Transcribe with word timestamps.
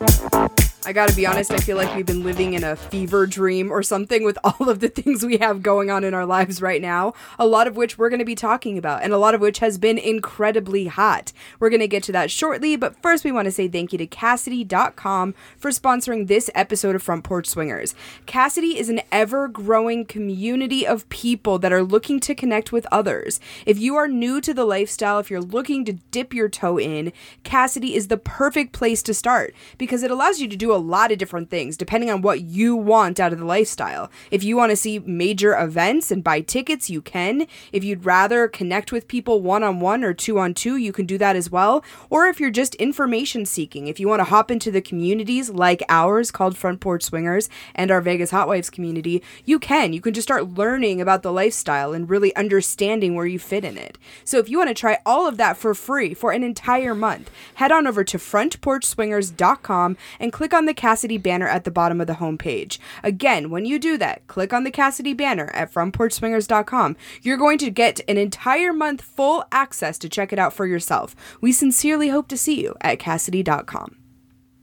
Thank 0.00 0.60
you. 0.60 0.69
I 0.86 0.94
gotta 0.94 1.14
be 1.14 1.26
honest, 1.26 1.52
I 1.52 1.58
feel 1.58 1.76
like 1.76 1.94
we've 1.94 2.06
been 2.06 2.24
living 2.24 2.54
in 2.54 2.64
a 2.64 2.74
fever 2.74 3.26
dream 3.26 3.70
or 3.70 3.82
something 3.82 4.24
with 4.24 4.38
all 4.44 4.70
of 4.70 4.80
the 4.80 4.88
things 4.88 5.24
we 5.24 5.36
have 5.36 5.62
going 5.62 5.90
on 5.90 6.04
in 6.04 6.14
our 6.14 6.24
lives 6.24 6.62
right 6.62 6.80
now, 6.80 7.12
a 7.38 7.46
lot 7.46 7.66
of 7.66 7.76
which 7.76 7.98
we're 7.98 8.08
gonna 8.08 8.24
be 8.24 8.34
talking 8.34 8.78
about, 8.78 9.02
and 9.02 9.12
a 9.12 9.18
lot 9.18 9.34
of 9.34 9.42
which 9.42 9.58
has 9.58 9.76
been 9.76 9.98
incredibly 9.98 10.86
hot. 10.86 11.34
We're 11.58 11.68
gonna 11.68 11.86
get 11.86 12.02
to 12.04 12.12
that 12.12 12.30
shortly, 12.30 12.76
but 12.76 12.96
first 13.02 13.24
we 13.24 13.32
wanna 13.32 13.50
say 13.50 13.68
thank 13.68 13.92
you 13.92 13.98
to 13.98 14.06
Kasidie.com 14.06 15.34
for 15.58 15.70
sponsoring 15.70 16.28
this 16.28 16.48
episode 16.54 16.94
of 16.96 17.02
Front 17.02 17.24
Porch 17.24 17.46
Swingers. 17.46 17.94
Kasidie 18.26 18.76
is 18.76 18.88
an 18.88 19.02
ever 19.12 19.48
growing 19.48 20.06
community 20.06 20.86
of 20.86 21.06
people 21.10 21.58
that 21.58 21.74
are 21.74 21.82
looking 21.82 22.20
to 22.20 22.34
connect 22.34 22.72
with 22.72 22.86
others. 22.90 23.38
If 23.66 23.78
you 23.78 23.96
are 23.96 24.08
new 24.08 24.40
to 24.40 24.54
the 24.54 24.64
lifestyle, 24.64 25.18
if 25.18 25.30
you're 25.30 25.42
looking 25.42 25.84
to 25.84 25.92
dip 25.92 26.32
your 26.32 26.48
toe 26.48 26.78
in, 26.78 27.12
Kasidie 27.44 27.92
is 27.94 28.08
the 28.08 28.16
perfect 28.16 28.72
place 28.72 29.02
to 29.02 29.12
start 29.12 29.54
because 29.76 30.02
it 30.02 30.10
allows 30.10 30.40
you 30.40 30.48
to 30.48 30.56
do 30.56 30.69
a 30.74 30.76
lot 30.76 31.12
of 31.12 31.18
different 31.18 31.50
things 31.50 31.76
depending 31.76 32.10
on 32.10 32.22
what 32.22 32.42
you 32.42 32.76
want 32.76 33.20
out 33.20 33.32
of 33.32 33.38
the 33.38 33.44
lifestyle. 33.44 34.10
If 34.30 34.44
you 34.44 34.56
want 34.56 34.70
to 34.70 34.76
see 34.76 34.98
major 35.00 35.56
events 35.58 36.10
and 36.10 36.24
buy 36.24 36.40
tickets, 36.40 36.90
you 36.90 37.02
can. 37.02 37.46
If 37.72 37.84
you'd 37.84 38.04
rather 38.04 38.48
connect 38.48 38.92
with 38.92 39.08
people 39.08 39.40
one 39.40 39.62
on 39.62 39.80
one 39.80 40.04
or 40.04 40.14
two 40.14 40.38
on 40.38 40.54
two, 40.54 40.76
you 40.76 40.92
can 40.92 41.06
do 41.06 41.18
that 41.18 41.36
as 41.36 41.50
well. 41.50 41.84
Or 42.08 42.26
if 42.26 42.40
you're 42.40 42.50
just 42.50 42.74
information 42.76 43.46
seeking, 43.46 43.86
if 43.86 44.00
you 44.00 44.08
want 44.08 44.20
to 44.20 44.24
hop 44.24 44.50
into 44.50 44.70
the 44.70 44.80
communities 44.80 45.50
like 45.50 45.82
ours 45.88 46.30
called 46.30 46.56
Front 46.56 46.80
Porch 46.80 47.02
Swingers 47.02 47.48
and 47.74 47.90
our 47.90 48.00
Vegas 48.00 48.30
Hot 48.30 48.48
Wives 48.48 48.70
community, 48.70 49.22
you 49.44 49.58
can. 49.58 49.92
You 49.92 50.00
can 50.00 50.14
just 50.14 50.26
start 50.26 50.50
learning 50.50 51.00
about 51.00 51.22
the 51.22 51.32
lifestyle 51.32 51.92
and 51.92 52.08
really 52.08 52.34
understanding 52.36 53.14
where 53.14 53.26
you 53.26 53.38
fit 53.38 53.64
in 53.64 53.76
it. 53.76 53.98
So 54.24 54.38
if 54.38 54.48
you 54.48 54.58
want 54.58 54.68
to 54.68 54.74
try 54.74 54.98
all 55.04 55.26
of 55.26 55.36
that 55.36 55.56
for 55.56 55.74
free 55.74 56.14
for 56.14 56.32
an 56.32 56.42
entire 56.42 56.94
month, 56.94 57.30
head 57.54 57.72
on 57.72 57.86
over 57.86 58.04
to 58.04 58.18
frontporchswingers.com 58.18 59.96
and 60.18 60.32
click 60.32 60.54
on 60.54 60.59
the 60.66 60.74
Kasidie 60.74 61.22
banner 61.22 61.48
at 61.48 61.64
the 61.64 61.70
bottom 61.70 62.00
of 62.00 62.06
the 62.06 62.14
homepage. 62.14 62.78
Again, 63.02 63.50
when 63.50 63.64
you 63.64 63.78
do 63.78 63.96
that, 63.98 64.26
click 64.26 64.52
on 64.52 64.64
the 64.64 64.70
Kasidie 64.70 65.16
banner 65.16 65.50
at 65.54 65.72
frontporchswingers.com. 65.72 66.96
You're 67.22 67.36
going 67.36 67.58
to 67.58 67.70
get 67.70 68.00
an 68.08 68.16
entire 68.16 68.72
month 68.72 69.02
full 69.02 69.44
access 69.52 69.98
to 69.98 70.08
check 70.08 70.32
it 70.32 70.38
out 70.38 70.52
for 70.52 70.66
yourself. 70.66 71.14
We 71.40 71.52
sincerely 71.52 72.08
hope 72.08 72.28
to 72.28 72.36
see 72.36 72.62
you 72.62 72.74
at 72.80 72.98
kasidie.com. 72.98 73.96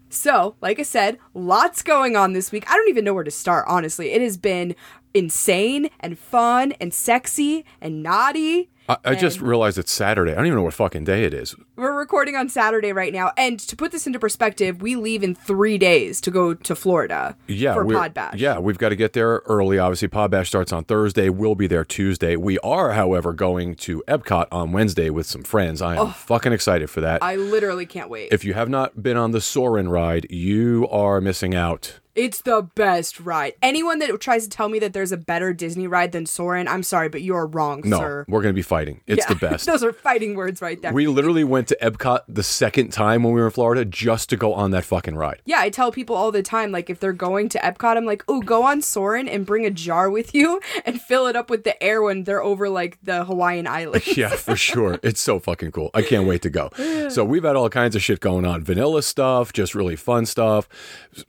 So, 0.09 0.55
like 0.61 0.79
I 0.79 0.83
said, 0.83 1.17
lots 1.33 1.83
going 1.83 2.15
on 2.15 2.33
this 2.33 2.51
week. 2.51 2.69
I 2.69 2.75
don't 2.75 2.89
even 2.89 3.03
know 3.03 3.13
where 3.13 3.23
to 3.23 3.31
start, 3.31 3.65
honestly. 3.67 4.11
It 4.11 4.21
has 4.21 4.37
been 4.37 4.75
insane 5.13 5.89
and 5.99 6.17
fun 6.17 6.73
and 6.79 6.93
sexy 6.93 7.65
and 7.81 8.01
naughty. 8.01 8.69
I, 8.89 8.97
I 9.03 9.15
just 9.15 9.41
realized 9.41 9.77
it's 9.77 9.91
Saturday. 9.91 10.31
I 10.31 10.35
don't 10.35 10.45
even 10.45 10.57
know 10.57 10.63
what 10.63 10.73
fucking 10.73 11.03
day 11.03 11.23
it 11.25 11.33
is. 11.33 11.55
We're 11.75 11.97
recording 11.97 12.35
on 12.35 12.47
Saturday 12.49 12.93
right 12.93 13.11
now. 13.11 13.31
And 13.37 13.59
to 13.59 13.75
put 13.75 13.91
this 13.91 14.07
into 14.07 14.19
perspective, 14.19 14.81
we 14.81 14.95
leave 14.95 15.23
in 15.23 15.35
three 15.35 15.77
days 15.77 16.21
to 16.21 16.31
go 16.31 16.53
to 16.53 16.75
Florida 16.75 17.35
Yeah, 17.47 17.73
for 17.73 17.85
we're- 17.85 17.99
Pod 17.99 18.13
Bash. 18.13 18.35
Yeah, 18.35 18.59
we've 18.59 18.77
got 18.77 18.89
to 18.89 18.95
get 18.95 19.13
there 19.13 19.41
early. 19.45 19.77
Obviously, 19.77 20.07
Pod 20.07 20.31
Bash 20.31 20.47
starts 20.47 20.71
on 20.71 20.85
Thursday. 20.85 21.29
We'll 21.29 21.55
be 21.55 21.67
there 21.67 21.83
Tuesday. 21.83 22.35
We 22.35 22.59
are, 22.59 22.93
however, 22.93 23.33
going 23.33 23.75
to 23.75 24.03
Epcot 24.07 24.47
on 24.51 24.71
Wednesday 24.71 25.09
with 25.09 25.25
some 25.25 25.43
friends. 25.43 25.81
I 25.81 25.95
am 25.95 25.99
oh. 25.99 26.11
fucking 26.11 26.53
excited 26.53 26.89
for 26.89 27.01
that. 27.01 27.21
I 27.21 27.35
literally 27.35 27.85
can't 27.85 28.09
wait. 28.09 28.29
if 28.31 28.45
you 28.45 28.53
have 28.53 28.69
not 28.69 29.03
been 29.03 29.17
on 29.17 29.31
the 29.31 29.41
Soarin' 29.41 29.89
ride, 29.89 30.27
you 30.31 30.87
are 30.89 31.19
missing 31.19 31.53
out. 31.53 31.99
It's 32.17 32.41
the 32.41 32.63
best 32.75 33.19
ride. 33.19 33.53
Anyone 33.61 33.99
that 33.99 34.19
tries 34.19 34.43
to 34.43 34.49
tell 34.49 34.69
me 34.69 34.79
that 34.79 34.91
there's 34.93 35.11
a 35.11 35.17
better 35.17 35.53
Disney 35.53 35.87
ride 35.87 36.11
than 36.11 36.25
Soarin', 36.25 36.67
I'm 36.67 36.81
sorry, 36.83 37.09
but 37.09 37.21
you 37.21 37.35
are 37.35 37.45
wrong, 37.45 37.83
No, 37.85 37.99
sir. 37.99 38.25
we're 38.27 38.41
going 38.41 38.53
to 38.53 38.57
be 38.57 38.63
fighting. 38.63 39.01
It's 39.07 39.23
Yeah, 39.25 39.33
the 39.33 39.35
best. 39.49 39.67
Those 39.67 39.83
are 39.83 39.93
fighting 39.93 40.35
words 40.35 40.61
right 40.61 40.81
there. 40.81 40.91
we 40.91 41.05
literally 41.07 41.43
went 41.43 41.67
to 41.67 41.77
Epcot 41.81 42.21
the 42.27 42.41
second 42.43 42.89
time 42.91 43.21
when 43.23 43.33
we 43.33 43.39
were 43.39 43.45
in 43.47 43.51
Florida 43.53 43.85
just 43.85 44.29
to 44.31 44.35
go 44.35 44.53
on 44.53 44.71
that 44.71 44.83
fucking 44.83 45.15
ride. 45.15 45.41
yeah, 45.45 45.59
I 45.59 45.69
tell 45.69 45.91
people 45.91 46.15
all 46.15 46.31
the 46.31 46.41
time, 46.43 46.71
like 46.71 46.89
if 46.89 46.99
they're 46.99 47.13
going 47.13 47.49
to 47.49 47.59
Epcot, 47.59 47.97
I'm 47.97 48.05
like, 48.05 48.23
oh, 48.27 48.41
go 48.41 48.63
on 48.63 48.81
Soarin' 48.81 49.27
and 49.27 49.45
bring 49.45 49.65
a 49.65 49.69
jar 49.71 50.09
with 50.09 50.33
you 50.33 50.59
and 50.85 50.99
fill 50.99 51.27
it 51.27 51.35
up 51.35 51.49
with 51.51 51.63
the 51.63 51.81
air 51.83 52.01
when 52.01 52.23
they're 52.23 52.43
over 52.43 52.67
like 52.69 52.97
the 53.03 53.25
Hawaiian 53.25 53.67
Islands. 53.79 54.17
Yeah, 54.17 54.29
for 54.29 54.55
sure. 54.55 54.99
It's 55.03 55.21
so 55.21 55.39
fucking 55.39 55.71
cool. 55.71 55.91
I 55.93 56.01
can't 56.01 56.27
wait 56.27 56.41
to 56.41 56.49
go. 56.49 56.71
So 57.09 57.23
we've 57.23 57.43
had 57.43 57.55
all 57.55 57.69
kinds 57.69 57.95
of 57.95 58.01
shit 58.01 58.19
going 58.21 58.45
on. 58.45 58.63
Vanilla 58.63 59.03
stuff, 59.03 59.53
just 59.53 59.75
really 59.75 59.95
fun 59.95 60.25
stuff. 60.25 60.67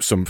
Some 0.00 0.24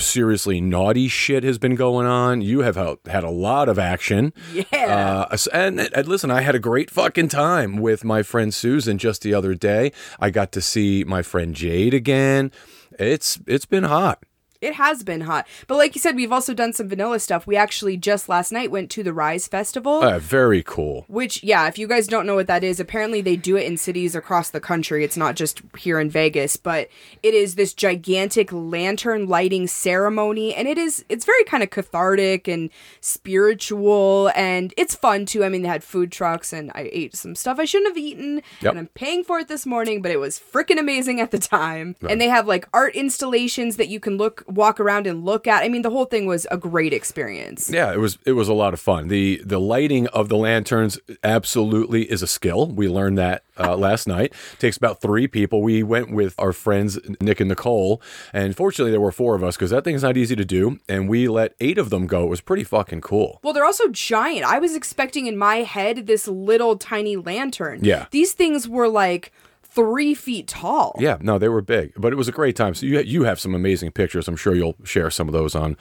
seriously 0.49 0.61
naughty 0.61 1.09
shit 1.09 1.45
has 1.45 1.59
been 1.59 1.75
going 1.75 2.07
on. 2.07 2.41
You 2.41 2.61
have 2.61 2.77
had- 2.77 2.99
had 3.07 3.25
a 3.25 3.31
lot 3.31 3.69
of 3.69 3.79
action. 3.79 4.33
Yeah. 4.53 5.27
Uh, 5.31 5.37
and, 5.53 5.81
and 5.95 6.09
listen, 6.09 6.31
I 6.31 6.41
had 6.41 6.55
a 6.55 6.59
great 6.59 6.91
fucking 6.91 7.29
time 7.29 7.77
with 7.77 8.03
my 8.05 8.23
friend 8.23 8.53
Susan 8.53 8.99
just 8.99 9.23
the 9.23 9.35
other 9.35 9.55
day. 9.55 9.93
I 10.19 10.31
got 10.31 10.53
to 10.53 10.61
see 10.61 11.05
my 11.05 11.23
friend 11.23 11.55
Jade 11.55 11.95
again. 11.95 12.51
It's 12.99 13.39
it's 13.47 13.67
been 13.67 13.85
hot. 13.85 14.25
It 14.61 14.75
has 14.75 15.05
been 15.05 15.21
hot. 15.21 15.47
But 15.69 15.77
like 15.77 15.95
you 15.95 16.01
said, 16.01 16.17
we've 16.17 16.33
also 16.33 16.53
done 16.53 16.73
some 16.73 16.89
vanilla 16.89 17.21
stuff. 17.21 17.47
We 17.47 17.55
actually 17.55 17.97
just 17.97 18.29
last 18.29 18.51
night 18.51 18.73
went 18.73 18.91
to 18.91 19.05
the 19.05 19.13
Rise 19.13 19.47
Festival. 19.47 20.03
Uh, 20.03 20.19
very 20.19 20.65
cool. 20.65 21.05
Which, 21.07 21.45
yeah, 21.45 21.69
if 21.69 21.79
you 21.79 21.87
guys 21.87 22.09
don't 22.09 22.27
know 22.27 22.35
what 22.35 22.49
that 22.49 22.65
is, 22.65 22.81
apparently 22.81 23.21
they 23.21 23.37
do 23.37 23.57
it 23.57 23.67
in 23.67 23.77
cities 23.77 24.17
across 24.17 24.51
the 24.51 24.59
country. 24.61 25.05
It's 25.05 25.17
not 25.17 25.37
just 25.37 25.63
here 25.79 26.01
in 26.01 26.11
Vegas, 26.11 26.57
but 26.57 26.89
it 27.23 27.35
is 27.35 27.55
this 27.55 27.73
gigantic 27.73 28.53
lantern 28.53 29.29
lighting 29.29 29.69
ceremony, 29.69 30.53
and 30.57 30.67
it 30.67 30.77
is 30.77 31.05
it's 31.09 31.25
very 31.25 31.45
kind 31.45 31.63
of 31.63 31.71
cathartic 31.71 32.49
and 32.49 32.71
spiritual, 33.01 34.33
and 34.35 34.75
it's 34.77 34.95
fun 34.97 35.25
too. 35.25 35.45
I 35.45 35.49
mean, 35.49 35.63
they 35.63 35.69
had 35.69 35.85
food 35.85 36.11
trucks, 36.11 36.53
and 36.53 36.73
I 36.75 36.89
ate 36.93 37.15
some 37.15 37.35
stuff 37.37 37.61
I 37.61 37.65
shouldn't 37.65 37.91
have 37.91 37.99
eaten, 37.99 38.43
Yep. 38.63 38.71
and 38.71 38.79
I'm 38.81 38.87
paying 38.89 39.23
for 39.23 39.39
it 39.39 39.47
this 39.47 39.67
morning, 39.67 40.03
but 40.03 40.11
it 40.11 40.19
was 40.19 40.39
freaking 40.41 40.79
amazing 40.81 41.21
at 41.21 41.31
the 41.31 41.39
time. 41.39 41.95
And 42.09 42.21
they 42.21 42.29
have 42.29 42.49
like 42.49 42.69
art 42.73 42.97
installations 42.97 43.77
that 43.77 43.89
you 43.89 44.01
can 44.01 44.17
look 44.17 44.45
walk 44.49 44.81
around 44.81 45.07
and 45.07 45.25
look 45.25 45.47
at. 45.47 45.63
I 45.63 45.69
mean, 45.69 45.83
the 45.83 45.91
whole 45.91 46.05
thing 46.05 46.27
was 46.27 46.47
a 46.51 46.57
great 46.57 46.93
experience. 46.93 47.71
Yeah, 47.71 47.93
it 47.93 47.99
was 47.99 48.19
it 48.25 48.33
was 48.33 48.49
a 48.49 48.55
lot 48.55 48.75
of 48.75 48.81
fun. 48.81 49.09
The 49.09 49.41
the 49.45 49.61
lighting 49.61 50.07
of 50.09 50.29
the 50.29 50.37
lanterns 50.37 50.99
absolutely 51.23 52.11
is 52.11 52.23
a 52.23 52.27
skill. 52.27 52.67
We 52.67 52.89
learned 52.89 53.19
that 53.19 53.45
uh, 53.59 53.77
last 53.89 54.07
night. 54.07 54.33
takes 54.59 54.77
about 54.77 55.01
three 55.01 55.29
people. 55.29 55.63
We 55.63 55.83
went 55.83 56.13
with 56.13 56.35
our 56.39 56.53
friends 56.53 56.99
Nick 57.21 57.41
and 57.41 57.49
Nicole, 57.49 58.01
and 58.33 58.57
fortunately 58.57 58.91
there 58.91 59.01
were 59.01 59.13
four 59.13 59.35
of 59.35 59.45
us 59.45 59.57
because 59.57 59.71
that 59.71 59.85
thing's 59.85 60.03
not 60.03 60.17
easy 60.17 60.37
to 60.37 60.45
do. 60.45 60.79
And 60.89 61.09
we 61.09 61.29
let 61.29 61.55
eight 61.61 61.79
of 61.79 61.91
them 61.91 62.07
go. 62.07 62.25
It 62.25 62.29
was 62.31 62.41
pretty 62.41 62.65
fucking 62.65 63.03
cool. 63.03 63.41
Well, 63.43 63.53
they're 63.53 63.65
also 63.65 63.89
giant. 63.89 64.45
I 64.45 64.59
was 64.59 64.75
expecting 64.75 65.27
in 65.27 65.37
my 65.37 65.57
head 65.57 66.07
this 66.07 66.27
little 66.27 66.77
tiny 66.77 67.17
lantern. 67.17 67.81
Yeah. 67.83 68.07
These 68.11 68.33
things 68.33 68.69
were 68.69 68.89
like 68.89 69.33
three 69.71 70.15
feet 70.15 70.49
tall. 70.49 70.97
Yeah, 70.99 71.19
no, 71.21 71.39
they 71.39 71.49
were 71.49 71.61
big, 71.61 71.93
but 71.97 72.13
it 72.13 72.17
was 72.17 72.29
a 72.29 72.33
great 72.33 72.57
time. 72.57 72.75
So 72.75 72.87
you 72.87 73.01
you 73.01 73.25
have 73.25 73.39
some 73.39 73.55
amazing 73.55 73.93
pictures. 73.93 74.29
I'm 74.29 74.37
sure 74.37 74.55
you'll 74.55 74.77
share 74.85 75.11
some 75.11 75.29
of 75.29 75.33
those 75.33 75.55
on 75.55 75.77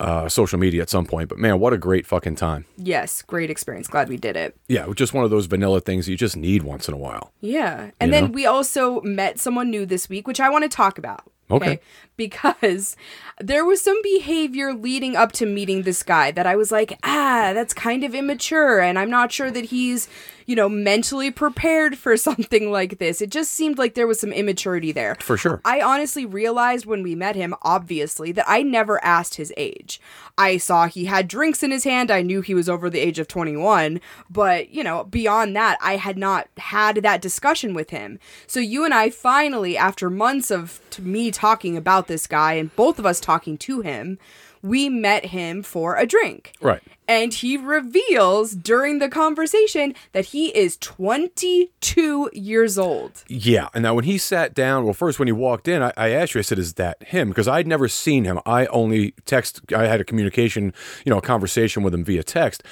uh, 0.00 0.28
social 0.28 0.58
media 0.58 0.82
at 0.82 0.90
some 0.90 1.06
point. 1.06 1.28
But 1.28 1.38
man, 1.38 1.58
what 1.58 1.72
a 1.72 1.78
great 1.78 2.06
fucking 2.06 2.36
time! 2.36 2.66
Yes, 2.76 3.22
great 3.22 3.50
experience. 3.50 3.88
Glad 3.88 4.08
we 4.08 4.16
did 4.16 4.36
it. 4.36 4.56
Yeah, 4.68 4.86
just 4.94 5.14
one 5.14 5.24
of 5.24 5.30
those 5.30 5.46
vanilla 5.46 5.80
things 5.80 6.08
you 6.08 6.16
just 6.16 6.36
need 6.36 6.62
once 6.62 6.88
in 6.88 6.94
a 6.94 6.98
while. 6.98 7.32
Yeah. 7.40 7.90
And 8.00 8.12
then 8.12 8.24
know? 8.24 8.30
we 8.30 8.46
also 8.46 9.00
met 9.02 9.38
someone 9.38 9.70
new 9.70 9.86
this 9.86 10.08
week, 10.08 10.26
which 10.26 10.40
I 10.40 10.48
want 10.48 10.64
to 10.64 10.68
talk 10.68 10.98
about. 10.98 11.24
Okay. 11.50 11.80
Because 12.16 12.96
there 13.40 13.64
was 13.64 13.82
some 13.82 14.00
behavior 14.02 14.72
leading 14.72 15.14
up 15.16 15.32
to 15.32 15.46
meeting 15.46 15.82
this 15.82 16.02
guy 16.02 16.30
that 16.30 16.46
I 16.46 16.56
was 16.56 16.72
like, 16.72 16.98
ah, 17.02 17.52
that's 17.52 17.74
kind 17.74 18.02
of 18.02 18.14
immature. 18.14 18.80
And 18.80 18.98
I'm 18.98 19.10
not 19.10 19.30
sure 19.30 19.50
that 19.50 19.66
he's, 19.66 20.08
you 20.46 20.56
know, 20.56 20.68
mentally 20.68 21.30
prepared 21.30 21.96
for 21.96 22.16
something 22.16 22.70
like 22.70 22.98
this. 22.98 23.20
It 23.20 23.30
just 23.30 23.52
seemed 23.52 23.78
like 23.78 23.94
there 23.94 24.06
was 24.06 24.20
some 24.20 24.32
immaturity 24.32 24.92
there. 24.92 25.16
For 25.20 25.36
sure. 25.36 25.60
I 25.64 25.80
honestly 25.80 26.26
realized 26.26 26.86
when 26.86 27.02
we 27.02 27.14
met 27.14 27.36
him, 27.36 27.54
obviously, 27.62 28.32
that 28.32 28.44
I 28.48 28.62
never 28.62 29.02
asked 29.04 29.36
his 29.36 29.52
age. 29.56 30.00
I 30.36 30.56
saw 30.56 30.86
he 30.86 31.04
had 31.04 31.28
drinks 31.28 31.62
in 31.62 31.70
his 31.70 31.84
hand. 31.84 32.10
I 32.10 32.22
knew 32.22 32.40
he 32.40 32.54
was 32.54 32.68
over 32.68 32.90
the 32.90 33.00
age 33.00 33.18
of 33.18 33.28
21. 33.28 34.00
But, 34.30 34.70
you 34.70 34.82
know, 34.82 35.04
beyond 35.04 35.54
that, 35.56 35.78
I 35.80 35.96
had 35.96 36.18
not 36.18 36.48
had 36.58 36.96
that 36.96 37.22
discussion 37.22 37.74
with 37.74 37.90
him. 37.90 38.18
So 38.46 38.60
you 38.60 38.84
and 38.84 38.92
I 38.92 39.10
finally, 39.10 39.76
after 39.76 40.10
months 40.10 40.50
of 40.50 40.80
t- 40.90 41.02
me 41.02 41.30
talking 41.30 41.76
about 41.76 42.08
this 42.08 42.26
guy 42.26 42.54
and 42.54 42.74
both 42.74 42.98
of 42.98 43.06
us 43.06 43.20
talking 43.20 43.56
to 43.58 43.80
him, 43.80 44.18
we 44.62 44.88
met 44.88 45.26
him 45.26 45.62
for 45.62 45.96
a 45.96 46.06
drink. 46.06 46.52
Right. 46.60 46.82
And 47.06 47.34
he 47.34 47.56
reveals 47.56 48.52
during 48.52 48.98
the 48.98 49.08
conversation 49.08 49.94
that 50.12 50.26
he 50.26 50.48
is 50.56 50.76
22 50.78 52.30
years 52.32 52.78
old. 52.78 53.24
Yeah. 53.28 53.68
And 53.74 53.82
now 53.82 53.94
when 53.94 54.04
he 54.04 54.18
sat 54.18 54.54
down, 54.54 54.84
well, 54.84 54.94
first 54.94 55.18
when 55.18 55.28
he 55.28 55.32
walked 55.32 55.68
in, 55.68 55.82
I, 55.82 55.92
I 55.96 56.08
asked 56.10 56.34
you, 56.34 56.38
I 56.38 56.42
said, 56.42 56.58
is 56.58 56.74
that 56.74 57.02
him? 57.02 57.28
Because 57.28 57.48
I'd 57.48 57.66
never 57.66 57.88
seen 57.88 58.24
him. 58.24 58.40
I 58.46 58.66
only 58.66 59.14
text, 59.26 59.60
I 59.72 59.86
had 59.86 60.00
a 60.00 60.04
communication, 60.04 60.72
you 61.04 61.10
know, 61.10 61.18
a 61.18 61.22
conversation 61.22 61.82
with 61.82 61.92
him 61.94 62.04
via 62.04 62.22
text. 62.22 62.62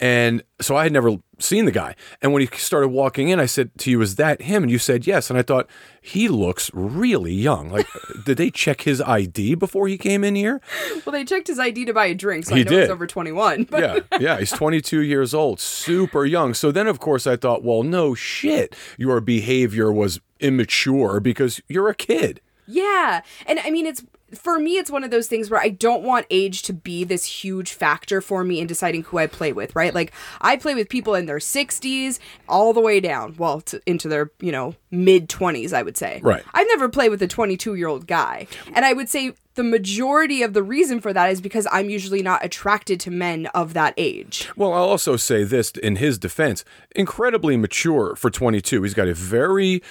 And 0.00 0.42
so 0.60 0.76
I 0.76 0.84
had 0.84 0.92
never 0.92 1.16
seen 1.38 1.66
the 1.66 1.70
guy. 1.72 1.94
And 2.22 2.32
when 2.32 2.40
he 2.40 2.48
started 2.56 2.88
walking 2.88 3.28
in, 3.28 3.38
I 3.38 3.44
said 3.46 3.70
to 3.78 3.90
you, 3.90 4.00
Is 4.00 4.16
that 4.16 4.42
him? 4.42 4.62
And 4.62 4.72
you 4.72 4.78
said 4.78 5.06
yes. 5.06 5.28
And 5.28 5.38
I 5.38 5.42
thought, 5.42 5.68
he 6.00 6.26
looks 6.28 6.70
really 6.72 7.34
young. 7.34 7.68
Like, 7.68 7.86
did 8.24 8.38
they 8.38 8.50
check 8.50 8.80
his 8.82 9.02
ID 9.02 9.56
before 9.56 9.88
he 9.88 9.98
came 9.98 10.24
in 10.24 10.34
here? 10.34 10.62
Well, 11.04 11.12
they 11.12 11.24
checked 11.24 11.48
his 11.48 11.58
ID 11.58 11.84
to 11.84 11.92
buy 11.92 12.06
a 12.06 12.14
drink, 12.14 12.46
so 12.46 12.54
He 12.54 12.62
I 12.62 12.64
know 12.64 12.70
did. 12.70 12.80
he's 12.82 12.90
over 12.90 13.06
21. 13.06 13.64
But 13.64 13.80
yeah, 14.12 14.18
yeah, 14.18 14.38
he's 14.38 14.52
22 14.52 15.00
years 15.02 15.34
old, 15.34 15.60
super 15.60 16.24
young. 16.24 16.54
So 16.54 16.72
then, 16.72 16.86
of 16.86 16.98
course, 16.98 17.26
I 17.26 17.36
thought, 17.36 17.62
well, 17.62 17.82
no 17.82 18.14
shit, 18.14 18.74
your 18.96 19.20
behavior 19.20 19.92
was 19.92 20.18
immature 20.40 21.20
because 21.20 21.60
you're 21.68 21.88
a 21.90 21.94
kid. 21.94 22.40
Yeah. 22.66 23.20
And 23.46 23.58
I 23.58 23.70
mean, 23.70 23.84
it's 23.84 24.02
for 24.34 24.58
me, 24.58 24.78
it's 24.78 24.90
one 24.90 25.04
of 25.04 25.10
those 25.10 25.26
things 25.26 25.50
where 25.50 25.60
I 25.60 25.68
don't 25.68 26.02
want 26.02 26.26
age 26.30 26.62
to 26.62 26.72
be 26.72 27.04
this 27.04 27.24
huge 27.24 27.72
factor 27.72 28.20
for 28.20 28.44
me 28.44 28.60
in 28.60 28.66
deciding 28.66 29.04
who 29.04 29.18
I 29.18 29.26
play 29.26 29.52
with, 29.52 29.74
right? 29.74 29.94
Like, 29.94 30.12
I 30.40 30.56
play 30.56 30.74
with 30.74 30.88
people 30.88 31.14
in 31.14 31.26
their 31.26 31.38
60s 31.38 32.18
all 32.48 32.72
the 32.72 32.80
way 32.80 33.00
down, 33.00 33.34
well, 33.38 33.60
to, 33.62 33.80
into 33.86 34.08
their, 34.08 34.30
you 34.40 34.52
know, 34.52 34.74
mid 34.90 35.28
20s, 35.28 35.72
I 35.72 35.82
would 35.82 35.96
say. 35.96 36.20
Right. 36.22 36.42
I've 36.54 36.66
never 36.68 36.88
played 36.88 37.10
with 37.10 37.22
a 37.22 37.28
22 37.28 37.74
year 37.74 37.88
old 37.88 38.06
guy. 38.06 38.46
And 38.74 38.84
I 38.84 38.92
would 38.92 39.08
say 39.08 39.34
the 39.54 39.64
majority 39.64 40.42
of 40.42 40.52
the 40.52 40.62
reason 40.62 41.00
for 41.00 41.12
that 41.12 41.30
is 41.30 41.40
because 41.40 41.66
I'm 41.72 41.90
usually 41.90 42.22
not 42.22 42.44
attracted 42.44 43.00
to 43.00 43.10
men 43.10 43.46
of 43.48 43.74
that 43.74 43.94
age. 43.96 44.48
Well, 44.56 44.72
I'll 44.72 44.84
also 44.84 45.16
say 45.16 45.44
this 45.44 45.72
in 45.72 45.96
his 45.96 46.18
defense 46.18 46.64
incredibly 46.94 47.56
mature 47.56 48.14
for 48.16 48.30
22. 48.30 48.82
He's 48.82 48.94
got 48.94 49.08
a 49.08 49.14
very 49.14 49.82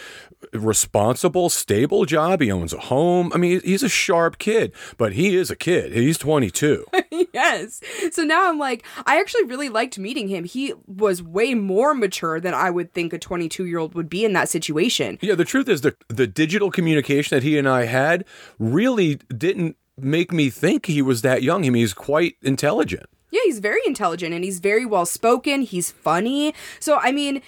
responsible, 0.53 1.49
stable 1.49 2.05
job. 2.05 2.41
He 2.41 2.51
owns 2.51 2.73
a 2.73 2.79
home. 2.79 3.31
I 3.33 3.37
mean, 3.37 3.61
he's 3.63 3.83
a 3.83 3.89
sharp 3.89 4.37
kid, 4.37 4.73
but 4.97 5.13
he 5.13 5.35
is 5.35 5.51
a 5.51 5.55
kid. 5.55 5.91
He's 5.93 6.17
22. 6.17 6.85
yes. 7.33 7.81
So 8.11 8.23
now 8.23 8.49
I'm 8.49 8.57
like, 8.57 8.85
I 9.05 9.19
actually 9.19 9.43
really 9.45 9.69
liked 9.69 9.97
meeting 9.99 10.27
him. 10.27 10.43
He 10.43 10.73
was 10.87 11.21
way 11.21 11.53
more 11.53 11.93
mature 11.93 12.39
than 12.39 12.53
I 12.53 12.69
would 12.69 12.93
think 12.93 13.13
a 13.13 13.19
22 13.19 13.65
year 13.65 13.79
old 13.79 13.95
would 13.95 14.09
be 14.09 14.25
in 14.25 14.33
that 14.33 14.49
situation. 14.49 15.17
yeah, 15.21 15.35
the 15.35 15.45
truth 15.45 15.67
is 15.69 15.81
the 15.81 15.95
the 16.07 16.27
digital 16.27 16.71
communication 16.71 17.35
that 17.35 17.43
he 17.43 17.57
and 17.57 17.67
I 17.67 17.85
had 17.85 18.25
really 18.57 19.15
didn't 19.35 19.75
make 19.97 20.31
me 20.31 20.49
think 20.49 20.85
he 20.85 21.01
was 21.01 21.21
that 21.21 21.43
young. 21.43 21.65
I 21.65 21.69
mean, 21.69 21.81
he's 21.81 21.93
quite 21.93 22.35
intelligent. 22.41 23.05
Yeah, 23.31 23.41
he's 23.45 23.59
very 23.59 23.81
intelligent 23.85 24.33
and 24.33 24.43
he's 24.43 24.59
very 24.59 24.85
well 24.85 25.05
spoken. 25.05 25.61
He's 25.61 25.91
funny. 25.91 26.53
So, 26.79 26.97
I 26.97 27.11
mean, 27.11 27.41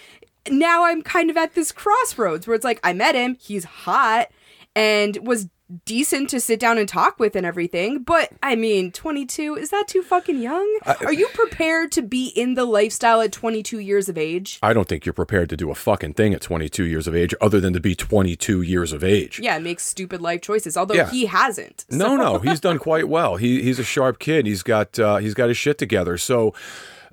now 0.49 0.85
I'm 0.85 1.01
kind 1.01 1.29
of 1.29 1.37
at 1.37 1.53
this 1.55 1.71
crossroads 1.71 2.47
where 2.47 2.55
it's 2.55 2.65
like, 2.65 2.79
I 2.83 2.93
met 2.93 3.15
him, 3.15 3.37
he's 3.39 3.63
hot, 3.65 4.29
and 4.75 5.17
was 5.25 5.49
decent 5.85 6.29
to 6.29 6.37
sit 6.37 6.59
down 6.59 6.77
and 6.77 6.89
talk 6.89 7.17
with 7.17 7.33
and 7.33 7.45
everything. 7.45 8.03
But 8.03 8.29
I 8.43 8.57
mean, 8.57 8.91
22, 8.91 9.55
is 9.55 9.69
that 9.69 9.87
too 9.87 10.01
fucking 10.01 10.41
young? 10.41 10.67
Are 10.85 11.13
you 11.13 11.29
prepared 11.33 11.93
to 11.93 12.01
be 12.01 12.27
in 12.27 12.55
the 12.55 12.65
lifestyle 12.65 13.21
at 13.21 13.31
22 13.31 13.79
years 13.79 14.09
of 14.09 14.17
age? 14.17 14.59
I 14.61 14.73
don't 14.73 14.89
think 14.89 15.05
you're 15.05 15.13
prepared 15.13 15.49
to 15.51 15.55
do 15.55 15.71
a 15.71 15.75
fucking 15.75 16.15
thing 16.15 16.33
at 16.33 16.41
22 16.41 16.83
years 16.83 17.07
of 17.07 17.15
age 17.15 17.33
other 17.39 17.61
than 17.61 17.71
to 17.71 17.79
be 17.79 17.95
22 17.95 18.61
years 18.61 18.91
of 18.91 19.01
age. 19.01 19.39
Yeah, 19.41 19.59
make 19.59 19.79
stupid 19.79 20.19
life 20.19 20.41
choices, 20.41 20.75
although 20.75 20.95
Yeah. 20.95 21.09
he 21.09 21.27
hasn't. 21.27 21.85
No, 21.89 22.17
no, 22.17 22.39
he's 22.39 22.59
done 22.59 22.77
quite 22.77 23.07
well. 23.07 23.37
He 23.37 23.61
he's 23.61 23.79
a 23.79 23.83
sharp 23.85 24.19
kid. 24.19 24.45
He's 24.45 24.63
got 24.63 24.99
uh, 24.99 25.17
he's 25.17 25.33
got 25.33 25.47
his 25.47 25.57
shit 25.57 25.77
together. 25.77 26.17
So. 26.17 26.53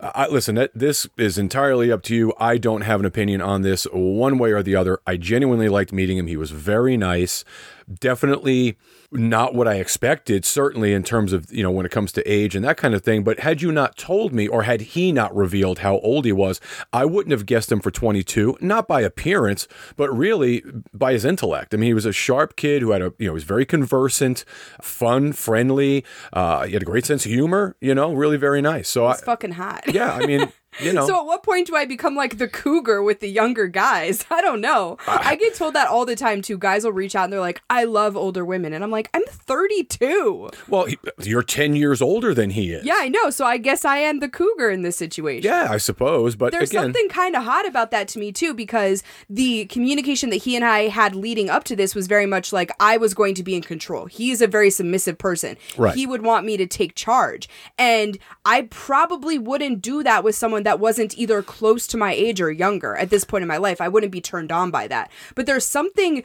I, 0.00 0.28
listen, 0.28 0.68
this 0.74 1.08
is 1.16 1.38
entirely 1.38 1.90
up 1.90 2.02
to 2.04 2.14
you. 2.14 2.32
I 2.38 2.56
don't 2.56 2.82
have 2.82 3.00
an 3.00 3.06
opinion 3.06 3.40
on 3.40 3.62
this 3.62 3.84
one 3.92 4.38
way 4.38 4.52
or 4.52 4.62
the 4.62 4.76
other. 4.76 5.00
I 5.06 5.16
genuinely 5.16 5.68
liked 5.68 5.92
meeting 5.92 6.18
him. 6.18 6.28
He 6.28 6.36
was 6.36 6.52
very 6.52 6.96
nice. 6.96 7.44
Definitely 7.92 8.76
not 9.10 9.55
what 9.55 9.66
I 9.66 9.76
expected, 9.76 10.44
certainly 10.44 10.93
in 10.93 11.02
terms 11.02 11.32
of, 11.32 11.50
you 11.50 11.62
know, 11.62 11.70
when 11.70 11.87
it 11.87 11.93
comes 11.93 12.12
to 12.12 12.31
age 12.31 12.55
and 12.55 12.64
that 12.64 12.76
kind 12.76 12.94
of 12.94 13.02
thing. 13.02 13.25
But 13.25 13.40
had 13.40 13.62
you 13.62 13.72
not 13.72 13.96
told 13.96 14.32
me 14.32 14.46
or 14.46 14.64
had 14.64 14.81
he 14.82 15.12
not 15.12 15.34
revealed 15.34 15.78
how 15.78 15.99
old 16.00 16.25
he 16.26 16.32
was, 16.32 16.60
I 16.93 17.05
wouldn't 17.06 17.31
have 17.32 17.46
guessed 17.46 17.72
him 17.72 17.81
for 17.81 17.90
22, 17.90 18.58
not 18.60 18.87
by 18.87 19.00
appearance, 19.00 19.66
but 19.96 20.10
really 20.16 20.62
by 20.93 21.12
his 21.12 21.25
intellect. 21.25 21.72
I 21.72 21.78
mean, 21.78 21.88
he 21.88 21.94
was 21.94 22.05
a 22.06 22.12
sharp 22.12 22.56
kid 22.56 22.82
who 22.82 22.90
had 22.90 23.00
a, 23.00 23.12
you 23.19 23.26
know, 23.26 23.31
he 23.32 23.34
was 23.34 23.44
very 23.44 23.64
conversant, 23.64 24.44
fun, 24.82 25.32
friendly. 25.32 26.04
Uh, 26.32 26.66
he 26.66 26.72
had 26.75 26.82
a 26.82 26.87
great 26.87 27.06
sense 27.06 27.25
of 27.25 27.31
humor, 27.31 27.76
you 27.81 27.94
know, 27.94 28.12
really 28.12 28.37
very 28.37 28.61
nice. 28.61 28.88
So, 28.88 29.06
I, 29.06 29.12
It's 29.12 29.22
fucking 29.22 29.52
hot. 29.52 29.84
yeah, 29.93 30.12
I 30.12 30.26
mean, 30.26 30.52
you 30.80 30.92
know. 30.92 31.06
So 31.06 31.20
at 31.20 31.26
what 31.26 31.42
point 31.42 31.66
do 31.66 31.76
I 31.76 31.84
become 31.84 32.14
like 32.14 32.38
the 32.38 32.48
cougar 32.48 33.02
with 33.02 33.20
the 33.20 33.28
younger 33.28 33.66
guys? 33.66 34.25
I 34.30 34.40
don't 34.40 34.60
know. 34.60 34.98
I 35.06 35.36
get 35.36 35.54
told 35.54 35.75
that 35.75 35.88
all 35.88 36.04
the 36.04 36.16
time 36.16 36.42
too. 36.42 36.58
Guys 36.58 36.84
will 36.84 36.92
reach 36.92 37.14
out 37.14 37.25
and 37.25 37.32
they're 37.32 37.40
like, 37.40 37.62
"I 37.70 37.84
love 37.84 38.16
older 38.16 38.44
women," 38.44 38.72
and 38.72 38.82
I'm 38.82 38.90
like, 38.90 39.10
"I'm 39.14 39.25
32." 39.26 40.50
well, 40.69 40.86
he, 40.86 40.98
you're 41.22 41.42
10 41.42 41.76
years 41.76 42.00
older 42.02 42.34
than 42.34 42.50
he 42.50 42.72
is. 42.72 42.84
Yeah, 42.84 42.96
I 42.98 43.08
know. 43.08 43.30
So 43.30 43.44
I 43.44 43.56
guess 43.56 43.84
I 43.84 43.98
am 43.98 44.20
the 44.20 44.28
cougar 44.28 44.70
in 44.70 44.82
this 44.82 44.96
situation. 44.96 45.50
Yeah, 45.50 45.69
I 45.70 45.78
suppose. 45.78 46.36
But 46.36 46.52
There's 46.52 46.70
again, 46.70 46.84
something 46.84 47.08
kind 47.08 47.36
of 47.36 47.42
hot 47.42 47.66
about 47.66 47.90
that 47.90 48.08
to 48.08 48.19
me 48.19 48.32
too, 48.32 48.54
because 48.54 49.02
the 49.28 49.66
communication 49.66 50.30
that 50.30 50.36
he 50.36 50.56
and 50.56 50.64
I 50.64 50.88
had 50.88 51.14
leading 51.14 51.50
up 51.50 51.64
to 51.64 51.76
this 51.76 51.94
was 51.94 52.06
very 52.06 52.26
much 52.26 52.52
like 52.52 52.70
I 52.80 52.96
was 52.96 53.14
going 53.14 53.34
to 53.36 53.42
be 53.42 53.54
in 53.54 53.62
control. 53.62 54.06
He's 54.06 54.40
a 54.40 54.46
very 54.46 54.70
submissive 54.70 55.19
person. 55.19 55.56
Right. 55.76 55.94
He 55.94 56.06
would 56.06 56.22
want 56.22 56.46
me 56.46 56.56
to 56.56 56.66
take 56.66 56.94
charge. 56.94 57.48
And 57.78 58.19
I 58.44 58.62
probably 58.70 59.38
wouldn't 59.38 59.82
do 59.82 60.02
that 60.02 60.25
with 60.25 60.34
someone 60.34 60.62
that 60.68 60.78
wasn't 60.78 61.16
either 61.16 61.42
close 61.42 61.86
to 61.86 61.96
my 61.96 62.12
age 62.12 62.42
or 62.42 62.52
younger 62.52 62.94
at 62.96 63.08
this 63.08 63.24
point 63.24 63.40
in 63.40 63.48
my 63.48 63.56
life. 63.56 63.80
I 63.80 63.88
wouldn't 63.88 64.12
be 64.12 64.20
turned 64.20 64.52
on 64.52 64.70
by 64.70 64.86
that. 64.88 65.10
But 65.34 65.46
there's 65.46 65.64
something 65.64 66.22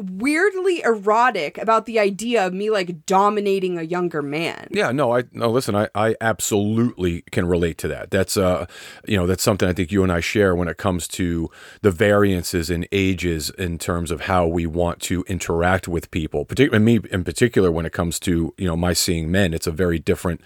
weirdly 0.00 0.82
erotic 0.82 1.58
about 1.58 1.86
the 1.86 1.98
idea 1.98 2.46
of 2.46 2.52
me 2.52 2.70
like 2.70 3.06
dominating 3.06 3.78
a 3.78 3.82
younger 3.82 4.22
man. 4.22 4.68
Yeah, 4.70 4.92
no, 4.92 5.16
I 5.16 5.24
no 5.32 5.50
listen, 5.50 5.74
I, 5.74 5.88
I 5.94 6.16
absolutely 6.20 7.22
can 7.30 7.46
relate 7.46 7.78
to 7.78 7.88
that. 7.88 8.10
That's 8.10 8.36
uh 8.36 8.66
you 9.06 9.16
know, 9.16 9.26
that's 9.26 9.42
something 9.42 9.68
I 9.68 9.72
think 9.72 9.92
you 9.92 10.02
and 10.02 10.12
I 10.12 10.20
share 10.20 10.54
when 10.54 10.68
it 10.68 10.76
comes 10.76 11.06
to 11.08 11.50
the 11.82 11.90
variances 11.90 12.70
in 12.70 12.86
ages 12.92 13.50
in 13.50 13.78
terms 13.78 14.10
of 14.10 14.22
how 14.22 14.46
we 14.46 14.66
want 14.66 15.00
to 15.02 15.22
interact 15.28 15.88
with 15.88 16.10
people. 16.10 16.44
Particularly 16.44 16.84
me 16.84 17.08
in 17.10 17.24
particular 17.24 17.70
when 17.70 17.86
it 17.86 17.92
comes 17.92 18.18
to, 18.20 18.54
you 18.56 18.66
know, 18.66 18.76
my 18.76 18.92
seeing 18.92 19.30
men, 19.30 19.52
it's 19.54 19.66
a 19.66 19.72
very 19.72 19.98
different 19.98 20.40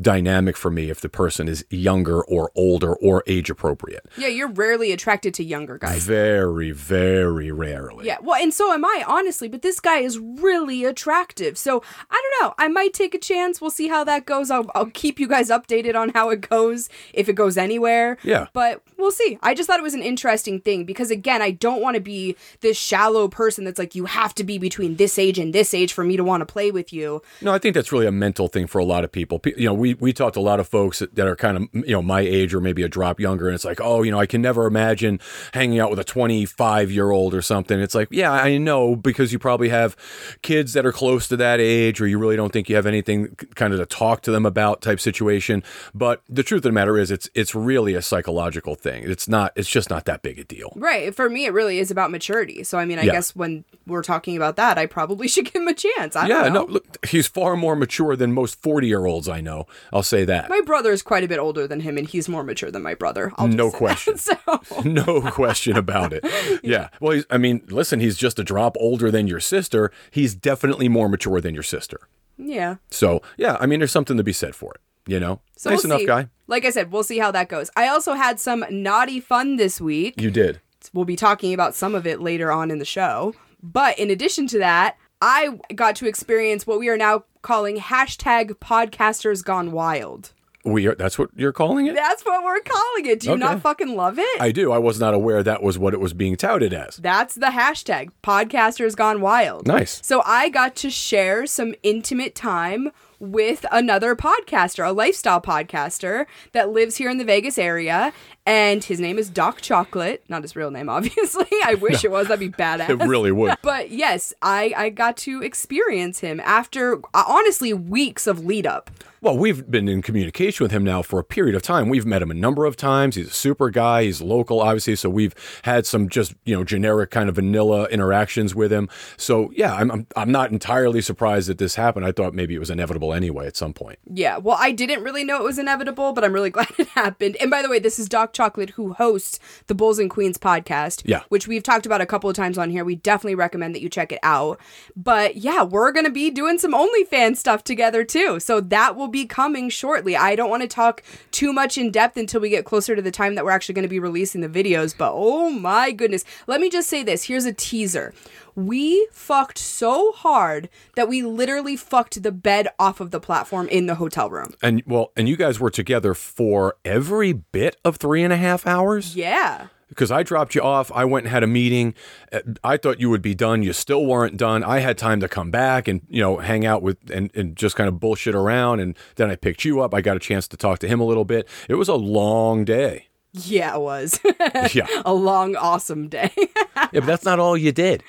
dynamic 0.00 0.56
for 0.56 0.70
me 0.70 0.90
if 0.90 1.00
the 1.00 1.08
person 1.08 1.48
is 1.48 1.64
younger 1.70 2.22
or 2.22 2.50
older 2.54 2.94
or 2.94 3.22
age 3.26 3.50
appropriate. 3.50 4.06
Yeah, 4.16 4.28
you're 4.28 4.48
rarely 4.48 4.92
attracted 4.92 5.34
to 5.34 5.44
younger 5.44 5.78
guys. 5.78 6.04
Very, 6.04 6.70
very 6.70 7.50
rarely. 7.50 8.06
Yeah, 8.06 8.18
well, 8.22 8.40
and 8.40 8.52
so 8.52 8.72
am 8.72 8.84
I, 8.84 8.99
honestly, 9.06 9.48
but 9.48 9.62
this 9.62 9.80
guy 9.80 9.98
is 9.98 10.18
really 10.18 10.84
attractive. 10.84 11.58
So 11.58 11.82
I 12.10 12.22
don't 12.22 12.46
know. 12.46 12.54
I 12.58 12.68
might 12.68 12.92
take 12.92 13.14
a 13.14 13.18
chance. 13.18 13.60
We'll 13.60 13.70
see 13.70 13.88
how 13.88 14.04
that 14.04 14.26
goes. 14.26 14.50
I'll, 14.50 14.70
I'll 14.74 14.90
keep 14.90 15.18
you 15.18 15.28
guys 15.28 15.50
updated 15.50 15.94
on 15.94 16.10
how 16.10 16.30
it 16.30 16.48
goes, 16.48 16.88
if 17.12 17.28
it 17.28 17.34
goes 17.34 17.56
anywhere. 17.56 18.18
Yeah. 18.22 18.46
But 18.52 18.82
we'll 18.96 19.10
see. 19.10 19.38
I 19.42 19.54
just 19.54 19.66
thought 19.66 19.78
it 19.78 19.82
was 19.82 19.94
an 19.94 20.02
interesting 20.02 20.60
thing 20.60 20.84
because, 20.84 21.10
again, 21.10 21.42
I 21.42 21.50
don't 21.50 21.80
want 21.80 21.94
to 21.94 22.00
be 22.00 22.36
this 22.60 22.76
shallow 22.76 23.28
person 23.28 23.64
that's 23.64 23.78
like, 23.78 23.94
you 23.94 24.06
have 24.06 24.34
to 24.36 24.44
be 24.44 24.58
between 24.58 24.96
this 24.96 25.18
age 25.18 25.38
and 25.38 25.52
this 25.52 25.74
age 25.74 25.92
for 25.92 26.04
me 26.04 26.16
to 26.16 26.24
want 26.24 26.40
to 26.40 26.46
play 26.46 26.70
with 26.70 26.92
you. 26.92 27.22
No, 27.40 27.52
I 27.52 27.58
think 27.58 27.74
that's 27.74 27.92
really 27.92 28.06
a 28.06 28.12
mental 28.12 28.48
thing 28.48 28.66
for 28.66 28.78
a 28.78 28.84
lot 28.84 29.04
of 29.04 29.12
people. 29.12 29.40
You 29.44 29.66
know, 29.66 29.74
we 29.74 29.94
we 29.94 30.12
talked 30.12 30.34
to 30.34 30.40
a 30.40 30.42
lot 30.42 30.60
of 30.60 30.68
folks 30.68 31.00
that, 31.00 31.14
that 31.14 31.26
are 31.26 31.36
kind 31.36 31.56
of 31.56 31.68
you 31.72 31.92
know 31.92 32.02
my 32.02 32.20
age 32.20 32.54
or 32.54 32.60
maybe 32.60 32.82
a 32.82 32.88
drop 32.88 33.20
younger, 33.20 33.46
and 33.46 33.54
it's 33.54 33.64
like, 33.64 33.80
oh, 33.80 34.02
you 34.02 34.10
know, 34.10 34.18
I 34.18 34.26
can 34.26 34.42
never 34.42 34.66
imagine 34.66 35.20
hanging 35.52 35.78
out 35.78 35.90
with 35.90 35.98
a 35.98 36.04
25 36.04 36.90
year 36.90 37.10
old 37.10 37.34
or 37.34 37.42
something. 37.42 37.80
It's 37.80 37.94
like, 37.94 38.08
yeah, 38.10 38.32
I 38.32 38.58
know 38.58 38.89
because 38.96 39.32
you 39.32 39.38
probably 39.38 39.68
have 39.70 39.96
kids 40.42 40.72
that 40.72 40.84
are 40.86 40.92
close 40.92 41.28
to 41.28 41.36
that 41.36 41.60
age, 41.60 42.00
or 42.00 42.06
you 42.06 42.18
really 42.18 42.36
don't 42.36 42.52
think 42.52 42.68
you 42.68 42.76
have 42.76 42.86
anything 42.86 43.34
kind 43.54 43.72
of 43.72 43.78
to 43.80 43.86
talk 43.86 44.22
to 44.22 44.30
them 44.30 44.44
about 44.46 44.82
type 44.82 45.00
situation. 45.00 45.62
But 45.94 46.22
the 46.28 46.42
truth 46.42 46.58
of 46.60 46.62
the 46.64 46.72
matter 46.72 46.98
is, 46.98 47.10
it's 47.10 47.28
it's 47.34 47.54
really 47.54 47.94
a 47.94 48.02
psychological 48.02 48.74
thing. 48.74 49.02
It's 49.04 49.28
not. 49.28 49.52
It's 49.56 49.68
just 49.68 49.90
not 49.90 50.04
that 50.06 50.22
big 50.22 50.38
a 50.38 50.44
deal. 50.44 50.72
Right. 50.76 51.14
For 51.14 51.28
me, 51.28 51.44
it 51.46 51.52
really 51.52 51.78
is 51.78 51.90
about 51.90 52.10
maturity. 52.10 52.64
So, 52.64 52.78
I 52.78 52.84
mean, 52.84 52.98
I 52.98 53.02
Yeah. 53.04 53.12
guess 53.12 53.34
when 53.36 53.64
we're 53.86 54.02
talking 54.02 54.36
about 54.36 54.56
that, 54.56 54.78
I 54.78 54.86
probably 54.86 55.28
should 55.32 55.44
give 55.46 55.62
him 55.62 55.68
a 55.68 55.74
chance. 55.74 56.16
I 56.16 56.28
Yeah, 56.28 56.44
don't 56.44 56.52
know. 56.52 56.64
no, 56.66 56.72
look, 56.72 57.06
he's 57.06 57.26
far 57.26 57.56
more 57.56 57.74
mature 57.76 58.16
than 58.16 58.32
most 58.32 58.60
40 58.62 58.86
year 58.86 59.06
olds 59.06 59.28
I 59.28 59.40
know. 59.40 59.66
I'll 59.92 60.02
say 60.02 60.24
that. 60.24 60.48
My 60.48 60.60
brother 60.64 60.92
is 60.92 61.02
quite 61.02 61.24
a 61.24 61.28
bit 61.28 61.38
older 61.38 61.66
than 61.66 61.80
him, 61.80 61.96
and 61.98 62.06
he's 62.08 62.28
more 62.28 62.44
mature 62.44 62.70
than 62.70 62.82
my 62.82 62.94
brother. 62.94 63.32
I'll 63.36 63.46
just 63.48 63.56
No 63.56 63.70
say 63.70 63.70
that. 63.70 63.76
question. 63.78 64.16
So, 64.18 64.34
no 64.84 65.20
question 65.30 65.76
about 65.76 66.12
it. 66.12 66.24
Yeah. 66.62 66.88
Well, 67.00 67.22
I 67.30 67.38
mean, 67.38 67.62
listen, 67.68 68.00
he's 68.00 68.16
just 68.16 68.38
a 68.38 68.44
drop 68.72 68.82
older 68.82 69.10
than 69.10 69.26
your 69.26 69.40
sister. 69.40 69.90
He's 70.10 70.34
definitely 70.34 70.88
more 70.88 71.08
mature 71.08 71.40
than 71.40 71.54
your 71.54 71.62
sister. 71.62 72.00
yeah. 72.38 72.76
So, 72.90 73.22
yeah, 73.36 73.56
I 73.60 73.66
mean, 73.66 73.80
there's 73.80 73.92
something 73.92 74.16
to 74.16 74.22
be 74.24 74.32
said 74.32 74.54
for 74.54 74.72
it. 74.74 74.80
You 75.06 75.18
know, 75.18 75.40
So 75.56 75.70
nice 75.70 75.78
we'll 75.82 75.92
enough 75.92 76.00
see. 76.00 76.06
guy. 76.06 76.28
Like 76.46 76.64
I 76.64 76.70
said, 76.70 76.92
we'll 76.92 77.02
see 77.02 77.18
how 77.18 77.30
that 77.32 77.48
goes. 77.48 77.70
I 77.74 77.88
also 77.88 78.12
had 78.14 78.38
some 78.38 78.64
naughty 78.70 79.18
fun 79.18 79.56
this 79.56 79.80
week. 79.80 80.20
You 80.20 80.30
did. 80.30 80.60
We'll 80.92 81.04
be 81.06 81.16
talking 81.16 81.52
about 81.54 81.74
some 81.74 81.94
of 81.94 82.06
it 82.06 82.20
later 82.20 82.52
on 82.52 82.70
in 82.70 82.78
the 82.78 82.84
show. 82.84 83.34
But 83.62 83.98
in 83.98 84.10
addition 84.10 84.46
to 84.48 84.58
that, 84.58 84.96
I 85.20 85.58
got 85.74 85.96
to 85.96 86.06
experience 86.06 86.66
what 86.66 86.78
we 86.78 86.88
are 86.90 86.96
now 86.98 87.24
calling 87.42 87.78
hashtag 87.78 88.50
podcasters 88.58 89.42
gone 89.42 89.72
wild. 89.72 90.32
We 90.64 90.86
are, 90.88 90.94
that's 90.94 91.18
what 91.18 91.30
you're 91.34 91.52
calling 91.52 91.86
it? 91.86 91.94
That's 91.94 92.22
what 92.22 92.44
we're 92.44 92.60
calling 92.60 93.06
it. 93.06 93.20
Do 93.20 93.28
you 93.28 93.32
Okay. 93.32 93.40
not 93.40 93.60
fucking 93.62 93.96
love 93.96 94.18
it? 94.18 94.40
I 94.40 94.52
do. 94.52 94.72
I 94.72 94.78
was 94.78 95.00
not 95.00 95.14
aware 95.14 95.42
that 95.42 95.62
was 95.62 95.78
what 95.78 95.94
it 95.94 96.00
was 96.00 96.12
being 96.12 96.36
touted 96.36 96.74
as. 96.74 96.96
That's 96.96 97.34
the 97.34 97.46
hashtag. 97.46 98.10
Podcasters 98.22 98.94
gone 98.94 99.22
wild. 99.22 99.66
Nice. 99.66 100.00
So 100.04 100.22
I 100.26 100.50
got 100.50 100.76
to 100.76 100.90
share 100.90 101.46
some 101.46 101.74
intimate 101.82 102.34
time 102.34 102.90
with 103.18 103.64
another 103.72 104.14
podcaster, 104.16 104.86
a 104.86 104.92
lifestyle 104.92 105.40
podcaster 105.40 106.26
that 106.52 106.70
lives 106.70 106.96
here 106.96 107.08
in 107.10 107.16
the 107.18 107.24
Vegas 107.24 107.58
area. 107.58 108.12
And 108.46 108.82
his 108.84 108.98
name 109.00 109.18
is 109.18 109.28
Doc 109.30 109.60
Chocolate. 109.62 110.24
Not 110.28 110.42
his 110.42 110.56
real 110.56 110.70
name, 110.70 110.88
obviously. 110.90 111.46
I 111.64 111.74
wish 111.74 112.04
it 112.04 112.10
was. 112.10 112.28
That'd 112.28 112.40
be 112.40 112.48
badass. 112.62 112.88
It 112.90 112.96
really 113.06 113.32
would. 113.32 113.56
But 113.62 113.90
yes, 113.90 114.34
I, 114.42 114.72
I 114.76 114.88
got 114.90 115.16
to 115.18 115.42
experience 115.42 116.20
him 116.20 116.40
after 116.40 116.98
uh, 117.14 117.24
honestly 117.26 117.72
weeks 117.72 118.26
of 118.26 118.44
lead 118.44 118.66
up. 118.66 118.90
Well, 119.22 119.36
we've 119.36 119.70
been 119.70 119.86
in 119.86 120.00
communication 120.00 120.64
with 120.64 120.72
him 120.72 120.82
now 120.82 121.02
for 121.02 121.18
a 121.20 121.24
period 121.24 121.54
of 121.54 121.60
time. 121.62 121.90
We've 121.90 122.06
met 122.06 122.22
him 122.22 122.30
a 122.30 122.34
number 122.34 122.64
of 122.64 122.74
times. 122.74 123.16
He's 123.16 123.28
a 123.28 123.32
super 123.32 123.68
guy. 123.68 124.04
He's 124.04 124.22
local, 124.22 124.60
obviously. 124.62 124.96
So 124.96 125.10
we've 125.10 125.34
had 125.64 125.84
some 125.84 126.08
just, 126.08 126.34
you 126.46 126.56
know, 126.56 126.64
generic 126.64 127.10
kind 127.10 127.28
of 127.28 127.34
vanilla 127.34 127.86
interactions 127.88 128.54
with 128.54 128.72
him. 128.72 128.88
So 129.18 129.50
yeah, 129.54 129.74
I'm, 129.74 129.90
I'm, 129.90 130.06
I'm 130.16 130.32
not 130.32 130.52
entirely 130.52 131.02
surprised 131.02 131.48
that 131.50 131.58
this 131.58 131.74
happened. 131.74 132.06
I 132.06 132.12
thought 132.12 132.32
maybe 132.32 132.54
it 132.54 132.58
was 132.58 132.70
inevitable 132.70 133.12
anyway 133.12 133.46
at 133.46 133.56
some 133.56 133.74
point. 133.74 133.98
Yeah, 134.10 134.38
well, 134.38 134.56
I 134.58 134.72
didn't 134.72 135.02
really 135.04 135.22
know 135.24 135.36
it 135.36 135.44
was 135.44 135.58
inevitable, 135.58 136.14
but 136.14 136.24
I'm 136.24 136.32
really 136.32 136.50
glad 136.56 136.68
it 136.78 136.88
happened. 136.88 137.36
And 137.42 137.50
by 137.50 137.60
the 137.60 137.68
way, 137.68 137.78
this 137.78 137.98
is 137.98 138.08
Doc 138.08 138.32
Chocolate 138.32 138.70
who 138.70 138.94
hosts 138.94 139.38
the 139.66 139.74
Bulls 139.74 139.98
and 139.98 140.08
Queens 140.08 140.38
podcast, 140.38 141.02
Yeah. 141.04 141.24
which 141.28 141.46
we've 141.46 141.62
talked 141.62 141.84
about 141.84 142.00
a 142.00 142.06
couple 142.06 142.30
of 142.30 142.36
times 142.36 142.56
on 142.56 142.70
here. 142.70 142.86
We 142.86 142.94
definitely 142.96 143.34
recommend 143.34 143.74
that 143.74 143.82
you 143.82 143.90
check 143.90 144.12
it 144.12 144.20
out. 144.22 144.58
But 144.96 145.36
yeah, 145.36 145.62
we're 145.62 145.92
going 145.92 146.06
to 146.06 146.10
be 146.10 146.30
doing 146.30 146.58
some 146.58 146.72
OnlyFans 146.72 147.36
stuff 147.36 147.62
together 147.64 148.02
too. 148.02 148.40
So 148.40 148.62
that 148.62 148.96
will 148.96 149.09
be 149.10 149.26
coming 149.26 149.68
shortly. 149.68 150.16
I 150.16 150.34
don't 150.34 150.50
want 150.50 150.62
to 150.62 150.68
talk 150.68 151.02
too 151.30 151.52
much 151.52 151.76
in 151.76 151.90
depth 151.90 152.16
until 152.16 152.40
we 152.40 152.48
get 152.48 152.64
closer 152.64 152.96
to 152.96 153.02
the 153.02 153.10
time 153.10 153.34
that 153.34 153.44
we're 153.44 153.50
actually 153.50 153.74
going 153.74 153.82
to 153.84 153.88
be 153.88 153.98
releasing 153.98 154.40
the 154.40 154.48
videos, 154.48 154.96
but 154.96 155.12
oh 155.14 155.50
my 155.50 155.90
goodness. 155.90 156.24
Let 156.46 156.60
me 156.60 156.70
just 156.70 156.88
say 156.88 157.02
this. 157.02 157.24
Here's 157.24 157.44
a 157.44 157.52
teaser. 157.52 158.14
We 158.54 159.08
fucked 159.12 159.58
so 159.58 160.12
hard 160.12 160.68
that 160.96 161.08
we 161.08 161.22
literally 161.22 161.76
fucked 161.76 162.22
the 162.22 162.32
bed 162.32 162.68
off 162.78 163.00
of 163.00 163.10
the 163.10 163.20
platform 163.20 163.68
in 163.68 163.86
the 163.86 163.94
hotel 163.96 164.30
room. 164.30 164.54
And 164.62 164.82
well, 164.86 165.12
and 165.16 165.28
you 165.28 165.36
guys 165.36 165.60
were 165.60 165.70
together 165.70 166.14
for 166.14 166.76
every 166.84 167.32
bit 167.32 167.76
of 167.84 167.96
three 167.96 168.22
and 168.22 168.32
a 168.32 168.36
half 168.36 168.66
hours? 168.66 169.16
Yeah. 169.16 169.68
Because 169.90 170.10
I 170.10 170.22
dropped 170.22 170.54
you 170.54 170.62
off. 170.62 170.90
I 170.94 171.04
went 171.04 171.26
and 171.26 171.32
had 171.32 171.42
a 171.42 171.46
meeting. 171.46 171.94
Uh, 172.32 172.40
I 172.64 172.78
thought 172.78 172.98
you 173.00 173.10
would 173.10 173.20
be 173.20 173.34
done. 173.34 173.62
You 173.62 173.74
still 173.74 174.06
weren't 174.06 174.38
done. 174.38 174.64
I 174.64 174.78
had 174.78 174.96
time 174.96 175.20
to 175.20 175.28
come 175.28 175.50
back 175.50 175.86
and 175.86 176.00
you 176.08 176.22
know 176.22 176.38
hang 176.38 176.64
out 176.64 176.82
with 176.82 176.96
and, 177.10 177.30
and 177.36 177.54
just 177.54 177.76
kind 177.76 177.88
of 177.88 178.00
bullshit 178.00 178.34
around. 178.34 178.80
And 178.80 178.96
then 179.16 179.30
I 179.30 179.36
picked 179.36 179.64
you 179.64 179.80
up. 179.80 179.92
I 179.92 180.00
got 180.00 180.16
a 180.16 180.20
chance 180.20 180.48
to 180.48 180.56
talk 180.56 180.78
to 180.78 180.88
him 180.88 181.00
a 181.00 181.04
little 181.04 181.26
bit. 181.26 181.46
It 181.68 181.74
was 181.74 181.88
a 181.88 181.94
long 181.96 182.64
day. 182.64 183.08
Yeah, 183.32 183.76
it 183.76 183.80
was. 183.80 184.18
Yeah, 184.72 184.86
a 185.04 185.14
long, 185.14 185.54
awesome 185.56 186.08
day. 186.08 186.30
yeah, 186.36 186.88
but 186.92 187.06
that's 187.06 187.24
not 187.24 187.38
all 187.38 187.56
you 187.56 187.72
did. 187.72 188.02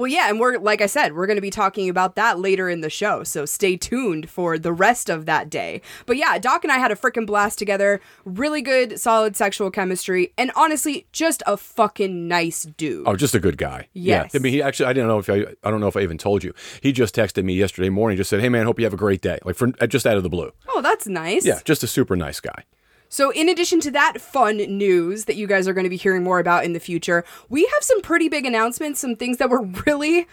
Well, 0.00 0.08
yeah, 0.08 0.30
and 0.30 0.40
we're, 0.40 0.56
like 0.56 0.80
I 0.80 0.86
said, 0.86 1.14
we're 1.14 1.26
going 1.26 1.36
to 1.36 1.42
be 1.42 1.50
talking 1.50 1.90
about 1.90 2.14
that 2.14 2.38
later 2.38 2.70
in 2.70 2.80
the 2.80 2.88
show. 2.88 3.22
So 3.22 3.44
stay 3.44 3.76
tuned 3.76 4.30
for 4.30 4.58
the 4.58 4.72
rest 4.72 5.10
of 5.10 5.26
that 5.26 5.50
day. 5.50 5.82
But 6.06 6.16
yeah, 6.16 6.38
Doc 6.38 6.64
and 6.64 6.72
I 6.72 6.78
had 6.78 6.90
a 6.90 6.94
freaking 6.96 7.26
blast 7.26 7.58
together. 7.58 8.00
Really 8.24 8.62
good, 8.62 8.98
solid 8.98 9.36
sexual 9.36 9.70
chemistry. 9.70 10.32
And 10.38 10.52
honestly, 10.56 11.06
just 11.12 11.42
a 11.46 11.58
fucking 11.58 12.26
nice 12.26 12.62
dude. 12.62 13.06
Oh, 13.06 13.14
just 13.14 13.34
a 13.34 13.40
good 13.40 13.58
guy. 13.58 13.88
Yes. 13.92 14.30
Yeah. 14.32 14.38
I 14.38 14.42
mean, 14.42 14.54
he 14.54 14.62
actually. 14.62 14.86
I 14.86 14.94
didn't 14.94 15.08
know 15.08 15.18
if 15.18 15.28
I. 15.28 15.44
I 15.62 15.70
don't 15.70 15.80
know 15.80 15.88
if 15.88 15.96
I 15.96 16.00
even 16.00 16.16
told 16.16 16.42
you. 16.42 16.54
He 16.80 16.92
just 16.92 17.14
texted 17.14 17.44
me 17.44 17.52
yesterday 17.52 17.90
morning. 17.90 18.16
Just 18.16 18.30
said, 18.30 18.40
"Hey 18.40 18.48
man, 18.48 18.64
hope 18.64 18.78
you 18.78 18.86
have 18.86 18.94
a 18.94 18.96
great 18.96 19.20
day." 19.20 19.38
Like 19.44 19.56
for 19.56 19.70
uh, 19.80 19.86
just 19.86 20.06
out 20.06 20.16
of 20.16 20.22
the 20.22 20.30
blue. 20.30 20.50
Oh, 20.68 20.80
that's 20.80 21.06
nice. 21.06 21.44
Yeah, 21.44 21.60
just 21.64 21.82
a 21.82 21.86
super 21.86 22.16
nice 22.16 22.40
guy. 22.40 22.64
So, 23.12 23.30
in 23.32 23.48
addition 23.48 23.80
to 23.80 23.90
that 23.90 24.20
fun 24.20 24.56
news 24.56 25.24
that 25.24 25.34
you 25.34 25.48
guys 25.48 25.66
are 25.66 25.72
going 25.72 25.84
to 25.84 25.90
be 25.90 25.96
hearing 25.96 26.22
more 26.22 26.38
about 26.38 26.64
in 26.64 26.74
the 26.74 26.80
future, 26.80 27.24
we 27.48 27.62
have 27.62 27.82
some 27.82 28.00
pretty 28.00 28.28
big 28.28 28.46
announcements, 28.46 29.00
some 29.00 29.16
things 29.16 29.38
that 29.38 29.50
were 29.50 29.62
really, 29.86 30.28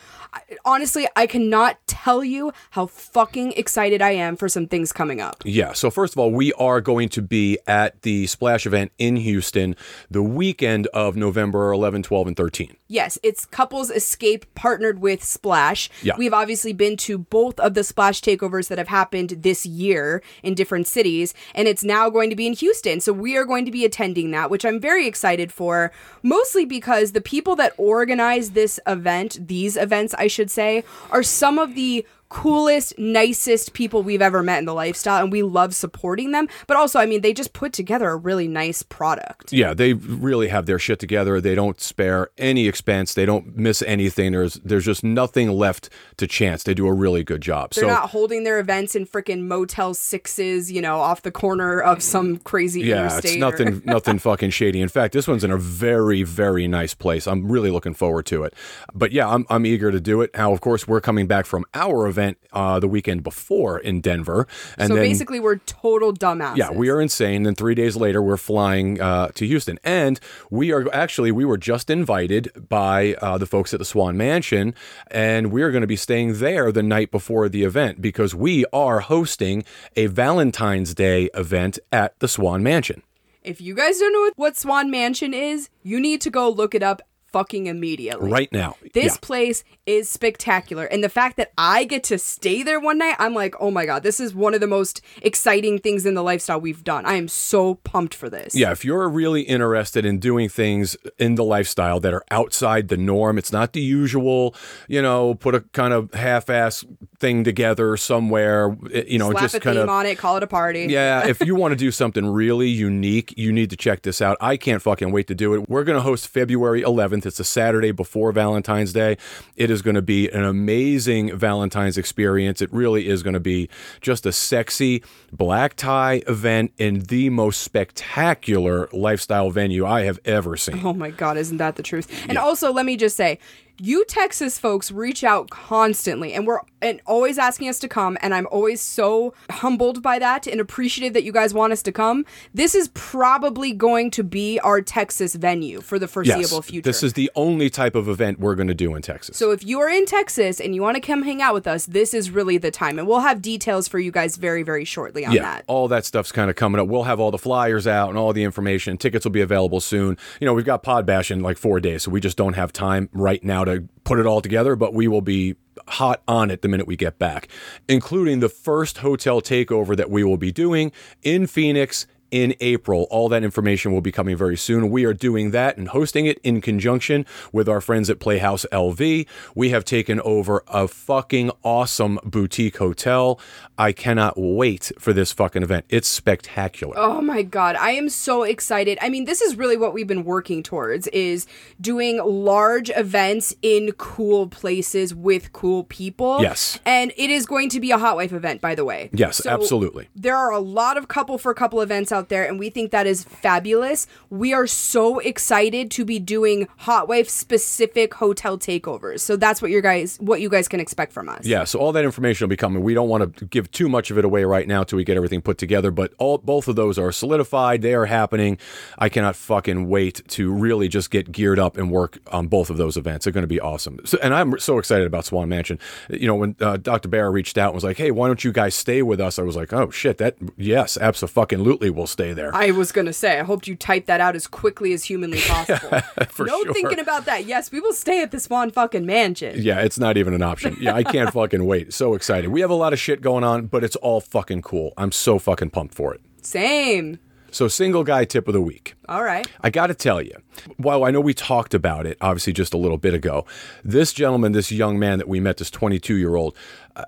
honestly, 0.65 1.07
I 1.15 1.27
cannot 1.27 1.77
tell 1.87 2.23
you 2.23 2.51
how 2.71 2.85
fucking 2.87 3.53
excited 3.53 4.01
I 4.01 4.11
am 4.11 4.35
for 4.35 4.47
some 4.49 4.67
things 4.67 4.93
coming 4.93 5.21
up. 5.21 5.41
Yeah. 5.45 5.73
So 5.73 5.89
first 5.89 6.13
of 6.13 6.19
all, 6.19 6.31
we 6.31 6.53
are 6.53 6.81
going 6.81 7.09
to 7.09 7.21
be 7.21 7.57
at 7.67 8.01
the 8.03 8.27
Splash 8.27 8.65
event 8.65 8.91
in 8.97 9.17
Houston 9.17 9.75
the 10.09 10.23
weekend 10.23 10.87
of 10.87 11.15
November 11.15 11.71
11, 11.71 12.03
12, 12.03 12.27
and 12.27 12.37
13. 12.37 12.75
Yes, 12.87 13.17
it's 13.23 13.45
Couples 13.45 13.89
Escape 13.89 14.45
partnered 14.55 14.99
with 14.99 15.23
Splash. 15.23 15.89
Yeah. 16.01 16.15
We've 16.17 16.33
obviously 16.33 16.71
been 16.71 16.95
to 16.97 17.17
both 17.17 17.59
of 17.59 17.73
the 17.73 17.83
Splash 17.83 18.21
takeovers 18.21 18.69
that 18.69 18.77
have 18.77 18.87
happened 18.87 19.29
this 19.41 19.65
year 19.65 20.21
in 20.43 20.53
different 20.53 20.87
cities, 20.87 21.33
and 21.53 21.67
it's 21.67 21.83
now 21.83 22.09
going 22.09 22.29
to 22.29 22.35
be 22.35 22.47
in 22.47 22.53
Houston. 22.53 23.01
So 23.01 23.11
we 23.11 23.35
are 23.35 23.45
going 23.45 23.65
to 23.65 23.71
be 23.71 23.83
attending 23.83 24.31
that, 24.31 24.49
which 24.49 24.65
I'm 24.65 24.79
very 24.79 25.07
excited 25.07 25.51
for, 25.51 25.91
mostly 26.23 26.65
because 26.65 27.11
the 27.11 27.21
people 27.21 27.55
that 27.57 27.73
organize 27.77 28.51
this 28.51 28.79
event, 28.87 29.37
these 29.47 29.75
events, 29.75 30.13
I 30.17 30.26
should 30.27 30.51
say, 30.51 30.83
are 31.11 31.23
some 31.23 31.59
of 31.59 31.75
the 31.75 32.05
coolest, 32.29 32.97
nicest 32.97 33.73
people 33.73 34.03
we've 34.03 34.21
ever 34.21 34.43
met 34.43 34.59
in 34.59 34.65
the 34.65 34.73
lifestyle, 34.73 35.23
and 35.23 35.31
we 35.31 35.43
love 35.43 35.73
supporting 35.73 36.31
them. 36.31 36.47
But 36.67 36.77
also, 36.77 36.99
I 36.99 37.05
mean, 37.05 37.21
they 37.21 37.33
just 37.33 37.53
put 37.53 37.73
together 37.73 38.09
a 38.09 38.15
really 38.15 38.47
nice 38.47 38.83
product. 38.83 39.53
Yeah, 39.53 39.73
they 39.73 39.93
really 39.93 40.49
have 40.49 40.65
their 40.65 40.79
shit 40.79 40.99
together. 40.99 41.39
They 41.39 41.55
don't 41.55 41.79
spare 41.79 42.29
any 42.37 42.67
expense. 42.67 43.13
They 43.13 43.25
don't 43.25 43.55
miss 43.57 43.81
anything. 43.83 44.33
There's 44.33 44.55
there's 44.55 44.85
just 44.85 45.03
nothing 45.03 45.51
left 45.51 45.89
to 46.17 46.27
chance. 46.27 46.63
They 46.63 46.73
do 46.73 46.87
a 46.87 46.93
really 46.93 47.23
good 47.23 47.41
job. 47.41 47.71
They're 47.71 47.85
so 47.85 47.87
not 47.87 48.09
holding 48.09 48.43
their 48.43 48.59
events 48.59 48.95
in 48.95 49.05
freaking 49.05 49.43
Motel 49.43 49.93
Sixes, 49.93 50.71
you 50.71 50.81
know, 50.81 50.99
off 50.99 51.21
the 51.21 51.31
corner 51.31 51.79
of 51.79 52.01
some 52.01 52.37
crazy 52.37 52.81
yeah, 52.81 53.01
interstate. 53.01 53.25
it's 53.25 53.35
or- 53.35 53.39
nothing 53.39 53.81
nothing 53.85 54.19
fucking 54.19 54.49
shady. 54.49 54.81
In 54.81 54.89
fact, 54.89 55.13
this 55.13 55.27
one's 55.27 55.43
in 55.43 55.51
a 55.51 55.57
very 55.57 56.23
very 56.23 56.67
nice 56.67 56.93
place. 56.93 57.27
I'm 57.27 57.49
really 57.51 57.71
looking 57.71 57.93
forward 57.93 58.25
to 58.27 58.43
it. 58.43 58.53
But 58.93 59.11
yeah, 59.11 59.29
I'm 59.29 59.45
I'm 59.49 59.65
eager 59.65 59.91
to 59.91 59.99
do 59.99 60.21
it. 60.21 60.31
Now, 60.35 60.51
of 60.51 60.61
course, 60.61 60.87
we're 60.87 61.01
coming 61.01 61.27
back 61.27 61.45
from 61.45 61.65
our 61.73 62.07
event 62.07 62.16
uh, 62.53 62.79
the 62.79 62.87
weekend 62.87 63.23
before 63.23 63.79
in 63.79 64.01
Denver, 64.01 64.47
and 64.77 64.87
so 64.87 64.95
then 64.95 65.03
basically, 65.03 65.39
we're 65.39 65.57
total 65.57 66.13
dumbasses. 66.13 66.57
Yeah, 66.57 66.71
we 66.71 66.89
are 66.89 66.99
insane. 67.01 67.43
Then 67.43 67.55
three 67.55 67.75
days 67.75 67.95
later, 67.95 68.21
we're 68.21 68.37
flying 68.37 68.99
uh, 68.99 69.29
to 69.35 69.45
Houston, 69.45 69.79
and 69.83 70.19
we 70.49 70.71
are 70.71 70.93
actually 70.93 71.31
we 71.31 71.45
were 71.45 71.57
just 71.57 71.89
invited 71.89 72.67
by 72.69 73.13
uh, 73.21 73.37
the 73.37 73.45
folks 73.45 73.73
at 73.73 73.79
the 73.79 73.85
Swan 73.85 74.17
Mansion, 74.17 74.73
and 75.11 75.51
we 75.51 75.61
are 75.61 75.71
going 75.71 75.81
to 75.81 75.87
be 75.87 75.95
staying 75.95 76.39
there 76.39 76.71
the 76.71 76.83
night 76.83 77.11
before 77.11 77.49
the 77.49 77.63
event 77.63 78.01
because 78.01 78.33
we 78.33 78.65
are 78.73 78.99
hosting 79.01 79.63
a 79.95 80.07
Valentine's 80.07 80.93
Day 80.93 81.29
event 81.33 81.79
at 81.91 82.19
the 82.19 82.27
Swan 82.27 82.63
Mansion. 82.63 83.03
If 83.43 83.61
you 83.61 83.75
guys 83.75 83.99
don't 83.99 84.11
know 84.11 84.21
what- 84.21 84.33
what 84.37 84.57
Swan 84.57 84.91
Mansion 84.91 85.33
is, 85.33 85.69
you 85.83 85.99
need 85.99 86.19
to 86.21 86.29
go 86.29 86.49
look 86.49 86.75
it 86.75 86.83
up 86.83 87.01
fucking 87.31 87.67
immediately. 87.67 88.29
Right 88.29 88.51
now, 88.51 88.75
This 88.93 89.13
yeah. 89.13 89.19
place 89.21 89.63
is 89.87 90.09
spectacular. 90.09 90.85
And 90.85 91.03
the 91.03 91.09
fact 91.09 91.37
that 91.37 91.51
I 91.57 91.85
get 91.85 92.03
to 92.05 92.19
stay 92.19 92.61
there 92.61 92.79
one 92.79 92.97
night, 92.97 93.15
I'm 93.17 93.33
like, 93.33 93.55
oh 93.59 93.71
my 93.71 93.85
God, 93.85 94.03
this 94.03 94.19
is 94.19 94.35
one 94.35 94.53
of 94.53 94.59
the 94.59 94.67
most 94.67 95.01
exciting 95.21 95.79
things 95.79 96.05
in 96.05 96.13
the 96.13 96.21
lifestyle 96.21 96.59
we've 96.59 96.83
done. 96.83 97.05
I 97.05 97.13
am 97.13 97.27
so 97.27 97.75
pumped 97.75 98.13
for 98.13 98.29
this. 98.29 98.53
Yeah, 98.53 98.71
if 98.71 98.83
you're 98.83 99.07
really 99.09 99.43
interested 99.43 100.05
in 100.05 100.19
doing 100.19 100.49
things 100.49 100.97
in 101.17 101.35
the 101.35 101.43
lifestyle 101.43 101.99
that 102.01 102.13
are 102.13 102.23
outside 102.29 102.89
the 102.89 102.97
norm, 102.97 103.37
it's 103.37 103.51
not 103.51 103.73
the 103.73 103.81
usual, 103.81 104.53
you 104.87 105.01
know, 105.01 105.35
put 105.35 105.55
a 105.55 105.61
kind 105.61 105.93
of 105.93 106.13
half-ass 106.13 106.85
thing 107.19 107.43
together 107.43 107.95
somewhere, 107.95 108.77
eh, 108.93 109.03
you 109.07 109.17
know, 109.17 109.31
Slap 109.31 109.43
just 109.43 109.55
a 109.55 109.59
kind 109.59 109.77
theme 109.77 109.83
of 109.83 109.89
on 109.89 110.05
it, 110.05 110.17
call 110.17 110.35
it 110.35 110.43
a 110.43 110.47
party. 110.47 110.87
Yeah, 110.89 111.25
if 111.27 111.39
you 111.39 111.55
want 111.55 111.71
to 111.71 111.77
do 111.77 111.91
something 111.91 112.27
really 112.27 112.67
unique, 112.67 113.33
you 113.37 113.53
need 113.53 113.69
to 113.69 113.77
check 113.77 114.01
this 114.01 114.21
out. 114.21 114.37
I 114.41 114.57
can't 114.57 114.81
fucking 114.81 115.11
wait 115.11 115.27
to 115.27 115.35
do 115.35 115.53
it. 115.53 115.69
We're 115.69 115.85
going 115.85 115.97
to 115.97 116.01
host 116.01 116.27
February 116.27 116.81
11th. 116.81 117.25
It's 117.25 117.39
a 117.39 117.45
Saturday 117.45 117.91
before 117.91 118.33
Valentine's 118.33 118.91
Day. 118.91 119.17
It 119.55 119.71
is 119.71 119.76
going 119.81 119.95
to 119.95 120.01
be 120.01 120.29
an 120.29 120.43
amazing 120.43 121.37
Valentine's 121.37 121.97
experience. 121.97 122.61
It 122.61 122.71
really 122.71 123.07
is 123.07 123.23
going 123.23 123.33
to 123.33 123.39
be 123.39 123.69
just 124.01 124.25
a 124.25 124.31
sexy 124.31 125.03
black 125.31 125.75
tie 125.75 126.21
event 126.27 126.73
in 126.77 127.01
the 127.01 127.29
most 127.29 127.61
spectacular 127.61 128.89
lifestyle 128.91 129.51
venue 129.51 129.85
I 129.85 130.03
have 130.03 130.19
ever 130.25 130.57
seen. 130.57 130.81
Oh 130.85 130.93
my 130.93 131.11
God, 131.11 131.37
isn't 131.37 131.57
that 131.57 131.75
the 131.75 131.83
truth? 131.83 132.25
And 132.27 132.37
also, 132.37 132.71
let 132.71 132.85
me 132.85 132.97
just 132.97 133.15
say, 133.15 133.39
you 133.79 134.05
Texas 134.05 134.57
folks 134.57 134.91
reach 134.91 135.23
out 135.23 135.49
constantly 135.49 136.33
and 136.33 136.47
we're 136.47 136.61
and 136.81 137.01
always 137.05 137.37
asking 137.37 137.69
us 137.69 137.79
to 137.79 137.87
come 137.87 138.17
and 138.21 138.33
I'm 138.33 138.47
always 138.51 138.81
so 138.81 139.33
humbled 139.49 140.01
by 140.03 140.19
that 140.19 140.47
and 140.47 140.59
appreciative 140.61 141.13
that 141.13 141.23
you 141.23 141.31
guys 141.31 141.53
want 141.53 141.73
us 141.73 141.81
to 141.83 141.91
come. 141.91 142.25
This 142.53 142.75
is 142.75 142.89
probably 142.89 143.73
going 143.73 144.11
to 144.11 144.23
be 144.23 144.59
our 144.59 144.81
Texas 144.81 145.35
venue 145.35 145.81
for 145.81 145.97
the 145.99 146.07
foreseeable 146.07 146.41
Yes, 146.57 146.65
future. 146.65 146.83
this 146.83 147.03
is 147.03 147.13
the 147.13 147.31
only 147.35 147.69
type 147.69 147.95
of 147.95 148.07
event 148.07 148.39
we're 148.39 148.55
going 148.55 148.67
to 148.67 148.73
do 148.75 148.95
in 148.95 149.01
Texas. 149.01 149.37
so 149.37 149.51
if 149.51 149.65
you 149.65 149.79
are 149.79 149.89
in 149.89 150.05
Texas 150.05 150.59
and 150.59 150.75
you 150.75 150.81
want 150.81 150.95
to 150.95 151.01
come 151.01 151.23
hang 151.23 151.41
out 151.41 151.53
with 151.53 151.67
us, 151.67 151.85
this 151.85 152.13
is 152.13 152.29
really 152.31 152.57
the 152.57 152.71
time 152.71 152.99
and 152.99 153.07
we'll 153.07 153.19
have 153.21 153.41
details 153.41 153.87
for 153.87 153.99
you 153.99 154.11
guys 154.11 154.35
very 154.37 154.63
very 154.63 154.85
shortly 154.85 155.25
on 155.25 155.33
yeah, 155.33 155.41
that. 155.41 155.63
all 155.67 155.87
that 155.87 156.05
stuff's 156.05 156.31
kind 156.31 156.49
of 156.49 156.55
coming 156.55 156.79
up. 156.79 156.87
We'll 156.87 157.03
have 157.03 157.19
all 157.19 157.31
the 157.31 157.37
flyers 157.37 157.87
out 157.87 158.09
and 158.09 158.17
all 158.17 158.33
the 158.33 158.43
information. 158.43 158.97
Tickets 158.97 159.25
will 159.25 159.31
be 159.31 159.41
available 159.41 159.79
soon. 159.79 160.17
You 160.39 160.45
know, 160.45 160.53
we've 160.53 160.65
got 160.65 160.83
Pod 160.83 161.05
Bash 161.05 161.31
in 161.31 161.41
like 161.41 161.57
four 161.57 161.79
days, 161.79 162.03
so 162.03 162.11
we 162.11 162.19
just 162.21 162.37
don't 162.37 162.53
have 162.53 162.71
time 162.73 163.09
right 163.13 163.43
now 163.43 163.63
to 163.63 163.87
put 164.03 164.19
it 164.19 164.25
all 164.25 164.41
together. 164.41 164.75
But 164.75 164.93
we 164.93 165.07
will 165.07 165.21
be 165.21 165.55
hot 165.87 166.21
on 166.27 166.51
it 166.51 166.61
the 166.61 166.67
minute 166.67 166.87
we 166.87 166.95
get 166.95 167.19
back, 167.19 167.47
including 167.87 168.39
the 168.39 168.49
first 168.49 168.99
hotel 168.99 169.41
takeover 169.41 169.95
that 169.95 170.09
we 170.09 170.23
will 170.23 170.37
be 170.37 170.51
doing 170.51 170.91
in 171.23 171.47
Phoenix 171.47 172.07
in 172.31 172.55
April. 172.59 173.07
All 173.09 173.29
that 173.29 173.43
information 173.43 173.91
will 173.91 174.01
be 174.01 174.11
coming 174.11 174.35
very 174.37 174.57
soon. 174.57 174.89
We 174.89 175.05
are 175.05 175.13
doing 175.13 175.51
that 175.51 175.77
and 175.77 175.89
hosting 175.89 176.25
it 176.25 176.39
in 176.43 176.61
conjunction 176.61 177.25
with 177.51 177.67
our 177.69 177.81
friends 177.81 178.09
at 178.09 178.19
Playhouse 178.19 178.65
LV. 178.71 179.27
We 179.55 179.69
have 179.69 179.85
taken 179.85 180.19
over 180.21 180.63
a 180.67 180.87
fucking 180.87 181.51
awesome 181.63 182.19
boutique 182.23 182.77
hotel. 182.77 183.39
I 183.77 183.91
cannot 183.91 184.33
wait 184.37 184.91
for 184.99 185.13
this 185.13 185.31
fucking 185.31 185.63
event. 185.63 185.85
It's 185.89 186.07
spectacular. 186.07 186.95
Oh 186.97 187.21
my 187.21 187.43
god, 187.43 187.75
I 187.75 187.91
am 187.91 188.09
so 188.09 188.43
excited. 188.43 188.97
I 189.01 189.09
mean, 189.09 189.25
this 189.25 189.41
is 189.41 189.55
really 189.55 189.77
what 189.77 189.93
we've 189.93 190.07
been 190.07 190.23
working 190.23 190.63
towards 190.63 191.07
is 191.07 191.47
doing 191.79 192.17
large 192.17 192.89
events 192.89 193.55
in 193.61 193.91
cool 193.93 194.47
places 194.47 195.13
with 195.13 195.53
cool 195.53 195.83
people. 195.85 196.41
Yes. 196.41 196.79
And 196.85 197.11
it 197.17 197.29
is 197.29 197.45
going 197.45 197.69
to 197.69 197.79
be 197.79 197.91
a 197.91 197.97
hot 197.97 198.15
wife 198.15 198.33
event, 198.33 198.61
by 198.61 198.75
the 198.75 198.85
way. 198.85 199.09
Yes, 199.13 199.37
So 199.37 199.49
absolutely. 199.49 200.09
There 200.15 200.35
are 200.35 200.51
a 200.51 200.59
lot 200.59 200.97
of 200.97 201.07
couple 201.07 201.37
for 201.37 201.53
couple 201.53 201.81
events 201.81 202.11
out 202.17 202.29
there 202.29 202.45
and 202.45 202.59
we 202.59 202.69
think 202.69 202.91
that 202.91 203.07
is 203.07 203.23
fabulous. 203.23 204.07
We 204.29 204.53
are 204.53 204.67
so 204.67 205.19
excited 205.19 205.91
to 205.91 206.03
be 206.03 206.19
doing 206.19 206.67
hot 206.77 207.07
wife 207.07 207.29
specific 207.29 208.15
hotel 208.15 208.57
takeovers. 208.57 209.19
So 209.19 209.35
that's 209.35 209.61
what 209.61 209.71
you 209.71 209.81
guys 209.81 210.17
what 210.19 210.41
you 210.41 210.49
guys 210.49 210.67
can 210.67 210.79
expect 210.79 211.13
from 211.13 211.29
us. 211.29 211.45
Yeah, 211.45 211.63
so 211.63 211.79
all 211.79 211.91
that 211.91 212.03
information 212.03 212.45
will 212.45 212.49
be 212.49 212.57
coming. 212.57 212.83
We 212.83 212.93
don't 212.93 213.09
want 213.09 213.37
to 213.37 213.45
give 213.45 213.71
too 213.71 213.87
much 213.87 214.11
of 214.11 214.17
it 214.17 214.25
away 214.25 214.43
right 214.43 214.67
now 214.67 214.83
till 214.83 214.97
we 214.97 215.03
get 215.03 215.17
everything 215.17 215.41
put 215.41 215.57
together, 215.57 215.91
but 215.91 216.13
all 216.17 216.37
both 216.39 216.67
of 216.67 216.75
those 216.75 216.97
are 216.97 217.11
solidified. 217.11 217.81
They 217.81 217.93
are 217.93 218.05
happening. 218.05 218.57
I 218.97 219.09
cannot 219.09 219.35
fucking 219.35 219.87
wait 219.87 220.21
to 220.29 220.51
really 220.51 220.87
just 220.87 221.11
get 221.11 221.31
geared 221.31 221.59
up 221.59 221.77
and 221.77 221.91
work 221.91 222.17
on 222.31 222.47
both 222.47 222.69
of 222.69 222.77
those 222.77 222.97
events. 222.97 223.25
They're 223.25 223.33
going 223.33 223.43
to 223.43 223.47
be 223.47 223.59
awesome. 223.59 223.99
So, 224.05 224.17
and 224.23 224.33
I'm 224.33 224.57
so 224.59 224.79
excited 224.79 225.05
about 225.05 225.25
Swan 225.25 225.49
Mansion. 225.49 225.79
You 226.09 226.27
know, 226.27 226.35
when 226.35 226.55
uh, 226.59 226.77
Dr. 226.77 227.09
Barra 227.09 227.29
reached 227.29 227.57
out 227.57 227.69
and 227.69 227.75
was 227.75 227.83
like, 227.83 227.97
"Hey, 227.97 228.11
why 228.11 228.27
don't 228.27 228.43
you 228.43 228.51
guys 228.51 228.75
stay 228.75 229.01
with 229.01 229.19
us?" 229.19 229.37
I 229.39 229.43
was 229.43 229.55
like, 229.55 229.73
"Oh 229.73 229.91
shit, 229.91 230.17
that 230.17 230.35
yes, 230.57 230.97
absolutely, 230.97 231.89
we'll 231.89 232.06
stay 232.07 232.33
there." 232.33 232.53
I 232.55 232.71
was 232.71 232.91
gonna 232.91 233.13
say, 233.13 233.39
I 233.39 233.43
hoped 233.43 233.67
you 233.67 233.75
typed 233.75 234.07
that 234.07 234.19
out 234.21 234.35
as 234.35 234.47
quickly 234.47 234.93
as 234.93 235.03
humanly 235.03 235.39
possible. 235.47 235.99
For 236.29 236.45
no 236.45 236.63
sure. 236.63 236.73
thinking 236.73 236.99
about 236.99 237.25
that. 237.25 237.45
Yes, 237.45 237.71
we 237.71 237.79
will 237.79 237.93
stay 237.93 238.21
at 238.21 238.31
the 238.31 238.39
Swan 238.39 238.71
fucking 238.71 239.05
mansion. 239.05 239.55
Yeah, 239.61 239.79
it's 239.81 239.99
not 239.99 240.17
even 240.17 240.33
an 240.33 240.41
option. 240.41 240.77
Yeah, 240.79 240.95
I 240.95 241.03
can't 241.03 241.31
fucking 241.33 241.65
wait. 241.65 241.93
So 241.93 242.13
excited. 242.15 242.49
We 242.49 242.61
have 242.61 242.69
a 242.71 242.75
lot 242.75 242.93
of 242.93 242.99
shit 242.99 243.21
going 243.21 243.43
on, 243.43 243.67
but 243.67 243.83
it's 243.83 243.95
all 243.97 244.21
fucking 244.21 244.61
cool. 244.63 244.93
I'm 244.97 245.11
so 245.11 245.37
fucking 245.39 245.69
pumped 245.71 245.93
for 245.93 246.13
it. 246.13 246.21
Same. 246.41 247.19
So, 247.57 247.67
single 247.67 248.03
guy 248.03 248.23
tip 248.23 248.47
of 248.47 248.53
the 248.53 248.61
week. 248.61 248.93
All 249.09 249.23
right. 249.23 249.47
I 249.61 249.71
got 249.71 249.87
to 249.87 249.95
tell 249.95 250.21
you, 250.21 250.35
while 250.75 251.03
I 251.03 251.09
know 251.09 251.19
we 251.19 251.33
talked 251.33 251.73
about 251.73 252.05
it, 252.05 252.15
obviously 252.21 252.53
just 252.53 252.71
a 252.71 252.77
little 252.77 252.99
bit 252.99 253.15
ago, 253.15 253.47
this 253.83 254.13
gentleman, 254.13 254.51
this 254.51 254.71
young 254.71 254.99
man 254.99 255.17
that 255.17 255.27
we 255.27 255.39
met, 255.39 255.57
this 255.57 255.71
22 255.71 256.17
year 256.17 256.35
old, 256.35 256.55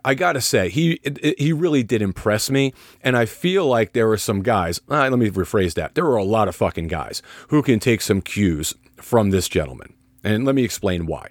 I 0.03 0.15
got 0.15 0.33
to 0.33 0.41
say, 0.41 0.69
he 0.69 0.99
he 1.37 1.53
really 1.53 1.83
did 1.83 2.01
impress 2.01 2.49
me, 2.49 2.73
and 3.03 3.15
I 3.15 3.25
feel 3.25 3.67
like 3.67 3.93
there 3.93 4.09
are 4.09 4.17
some 4.17 4.41
guys. 4.41 4.81
Uh, 4.89 5.07
let 5.07 5.19
me 5.19 5.29
rephrase 5.29 5.75
that. 5.75 5.93
There 5.93 6.05
are 6.05 6.17
a 6.17 6.23
lot 6.23 6.47
of 6.47 6.55
fucking 6.55 6.87
guys 6.87 7.21
who 7.49 7.61
can 7.61 7.79
take 7.79 8.01
some 8.01 8.19
cues 8.19 8.73
from 8.95 9.29
this 9.29 9.47
gentleman, 9.49 9.93
and 10.23 10.45
let 10.45 10.55
me 10.55 10.63
explain 10.63 11.05
why. 11.05 11.27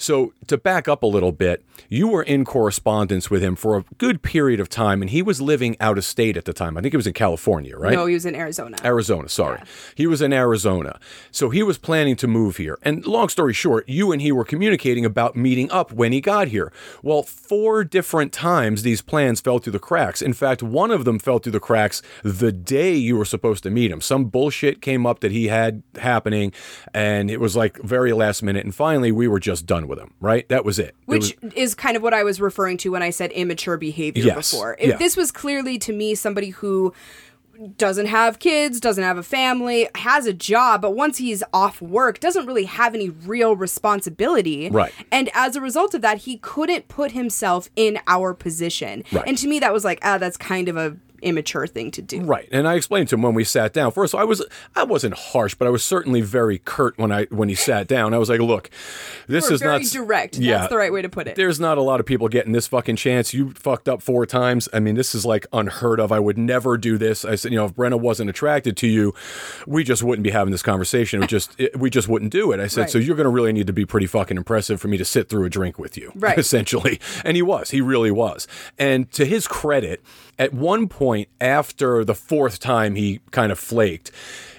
So, 0.00 0.32
to 0.46 0.56
back 0.56 0.88
up 0.88 1.02
a 1.02 1.06
little 1.06 1.30
bit, 1.30 1.62
you 1.90 2.08
were 2.08 2.22
in 2.22 2.44
correspondence 2.46 3.30
with 3.30 3.42
him 3.42 3.54
for 3.54 3.76
a 3.76 3.84
good 3.98 4.22
period 4.22 4.58
of 4.58 4.70
time, 4.70 5.02
and 5.02 5.10
he 5.10 5.20
was 5.20 5.42
living 5.42 5.76
out 5.78 5.98
of 5.98 6.04
state 6.04 6.38
at 6.38 6.46
the 6.46 6.54
time. 6.54 6.78
I 6.78 6.80
think 6.80 6.94
it 6.94 6.96
was 6.96 7.06
in 7.06 7.12
California, 7.12 7.76
right? 7.76 7.92
No, 7.92 8.06
he 8.06 8.14
was 8.14 8.24
in 8.24 8.34
Arizona. 8.34 8.78
Arizona, 8.82 9.28
sorry. 9.28 9.60
He 9.94 10.06
was 10.06 10.22
in 10.22 10.32
Arizona. 10.32 10.98
So 11.30 11.50
he 11.50 11.62
was 11.62 11.76
planning 11.76 12.16
to 12.16 12.26
move 12.26 12.56
here. 12.56 12.78
And 12.82 13.04
long 13.04 13.28
story 13.28 13.52
short, 13.52 13.88
you 13.88 14.10
and 14.10 14.22
he 14.22 14.32
were 14.32 14.44
communicating 14.44 15.04
about 15.04 15.36
meeting 15.36 15.70
up 15.70 15.92
when 15.92 16.12
he 16.12 16.22
got 16.22 16.48
here. 16.48 16.72
Well, 17.02 17.22
four 17.22 17.84
different 17.84 18.32
times 18.32 18.82
these 18.82 19.02
plans 19.02 19.42
fell 19.42 19.58
through 19.58 19.72
the 19.72 19.78
cracks. 19.78 20.22
In 20.22 20.32
fact, 20.32 20.62
one 20.62 20.90
of 20.90 21.04
them 21.04 21.18
fell 21.18 21.38
through 21.38 21.52
the 21.52 21.60
cracks 21.60 22.00
the 22.22 22.52
day 22.52 22.94
you 22.94 23.18
were 23.18 23.26
supposed 23.26 23.62
to 23.64 23.70
meet 23.70 23.90
him. 23.90 24.00
Some 24.00 24.26
bullshit 24.26 24.80
came 24.80 25.04
up 25.06 25.20
that 25.20 25.32
he 25.32 25.48
had 25.48 25.82
happening, 25.96 26.52
and 26.94 27.30
it 27.30 27.38
was 27.38 27.54
like 27.54 27.76
very 27.82 28.14
last 28.14 28.42
minute. 28.42 28.64
And 28.64 28.74
finally, 28.74 29.12
we 29.12 29.28
were 29.28 29.40
just 29.40 29.66
done 29.66 29.89
with 29.90 29.98
him, 29.98 30.14
right? 30.20 30.48
That 30.48 30.64
was 30.64 30.78
it. 30.78 30.88
It 30.88 30.94
Which 31.06 31.36
was- 31.42 31.52
is 31.54 31.74
kind 31.74 31.96
of 31.96 32.02
what 32.02 32.14
I 32.14 32.22
was 32.22 32.40
referring 32.40 32.78
to 32.78 32.90
when 32.92 33.02
I 33.02 33.10
said 33.10 33.30
immature 33.32 33.76
behavior 33.76 34.24
Yes. 34.24 34.50
before. 34.52 34.76
If 34.78 34.88
Yeah. 34.90 34.96
this 34.96 35.16
was 35.16 35.30
clearly 35.30 35.76
to 35.80 35.92
me 35.92 36.14
somebody 36.14 36.50
who 36.50 36.94
doesn't 37.76 38.06
have 38.06 38.38
kids, 38.38 38.80
doesn't 38.80 39.04
have 39.04 39.18
a 39.18 39.22
family, 39.22 39.86
has 39.96 40.24
a 40.24 40.32
job, 40.32 40.80
but 40.80 40.92
once 40.96 41.18
he's 41.18 41.42
off 41.52 41.82
work, 41.82 42.18
doesn't 42.18 42.46
really 42.46 42.64
have 42.64 42.94
any 42.94 43.10
real 43.10 43.54
responsibility. 43.54 44.70
Right. 44.70 44.92
And 45.12 45.28
as 45.34 45.56
a 45.56 45.60
result 45.60 45.92
of 45.92 46.00
that, 46.00 46.18
he 46.18 46.38
couldn't 46.38 46.88
put 46.88 47.12
himself 47.12 47.68
in 47.76 47.98
our 48.06 48.32
position. 48.32 49.04
Right. 49.12 49.24
And 49.26 49.36
to 49.36 49.46
me, 49.46 49.58
that 49.58 49.74
was 49.74 49.84
like, 49.84 49.98
ah, 50.02 50.16
that's 50.16 50.38
kind 50.38 50.70
of 50.70 50.76
a 50.78 50.96
immature 51.22 51.66
thing 51.66 51.90
to 51.92 52.02
do. 52.02 52.22
Right, 52.22 52.48
and 52.52 52.66
I 52.68 52.74
explained 52.74 53.08
to 53.10 53.14
him 53.16 53.22
when 53.22 53.34
we 53.34 53.44
sat 53.44 53.72
down. 53.72 53.92
First, 53.92 54.14
I 54.14 54.24
was 54.24 54.44
I 54.74 54.82
wasn't 54.84 55.14
harsh, 55.14 55.54
but 55.54 55.66
I 55.66 55.70
was 55.70 55.84
certainly 55.84 56.20
very 56.20 56.58
curt 56.58 56.96
when 56.98 57.12
I 57.12 57.24
when 57.26 57.48
he 57.48 57.54
sat 57.54 57.86
down. 57.86 58.14
I 58.14 58.18
was 58.18 58.28
like, 58.28 58.40
"Look, 58.40 58.70
this 59.26 59.48
We're 59.48 59.54
is 59.54 59.60
very 59.60 59.78
not 59.82 59.90
direct. 59.90 60.38
Yeah, 60.38 60.58
That's 60.58 60.70
the 60.70 60.76
right 60.76 60.92
way 60.92 61.02
to 61.02 61.08
put 61.08 61.26
it. 61.28 61.36
There's 61.36 61.60
not 61.60 61.78
a 61.78 61.82
lot 61.82 62.00
of 62.00 62.06
people 62.06 62.28
getting 62.28 62.52
this 62.52 62.66
fucking 62.66 62.96
chance. 62.96 63.32
You 63.34 63.50
fucked 63.50 63.88
up 63.88 64.02
four 64.02 64.26
times. 64.26 64.68
I 64.72 64.80
mean, 64.80 64.94
this 64.94 65.14
is 65.14 65.24
like 65.26 65.46
unheard 65.52 66.00
of. 66.00 66.12
I 66.12 66.18
would 66.18 66.38
never 66.38 66.76
do 66.78 66.98
this. 66.98 67.24
I 67.24 67.34
said, 67.34 67.52
you 67.52 67.58
know, 67.58 67.66
if 67.66 67.74
Brenna 67.74 67.98
wasn't 68.00 68.30
attracted 68.30 68.76
to 68.78 68.86
you, 68.86 69.14
we 69.66 69.84
just 69.84 70.02
wouldn't 70.02 70.24
be 70.24 70.30
having 70.30 70.50
this 70.52 70.62
conversation. 70.62 71.22
It 71.22 71.28
just 71.28 71.58
it, 71.58 71.78
we 71.78 71.90
just 71.90 72.08
wouldn't 72.08 72.32
do 72.32 72.52
it. 72.52 72.60
I 72.60 72.66
said, 72.66 72.82
Right. 72.82 72.90
so 72.90 72.98
you're 72.98 73.16
going 73.16 73.24
to 73.24 73.30
really 73.30 73.52
need 73.52 73.66
to 73.66 73.72
be 73.72 73.84
pretty 73.86 74.06
fucking 74.06 74.36
impressive 74.36 74.80
for 74.80 74.88
me 74.88 74.96
to 74.96 75.04
sit 75.04 75.28
through 75.28 75.44
a 75.44 75.50
drink 75.50 75.78
with 75.78 75.96
you, 75.96 76.12
Right. 76.14 76.38
Essentially, 76.50 77.00
and 77.24 77.36
he 77.36 77.42
was. 77.42 77.70
He 77.70 77.80
really 77.80 78.10
was. 78.10 78.46
And 78.78 79.10
to 79.12 79.24
his 79.24 79.46
credit, 79.46 80.02
at 80.38 80.54
one 80.54 80.88
point 80.88 81.28
after 81.40 82.04
the 82.04 82.14
fourth 82.14 82.60
time 82.60 82.94
he 82.94 83.20
kind 83.30 83.52
of 83.52 83.58
flaked, 83.58 84.10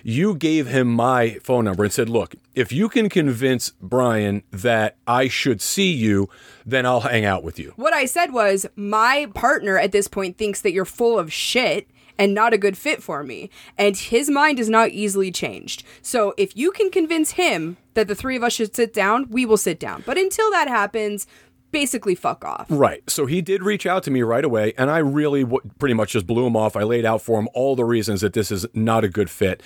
you 0.03 0.35
gave 0.35 0.67
him 0.67 0.87
my 0.87 1.37
phone 1.43 1.65
number 1.65 1.83
and 1.83 1.93
said, 1.93 2.09
Look, 2.09 2.35
if 2.55 2.71
you 2.71 2.89
can 2.89 3.09
convince 3.09 3.71
Brian 3.81 4.43
that 4.51 4.97
I 5.07 5.27
should 5.27 5.61
see 5.61 5.91
you, 5.91 6.29
then 6.65 6.85
I'll 6.85 7.01
hang 7.01 7.25
out 7.25 7.43
with 7.43 7.59
you. 7.59 7.73
What 7.75 7.93
I 7.93 8.05
said 8.05 8.33
was, 8.33 8.65
my 8.75 9.27
partner 9.33 9.77
at 9.77 9.91
this 9.91 10.07
point 10.07 10.37
thinks 10.37 10.61
that 10.61 10.71
you're 10.71 10.85
full 10.85 11.17
of 11.17 11.31
shit 11.31 11.87
and 12.17 12.33
not 12.33 12.53
a 12.53 12.57
good 12.57 12.77
fit 12.77 13.01
for 13.01 13.23
me. 13.23 13.49
And 13.77 13.97
his 13.97 14.29
mind 14.29 14.59
is 14.59 14.69
not 14.69 14.89
easily 14.89 15.31
changed. 15.31 15.83
So 16.01 16.33
if 16.37 16.55
you 16.55 16.71
can 16.71 16.91
convince 16.91 17.31
him 17.31 17.77
that 17.95 18.07
the 18.07 18.15
three 18.15 18.35
of 18.35 18.43
us 18.43 18.53
should 18.53 18.75
sit 18.75 18.93
down, 18.93 19.27
we 19.29 19.45
will 19.45 19.57
sit 19.57 19.79
down. 19.79 20.03
But 20.05 20.17
until 20.17 20.51
that 20.51 20.67
happens, 20.67 21.25
basically 21.71 22.15
fuck 22.15 22.43
off. 22.45 22.67
Right. 22.69 23.07
So 23.09 23.25
he 23.25 23.41
did 23.41 23.63
reach 23.63 23.85
out 23.85 24.03
to 24.03 24.11
me 24.11 24.21
right 24.21 24.43
away, 24.43 24.73
and 24.77 24.89
I 24.89 24.99
really 24.99 25.43
w- 25.43 25.61
pretty 25.79 25.93
much 25.93 26.11
just 26.11 26.27
blew 26.27 26.45
him 26.45 26.55
off. 26.55 26.75
I 26.75 26.83
laid 26.83 27.05
out 27.05 27.21
for 27.21 27.39
him 27.39 27.47
all 27.53 27.75
the 27.75 27.85
reasons 27.85 28.21
that 28.21 28.33
this 28.33 28.51
is 28.51 28.65
not 28.73 29.03
a 29.03 29.09
good 29.09 29.29
fit. 29.29 29.61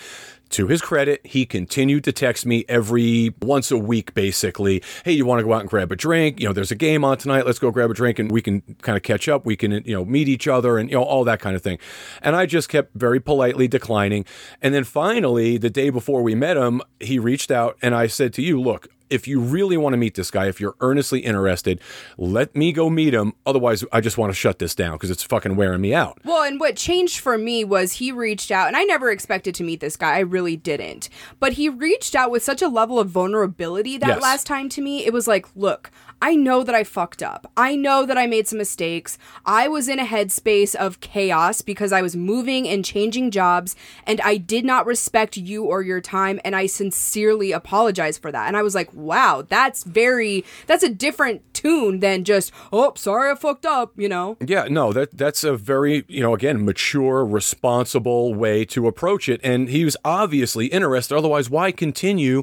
To 0.51 0.67
his 0.67 0.79
credit, 0.79 1.25
he 1.25 1.45
continued 1.45 2.03
to 2.03 2.11
text 2.11 2.45
me 2.45 2.65
every 2.69 3.33
once 3.41 3.71
a 3.71 3.77
week, 3.77 4.13
basically. 4.13 4.83
Hey, 5.03 5.13
you 5.13 5.25
want 5.25 5.39
to 5.39 5.43
go 5.43 5.53
out 5.53 5.61
and 5.61 5.69
grab 5.69 5.91
a 5.91 5.95
drink? 5.95 6.39
You 6.39 6.47
know, 6.47 6.53
there's 6.53 6.71
a 6.71 6.75
game 6.75 7.03
on 7.03 7.17
tonight. 7.17 7.47
Let's 7.47 7.57
go 7.57 7.71
grab 7.71 7.89
a 7.89 7.95
drink 7.95 8.19
and 8.19 8.31
we 8.31 8.43
can 8.43 8.61
kind 8.83 8.95
of 8.95 9.01
catch 9.01 9.27
up. 9.27 9.43
We 9.43 9.55
can, 9.55 9.71
you 9.71 9.95
know, 9.95 10.05
meet 10.05 10.27
each 10.27 10.47
other 10.47 10.77
and, 10.77 10.89
you 10.89 10.95
know, 10.97 11.03
all 11.03 11.23
that 11.23 11.39
kind 11.39 11.55
of 11.55 11.63
thing. 11.63 11.79
And 12.21 12.35
I 12.35 12.45
just 12.45 12.69
kept 12.69 12.93
very 12.93 13.19
politely 13.19 13.67
declining. 13.67 14.23
And 14.61 14.73
then 14.73 14.83
finally, 14.83 15.57
the 15.57 15.71
day 15.71 15.89
before 15.89 16.21
we 16.21 16.35
met 16.35 16.57
him, 16.57 16.81
he 16.99 17.17
reached 17.17 17.49
out 17.49 17.75
and 17.81 17.95
I 17.95 18.05
said 18.05 18.31
to 18.33 18.43
you, 18.43 18.61
look, 18.61 18.87
if 19.09 19.27
you 19.27 19.39
really 19.39 19.77
want 19.77 19.93
to 19.93 19.97
meet 19.97 20.15
this 20.15 20.31
guy, 20.31 20.47
if 20.47 20.59
you're 20.59 20.75
earnestly 20.81 21.19
interested, 21.19 21.79
let 22.17 22.55
me 22.55 22.71
go 22.71 22.89
meet 22.89 23.13
him. 23.13 23.33
Otherwise, 23.45 23.83
I 23.91 24.01
just 24.01 24.17
want 24.17 24.31
to 24.31 24.35
shut 24.35 24.59
this 24.59 24.73
down 24.75 24.93
because 24.93 25.11
it's 25.11 25.23
fucking 25.23 25.55
wearing 25.55 25.81
me 25.81 25.93
out. 25.93 26.19
Well, 26.23 26.43
and 26.43 26.59
what 26.59 26.75
changed 26.75 27.19
for 27.19 27.37
me 27.37 27.63
was 27.63 27.93
he 27.93 28.11
reached 28.11 28.51
out, 28.51 28.67
and 28.67 28.75
I 28.75 28.83
never 28.83 29.11
expected 29.11 29.53
to 29.55 29.63
meet 29.63 29.79
this 29.79 29.95
guy. 29.95 30.15
I 30.15 30.19
really 30.19 30.55
didn't. 30.57 31.09
But 31.39 31.53
he 31.53 31.69
reached 31.69 32.15
out 32.15 32.31
with 32.31 32.43
such 32.43 32.61
a 32.61 32.67
level 32.67 32.99
of 32.99 33.09
vulnerability 33.09 33.97
that 33.97 34.07
Yes. 34.07 34.21
last 34.21 34.47
time 34.47 34.69
to 34.69 34.81
me. 34.81 35.05
It 35.05 35.13
was 35.13 35.27
like, 35.27 35.45
look, 35.55 35.91
I 36.25 36.35
know 36.35 36.63
that 36.63 36.73
I 36.73 36.83
fucked 36.83 37.21
up. 37.21 37.51
I 37.55 37.75
know 37.75 38.03
that 38.03 38.17
I 38.17 38.25
made 38.25 38.47
some 38.47 38.57
mistakes. 38.57 39.19
I 39.45 39.67
was 39.67 39.87
in 39.87 39.99
a 39.99 40.05
headspace 40.05 40.73
of 40.73 40.99
chaos 40.99 41.61
because 41.61 41.91
I 41.91 42.01
was 42.01 42.15
moving 42.15 42.67
and 42.67 42.83
changing 42.83 43.29
jobs, 43.29 43.75
and 44.07 44.19
I 44.21 44.37
did 44.37 44.65
not 44.65 44.87
respect 44.87 45.37
you 45.37 45.65
or 45.65 45.83
your 45.83 46.01
time, 46.01 46.39
and 46.43 46.55
I 46.55 46.65
sincerely 46.65 47.51
apologize 47.51 48.17
for 48.17 48.31
that. 48.31 48.47
And 48.47 48.57
I 48.57 48.63
was 48.63 48.73
like, 48.73 48.91
wow, 48.91 49.45
that's 49.47 49.83
very, 49.83 50.43
that's 50.65 50.81
a 50.81 50.89
different 50.89 51.43
tune 51.53 51.99
than 51.99 52.23
just, 52.23 52.51
oh, 52.73 52.93
sorry 52.95 53.29
I 53.31 53.35
fucked 53.35 53.67
up, 53.67 53.93
you 53.95 54.09
know? 54.09 54.35
Yeah, 54.43 54.67
no, 54.67 54.93
that 54.93 55.15
that's 55.15 55.43
a 55.43 55.55
very, 55.55 56.05
you 56.07 56.23
know, 56.23 56.33
again, 56.33 56.65
mature, 56.65 57.23
responsible 57.23 58.33
way 58.33 58.65
to 58.65 58.87
approach 58.87 59.29
it. 59.29 59.39
And 59.43 59.69
he 59.69 59.85
was 59.85 59.95
obviously 60.03 60.65
interested. 60.67 61.15
Otherwise, 61.15 61.51
why 61.51 61.71
continue 61.71 62.41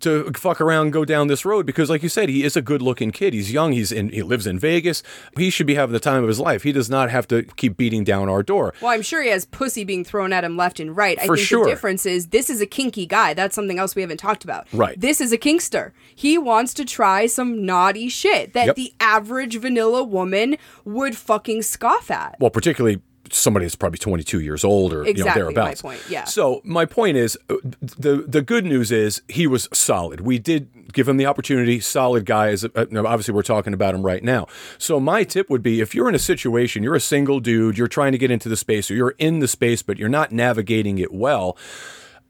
to 0.00 0.32
fuck 0.32 0.62
around 0.62 0.94
go 0.94 1.04
down 1.04 1.26
this 1.26 1.44
road? 1.44 1.66
Because, 1.66 1.90
like 1.90 2.02
you 2.02 2.08
said, 2.08 2.30
he 2.30 2.42
is 2.42 2.56
a 2.56 2.62
good 2.62 2.80
looking 2.80 3.12
kid. 3.18 3.34
He's 3.34 3.52
young. 3.52 3.72
He's 3.72 3.92
in. 3.92 4.08
He 4.10 4.22
lives 4.22 4.46
in 4.46 4.58
Vegas. 4.58 5.02
He 5.36 5.50
should 5.50 5.66
be 5.66 5.74
having 5.74 5.92
the 5.92 6.00
time 6.00 6.22
of 6.22 6.28
his 6.28 6.40
life. 6.40 6.62
He 6.62 6.72
does 6.72 6.88
not 6.88 7.10
have 7.10 7.26
to 7.28 7.42
keep 7.42 7.76
beating 7.76 8.04
down 8.04 8.28
our 8.28 8.42
door. 8.42 8.72
Well, 8.80 8.92
I'm 8.92 9.02
sure 9.02 9.22
he 9.22 9.28
has 9.30 9.44
pussy 9.44 9.84
being 9.84 10.04
thrown 10.04 10.32
at 10.32 10.44
him 10.44 10.56
left 10.56 10.80
and 10.80 10.96
right. 10.96 11.18
I 11.20 11.26
For 11.26 11.36
think 11.36 11.48
sure. 11.48 11.64
the 11.64 11.70
difference 11.70 12.06
is 12.06 12.28
this 12.28 12.48
is 12.48 12.60
a 12.60 12.66
kinky 12.66 13.06
guy. 13.06 13.34
That's 13.34 13.54
something 13.54 13.78
else 13.78 13.94
we 13.96 14.02
haven't 14.02 14.18
talked 14.18 14.44
about. 14.44 14.66
Right. 14.72 14.98
This 15.00 15.20
is 15.20 15.32
a 15.32 15.38
kinkster. 15.38 15.70
there. 15.70 15.92
He 16.14 16.38
wants 16.38 16.72
to 16.74 16.84
try 16.84 17.26
some 17.26 17.64
naughty 17.66 18.08
shit 18.08 18.52
that 18.54 18.66
Yep. 18.68 18.76
the 18.76 18.92
average 19.00 19.56
vanilla 19.58 20.02
woman 20.04 20.56
would 20.84 21.16
fucking 21.16 21.62
scoff 21.62 22.10
at. 22.10 22.36
well, 22.40 22.50
particularly 22.50 23.00
somebody 23.32 23.64
that's 23.66 23.76
probably 23.76 23.98
22 23.98 24.40
years 24.40 24.64
old 24.64 24.92
or 24.92 25.04
Exactly 25.04 25.18
you 25.18 25.24
my 25.24 25.30
know 25.30 25.34
thereabouts. 25.34 25.82
point, 25.82 26.02
yeah. 26.08 26.24
So 26.24 26.60
my 26.64 26.84
point 26.84 27.16
is, 27.16 27.38
uh, 27.48 27.56
the 27.80 28.24
the 28.26 28.42
good 28.42 28.64
news 28.64 28.90
is 28.92 29.22
he 29.28 29.46
was 29.46 29.68
solid. 29.72 30.20
We 30.20 30.38
did 30.38 30.92
give 30.92 31.08
him 31.08 31.16
the 31.16 31.26
opportunity. 31.26 31.80
Solid 31.80 32.24
guy. 32.24 32.48
Is 32.48 32.64
uh, 32.64 32.68
obviously 32.76 33.34
we're 33.34 33.42
talking 33.42 33.72
about 33.74 33.94
him 33.94 34.02
right 34.02 34.22
now. 34.22 34.46
So 34.78 34.98
my 35.00 35.24
tip 35.24 35.50
would 35.50 35.62
be, 35.62 35.80
if 35.80 35.94
you're 35.94 36.08
in 36.08 36.14
a 36.14 36.18
situation, 36.20 36.82
you're 36.82 36.94
a 36.94 37.00
single 37.00 37.40
dude, 37.40 37.78
you're 37.78 37.88
trying 37.88 38.12
to 38.12 38.18
get 38.18 38.30
into 38.30 38.48
the 38.48 38.56
space, 38.56 38.90
or 38.90 38.94
you're 38.94 39.14
in 39.18 39.38
the 39.40 39.48
space, 39.48 39.82
but 39.82 39.98
you're 39.98 40.08
not 40.08 40.32
navigating 40.32 40.98
it 40.98 41.12
well. 41.12 41.56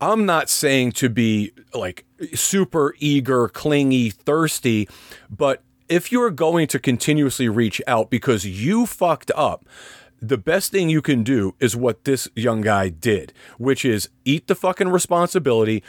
I'm 0.00 0.26
not 0.26 0.48
saying 0.48 0.92
to 0.92 1.08
be 1.08 1.52
like 1.74 2.04
super 2.34 2.94
eager, 2.98 3.48
clingy, 3.48 4.10
thirsty, 4.10 4.88
but 5.28 5.62
if 5.88 6.12
you're 6.12 6.30
going 6.30 6.68
to 6.68 6.78
continuously 6.78 7.48
reach 7.48 7.80
out 7.86 8.10
because 8.10 8.44
you 8.44 8.86
fucked 8.86 9.32
up, 9.34 9.64
the 10.20 10.38
best 10.38 10.72
thing 10.72 10.88
you 10.88 11.02
can 11.02 11.22
do 11.22 11.54
is 11.60 11.76
what 11.76 12.04
this 12.04 12.28
young 12.34 12.60
guy 12.60 12.88
did, 12.88 13.32
which 13.58 13.84
is 13.84 14.08
eat 14.24 14.46
the 14.46 14.54
fucking 14.54 14.88
responsibility. 14.88 15.82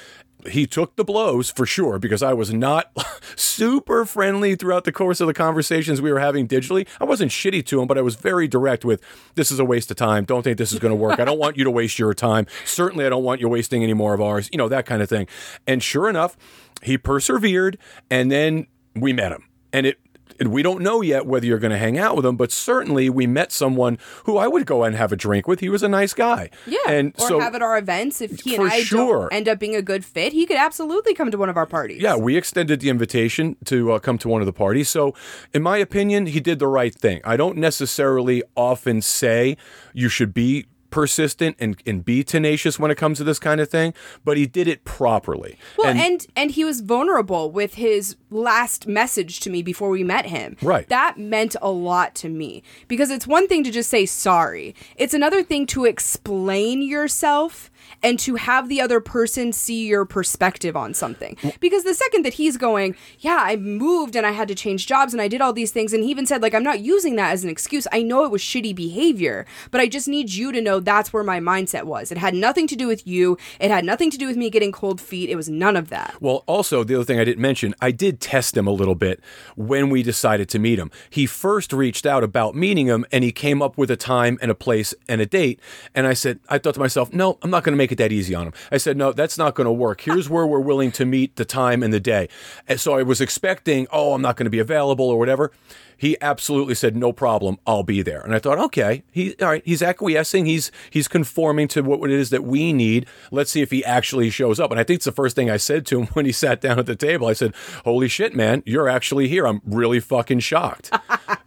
He 0.49 0.65
took 0.65 0.95
the 0.95 1.03
blows 1.03 1.49
for 1.49 1.65
sure 1.65 1.99
because 1.99 2.23
I 2.23 2.31
was 2.31 2.53
not 2.53 2.91
super 3.35 4.05
friendly 4.05 4.55
throughout 4.55 4.85
the 4.85 4.91
course 4.91 5.19
of 5.19 5.27
the 5.27 5.33
conversations 5.33 6.01
we 6.01 6.13
were 6.13 6.19
having 6.19 6.47
digitally. 6.47 6.87
I 7.01 7.03
wasn't 7.03 7.31
shitty 7.31 7.65
to 7.65 7.81
him, 7.81 7.87
but 7.87 7.97
I 7.97 8.01
was 8.01 8.15
very 8.15 8.47
direct 8.47 8.85
with 8.85 9.03
this 9.35 9.51
is 9.51 9.59
a 9.59 9.65
waste 9.65 9.91
of 9.91 9.97
time. 9.97 10.23
Don't 10.23 10.43
think 10.43 10.57
this 10.57 10.71
is 10.71 10.79
going 10.79 10.91
to 10.91 10.95
work. 10.95 11.19
I 11.19 11.25
don't 11.25 11.39
want 11.39 11.57
you 11.57 11.65
to 11.65 11.71
waste 11.71 11.99
your 11.99 12.13
time. 12.13 12.45
Certainly, 12.63 13.05
I 13.05 13.09
don't 13.09 13.23
want 13.23 13.41
you 13.41 13.49
wasting 13.49 13.83
any 13.83 13.93
more 13.93 14.13
of 14.13 14.21
ours, 14.21 14.49
you 14.53 14.57
know, 14.57 14.69
that 14.69 14.85
kind 14.85 15.01
of 15.01 15.09
thing. 15.09 15.27
And 15.67 15.83
sure 15.83 16.07
enough, 16.09 16.37
he 16.83 16.97
persevered 16.97 17.77
and 18.09 18.31
then 18.31 18.67
we 18.95 19.11
met 19.11 19.33
him. 19.33 19.43
And 19.73 19.85
it 19.85 19.99
and 20.39 20.51
we 20.51 20.63
don't 20.63 20.81
know 20.81 21.01
yet 21.01 21.25
whether 21.25 21.45
you're 21.45 21.59
going 21.59 21.71
to 21.71 21.77
hang 21.77 21.97
out 21.97 22.15
with 22.15 22.25
him, 22.25 22.37
but 22.37 22.51
certainly 22.51 23.09
we 23.09 23.27
met 23.27 23.51
someone 23.51 23.97
who 24.25 24.37
I 24.37 24.47
would 24.47 24.65
go 24.65 24.83
and 24.83 24.95
have 24.95 25.11
a 25.11 25.15
drink 25.15 25.47
with. 25.47 25.59
He 25.59 25.69
was 25.69 25.83
a 25.83 25.89
nice 25.89 26.13
guy. 26.13 26.49
Yeah, 26.65 26.77
And 26.87 27.13
or 27.19 27.27
so 27.27 27.39
have 27.39 27.55
at 27.55 27.61
our 27.61 27.77
events. 27.77 28.21
If 28.21 28.41
he 28.41 28.55
and 28.55 28.69
I 28.69 28.81
sure. 28.81 29.29
end 29.31 29.47
up 29.47 29.59
being 29.59 29.75
a 29.75 29.81
good 29.81 30.05
fit, 30.05 30.33
he 30.33 30.45
could 30.45 30.57
absolutely 30.57 31.13
come 31.13 31.31
to 31.31 31.37
one 31.37 31.49
of 31.49 31.57
our 31.57 31.65
parties. 31.65 32.01
Yeah, 32.01 32.15
we 32.15 32.37
extended 32.37 32.79
the 32.79 32.89
invitation 32.89 33.57
to 33.65 33.93
uh, 33.93 33.99
come 33.99 34.17
to 34.19 34.29
one 34.29 34.41
of 34.41 34.45
the 34.45 34.53
parties. 34.53 34.89
So, 34.89 35.13
in 35.53 35.61
my 35.61 35.77
opinion, 35.77 36.27
he 36.27 36.39
did 36.39 36.59
the 36.59 36.67
right 36.67 36.93
thing. 36.93 37.21
I 37.23 37.37
don't 37.37 37.57
necessarily 37.57 38.43
often 38.55 39.01
say 39.01 39.57
you 39.93 40.09
should 40.09 40.33
be 40.33 40.65
persistent 40.89 41.55
and, 41.59 41.81
and 41.85 42.03
be 42.03 42.23
tenacious 42.23 42.79
when 42.79 42.91
it 42.91 42.95
comes 42.95 43.17
to 43.17 43.23
this 43.23 43.39
kind 43.39 43.61
of 43.61 43.69
thing, 43.69 43.93
but 44.23 44.37
he 44.37 44.45
did 44.45 44.67
it 44.67 44.83
properly. 44.83 45.57
Well, 45.77 45.95
and, 45.95 46.25
and 46.35 46.51
he 46.51 46.63
was 46.63 46.81
vulnerable 46.81 47.51
with 47.51 47.75
his 47.75 48.15
last 48.29 48.87
message 48.87 49.39
to 49.41 49.49
me 49.49 49.61
before 49.61 49.89
we 49.89 50.03
met 50.03 50.25
him. 50.25 50.57
Right. 50.61 50.87
That 50.89 51.17
meant 51.17 51.55
a 51.61 51.71
lot 51.71 52.15
to 52.15 52.29
me 52.29 52.63
because 52.87 53.11
it's 53.11 53.27
one 53.27 53.47
thing 53.47 53.63
to 53.63 53.71
just 53.71 53.89
say 53.89 54.05
sorry. 54.05 54.75
It's 54.95 55.13
another 55.13 55.43
thing 55.43 55.65
to 55.67 55.85
explain 55.85 56.81
yourself 56.81 57.71
and 58.01 58.19
to 58.19 58.35
have 58.35 58.69
the 58.69 58.81
other 58.81 58.99
person 58.99 59.51
see 59.51 59.87
your 59.87 60.05
perspective 60.05 60.75
on 60.75 60.93
something. 60.93 61.37
Because 61.59 61.83
the 61.83 61.93
second 61.93 62.25
that 62.25 62.33
he's 62.35 62.57
going, 62.57 62.95
yeah, 63.19 63.39
I 63.41 63.55
moved 63.55 64.15
and 64.15 64.25
I 64.25 64.31
had 64.31 64.47
to 64.47 64.55
change 64.55 64.87
jobs 64.87 65.13
and 65.13 65.21
I 65.21 65.27
did 65.27 65.41
all 65.41 65.53
these 65.53 65.71
things 65.71 65.93
and 65.93 66.03
he 66.03 66.09
even 66.09 66.25
said 66.25 66.41
like 66.41 66.53
I'm 66.53 66.63
not 66.63 66.79
using 66.79 67.15
that 67.17 67.31
as 67.31 67.43
an 67.43 67.49
excuse. 67.49 67.87
I 67.91 68.01
know 68.01 68.23
it 68.23 68.31
was 68.31 68.41
shitty 68.41 68.75
behavior, 68.75 69.45
but 69.71 69.81
I 69.81 69.87
just 69.87 70.07
need 70.07 70.31
you 70.31 70.51
to 70.51 70.61
know 70.61 70.79
that's 70.79 71.13
where 71.13 71.23
my 71.23 71.39
mindset 71.39 71.83
was. 71.83 72.11
It 72.11 72.17
had 72.17 72.33
nothing 72.33 72.67
to 72.67 72.75
do 72.75 72.87
with 72.87 73.05
you. 73.05 73.37
It 73.59 73.71
had 73.71 73.85
nothing 73.85 74.09
to 74.11 74.17
do 74.17 74.27
with 74.27 74.37
me 74.37 74.49
getting 74.49 74.71
cold 74.71 75.01
feet. 75.01 75.29
It 75.29 75.35
was 75.35 75.49
none 75.49 75.75
of 75.75 75.89
that. 75.89 76.15
Well, 76.19 76.43
also, 76.47 76.83
the 76.83 76.95
other 76.95 77.03
thing 77.03 77.19
I 77.19 77.23
didn't 77.23 77.41
mention, 77.41 77.75
I 77.81 77.91
did 77.91 78.19
test 78.19 78.55
him 78.55 78.67
a 78.67 78.71
little 78.71 78.95
bit 78.95 79.21
when 79.55 79.89
we 79.89 80.03
decided 80.03 80.49
to 80.49 80.59
meet 80.59 80.79
him. 80.79 80.91
He 81.09 81.25
first 81.25 81.73
reached 81.73 82.05
out 82.05 82.23
about 82.23 82.55
meeting 82.55 82.87
him 82.87 83.05
and 83.11 83.23
he 83.23 83.31
came 83.31 83.61
up 83.61 83.77
with 83.77 83.91
a 83.91 83.97
time 83.97 84.37
and 84.41 84.51
a 84.51 84.55
place 84.55 84.93
and 85.07 85.21
a 85.21 85.25
date. 85.25 85.59
And 85.95 86.07
I 86.07 86.13
said, 86.13 86.39
I 86.49 86.57
thought 86.57 86.75
to 86.75 86.79
myself, 86.79 87.13
no, 87.13 87.37
I'm 87.41 87.49
not 87.49 87.63
going 87.63 87.68
to 87.73 87.77
make 87.77 87.91
it 87.91 87.97
that 87.97 88.11
easy 88.11 88.35
on 88.35 88.47
him. 88.47 88.53
I 88.71 88.77
said, 88.77 88.97
no, 88.97 89.11
that's 89.11 89.37
not 89.37 89.55
going 89.55 89.65
to 89.65 89.71
work. 89.71 90.01
Here's 90.01 90.29
where 90.29 90.45
we're 90.45 90.59
willing 90.59 90.91
to 90.93 91.05
meet 91.05 91.35
the 91.35 91.45
time 91.45 91.83
and 91.83 91.93
the 91.93 91.99
day. 91.99 92.29
And 92.67 92.79
so 92.79 92.97
I 92.97 93.03
was 93.03 93.21
expecting, 93.21 93.87
oh, 93.91 94.13
I'm 94.13 94.21
not 94.21 94.35
going 94.35 94.45
to 94.45 94.51
be 94.51 94.59
available 94.59 95.05
or 95.09 95.17
whatever. 95.17 95.51
He 95.99 96.15
absolutely 96.21 96.75
said, 96.75 96.95
"No 96.95 97.11
problem, 97.11 97.59
I'll 97.67 97.83
be 97.83 98.01
there." 98.01 98.21
And 98.21 98.33
I 98.33 98.39
thought, 98.39 98.57
okay, 98.57 99.03
he 99.11 99.35
all 99.41 99.49
right. 99.49 99.61
He's 99.65 99.83
acquiescing. 99.83 100.45
He's 100.45 100.71
he's 100.89 101.09
conforming 101.09 101.67
to 101.69 101.81
what 101.81 102.09
it 102.09 102.15
is 102.15 102.29
that 102.29 102.45
we 102.45 102.71
need. 102.71 103.05
Let's 103.31 103.51
see 103.51 103.61
if 103.61 103.69
he 103.69 103.83
actually 103.83 104.29
shows 104.29 104.61
up. 104.61 104.71
And 104.71 104.79
I 104.79 104.85
think 104.85 104.99
it's 104.99 105.05
the 105.05 105.11
first 105.11 105.35
thing 105.35 105.49
I 105.51 105.57
said 105.57 105.85
to 105.87 105.99
him 105.99 106.07
when 106.13 106.25
he 106.25 106.31
sat 106.31 106.61
down 106.61 106.79
at 106.79 106.85
the 106.85 106.95
table. 106.95 107.27
I 107.27 107.33
said, 107.33 107.53
"Holy 107.83 108.07
shit, 108.07 108.33
man, 108.33 108.63
you're 108.65 108.87
actually 108.87 109.27
here. 109.27 109.45
I'm 109.45 109.61
really 109.65 109.99
fucking 109.99 110.39
shocked." 110.39 110.89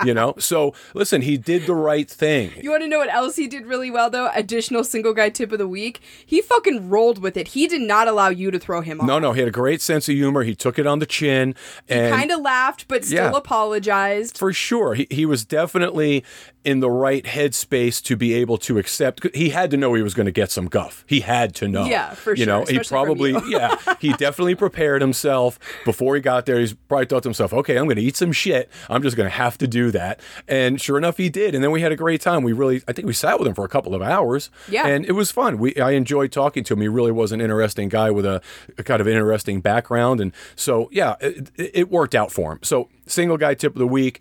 You 0.05 0.15
know. 0.15 0.35
So 0.39 0.75
listen, 0.95 1.23
he 1.23 1.37
did 1.37 1.67
the 1.67 1.75
right 1.75 2.09
thing. 2.11 2.53
You 2.61 2.71
want 2.71 2.83
to 2.83 2.89
know 2.89 2.99
what 2.99 3.13
else 3.13 3.37
he 3.37 3.47
did 3.47 3.67
really 3.67 3.91
well 3.91 4.11
though? 4.11 4.31
Additional 4.35 4.85
single 4.85 5.15
guy 5.15 5.31
tip 5.31 5.53
of 5.53 5.59
the 5.59 5.69
week. 5.69 6.01
He 6.25 6.41
fucking 6.41 6.89
rolled 6.91 7.19
with 7.19 7.37
it. 7.37 7.49
He 7.49 7.67
did 7.67 7.81
not 7.83 8.09
allow 8.09 8.29
you 8.29 8.51
to 8.51 8.59
throw 8.59 8.81
him 8.81 9.01
off. 9.01 9.07
No, 9.07 9.19
no, 9.19 9.33
he 9.33 9.41
had 9.41 9.49
a 9.49 9.53
great 9.53 9.81
sense 9.81 10.09
of 10.09 10.15
humor. 10.15 10.43
He 10.43 10.55
took 10.55 10.79
it 10.79 10.87
on 10.87 10.99
the 10.99 11.07
chin 11.07 11.55
and 11.89 12.15
Kind 12.15 12.31
of 12.31 12.41
laughed, 12.41 12.87
but 12.89 13.05
still 13.05 13.31
Yeah. 13.33 13.37
apologized. 13.37 14.39
for 14.39 14.53
sure. 14.53 14.95
He, 14.95 15.07
he 15.11 15.25
was 15.27 15.45
definitely 15.45 16.25
in 16.65 16.79
the 16.81 16.91
right 16.91 17.25
headspace 17.25 18.01
to 18.05 18.17
be 18.17 18.35
able 18.35 18.57
to 18.57 18.79
accept. 18.79 19.27
He 19.35 19.49
had 19.51 19.71
to 19.73 19.77
know 19.77 19.95
he 19.95 20.03
was 20.03 20.15
going 20.15 20.27
to 20.27 20.33
get 20.33 20.51
some 20.51 20.67
guff. 20.67 21.05
He 21.09 21.21
had 21.21 21.55
to 21.57 21.67
know. 21.69 21.85
Yeah, 21.87 22.15
for 22.15 22.33
You 22.35 22.45
sure, 22.45 22.47
know, 22.47 22.65
he 22.65 22.79
probably, 22.81 23.35
yeah, 23.49 23.77
he 23.99 24.13
definitely 24.13 24.55
prepared 24.55 25.01
himself 25.03 25.59
before 25.85 26.15
he 26.15 26.21
got 26.21 26.47
there. 26.47 26.61
He's 26.61 26.75
probably 26.75 27.07
thought 27.07 27.25
to 27.25 27.29
himself, 27.29 27.53
okay, 27.53 27.77
I'm 27.77 27.85
going 27.87 27.97
to 27.97 28.03
eat 28.03 28.17
some 28.17 28.31
shit. 28.31 28.71
I'm 28.89 29.03
just 29.03 29.17
going 29.17 29.29
to 29.29 29.35
have 29.35 29.59
to 29.59 29.67
do 29.67 29.91
that. 29.93 30.21
And 30.49 30.81
sure 30.81 30.99
enough, 30.99 31.17
he 31.17 31.29
did. 31.29 31.55
And 31.55 31.63
then 31.63 31.71
we 31.71 31.81
had 31.81 31.93
a 31.93 31.97
great 31.97 32.21
time. 32.21 32.43
We 32.43 32.53
really, 32.53 32.83
I 32.89 32.93
think 32.93 33.07
we 33.07 33.13
sat 33.13 33.39
with 33.39 33.49
him 33.49 33.55
for 33.55 33.65
a 33.65 33.69
couple 33.69 33.95
of 33.95 34.03
hours. 34.03 34.51
Yeah. 34.69 34.87
And 34.87 35.05
it 35.07 35.13
was 35.13 35.31
fun. 35.31 35.59
We, 35.59 35.75
I 35.77 35.93
enjoyed 35.93 36.33
talking 36.33 36.65
to 36.65 36.75
him. 36.75 36.81
He 36.81 36.89
really 36.89 37.13
was 37.13 37.33
an 37.33 37.41
interesting 37.41 37.89
guy 37.89 38.11
with 38.11 38.27
a, 38.27 38.43
a 38.79 38.83
kind 38.83 39.01
of 39.01 39.09
interesting 39.09 39.61
background. 39.61 40.21
And 40.21 40.33
so, 40.57 40.89
yeah, 40.93 41.17
it, 41.21 41.51
it 41.57 41.71
it 41.73 41.91
worked 41.91 42.15
out 42.15 42.31
for 42.31 42.53
him. 42.53 42.59
So, 42.63 42.89
single 43.07 43.37
guy 43.37 43.55
tip 43.55 43.73
of 43.75 43.79
the 43.79 43.87
week 43.87 44.21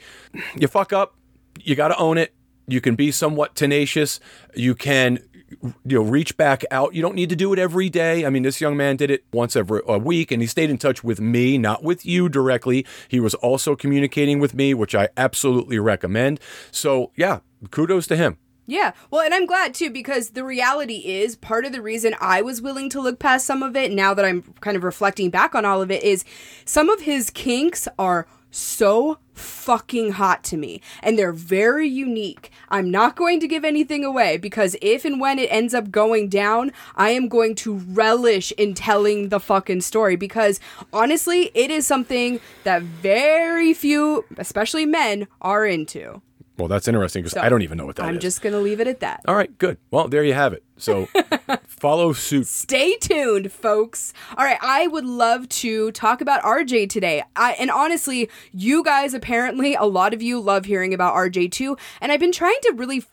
you 0.56 0.68
fuck 0.68 0.94
up, 0.94 1.16
you 1.60 1.76
got 1.76 1.90
to 1.90 1.98
own 1.98 2.18
it. 2.18 2.34
You 2.68 2.82
can 2.82 2.96
be 2.96 3.12
somewhat 3.12 3.56
tenacious. 3.56 4.20
You 4.56 4.76
can 4.76 5.20
you 5.62 5.74
know 5.98 6.02
reach 6.02 6.38
back 6.38 6.64
out. 6.72 6.94
You 6.94 7.02
don't 7.02 7.16
need 7.16 7.30
to 7.30 7.36
do 7.36 7.54
it 7.54 7.60
every 7.60 7.90
day. 7.90 8.26
I 8.26 8.30
mean, 8.30 8.44
this 8.44 8.62
young 8.62 8.78
man 8.78 8.96
did 8.96 9.12
it 9.12 9.26
once 9.34 9.56
every 9.56 9.82
a 9.88 9.98
week 9.98 10.32
and 10.32 10.42
he 10.42 10.48
stayed 10.48 10.70
in 10.70 10.78
touch 10.78 11.04
with 11.04 11.20
me, 11.20 11.58
not 11.58 11.84
with 11.84 12.06
you 12.06 12.30
directly. 12.30 12.86
He 13.08 13.20
was 13.20 13.34
also 13.36 13.76
communicating 13.76 14.40
with 14.40 14.54
me, 14.54 14.74
which 14.74 14.96
I 14.96 15.10
absolutely 15.18 15.80
recommend. 15.80 16.40
So, 16.72 17.12
yeah, 17.16 17.40
kudos 17.70 18.08
to 18.08 18.16
him. 18.16 18.38
Yeah. 18.68 18.94
Well, 19.10 19.22
and 19.22 19.34
I'm 19.34 19.46
glad 19.46 19.74
too 19.74 19.90
because 19.90 20.30
the 20.30 20.46
reality 20.46 21.04
is 21.06 21.36
part 21.36 21.66
of 21.66 21.72
the 21.72 21.82
reason 21.82 22.16
I 22.22 22.42
was 22.42 22.62
willing 22.62 22.90
to 22.92 23.02
look 23.02 23.20
past 23.20 23.46
some 23.46 23.64
of 23.64 23.76
it 23.76 23.92
now 23.92 24.14
that 24.14 24.24
I'm 24.24 24.44
kind 24.62 24.78
of 24.78 24.84
reflecting 24.84 25.30
back 25.30 25.56
on 25.56 25.66
all 25.66 25.82
of 25.82 25.92
it 25.92 26.04
is 26.04 26.24
some 26.64 26.90
of 26.90 27.02
his 27.02 27.30
kinks 27.32 27.88
are 28.00 28.28
so 28.52 29.18
fucking 29.34 30.12
hot 30.14 30.44
to 30.44 30.58
me 30.58 30.82
and 31.02 31.18
they're 31.18 31.32
very 31.32 31.88
unique. 31.88 32.52
I'm 32.70 32.92
not 32.92 33.16
going 33.16 33.40
to 33.40 33.48
give 33.48 33.66
anything 33.66 34.06
away 34.06 34.38
because 34.38 34.76
if 34.82 35.06
and 35.06 35.20
when 35.20 35.40
it 35.40 35.52
ends 35.52 35.74
up 35.74 35.90
going 35.90 36.30
down, 36.30 36.72
I 36.96 37.12
am 37.12 37.28
going 37.28 37.56
to 37.56 37.76
relish 37.76 38.52
in 38.54 38.74
telling 38.74 39.30
the 39.30 39.40
fucking 39.40 39.82
story 39.82 40.16
because 40.16 40.60
honestly, 40.94 41.52
it 41.54 41.72
is 41.72 41.88
something 41.88 42.40
that 42.64 42.84
very 42.84 43.74
few, 43.74 44.26
especially 44.38 44.86
men, 44.86 45.28
are 45.42 45.66
into. 45.66 46.22
Well, 46.62 46.67
that's 46.67 46.88
interesting 46.88 47.24
because 47.24 47.36
I 47.36 47.50
don't 47.50 47.63
even 47.63 47.76
know 47.76 47.88
what 47.88 47.95
that 47.95 48.04
is. 48.04 48.10
I'm 48.10 48.19
just 48.19 48.43
going 48.43 48.54
to 48.54 48.60
leave 48.60 48.80
it 48.80 48.86
at 48.86 49.00
that. 49.00 49.21
All 49.28 49.34
right, 49.34 49.58
good. 49.58 49.80
Well, 49.89 50.08
there 50.08 50.24
you 50.24 50.36
have 50.36 50.54
it. 50.54 50.63
So, 50.78 51.08
follow 51.65 52.13
suit. 52.13 52.45
Stay 52.45 52.97
tuned, 52.97 53.52
folks. 53.52 54.13
All 54.38 54.45
right, 54.45 54.60
I 54.62 54.86
would 54.86 55.06
love 55.06 55.50
to 55.50 55.91
talk 55.91 56.21
about 56.21 56.43
RJ 56.43 56.89
today. 56.89 57.24
I 57.36 57.54
and 57.54 57.71
honestly, 57.71 58.30
you 58.52 58.84
guys 58.84 59.15
apparently 59.15 59.74
a 59.74 59.86
lot 59.86 60.13
of 60.13 60.21
you 60.21 60.39
love 60.39 60.65
hearing 60.65 60.93
about 60.93 61.15
RJ 61.15 61.52
too, 61.52 61.78
and 62.00 62.12
I've 62.12 62.19
been 62.19 62.32
trying 62.32 62.60
to 62.62 62.74
really 62.76 63.04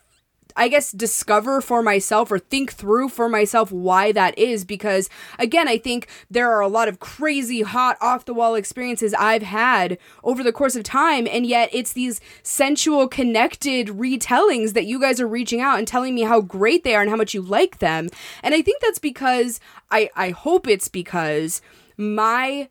I 0.59 0.69
guess 0.69 0.93
discover 0.93 1.61
for 1.61 1.83
myself 1.83 2.31
or 2.33 2.39
think 2.39 2.73
through 2.73 3.11
for 3.11 3.29
myself 3.29 3.71
why 3.71 4.13
that 4.13 4.37
is 4.37 4.65
because 4.65 5.09
again, 5.39 5.69
I 5.69 5.79
think 5.79 6.09
there 6.31 6.51
are 6.53 6.61
a 6.61 6.69
lot 6.69 6.89
of 6.89 6.99
crazy 6.99 7.63
hot 7.63 7.97
off 8.01 8.25
the 8.25 8.35
wall 8.35 8.57
experiences 8.57 9.15
I've 9.15 9.45
had 9.45 9.99
over 10.25 10.43
the 10.43 10.53
course 10.53 10.75
of 10.75 10.83
time 10.83 11.29
and 11.31 11.47
yet 11.47 11.71
it's 11.73 11.93
these 11.93 12.21
sensual 12.43 13.07
connected 13.07 13.87
retellings 13.87 14.73
that 14.75 14.87
you 14.87 15.01
guys 15.01 15.21
are 15.21 15.29
reaching 15.29 15.61
out 15.61 15.79
and 15.79 15.87
telling 15.87 16.15
me 16.15 16.23
how 16.23 16.41
great 16.41 16.83
they 16.83 16.97
are 16.97 17.01
and 17.03 17.11
how 17.11 17.17
much 17.17 17.35
you 17.35 17.41
like 17.41 17.79
them. 17.79 18.09
And 18.43 18.55
I 18.55 18.61
think 18.61 18.83
that's 18.83 18.99
because 18.99 19.61
I 19.91 20.11
I 20.17 20.31
hope 20.31 20.67
it's 20.67 20.89
because 20.89 21.63
my 21.97 22.69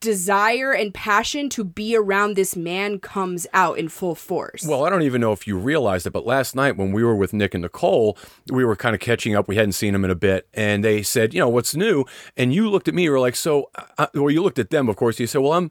desire 0.00 0.72
and 0.72 0.94
passion 0.94 1.48
to 1.50 1.64
be 1.64 1.96
around 1.96 2.36
this 2.36 2.56
man 2.56 2.98
comes 2.98 3.46
out 3.52 3.78
in 3.78 3.88
full 3.88 4.14
force. 4.14 4.64
Well, 4.66 4.84
I 4.84 4.90
don't 4.90 5.02
even 5.02 5.20
know 5.20 5.32
if 5.32 5.46
you 5.46 5.58
realized 5.58 6.06
it, 6.06 6.10
but 6.10 6.24
last 6.26 6.54
night 6.54 6.76
when 6.76 6.92
we 6.92 7.02
were 7.02 7.16
with 7.16 7.32
Nick 7.32 7.54
and 7.54 7.62
Nicole, 7.62 8.16
we 8.50 8.64
were 8.64 8.76
kind 8.76 8.94
of 8.94 9.00
catching 9.00 9.34
up. 9.34 9.48
We 9.48 9.56
hadn't 9.56 9.72
seen 9.72 9.94
him 9.94 10.04
in 10.04 10.10
a 10.10 10.14
bit, 10.14 10.48
and 10.54 10.84
they 10.84 11.02
said, 11.02 11.34
"You 11.34 11.40
know, 11.40 11.48
what's 11.48 11.74
new?" 11.74 12.04
And 12.36 12.52
you 12.52 12.70
looked 12.70 12.88
at 12.88 12.94
me, 12.94 13.04
you 13.04 13.10
were 13.10 13.20
like, 13.20 13.36
"So," 13.36 13.70
uh, 13.98 14.06
well, 14.14 14.30
you 14.30 14.42
looked 14.42 14.58
at 14.58 14.70
them, 14.70 14.88
of 14.88 14.96
course. 14.96 15.18
You 15.18 15.26
said, 15.26 15.40
"Well, 15.40 15.52
I'm 15.52 15.70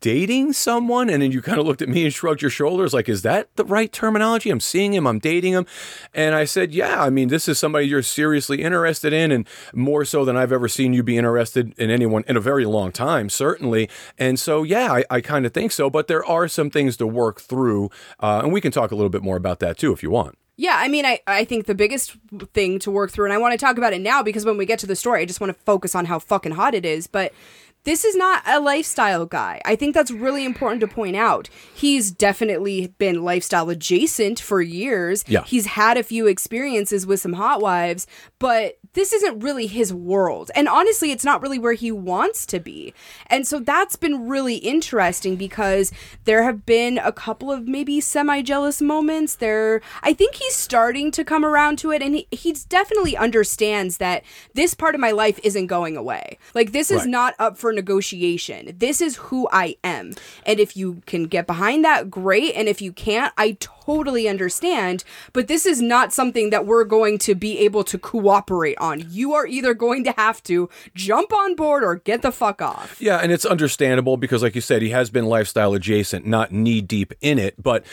dating 0.00 0.52
someone," 0.52 1.08
and 1.08 1.22
then 1.22 1.32
you 1.32 1.42
kind 1.42 1.58
of 1.58 1.66
looked 1.66 1.82
at 1.82 1.88
me 1.88 2.04
and 2.04 2.12
shrugged 2.12 2.42
your 2.42 2.50
shoulders, 2.50 2.92
like, 2.92 3.08
"Is 3.08 3.22
that 3.22 3.48
the 3.56 3.64
right 3.64 3.92
terminology? 3.92 4.50
I'm 4.50 4.60
seeing 4.60 4.94
him, 4.94 5.06
I'm 5.06 5.18
dating 5.18 5.52
him," 5.52 5.66
and 6.14 6.34
I 6.34 6.44
said, 6.44 6.72
"Yeah, 6.72 7.02
I 7.02 7.10
mean, 7.10 7.28
this 7.28 7.48
is 7.48 7.58
somebody 7.58 7.86
you're 7.86 8.02
seriously 8.02 8.62
interested 8.62 9.12
in, 9.12 9.30
and 9.30 9.46
more 9.72 10.04
so 10.04 10.24
than 10.24 10.36
I've 10.36 10.52
ever 10.52 10.68
seen 10.68 10.92
you 10.92 11.02
be 11.02 11.16
interested 11.16 11.74
in 11.78 11.90
anyone 11.90 12.24
in 12.26 12.36
a 12.36 12.40
very 12.40 12.64
long 12.64 12.92
time, 12.92 13.28
certainly." 13.28 13.88
And 14.18 14.38
so, 14.38 14.62
yeah, 14.62 14.92
I, 14.92 15.04
I 15.10 15.20
kind 15.20 15.46
of 15.46 15.52
think 15.52 15.72
so, 15.72 15.90
but 15.90 16.08
there 16.08 16.24
are 16.24 16.48
some 16.48 16.70
things 16.70 16.96
to 16.98 17.06
work 17.06 17.40
through, 17.40 17.90
uh, 18.20 18.40
and 18.42 18.52
we 18.52 18.60
can 18.60 18.72
talk 18.72 18.90
a 18.90 18.94
little 18.94 19.10
bit 19.10 19.22
more 19.22 19.36
about 19.36 19.60
that 19.60 19.78
too 19.78 19.92
if 19.92 20.02
you 20.02 20.10
want. 20.10 20.36
Yeah, 20.58 20.76
I 20.78 20.88
mean, 20.88 21.04
I, 21.04 21.20
I 21.26 21.44
think 21.44 21.66
the 21.66 21.74
biggest 21.74 22.16
thing 22.54 22.78
to 22.78 22.90
work 22.90 23.10
through, 23.10 23.26
and 23.26 23.34
I 23.34 23.36
want 23.36 23.52
to 23.52 23.58
talk 23.58 23.76
about 23.76 23.92
it 23.92 24.00
now 24.00 24.22
because 24.22 24.46
when 24.46 24.56
we 24.56 24.64
get 24.64 24.78
to 24.78 24.86
the 24.86 24.96
story, 24.96 25.20
I 25.20 25.26
just 25.26 25.38
want 25.38 25.54
to 25.54 25.64
focus 25.64 25.94
on 25.94 26.06
how 26.06 26.18
fucking 26.18 26.52
hot 26.52 26.74
it 26.74 26.86
is. 26.86 27.06
But 27.06 27.34
this 27.86 28.04
is 28.04 28.16
not 28.16 28.42
a 28.46 28.60
lifestyle 28.60 29.26
guy. 29.26 29.62
I 29.64 29.76
think 29.76 29.94
that's 29.94 30.10
really 30.10 30.44
important 30.44 30.80
to 30.80 30.88
point 30.88 31.14
out. 31.14 31.48
He's 31.72 32.10
definitely 32.10 32.88
been 32.98 33.22
lifestyle 33.22 33.70
adjacent 33.70 34.40
for 34.40 34.60
years. 34.60 35.24
Yeah. 35.28 35.44
He's 35.44 35.66
had 35.66 35.96
a 35.96 36.02
few 36.02 36.26
experiences 36.26 37.06
with 37.06 37.20
some 37.20 37.34
hot 37.34 37.62
wives, 37.62 38.08
but 38.40 38.78
this 38.96 39.12
isn't 39.12 39.40
really 39.40 39.66
his 39.66 39.92
world. 39.92 40.50
And 40.54 40.66
honestly, 40.68 41.12
it's 41.12 41.24
not 41.24 41.42
really 41.42 41.58
where 41.58 41.74
he 41.74 41.92
wants 41.92 42.46
to 42.46 42.58
be. 42.58 42.94
And 43.26 43.46
so 43.46 43.60
that's 43.60 43.94
been 43.94 44.26
really 44.26 44.56
interesting 44.56 45.36
because 45.36 45.92
there 46.24 46.42
have 46.44 46.64
been 46.64 46.96
a 46.98 47.12
couple 47.12 47.52
of 47.52 47.68
maybe 47.68 48.00
semi 48.00 48.40
jealous 48.40 48.80
moments. 48.80 49.34
There, 49.36 49.82
I 50.02 50.14
think 50.14 50.36
he's 50.36 50.56
starting 50.56 51.10
to 51.12 51.24
come 51.24 51.44
around 51.44 51.78
to 51.80 51.92
it, 51.92 52.00
and 52.00 52.14
he 52.14 52.26
he's 52.30 52.64
definitely 52.64 53.16
understands 53.18 53.98
that 53.98 54.22
this 54.54 54.72
part 54.72 54.94
of 54.94 55.00
my 55.00 55.10
life 55.10 55.38
isn't 55.44 55.66
going 55.66 55.96
away. 55.96 56.38
Like 56.54 56.72
this 56.72 56.90
is 56.90 57.00
Right. 57.02 57.08
not 57.08 57.34
up 57.38 57.58
for 57.58 57.72
negotiation. 57.74 58.74
This 58.78 59.02
is 59.02 59.16
who 59.16 59.46
I 59.52 59.76
am. 59.84 60.14
And 60.46 60.58
if 60.58 60.74
you 60.74 61.02
can 61.04 61.24
get 61.24 61.46
behind 61.46 61.84
that, 61.84 62.10
great. 62.10 62.54
And 62.56 62.66
if 62.66 62.80
you 62.80 62.92
can't, 62.92 63.34
I 63.36 63.52
totally 63.52 63.75
understand. 64.28 65.04
But 65.32 65.48
this 65.48 65.66
is 65.66 65.80
not 65.80 66.12
something 66.12 66.50
that 66.50 66.66
we're 66.66 66.84
going 66.84 67.18
to 67.18 67.34
be 67.34 67.58
able 67.58 67.84
to 67.84 67.98
cooperate 67.98 68.78
on. 68.78 69.04
You 69.08 69.34
are 69.34 69.46
either 69.46 69.74
going 69.74 70.04
to 70.04 70.12
have 70.12 70.42
to 70.44 70.68
jump 70.94 71.32
on 71.32 71.54
board 71.54 71.84
or 71.84 71.96
get 71.96 72.22
the 72.22 72.32
fuck 72.32 72.60
off. 72.62 73.00
Yeah, 73.00 73.18
and 73.18 73.32
it's 73.32 73.44
understandable 73.44 74.16
because, 74.16 74.42
like 74.42 74.54
you 74.54 74.60
said, 74.60 74.82
he 74.82 74.90
has 74.90 75.10
been 75.10 75.26
lifestyle 75.26 75.74
adjacent, 75.74 76.26
not 76.26 76.52
knee 76.52 76.80
deep 76.80 77.12
in 77.20 77.38
it. 77.38 77.62
But 77.62 77.84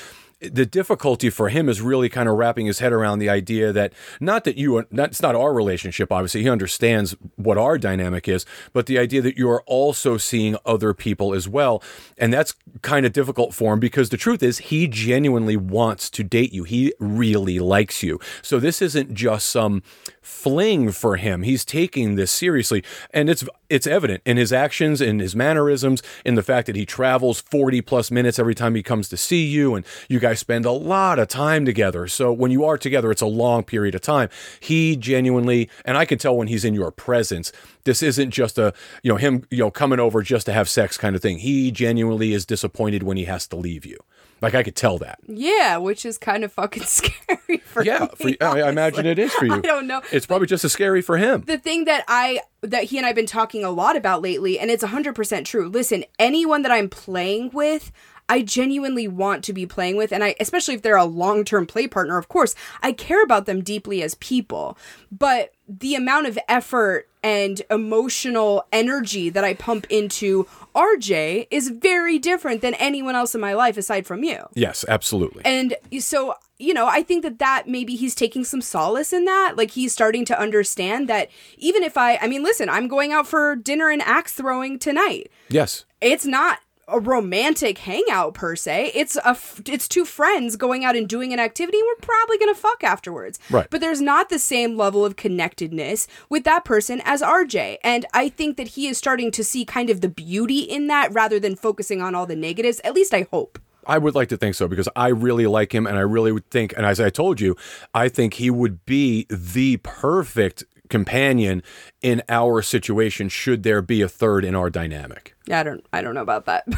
the 0.51 0.65
difficulty 0.65 1.29
for 1.29 1.49
him 1.49 1.69
is 1.69 1.81
really 1.81 2.09
kind 2.09 2.27
of 2.27 2.35
wrapping 2.35 2.65
his 2.65 2.79
head 2.79 2.93
around 2.93 3.19
the 3.19 3.29
idea 3.29 3.71
that 3.71 3.93
not 4.19 4.43
that 4.43 4.57
you, 4.57 4.85
not, 4.91 5.09
it's 5.09 5.21
not 5.21 5.35
our 5.35 5.53
relationship, 5.53 6.11
obviously. 6.11 6.43
He 6.43 6.49
understands 6.49 7.15
what 7.35 7.57
our 7.57 7.77
dynamic 7.77 8.27
is, 8.27 8.45
but 8.73 8.85
the 8.85 8.99
idea 8.99 9.21
that 9.21 9.37
you 9.37 9.49
are 9.49 9.63
also 9.63 10.17
seeing 10.17 10.57
other 10.65 10.93
people 10.93 11.33
as 11.33 11.47
well. 11.47 11.81
And 12.17 12.33
that's 12.33 12.55
kind 12.81 13.05
of 13.05 13.13
difficult 13.13 13.53
for 13.53 13.73
him 13.73 13.79
because 13.79 14.09
the 14.09 14.17
truth 14.17 14.43
is, 14.43 14.57
he 14.59 14.87
genuinely 14.87 15.57
wants 15.57 16.09
to 16.11 16.23
date 16.23 16.53
you. 16.53 16.63
He 16.63 16.93
really 16.99 17.59
likes 17.59 18.03
you. 18.03 18.19
So 18.41 18.59
this 18.59 18.81
isn't 18.81 19.13
just 19.13 19.49
some 19.49 19.83
fling 20.21 20.91
for 20.91 21.17
him. 21.17 21.43
He's 21.43 21.65
taking 21.65 22.15
this 22.15 22.31
seriously. 22.31 22.83
And 23.11 23.29
it's, 23.29 23.43
it's 23.73 23.87
evident 23.87 24.21
in 24.23 24.37
his 24.37 24.53
actions, 24.53 25.01
in 25.01 25.17
his 25.17 25.35
mannerisms, 25.35 26.03
in 26.23 26.35
the 26.35 26.43
fact 26.43 26.67
that 26.67 26.75
he 26.75 26.85
travels 26.85 27.41
40 27.41 27.81
plus 27.81 28.11
minutes 28.11 28.37
every 28.37 28.53
time 28.53 28.75
he 28.75 28.83
comes 28.83 29.09
to 29.09 29.17
see 29.17 29.43
you. 29.43 29.73
And 29.73 29.83
you 30.07 30.19
guys 30.19 30.39
spend 30.39 30.65
a 30.65 30.71
lot 30.71 31.17
of 31.17 31.27
time 31.27 31.65
together. 31.65 32.07
So 32.07 32.31
when 32.31 32.51
you 32.51 32.63
are 32.65 32.77
together, 32.77 33.09
it's 33.09 33.23
a 33.23 33.25
long 33.25 33.63
period 33.63 33.95
of 33.95 34.01
time. 34.01 34.29
He 34.59 34.95
genuinely, 34.95 35.71
and 35.85 35.97
I 35.97 36.05
can 36.05 36.19
tell 36.19 36.37
when 36.37 36.49
he's 36.49 36.63
in 36.63 36.75
your 36.75 36.91
presence, 36.91 37.51
this 37.83 38.03
isn't 38.03 38.29
just 38.29 38.59
a, 38.59 38.75
you 39.01 39.11
know, 39.11 39.17
him, 39.17 39.43
you 39.49 39.57
know, 39.57 39.71
coming 39.71 39.99
over 39.99 40.21
just 40.21 40.45
to 40.45 40.53
have 40.53 40.69
sex 40.69 40.95
kind 40.95 41.15
of 41.15 41.23
thing. 41.23 41.39
He 41.39 41.71
genuinely 41.71 42.31
is 42.33 42.45
disappointed 42.45 43.01
when 43.01 43.17
he 43.17 43.25
has 43.25 43.47
to 43.47 43.55
leave 43.55 43.87
you. 43.87 43.97
Like 44.43 44.53
I 44.55 44.61
could 44.61 44.75
tell 44.75 44.97
that. 44.99 45.17
Yeah, 45.25 45.77
which 45.77 46.05
is 46.05 46.17
kind 46.19 46.43
of 46.43 46.51
fucking 46.53 46.83
scary 46.87 47.57
for 47.63 47.83
Yeah, 47.83 48.07
me. 48.23 48.35
for, 48.35 48.45
I 48.45 48.59
I 48.61 48.69
imagine 48.69 49.05
it 49.05 49.17
is 49.17 49.33
for 49.33 49.45
you. 49.45 49.53
I 49.55 49.61
don't 49.61 49.87
know. 49.87 50.01
It's 50.11 50.25
probably 50.25 50.47
just 50.47 50.63
as 50.65 50.71
scary 50.73 51.01
for 51.01 51.17
him. 51.17 51.41
the 51.47 51.57
thing 51.57 51.85
that 51.85 52.03
I 52.07 52.41
that 52.61 52.83
he 52.85 52.97
and 52.97 53.07
I've 53.07 53.15
been 53.15 53.25
talking 53.25 53.63
a 53.63 53.71
lot 53.71 53.95
about 53.95 54.21
lately, 54.21 54.59
and 54.59 54.69
it's 54.69 54.83
100% 54.83 55.45
true. 55.45 55.69
Listen, 55.69 56.03
anyone 56.19 56.61
that 56.63 56.71
I'm 56.71 56.89
playing 56.89 57.51
with, 57.51 57.91
I 58.29 58.41
genuinely 58.41 59.07
want 59.07 59.43
to 59.45 59.53
be 59.53 59.65
playing 59.65 59.95
with, 59.95 60.11
and 60.11 60.23
I 60.25 60.35
especially 60.41 60.73
if 60.75 60.81
they're 60.81 60.97
a 60.97 61.05
long 61.05 61.45
term 61.45 61.65
play 61.65 61.87
partner, 61.87 62.17
of 62.17 62.27
course, 62.27 62.53
I 62.81 62.91
care 62.91 63.23
about 63.23 63.45
them 63.45 63.61
deeply 63.63 64.03
as 64.03 64.15
people. 64.15 64.77
But 65.09 65.52
the 65.67 65.95
amount 65.95 66.27
of 66.27 66.37
effort 66.47 67.07
and 67.23 67.61
emotional 67.69 68.65
energy 68.71 69.29
that 69.29 69.43
I 69.45 69.53
pump 69.53 69.87
into 69.89 70.45
RJ 70.75 71.47
is 71.49 71.69
very 71.69 72.19
different 72.19 72.61
than 72.61 72.73
anyone 72.75 73.15
else 73.15 73.33
in 73.33 73.39
my 73.39 73.53
life 73.53 73.77
aside 73.77 74.05
from 74.05 74.23
you. 74.23 74.49
Yes, 74.53 74.83
absolutely. 74.87 75.41
And 75.45 75.75
so, 75.99 76.35
you 76.59 76.73
know, 76.73 76.87
I 76.87 77.01
think 77.01 77.23
that 77.23 77.39
that 77.39 77.67
maybe 77.67 77.95
he's 77.95 78.13
taking 78.13 78.43
some 78.43 78.61
solace 78.61 79.13
in 79.13 79.23
that. 79.25 79.53
Like 79.55 79.71
he's 79.71 79.93
starting 79.93 80.25
to 80.25 80.39
understand 80.39 81.07
that 81.07 81.29
even 81.57 81.81
if 81.83 81.95
I, 81.97 82.17
I 82.17 82.27
mean, 82.27 82.43
listen, 82.43 82.69
I'm 82.69 82.89
going 82.89 83.13
out 83.13 83.27
for 83.27 83.55
dinner 83.55 83.89
and 83.89 84.01
axe 84.01 84.33
throwing 84.33 84.77
tonight. 84.79 85.31
yes. 85.49 85.85
It's 86.01 86.25
not 86.25 86.59
a 86.93 86.99
romantic 86.99 87.79
hangout 87.79 88.33
per 88.33 88.55
se. 88.55 88.91
It's 88.93 89.15
a 89.17 89.29
f- 89.29 89.61
it's 89.65 89.87
two 89.87 90.05
friends 90.05 90.55
going 90.55 90.85
out 90.85 90.95
and 90.95 91.07
doing 91.07 91.33
an 91.33 91.39
activity. 91.39 91.79
We're 91.81 92.05
probably 92.05 92.37
gonna 92.37 92.55
fuck 92.55 92.83
afterwards. 92.83 93.39
Right. 93.49 93.67
But 93.69 93.81
there's 93.81 94.01
not 94.01 94.29
the 94.29 94.39
same 94.39 94.77
level 94.77 95.03
of 95.03 95.15
connectedness 95.15 96.07
with 96.29 96.43
that 96.43 96.63
person 96.65 97.01
as 97.03 97.21
RJ. 97.21 97.77
And 97.83 98.05
I 98.13 98.29
think 98.29 98.57
that 98.57 98.69
he 98.69 98.87
is 98.87 98.97
starting 98.97 99.31
to 99.31 99.43
see 99.43 99.65
kind 99.65 99.89
of 99.89 100.01
the 100.01 100.09
beauty 100.09 100.59
in 100.59 100.87
that 100.87 101.11
rather 101.11 101.39
than 101.39 101.55
focusing 101.55 102.01
on 102.01 102.15
all 102.15 102.25
the 102.25 102.35
negatives. 102.35 102.79
At 102.83 102.93
least 102.93 103.13
I 103.13 103.27
hope. 103.31 103.59
I 103.85 103.97
would 103.97 104.15
like 104.15 104.29
to 104.29 104.37
think 104.37 104.55
so 104.55 104.67
because 104.67 104.87
I 104.95 105.09
really 105.09 105.47
like 105.47 105.73
him 105.73 105.85
and 105.87 105.97
I 105.97 106.01
really 106.01 106.31
would 106.31 106.49
think, 106.49 106.73
and 106.77 106.85
as 106.85 106.99
I 106.99 107.09
told 107.09 107.41
you, 107.41 107.55
I 107.93 108.07
think 108.07 108.35
he 108.35 108.49
would 108.49 108.85
be 108.85 109.25
the 109.29 109.77
perfect 109.77 110.63
companion 110.89 111.63
in 112.01 112.21
our 112.29 112.61
situation 112.61 113.27
should 113.29 113.63
there 113.63 113.81
be 113.81 114.01
a 114.01 114.07
third 114.07 114.45
in 114.45 114.53
our 114.55 114.69
dynamic. 114.69 115.33
Yeah, 115.45 115.59
I 115.59 115.63
don't 115.63 115.85
I 115.93 116.01
don't 116.01 116.13
know 116.15 116.21
about 116.21 116.45
that. 116.45 116.65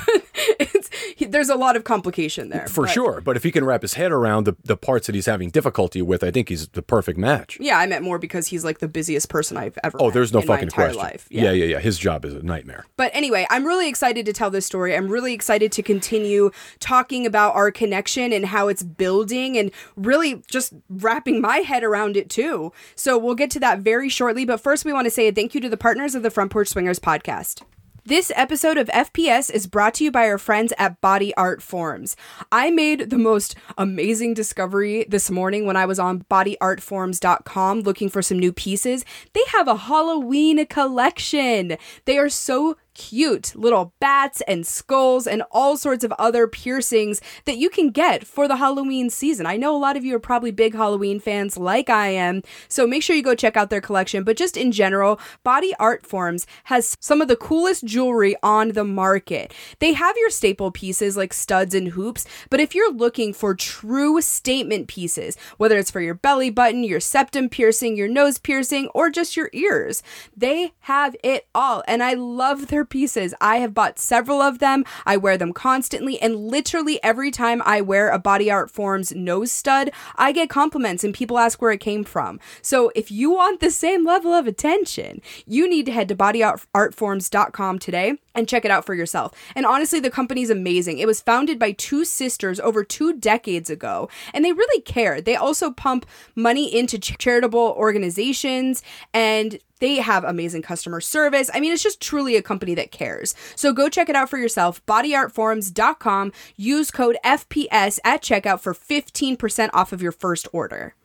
But 0.57 0.67
it's 0.73 0.89
he, 1.15 1.25
there's 1.25 1.49
a 1.49 1.55
lot 1.55 1.75
of 1.75 1.83
complication 1.85 2.49
there. 2.49 2.67
For 2.67 2.83
but- 2.85 2.91
sure. 2.91 3.21
But 3.21 3.35
if 3.35 3.43
he 3.43 3.51
can 3.51 3.65
wrap 3.65 3.81
his 3.81 3.93
head 3.95 4.11
around 4.11 4.45
the, 4.45 4.55
the 4.63 4.77
parts 4.77 5.07
that 5.07 5.15
he's 5.15 5.25
having 5.25 5.49
difficulty 5.49 6.01
with, 6.01 6.23
I 6.23 6.29
think 6.31 6.49
he's 6.49 6.67
the 6.69 6.81
perfect 6.81 7.17
match. 7.17 7.57
Yeah, 7.59 7.79
I 7.79 7.85
meant 7.87 8.03
more 8.03 8.19
because 8.19 8.47
he's 8.47 8.63
like 8.63 8.79
the 8.79 8.87
busiest 8.87 9.27
person 9.29 9.57
I've 9.57 9.77
ever 9.83 9.97
Oh, 10.01 10.11
there's 10.11 10.31
no 10.33 10.41
in 10.41 10.47
fucking 10.47 10.69
question. 10.69 10.97
life. 10.97 11.25
yeah, 11.31 11.51
yeah, 11.51 11.65
yeah. 11.65 11.79
His 11.79 11.97
job 11.97 12.25
is 12.25 12.33
a 12.35 12.41
nightmare. 12.43 12.85
But 12.97 13.11
anyway, 13.13 13.47
I'm 13.49 13.65
really 13.65 13.87
excited 13.89 14.25
to 14.27 14.33
tell 14.33 14.49
this 14.51 14.65
story. 14.65 14.95
I'm 14.95 15.07
really 15.09 15.33
excited 15.33 15.71
to 15.73 15.81
continue 15.83 16.51
talking 16.79 17.25
about 17.25 17.55
our 17.55 17.71
connection 17.71 18.31
and 18.31 18.45
how 18.47 18.67
it's 18.67 18.83
building 18.83 19.57
and 19.57 19.71
really 19.95 20.43
just 20.49 20.73
wrapping 20.89 21.41
my 21.41 21.57
head 21.57 21.83
around 21.83 22.17
it 22.17 22.29
too. 22.29 22.71
So 22.95 23.17
we'll 23.17 23.35
get 23.35 23.49
to 23.51 23.59
that 23.61 23.79
very 23.79 24.09
shortly. 24.09 24.45
But 24.45 24.59
first, 24.61 24.85
we 24.85 24.93
want 24.93 25.05
to 25.05 25.11
say 25.11 25.27
a 25.27 25.31
thank 25.31 25.55
you 25.55 25.61
to 25.61 25.69
the 25.69 25.77
partners 25.77 26.13
of 26.13 26.23
the 26.23 26.29
Front 26.29 26.51
Porch 26.51 26.67
Swingers 26.69 26.99
podcast. 26.99 27.63
This 28.07 28.31
episode 28.35 28.77
of 28.77 28.87
FPS 28.89 29.49
is 29.49 29.65
brought 29.65 29.95
to 29.95 30.03
you 30.03 30.11
by 30.11 30.27
our 30.27 30.37
friends 30.37 30.71
at 30.77 31.01
Body 31.01 31.33
Art 31.33 31.59
Forms. 31.63 32.15
I 32.51 32.69
made 32.69 33.09
the 33.09 33.17
most 33.17 33.55
amazing 33.79 34.35
discovery 34.35 35.07
this 35.09 35.31
morning 35.31 35.65
when 35.65 35.75
I 35.75 35.87
was 35.87 35.97
on 35.97 36.23
bodyartforms.com 36.29 37.79
looking 37.81 38.09
for 38.09 38.21
some 38.21 38.37
new 38.37 38.53
pieces. 38.53 39.05
They 39.33 39.41
have 39.53 39.67
a 39.67 39.75
Halloween 39.75 40.67
collection. 40.67 41.77
They 42.05 42.19
are 42.19 42.29
so 42.29 42.77
cute 42.95 43.55
little 43.55 43.93
bats 43.99 44.41
and 44.47 44.65
skulls 44.65 45.27
and 45.27 45.43
all 45.51 45.77
sorts 45.77 46.03
of 46.03 46.11
other 46.13 46.47
piercings 46.47 47.21
that 47.45 47.57
you 47.57 47.69
can 47.69 47.89
get 47.89 48.25
for 48.25 48.47
the 48.47 48.55
Halloween 48.55 49.09
season. 49.09 49.45
I 49.45 49.57
know 49.57 49.75
a 49.75 49.77
lot 49.77 49.97
of 49.97 50.03
you 50.03 50.15
are 50.15 50.19
probably 50.19 50.51
big 50.51 50.73
Halloween 50.73 51.19
fans 51.19 51.57
like 51.57 51.89
I 51.89 52.07
am, 52.07 52.41
so 52.67 52.87
make 52.87 53.03
sure 53.03 53.15
you 53.15 53.21
go 53.21 53.35
check 53.35 53.55
out 53.55 53.69
their 53.69 53.81
collection. 53.81 54.23
But 54.23 54.37
just 54.37 54.57
in 54.57 54.71
general, 54.71 55.19
Body 55.43 55.73
Art 55.79 56.05
Forms 56.05 56.47
has 56.65 56.97
some 56.99 57.21
of 57.21 57.27
the 57.27 57.35
coolest 57.35 57.85
jewelry 57.85 58.35
on 58.41 58.69
the 58.69 58.83
market. 58.83 59.53
They 59.79 59.93
have 59.93 60.17
your 60.17 60.29
staple 60.29 60.71
pieces 60.71 61.17
like 61.17 61.33
studs 61.33 61.75
and 61.75 61.89
hoops, 61.89 62.25
but 62.49 62.59
if 62.59 62.73
you're 62.73 62.93
looking 62.93 63.33
for 63.33 63.53
true 63.53 64.21
statement 64.21 64.87
pieces, 64.87 65.37
whether 65.57 65.77
it's 65.77 65.91
for 65.91 66.01
your 66.01 66.13
belly 66.13 66.49
button, 66.49 66.83
your 66.83 66.99
septum 66.99 67.49
piercing, 67.49 67.97
your 67.97 68.07
nose 68.07 68.37
piercing, 68.37 68.87
or 68.93 69.09
just 69.09 69.35
your 69.35 69.49
ears, 69.53 70.01
they 70.35 70.73
have 70.81 71.15
it 71.23 71.47
all. 71.53 71.83
And 71.87 72.01
I 72.01 72.13
love 72.13 72.67
their 72.67 72.84
pieces. 72.85 73.33
I 73.41 73.57
have 73.57 73.73
bought 73.73 73.99
several 73.99 74.41
of 74.41 74.59
them. 74.59 74.85
I 75.05 75.17
wear 75.17 75.37
them 75.37 75.53
constantly, 75.53 76.21
and 76.21 76.35
literally 76.35 77.01
every 77.03 77.31
time 77.31 77.61
I 77.65 77.81
wear 77.81 78.09
a 78.09 78.19
Body 78.19 78.49
Art 78.49 78.71
Forms 78.71 79.13
nose 79.15 79.51
stud, 79.51 79.91
I 80.15 80.31
get 80.31 80.49
compliments 80.49 81.03
and 81.03 81.13
people 81.13 81.37
ask 81.37 81.61
where 81.61 81.71
it 81.71 81.79
came 81.79 82.03
from. 82.03 82.39
So 82.61 82.91
if 82.95 83.11
you 83.11 83.31
want 83.31 83.59
the 83.59 83.71
same 83.71 84.05
level 84.05 84.33
of 84.33 84.47
attention, 84.47 85.21
you 85.45 85.69
need 85.69 85.85
to 85.87 85.91
head 85.91 86.07
to 86.09 86.15
bodyartforms.com 86.15 87.79
today 87.79 88.17
and 88.35 88.47
check 88.47 88.65
it 88.65 88.71
out 88.71 88.85
for 88.85 88.93
yourself. 88.93 89.31
And 89.55 89.65
honestly, 89.65 89.99
the 89.99 90.11
company's 90.11 90.49
amazing. 90.49 90.99
It 90.99 91.07
was 91.07 91.21
founded 91.21 91.57
by 91.57 91.71
two 91.71 92.05
sisters 92.05 92.59
over 92.59 92.83
two 92.83 93.13
decades 93.13 93.69
ago, 93.69 94.09
and 94.33 94.43
they 94.43 94.51
really 94.51 94.81
care. 94.81 95.21
They 95.21 95.35
also 95.35 95.71
pump 95.71 96.05
money 96.35 96.75
into 96.75 96.99
ch- 96.99 97.17
charitable 97.17 97.73
organizations 97.77 98.83
and 99.13 99.59
they 99.85 99.97
have 99.97 100.23
amazing 100.23 100.63
customer 100.63 100.99
service. 100.99 101.51
I 101.53 101.59
mean, 101.59 101.71
it's 101.71 101.83
just 101.83 102.01
truly 102.01 102.35
a 102.35 102.41
company 102.41 102.73
that 102.73 102.91
cares. 102.91 103.35
So 103.55 103.71
go 103.71 103.87
check 103.87 104.09
it 104.09 104.15
out 104.15 104.31
for 104.31 104.39
yourself. 104.39 104.83
Bodyartforms.com. 104.87 106.31
Use 106.57 106.89
code 106.89 107.17
FPS 107.23 107.99
at 108.03 108.23
checkout 108.23 108.61
for 108.61 108.73
15% 108.73 109.69
off 109.73 109.93
of 109.93 110.01
your 110.01 110.11
first 110.11 110.47
order. 110.51 110.95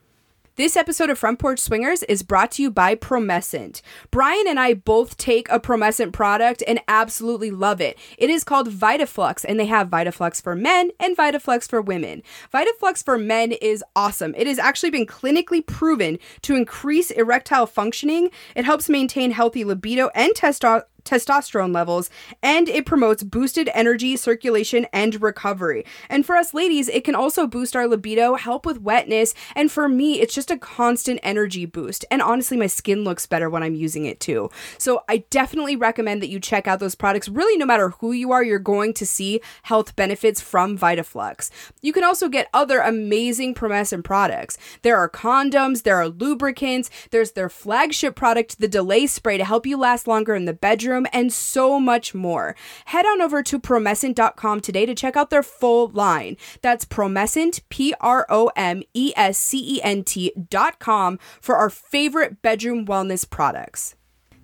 This 0.60 0.76
episode 0.76 1.08
of 1.08 1.18
Front 1.18 1.38
Porch 1.38 1.58
Swingers 1.58 2.02
is 2.02 2.22
brought 2.22 2.50
to 2.50 2.62
you 2.62 2.70
by 2.70 2.94
Promescent. 2.94 3.80
Brian 4.10 4.46
and 4.46 4.60
I 4.60 4.74
both 4.74 5.16
take 5.16 5.48
a 5.48 5.58
Promescent 5.58 6.12
product 6.12 6.62
and 6.68 6.82
absolutely 6.86 7.50
love 7.50 7.80
it. 7.80 7.98
It 8.18 8.28
is 8.28 8.44
called 8.44 8.68
VitaFlux, 8.68 9.42
and 9.48 9.58
they 9.58 9.64
have 9.64 9.88
VitaFlux 9.88 10.42
for 10.42 10.54
men 10.54 10.90
and 11.00 11.16
VitaFlux 11.16 11.66
for 11.66 11.80
women. 11.80 12.22
VitaFlux 12.52 13.02
for 13.02 13.16
men 13.16 13.52
is 13.52 13.82
awesome. 13.96 14.34
It 14.36 14.46
has 14.46 14.58
actually 14.58 14.90
been 14.90 15.06
clinically 15.06 15.64
proven 15.64 16.18
to 16.42 16.54
increase 16.54 17.10
erectile 17.10 17.64
functioning. 17.64 18.30
It 18.54 18.66
helps 18.66 18.90
maintain 18.90 19.30
healthy 19.30 19.64
libido 19.64 20.10
and 20.14 20.34
testosterone 20.34 20.82
testosterone 21.04 21.74
levels, 21.74 22.10
and 22.42 22.68
it 22.68 22.86
promotes 22.86 23.22
boosted 23.22 23.70
energy, 23.74 24.16
circulation, 24.16 24.86
and 24.92 25.22
recovery. 25.22 25.84
And 26.08 26.24
for 26.26 26.36
us 26.36 26.54
ladies, 26.54 26.88
it 26.88 27.04
can 27.04 27.14
also 27.14 27.46
boost 27.46 27.74
our 27.76 27.86
libido, 27.86 28.34
help 28.34 28.66
with 28.66 28.80
wetness, 28.80 29.34
and 29.54 29.70
for 29.70 29.88
me, 29.88 30.20
it's 30.20 30.34
just 30.34 30.50
a 30.50 30.58
constant 30.58 31.20
energy 31.22 31.66
boost. 31.66 32.04
And 32.10 32.22
honestly, 32.22 32.56
my 32.56 32.66
skin 32.66 33.04
looks 33.04 33.26
better 33.26 33.48
when 33.48 33.62
I'm 33.62 33.74
using 33.74 34.04
it 34.04 34.20
too. 34.20 34.50
So 34.78 35.02
I 35.08 35.24
definitely 35.30 35.76
recommend 35.76 36.22
that 36.22 36.28
you 36.28 36.40
check 36.40 36.66
out 36.66 36.80
those 36.80 36.94
products. 36.94 37.28
Really, 37.28 37.56
no 37.56 37.66
matter 37.66 37.90
who 37.90 38.12
you 38.12 38.32
are, 38.32 38.42
you're 38.42 38.58
going 38.58 38.94
to 38.94 39.06
see 39.06 39.40
health 39.62 39.96
benefits 39.96 40.40
from 40.40 40.76
VitaFlux. 40.76 41.50
You 41.80 41.92
can 41.92 42.04
also 42.04 42.28
get 42.28 42.48
other 42.52 42.80
amazing 42.80 43.54
Promescent 43.54 44.04
products. 44.04 44.58
There 44.82 44.96
are 44.96 45.08
condoms, 45.08 45.82
there 45.82 45.96
are 45.96 46.08
lubricants, 46.08 46.90
there's 47.10 47.32
their 47.32 47.48
flagship 47.48 48.14
product, 48.14 48.58
the 48.58 48.68
Delay 48.68 49.06
Spray, 49.06 49.38
to 49.38 49.44
help 49.44 49.66
you 49.66 49.76
last 49.76 50.06
longer 50.06 50.34
in 50.34 50.44
the 50.44 50.52
bedroom 50.52 50.89
bedroom, 50.90 51.06
and 51.12 51.32
so 51.32 51.78
much 51.78 52.14
more. 52.14 52.56
Head 52.86 53.06
on 53.06 53.20
over 53.20 53.42
to 53.42 53.58
promescent.com 53.58 54.60
today 54.60 54.86
to 54.86 54.94
check 54.94 55.16
out 55.16 55.30
their 55.30 55.42
full 55.42 55.88
line. 55.88 56.36
That's 56.62 56.84
promescent, 56.84 57.60
P 57.68 57.94
R 58.00 58.26
O 58.28 58.50
M 58.56 58.82
E 58.94 59.12
S 59.16 59.38
C 59.38 59.76
E 59.76 59.82
N 59.82 60.02
T.com 60.04 61.18
for 61.40 61.56
our 61.56 61.70
favorite 61.70 62.42
bedroom 62.42 62.86
wellness 62.86 63.28
products. 63.28 63.94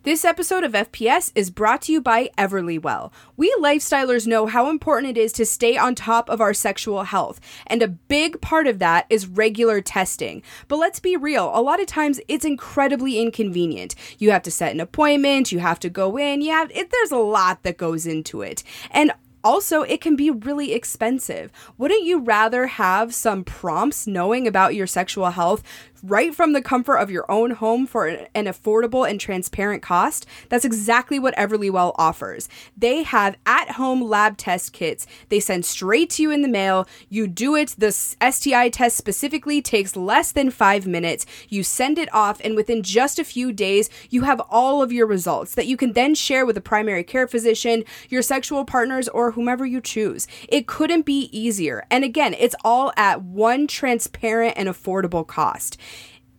This 0.07 0.25
episode 0.25 0.63
of 0.63 0.71
FPS 0.71 1.33
is 1.35 1.51
brought 1.51 1.83
to 1.83 1.93
you 1.93 2.01
by 2.01 2.31
Everlywell. 2.39 3.11
We 3.37 3.53
lifestylers 3.59 4.25
know 4.25 4.47
how 4.47 4.71
important 4.71 5.19
it 5.19 5.21
is 5.21 5.33
to 5.33 5.45
stay 5.45 5.77
on 5.77 5.97
top 5.97 6.31
of 6.31 6.41
our 6.41 6.55
sexual 6.55 7.03
health, 7.03 7.41
and 7.67 7.83
a 7.83 7.89
big 7.89 8.41
part 8.41 8.69
of 8.69 8.79
that 8.79 9.07
is 9.11 9.27
regular 9.27 9.81
testing. 9.81 10.45
But 10.69 10.77
let's 10.77 11.01
be 11.01 11.17
real, 11.17 11.51
a 11.53 11.61
lot 11.61 11.81
of 11.81 11.87
times 11.89 12.21
it's 12.29 12.45
incredibly 12.45 13.19
inconvenient. 13.19 13.97
You 14.21 14.31
have 14.31 14.45
to 14.45 14.51
set 14.53 14.73
an 14.73 14.79
appointment, 14.79 15.51
you 15.51 15.59
have 15.59 15.81
to 15.81 15.91
go 15.91 16.17
in, 16.17 16.41
you 16.41 16.53
have 16.53 16.71
it, 16.71 16.93
there's 16.93 17.11
a 17.11 17.17
lot 17.17 17.65
that 17.65 17.77
goes 17.77 18.07
into 18.07 18.43
it. 18.43 18.63
And 18.93 19.11
also, 19.47 19.83
it 19.83 20.01
can 20.01 20.17
be 20.17 20.29
really 20.29 20.73
expensive. 20.73 21.53
Wouldn't 21.79 22.03
you 22.03 22.19
rather 22.19 22.67
have 22.67 23.15
some 23.15 23.45
prompts 23.45 24.05
knowing 24.05 24.49
about 24.49 24.75
your 24.75 24.89
sexual 24.89 25.31
health 25.31 25.63
right 26.03 26.35
from 26.35 26.53
the 26.53 26.63
comfort 26.63 26.97
of 26.97 27.11
your 27.11 27.31
own 27.31 27.53
home 27.53 27.87
for 27.87 28.07
an 28.07 28.47
affordable 28.47 29.09
and 29.09 29.21
transparent 29.21 29.83
cost. 29.83 30.27
That's 30.49 30.65
exactly 30.65 31.19
what 31.19 31.35
Everlywell 31.37 31.95
offers. 31.97 32.49
They 32.77 33.03
have 33.03 33.37
at 33.47 33.73
home 33.73 34.03
lab 34.03 34.37
test 34.37 34.73
kits 34.73 35.07
they 35.29 35.41
send 35.41 35.65
straight 35.65 36.11
to 36.11 36.23
you 36.23 36.31
in 36.31 36.43
the 36.43 36.49
mail. 36.49 36.87
You 37.09 37.27
do 37.27 37.55
it, 37.55 37.75
the 37.79 37.93
STI 37.93 38.69
test 38.69 38.97
specifically 38.97 39.61
takes 39.63 39.97
less 39.97 40.33
than 40.33 40.51
five 40.51 40.87
minutes. 40.87 41.27
You 41.49 41.63
send 41.63 41.99
it 41.99 42.13
off, 42.15 42.41
and 42.45 42.57
within 42.57 42.83
just 42.83 43.19
a 43.19 43.25
few 43.25 43.53
days, 43.53 43.91
you 44.11 44.23
have 44.23 44.41
all 44.51 44.83
of 44.83 44.93
your 44.93 45.07
results 45.07 45.55
that 45.55 45.67
you 45.67 45.77
can 45.77 45.93
then 45.93 46.15
share 46.15 46.47
with 46.47 46.57
a 46.57 46.61
primary 46.61 47.05
care 47.05 47.27
physician, 47.27 47.85
your 48.09 48.23
sexual 48.23 48.65
partners, 48.65 49.09
or 49.09 49.33
whomever 49.33 49.67
you 49.67 49.81
choose. 49.81 50.27
It 50.49 50.67
couldn't 50.67 51.07
be 51.07 51.29
easier. 51.33 51.85
And 51.91 52.05
again, 52.05 52.35
it's 52.39 52.57
all 52.65 52.93
at 52.97 53.23
one 53.23 53.67
transparent 53.67 54.55
and 54.57 54.69
affordable 54.69 55.27
cost. 55.27 55.77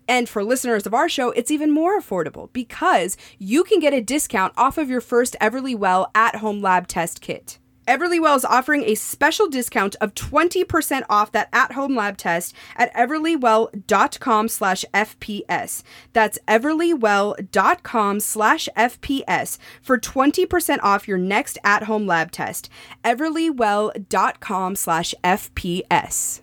And 0.08 0.30
for 0.30 0.44
listeners 0.44 0.86
of 0.86 0.94
our 0.94 1.10
show, 1.10 1.32
it's 1.32 1.52
even 1.52 1.72
more 1.72 2.00
affordable 2.00 2.52
because 2.54 3.18
you 3.40 3.64
can 3.64 3.80
get 3.80 3.94
a 3.94 4.02
discount 4.02 4.54
off 4.58 4.78
of 4.78 4.90
your 4.90 5.02
first 5.02 5.36
Everlywell 5.42 6.10
at 6.16 6.38
home 6.38 6.62
lab 6.62 6.88
test 6.88 7.22
kit. 7.22 7.60
Everlywell 7.88 8.36
is 8.36 8.44
offering 8.44 8.84
a 8.84 8.96
special 8.96 9.48
discount 9.48 9.96
of 10.02 10.14
20% 10.14 11.04
off 11.10 11.32
that 11.32 11.48
at-home 11.54 11.96
lab 11.96 12.18
test 12.18 12.54
at 12.76 12.94
everlywell.com 12.94 14.50
slash 14.50 14.84
FPS. 14.94 15.84
That's 16.12 16.38
everlywell.com 16.48 18.20
slash 18.20 18.70
FPS 18.76 19.58
for 19.82 19.98
20% 19.98 20.80
off 20.84 21.08
your 21.08 21.18
next 21.18 21.58
at-home 21.64 22.06
lab 22.06 22.32
test. 22.32 22.70
everlywell.com 23.06 24.76
slash 24.76 25.16
FPS. 25.24 26.42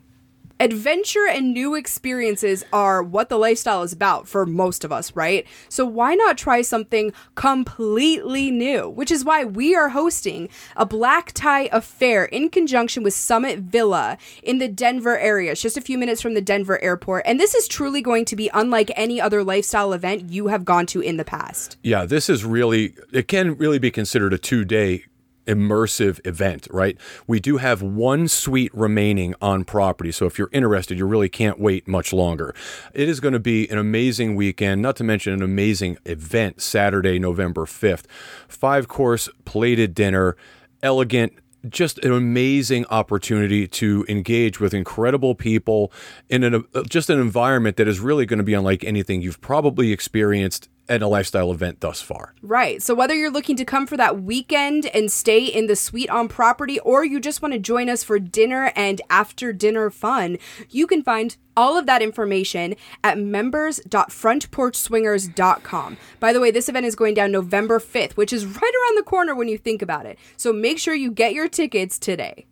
Adventure 0.64 1.26
and 1.28 1.52
new 1.52 1.74
experiences 1.74 2.64
are 2.72 3.02
what 3.02 3.28
the 3.28 3.36
lifestyle 3.36 3.82
is 3.82 3.92
about 3.92 4.26
for 4.26 4.46
most 4.46 4.82
of 4.82 4.90
us, 4.90 5.14
right? 5.14 5.46
So 5.68 5.84
why 5.84 6.14
not 6.14 6.38
try 6.38 6.62
something 6.62 7.12
completely 7.34 8.50
new? 8.50 8.88
Which 8.88 9.10
is 9.10 9.26
why 9.26 9.44
we 9.44 9.74
are 9.74 9.90
hosting 9.90 10.48
a 10.74 10.86
black 10.86 11.32
tie 11.32 11.68
affair 11.70 12.24
in 12.24 12.48
conjunction 12.48 13.02
with 13.02 13.12
Summit 13.12 13.58
Villa 13.58 14.16
in 14.42 14.56
the 14.56 14.66
Denver 14.68 15.18
area. 15.18 15.52
It's 15.52 15.60
just 15.60 15.76
a 15.76 15.82
few 15.82 15.98
minutes 15.98 16.22
from 16.22 16.32
the 16.32 16.40
Denver 16.40 16.82
airport. 16.82 17.24
And 17.26 17.38
this 17.38 17.54
is 17.54 17.68
truly 17.68 18.00
going 18.00 18.24
to 18.24 18.34
be 18.34 18.48
unlike 18.54 18.90
any 18.96 19.20
other 19.20 19.44
lifestyle 19.44 19.92
event 19.92 20.30
you 20.30 20.46
have 20.46 20.64
gone 20.64 20.86
to 20.86 21.02
in 21.02 21.18
the 21.18 21.26
past. 21.26 21.76
Yeah, 21.82 22.06
this 22.06 22.30
is 22.30 22.42
really, 22.42 22.94
it 23.12 23.28
can 23.28 23.54
really 23.58 23.78
be 23.78 23.90
considered 23.90 24.32
a 24.32 24.38
two 24.38 24.64
day 24.64 25.04
immersive 25.46 26.24
event, 26.26 26.66
right? 26.70 26.96
We 27.26 27.40
do 27.40 27.58
have 27.58 27.82
one 27.82 28.28
suite 28.28 28.74
remaining 28.74 29.34
on 29.40 29.64
property. 29.64 30.12
So 30.12 30.26
if 30.26 30.38
you're 30.38 30.50
interested, 30.52 30.98
you 30.98 31.06
really 31.06 31.28
can't 31.28 31.58
wait 31.58 31.86
much 31.86 32.12
longer. 32.12 32.54
It 32.92 33.08
is 33.08 33.20
going 33.20 33.34
to 33.34 33.40
be 33.40 33.68
an 33.68 33.78
amazing 33.78 34.36
weekend, 34.36 34.82
not 34.82 34.96
to 34.96 35.04
mention 35.04 35.32
an 35.32 35.42
amazing 35.42 35.98
event 36.04 36.60
Saturday, 36.60 37.18
November 37.18 37.64
5th. 37.64 38.04
Five 38.48 38.88
course 38.88 39.28
plated 39.44 39.94
dinner, 39.94 40.36
elegant 40.82 41.34
just 41.68 41.98
an 42.00 42.12
amazing 42.12 42.84
opportunity 42.90 43.66
to 43.66 44.04
engage 44.08 44.60
with 44.60 44.74
incredible 44.74 45.34
people 45.34 45.90
in 46.28 46.44
an, 46.44 46.64
just 46.88 47.08
an 47.10 47.18
environment 47.18 47.76
that 47.76 47.88
is 47.88 48.00
really 48.00 48.26
going 48.26 48.38
to 48.38 48.44
be 48.44 48.54
unlike 48.54 48.84
anything 48.84 49.22
you've 49.22 49.40
probably 49.40 49.92
experienced 49.92 50.68
at 50.88 51.02
a 51.02 51.06
lifestyle 51.06 51.52
event 51.52 51.80
thus 51.80 52.00
far. 52.00 52.34
Right. 52.42 52.82
So 52.82 52.94
whether 52.94 53.14
you're 53.14 53.30
looking 53.30 53.56
to 53.56 53.64
come 53.64 53.86
for 53.86 53.96
that 53.96 54.22
weekend 54.22 54.86
and 54.86 55.10
stay 55.10 55.44
in 55.44 55.66
the 55.66 55.76
suite 55.76 56.10
on 56.10 56.28
property 56.28 56.78
or 56.80 57.04
you 57.04 57.20
just 57.20 57.40
want 57.42 57.54
to 57.54 57.60
join 57.60 57.88
us 57.88 58.04
for 58.04 58.18
dinner 58.18 58.72
and 58.76 59.00
after 59.08 59.52
dinner 59.52 59.88
fun, 59.90 60.38
you 60.70 60.86
can 60.86 61.02
find 61.02 61.36
all 61.56 61.78
of 61.78 61.86
that 61.86 62.02
information 62.02 62.74
at 63.02 63.18
members.frontporchswingers.com. 63.18 65.96
By 66.20 66.32
the 66.32 66.40
way, 66.40 66.50
this 66.50 66.68
event 66.68 66.86
is 66.86 66.96
going 66.96 67.14
down 67.14 67.32
November 67.32 67.78
5th, 67.78 68.12
which 68.12 68.32
is 68.32 68.44
right 68.44 68.62
around 68.62 68.96
the 68.96 69.04
corner 69.04 69.34
when 69.34 69.48
you 69.48 69.58
think 69.58 69.82
about 69.82 70.06
it. 70.06 70.18
So 70.36 70.52
make 70.52 70.78
sure 70.78 70.94
you 70.94 71.10
get 71.10 71.32
your 71.32 71.48
tickets 71.48 71.98
today. 71.98 72.46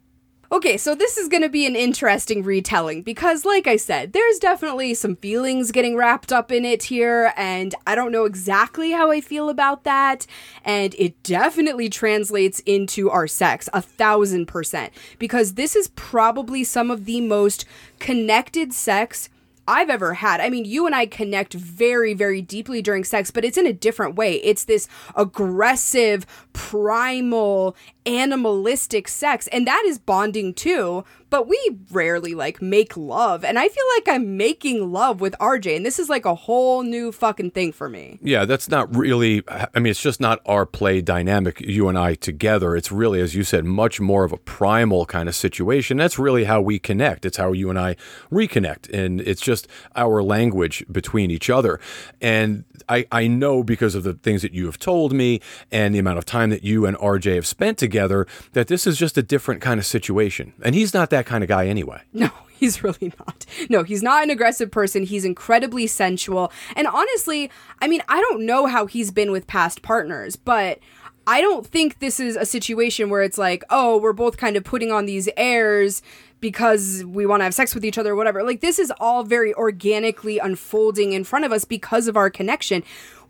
Okay, 0.53 0.77
so 0.77 0.95
this 0.95 1.17
is 1.17 1.29
going 1.29 1.43
to 1.43 1.49
be 1.49 1.65
an 1.65 1.75
interesting 1.75 2.43
retelling 2.43 3.01
because, 3.01 3.47
like 3.47 3.67
I 3.67 3.77
said, 3.79 4.13
there's 4.13 4.39
definitely 4.39 4.93
some 4.93 5.17
feelings 5.17 5.73
getting 5.73 5.97
wrapped 5.97 6.31
up 6.31 6.53
in 6.53 6.67
it 6.67 6.83
here, 6.83 7.33
and 7.39 7.75
I 7.87 7.95
don't 7.95 8.13
know 8.13 8.27
exactly 8.27 8.91
how 8.91 9.11
I 9.11 9.23
feel 9.23 9.49
about 9.49 9.85
that. 9.85 10.27
And 10.63 10.95
it 10.99 11.23
definitely 11.23 11.89
translates 11.89 12.61
into 12.67 13.09
our 13.09 13.27
sex, 13.27 13.71
a 13.73 13.81
thousand 13.81 14.45
percent, 14.45 14.93
because 15.19 15.55
this 15.55 15.75
is 15.75 15.89
probably 15.97 16.65
some 16.65 16.91
of 16.91 17.07
the 17.07 17.23
most 17.23 17.65
connected 17.99 18.75
sex 18.75 19.31
I've 19.67 19.91
ever 19.91 20.15
had. 20.15 20.41
I 20.41 20.51
mean, 20.51 20.65
you 20.65 20.87
and 20.87 20.95
I 20.95 21.07
connect 21.07 21.55
very, 21.55 22.15
very 22.15 22.43
deeply 22.43 22.83
during 22.83 23.05
sex, 23.05 23.31
but 23.31 23.45
it's 23.45 23.57
in 23.57 23.67
a 23.67 23.73
different 23.73 24.17
way. 24.17 24.35
It's 24.43 24.65
this 24.65 24.89
aggressive, 25.15 26.27
primal, 26.53 27.77
animalistic 28.07 29.09
sex, 29.09 29.47
and 29.49 29.67
that 29.67 29.83
is 29.87 29.99
bonding 29.99 30.55
too. 30.55 31.05
but 31.33 31.49
we 31.49 31.79
rarely 31.91 32.35
like 32.35 32.61
make 32.61 32.95
love. 32.95 33.43
And 33.43 33.59
I 33.59 33.67
feel 33.67 33.85
like 33.97 34.07
I'm 34.07 34.37
making 34.37 34.93
love 34.93 35.23
with 35.23 35.35
RJ. 35.41 35.77
And 35.79 35.87
this 35.87 35.99
is 35.99 36.11
like 36.11 36.27
a 36.27 36.35
whole 36.35 36.83
new 36.83 37.11
fucking 37.11 37.53
thing 37.53 37.73
for 37.73 37.89
me. 37.89 38.19
Yeah, 38.21 38.45
that's 38.45 38.69
not 38.69 38.95
really, 38.95 39.43
I 39.49 39.79
mean, 39.79 39.91
it's 39.91 40.03
just 40.03 40.21
not 40.21 40.41
our 40.45 40.67
play 40.67 41.01
dynamic, 41.01 41.59
you 41.63 41.89
and 41.89 41.99
I 41.99 42.17
together. 42.17 42.77
It's 42.77 42.93
really, 42.93 43.19
as 43.19 43.35
you 43.35 43.45
said, 43.45 43.65
much 43.65 43.99
more 43.99 44.25
of 44.25 44.33
a 44.33 44.37
primal 44.37 45.07
kind 45.07 45.27
of 45.27 45.35
situation. 45.35 45.97
That's 45.97 46.19
really 46.19 46.45
how 46.45 46.61
we 46.61 46.79
connect. 46.79 47.25
It's 47.25 47.39
how 47.39 47.53
you 47.53 47.71
and 47.71 47.79
I 47.79 47.97
reconnect. 48.31 48.93
And 48.93 49.23
it's 49.23 49.41
just 49.41 49.69
our 49.97 50.23
language 50.23 50.85
between 50.93 51.31
each 51.31 51.49
other. 51.49 51.81
And 52.21 52.67
I, 52.91 53.07
I 53.11 53.27
know 53.27 53.65
because 53.65 53.95
of 53.95 54.03
the 54.03 54.13
things 54.13 54.43
that 54.43 54.53
you 54.53 54.67
have 54.67 54.79
told 54.79 55.15
me 55.15 55.41
and 55.71 55.95
the 55.95 55.99
amount 55.99 56.19
of 56.19 56.27
time 56.27 56.51
that 56.51 56.63
you 56.63 56.85
and 56.85 56.95
RJ 56.99 57.37
have 57.37 57.47
spent 57.47 57.79
together 57.79 57.92
that 57.93 58.69
this 58.69 58.87
is 58.87 58.99
just 58.99 59.17
a 59.17 59.23
different 59.23 59.61
kind 59.61 59.79
of 59.79 59.87
situation. 59.87 60.53
And 60.63 60.75
he's 60.75 60.93
not 60.93 61.11
that 61.11 61.27
kind 61.27 61.45
of 61.45 61.49
guy 61.49 61.67
anyway. 61.67 62.03
No, 62.13 62.31
he's 62.57 62.85
really 62.85 63.13
not. 63.19 63.45
No, 63.69 63.83
he's 63.83 64.03
not 64.03 64.23
an 64.23 64.31
aggressive 64.31 64.71
person. 64.71 65.03
He's 65.03 65.25
incredibly 65.25 65.89
sensual. 65.89 66.53
And 66.77 66.87
honestly, 66.87 67.51
I 67.81 67.89
mean, 67.89 68.03
I 68.09 68.21
don't 68.21 68.47
know 68.47 68.67
how 68.67 68.87
he's 68.87 69.11
been 69.11 69.33
with 69.33 69.49
past 69.49 69.83
partners, 69.83 70.37
but 70.37 70.79
I 71.27 71.41
don't 71.41 71.67
think 71.67 71.99
this 71.99 72.19
is 72.21 72.37
a 72.37 72.45
situation 72.45 73.11
where 73.11 73.23
it's 73.23 73.39
like, 73.39 73.65
oh, 73.71 73.99
we're 73.99 74.13
both 74.13 74.37
kind 74.37 74.57
of 74.57 74.65
putting 74.65 74.91
on 74.91 75.07
these 75.07 75.29
airs 75.37 76.03
because 76.41 77.05
we 77.07 77.25
want 77.25 77.41
to 77.41 77.45
have 77.45 77.55
sex 77.55 77.75
with 77.75 77.85
each 77.85 77.97
other 77.97 78.13
or 78.13 78.17
whatever. 78.17 78.43
Like, 78.43 78.61
this 78.61 78.81
is 78.81 78.93
all 78.99 79.23
very 79.23 79.55
organically 79.55 80.39
unfolding 80.41 81.13
in 81.13 81.23
front 81.23 81.45
of 81.45 81.53
us 81.53 81.65
because 81.65 82.09
of 82.09 82.17
our 82.17 82.31
connection, 82.31 82.83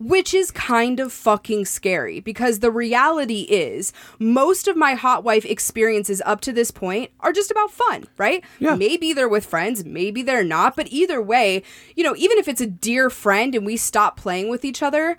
which 0.02 0.34
is 0.34 0.50
kind 0.50 1.00
of 1.00 1.12
fucking 1.12 1.64
scary 1.64 2.20
because 2.20 2.58
the 2.58 2.70
reality 2.70 3.42
is 3.42 3.92
most 4.18 4.66
of 4.68 4.76
my 4.76 4.94
hot 4.94 5.24
wife 5.24 5.44
experiences 5.44 6.22
up 6.24 6.40
to 6.40 6.52
this 6.52 6.70
point 6.70 7.10
are 7.20 7.32
just 7.32 7.50
about 7.50 7.70
fun, 7.70 8.04
right? 8.18 8.44
Yeah. 8.58 8.74
Maybe 8.74 9.12
they're 9.12 9.28
with 9.28 9.46
friends, 9.46 9.84
maybe 9.84 10.22
they're 10.22 10.44
not, 10.44 10.76
but 10.76 10.88
either 10.90 11.22
way, 11.22 11.62
you 11.94 12.04
know, 12.04 12.16
even 12.16 12.38
if 12.38 12.48
it's 12.48 12.60
a 12.60 12.66
dear 12.66 13.10
friend 13.10 13.54
and 13.54 13.64
we 13.64 13.76
stop 13.76 14.16
playing 14.16 14.48
with 14.48 14.64
each 14.64 14.82
other, 14.82 15.16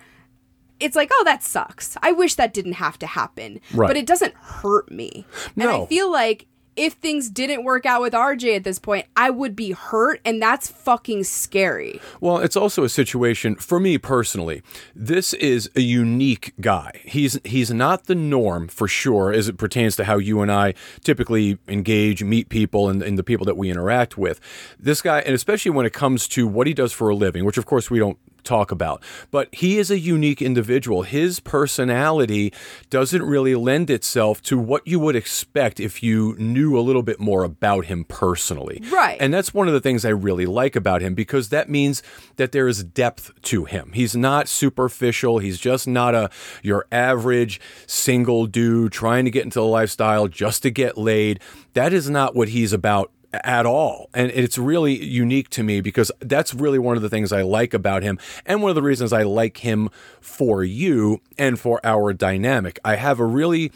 it's 0.80 0.96
like, 0.96 1.10
oh, 1.14 1.24
that 1.24 1.44
sucks. 1.44 1.96
I 2.02 2.12
wish 2.12 2.36
that 2.36 2.54
didn't 2.54 2.74
have 2.74 3.00
to 3.00 3.08
happen. 3.08 3.62
Right. 3.74 3.88
But 3.88 3.98
it 3.98 4.06
doesn't 4.06 4.34
hurt 4.36 4.92
me. 4.92 5.26
And 5.56 5.70
I 5.70 5.86
feel 5.86 6.12
like 6.12 6.48
if 6.76 6.94
things 6.94 7.30
didn't 7.30 7.64
work 7.64 7.86
out 7.86 8.02
with 8.02 8.14
RJ 8.14 8.56
at 8.58 8.64
this 8.64 8.80
point, 8.80 9.06
I 9.16 9.30
would 9.30 9.56
be 9.56 9.72
hurt, 9.72 10.22
and 10.26 10.42
that's 10.42 10.70
fucking 10.70 11.24
scary. 11.24 12.02
Well, 12.20 12.38
it's 12.40 12.56
also 12.56 12.84
a 12.84 12.90
situation 12.90 13.56
for 13.56 13.80
me 13.80 13.98
personally. 13.98 14.62
This 14.96 15.34
is 15.34 15.70
a 15.76 15.82
unique 15.82 16.54
guy. 16.60 17.02
He's 17.04 17.40
he's 17.44 17.72
not 17.72 18.06
the 18.06 18.16
norm 18.16 18.68
for 18.68 18.88
sure 18.88 19.32
as 19.32 19.48
it 19.48 19.58
pertains 19.58 19.96
to 19.98 20.06
how 20.06 20.18
you 20.18 20.42
and 20.42 20.52
I 20.52 20.74
typically 21.04 21.58
engage, 21.68 22.24
meet 22.24 22.50
people, 22.50 22.90
and, 22.90 23.02
and 23.02 23.18
the 23.18 23.24
people 23.24 23.46
that 23.46 23.58
we 23.58 23.70
interact 23.70 24.18
with. 24.18 24.40
This 24.80 25.02
guy, 25.02 25.20
and 25.20 25.36
especially 25.36 25.72
when 25.72 25.86
it 25.86 25.94
comes 25.94 26.28
to 26.30 26.48
what 26.48 26.68
he 26.68 26.74
does 26.74 26.94
for 26.94 27.10
a 27.10 27.16
living, 27.16 27.46
which 27.46 27.58
of 27.58 27.66
course 27.66 27.90
we 27.90 28.00
don't 28.00 28.18
talk 28.44 28.72
about, 28.72 29.02
but 29.32 29.54
he 29.54 29.78
is 29.78 29.90
a 29.90 30.00
unique 30.00 30.42
individual. 30.42 31.04
His 31.04 31.40
personality 31.40 32.54
doesn't 32.90 33.24
really 33.24 33.56
lend 33.56 33.90
itself 33.90 34.42
to 34.44 34.58
what 34.58 34.86
you 34.88 35.00
would 35.00 35.16
expect 35.16 35.80
if 35.80 36.04
you 36.04 36.36
knew 36.38 36.78
a 36.78 36.82
little 36.82 37.04
bit 37.04 37.20
more 37.20 37.44
about 37.44 37.86
him 37.86 38.04
personally. 38.06 38.82
Right. 38.92 39.18
And 39.20 39.34
that's 39.34 39.54
one 39.54 39.68
of 39.68 39.74
the 39.74 39.82
things 39.82 40.06
I 40.06 40.10
really 40.10 40.46
like 40.46 40.76
about 40.76 41.02
him 41.02 41.16
because 41.16 41.50
that 41.50 41.70
means 41.70 42.04
that 42.38 42.52
there 42.52 42.68
is 42.68 42.84
depth 42.84 43.32
to 43.44 43.66
him. 43.66 43.92
He's 43.94 44.16
not 44.16 44.48
superficial. 44.48 45.40
He's 45.40 45.60
just 45.60 45.88
not 45.88 46.16
a 46.16 46.30
your 46.62 46.86
average 46.92 47.60
single 47.88 48.46
dude 48.46 48.92
trying 48.92 49.26
to 49.26 49.32
get 49.32 49.44
into 49.44 49.60
the 49.60 49.66
lifestyle 49.66 50.28
just 50.28 50.64
to 50.64 50.70
get 50.70 50.98
laid. 50.98 51.40
That 51.74 51.94
is 51.94 52.10
not 52.10 52.36
what 52.36 52.50
he's 52.50 52.74
about 52.74 53.12
at 53.34 53.66
all. 53.66 54.10
And 54.14 54.32
it's 54.32 54.58
really 54.58 55.04
unique 55.04 55.50
to 55.52 55.64
me 55.64 55.82
because 55.82 56.12
that's 56.20 56.54
really 56.54 56.80
one 56.80 56.96
of 56.96 57.02
the 57.02 57.10
things 57.10 57.32
I 57.32 57.42
like 57.42 57.74
about 57.74 58.04
him 58.04 58.20
and 58.46 58.62
one 58.62 58.70
of 58.70 58.76
the 58.76 58.82
reasons 58.82 59.12
I 59.12 59.24
like 59.24 59.58
him 59.58 59.90
for 60.22 60.64
you 60.64 61.22
and 61.38 61.60
for 61.60 61.80
our 61.84 62.14
dynamic. 62.14 62.80
I 62.86 62.96
have 62.96 63.20
a 63.20 63.26
really 63.26 63.72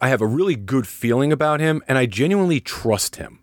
I 0.00 0.08
have 0.10 0.20
a 0.20 0.26
really 0.26 0.56
good 0.56 0.86
feeling 0.86 1.32
about 1.32 1.60
him 1.60 1.82
and 1.88 1.96
I 1.96 2.06
genuinely 2.06 2.60
trust 2.60 3.16
him, 3.16 3.40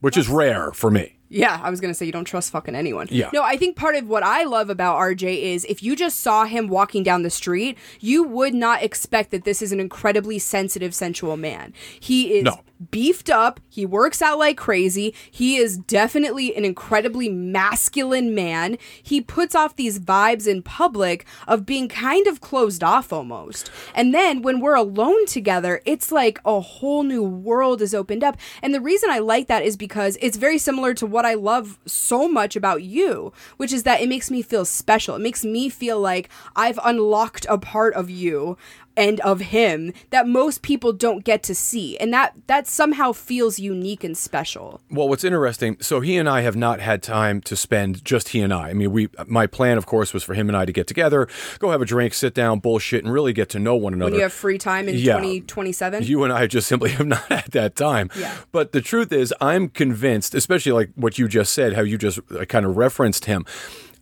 which 0.00 0.16
is 0.16 0.28
rare 0.28 0.72
for 0.72 0.90
me. 0.90 1.15
Yeah, 1.28 1.60
I 1.62 1.70
was 1.70 1.80
gonna 1.80 1.94
say 1.94 2.06
you 2.06 2.12
don't 2.12 2.24
trust 2.24 2.50
fucking 2.52 2.74
anyone. 2.74 3.08
Yeah. 3.10 3.30
No, 3.32 3.42
I 3.42 3.56
think 3.56 3.76
part 3.76 3.96
of 3.96 4.08
what 4.08 4.22
I 4.22 4.44
love 4.44 4.70
about 4.70 4.96
RJ 4.96 5.42
is 5.42 5.64
if 5.66 5.82
you 5.82 5.96
just 5.96 6.20
saw 6.20 6.44
him 6.44 6.68
walking 6.68 7.02
down 7.02 7.22
the 7.22 7.30
street, 7.30 7.76
you 8.00 8.22
would 8.22 8.54
not 8.54 8.82
expect 8.82 9.30
that 9.32 9.44
this 9.44 9.60
is 9.62 9.72
an 9.72 9.80
incredibly 9.80 10.38
sensitive, 10.38 10.94
sensual 10.94 11.36
man. 11.36 11.72
He 11.98 12.34
is 12.38 12.44
No. 12.44 12.60
beefed 12.90 13.28
up. 13.30 13.58
He 13.68 13.84
works 13.86 14.20
out 14.22 14.38
like 14.38 14.56
crazy. 14.56 15.14
He 15.30 15.56
is 15.56 15.78
definitely 15.78 16.54
an 16.56 16.64
incredibly 16.64 17.28
masculine 17.28 18.34
man. 18.34 18.76
He 19.02 19.20
puts 19.20 19.54
off 19.54 19.76
these 19.76 19.98
vibes 19.98 20.46
in 20.46 20.62
public 20.62 21.26
of 21.48 21.66
being 21.66 21.88
kind 21.88 22.26
of 22.26 22.40
closed 22.40 22.84
off 22.84 23.12
almost. 23.12 23.70
And 23.94 24.14
then 24.14 24.42
when 24.42 24.60
we're 24.60 24.74
alone 24.74 25.26
together, 25.26 25.80
it's 25.84 26.12
like 26.12 26.38
a 26.44 26.60
whole 26.60 27.02
new 27.02 27.22
world 27.22 27.80
is 27.82 27.94
opened 27.94 28.22
up. 28.22 28.36
And 28.62 28.74
the 28.74 28.80
reason 28.80 29.10
I 29.10 29.18
like 29.18 29.46
that 29.48 29.62
is 29.64 29.76
because 29.76 30.16
it's 30.20 30.36
very 30.36 30.58
similar 30.58 30.94
to 30.94 31.06
what 31.16 31.24
I 31.24 31.32
love 31.32 31.78
so 31.86 32.28
much 32.28 32.56
about 32.56 32.82
you, 32.82 33.32
which 33.56 33.72
is 33.72 33.84
that 33.84 34.02
it 34.02 34.08
makes 34.08 34.30
me 34.30 34.42
feel 34.42 34.66
special. 34.66 35.16
It 35.16 35.22
makes 35.22 35.46
me 35.46 35.70
feel 35.70 35.98
like 35.98 36.28
I've 36.54 36.78
unlocked 36.84 37.46
a 37.48 37.56
part 37.56 37.94
of 37.94 38.10
you 38.10 38.58
and 38.96 39.20
of 39.20 39.40
him 39.40 39.92
that 40.10 40.26
most 40.26 40.62
people 40.62 40.92
don't 40.92 41.24
get 41.24 41.42
to 41.44 41.54
see 41.54 41.96
and 41.98 42.12
that 42.12 42.34
that 42.46 42.66
somehow 42.66 43.12
feels 43.12 43.58
unique 43.58 44.02
and 44.04 44.16
special 44.16 44.80
Well, 44.90 45.08
what's 45.08 45.24
interesting, 45.24 45.76
so 45.80 46.00
he 46.00 46.16
and 46.16 46.28
I 46.28 46.40
have 46.40 46.56
not 46.56 46.80
had 46.80 47.02
time 47.02 47.40
to 47.42 47.56
spend 47.56 48.04
just 48.04 48.30
he 48.30 48.40
and 48.40 48.52
I. 48.52 48.70
I 48.70 48.72
mean, 48.74 48.90
we 48.92 49.08
my 49.26 49.46
plan, 49.46 49.76
of 49.78 49.86
course, 49.86 50.14
was 50.14 50.22
for 50.24 50.34
him 50.34 50.48
and 50.48 50.56
I 50.56 50.64
to 50.64 50.72
get 50.72 50.86
together, 50.86 51.28
go 51.58 51.70
have 51.70 51.82
a 51.82 51.84
drink, 51.84 52.14
sit 52.14 52.34
down, 52.34 52.60
bullshit, 52.60 53.04
and 53.04 53.12
really 53.12 53.32
get 53.32 53.48
to 53.50 53.58
know 53.58 53.76
one 53.76 53.92
another. 53.94 54.10
when 54.12 54.18
you 54.18 54.22
have 54.22 54.32
free 54.32 54.58
time 54.58 54.88
in 54.88 54.94
Yeah. 54.96 55.16
2027 55.18 56.02
you 56.04 56.24
and 56.24 56.32
I 56.32 56.46
just 56.46 56.66
simply 56.66 56.90
have 56.98 57.06
not 57.06 57.24
had 57.28 57.50
that 57.52 57.76
time. 57.76 58.10
Yeah. 58.18 58.34
But 58.52 58.72
the 58.72 58.80
truth 58.80 59.12
is, 59.12 59.32
I'm 59.40 59.68
convinced, 59.68 60.34
especially 60.34 60.72
like 60.72 60.90
what 60.94 61.18
you 61.18 61.28
just 61.28 61.52
said, 61.52 61.74
how 61.74 61.82
you 61.82 61.98
just 61.98 62.18
uh, 62.34 62.44
kind 62.46 62.64
of 62.66 62.76
referenced 62.76 63.26
him. 63.26 63.44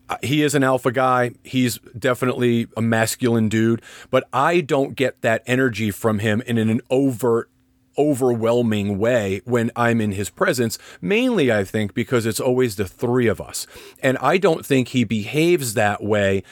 Uh, 0.08 0.16
He 0.22 0.42
is 0.42 0.54
an 0.54 0.62
alpha 0.62 0.92
guy. 0.92 1.32
He's 1.42 1.78
definitely 1.98 2.66
a 2.76 2.82
masculine 2.82 3.48
dude, 3.48 3.82
but 4.10 4.28
I 4.32 4.60
don't 4.60 4.94
get 4.94 5.22
that 5.22 5.42
energy 5.46 5.90
from 5.90 6.18
him 6.18 6.42
in 6.46 6.58
an 6.58 6.80
overt 6.90 7.50
overwhelming 7.96 8.98
way 8.98 9.40
when 9.44 9.70
I'm 9.76 10.00
in 10.00 10.12
his 10.12 10.30
presence, 10.30 10.78
mainly 11.00 11.52
I 11.52 11.64
think 11.64 11.94
because 11.94 12.26
it's 12.26 12.40
always 12.40 12.76
the 12.76 12.86
three 12.86 13.28
of 13.28 13.40
us. 13.40 13.66
And 14.02 14.18
I 14.18 14.36
don't 14.36 14.66
think 14.66 14.88
he 14.88 15.04
behaves 15.04 15.74
that 15.74 16.02
way 16.02 16.42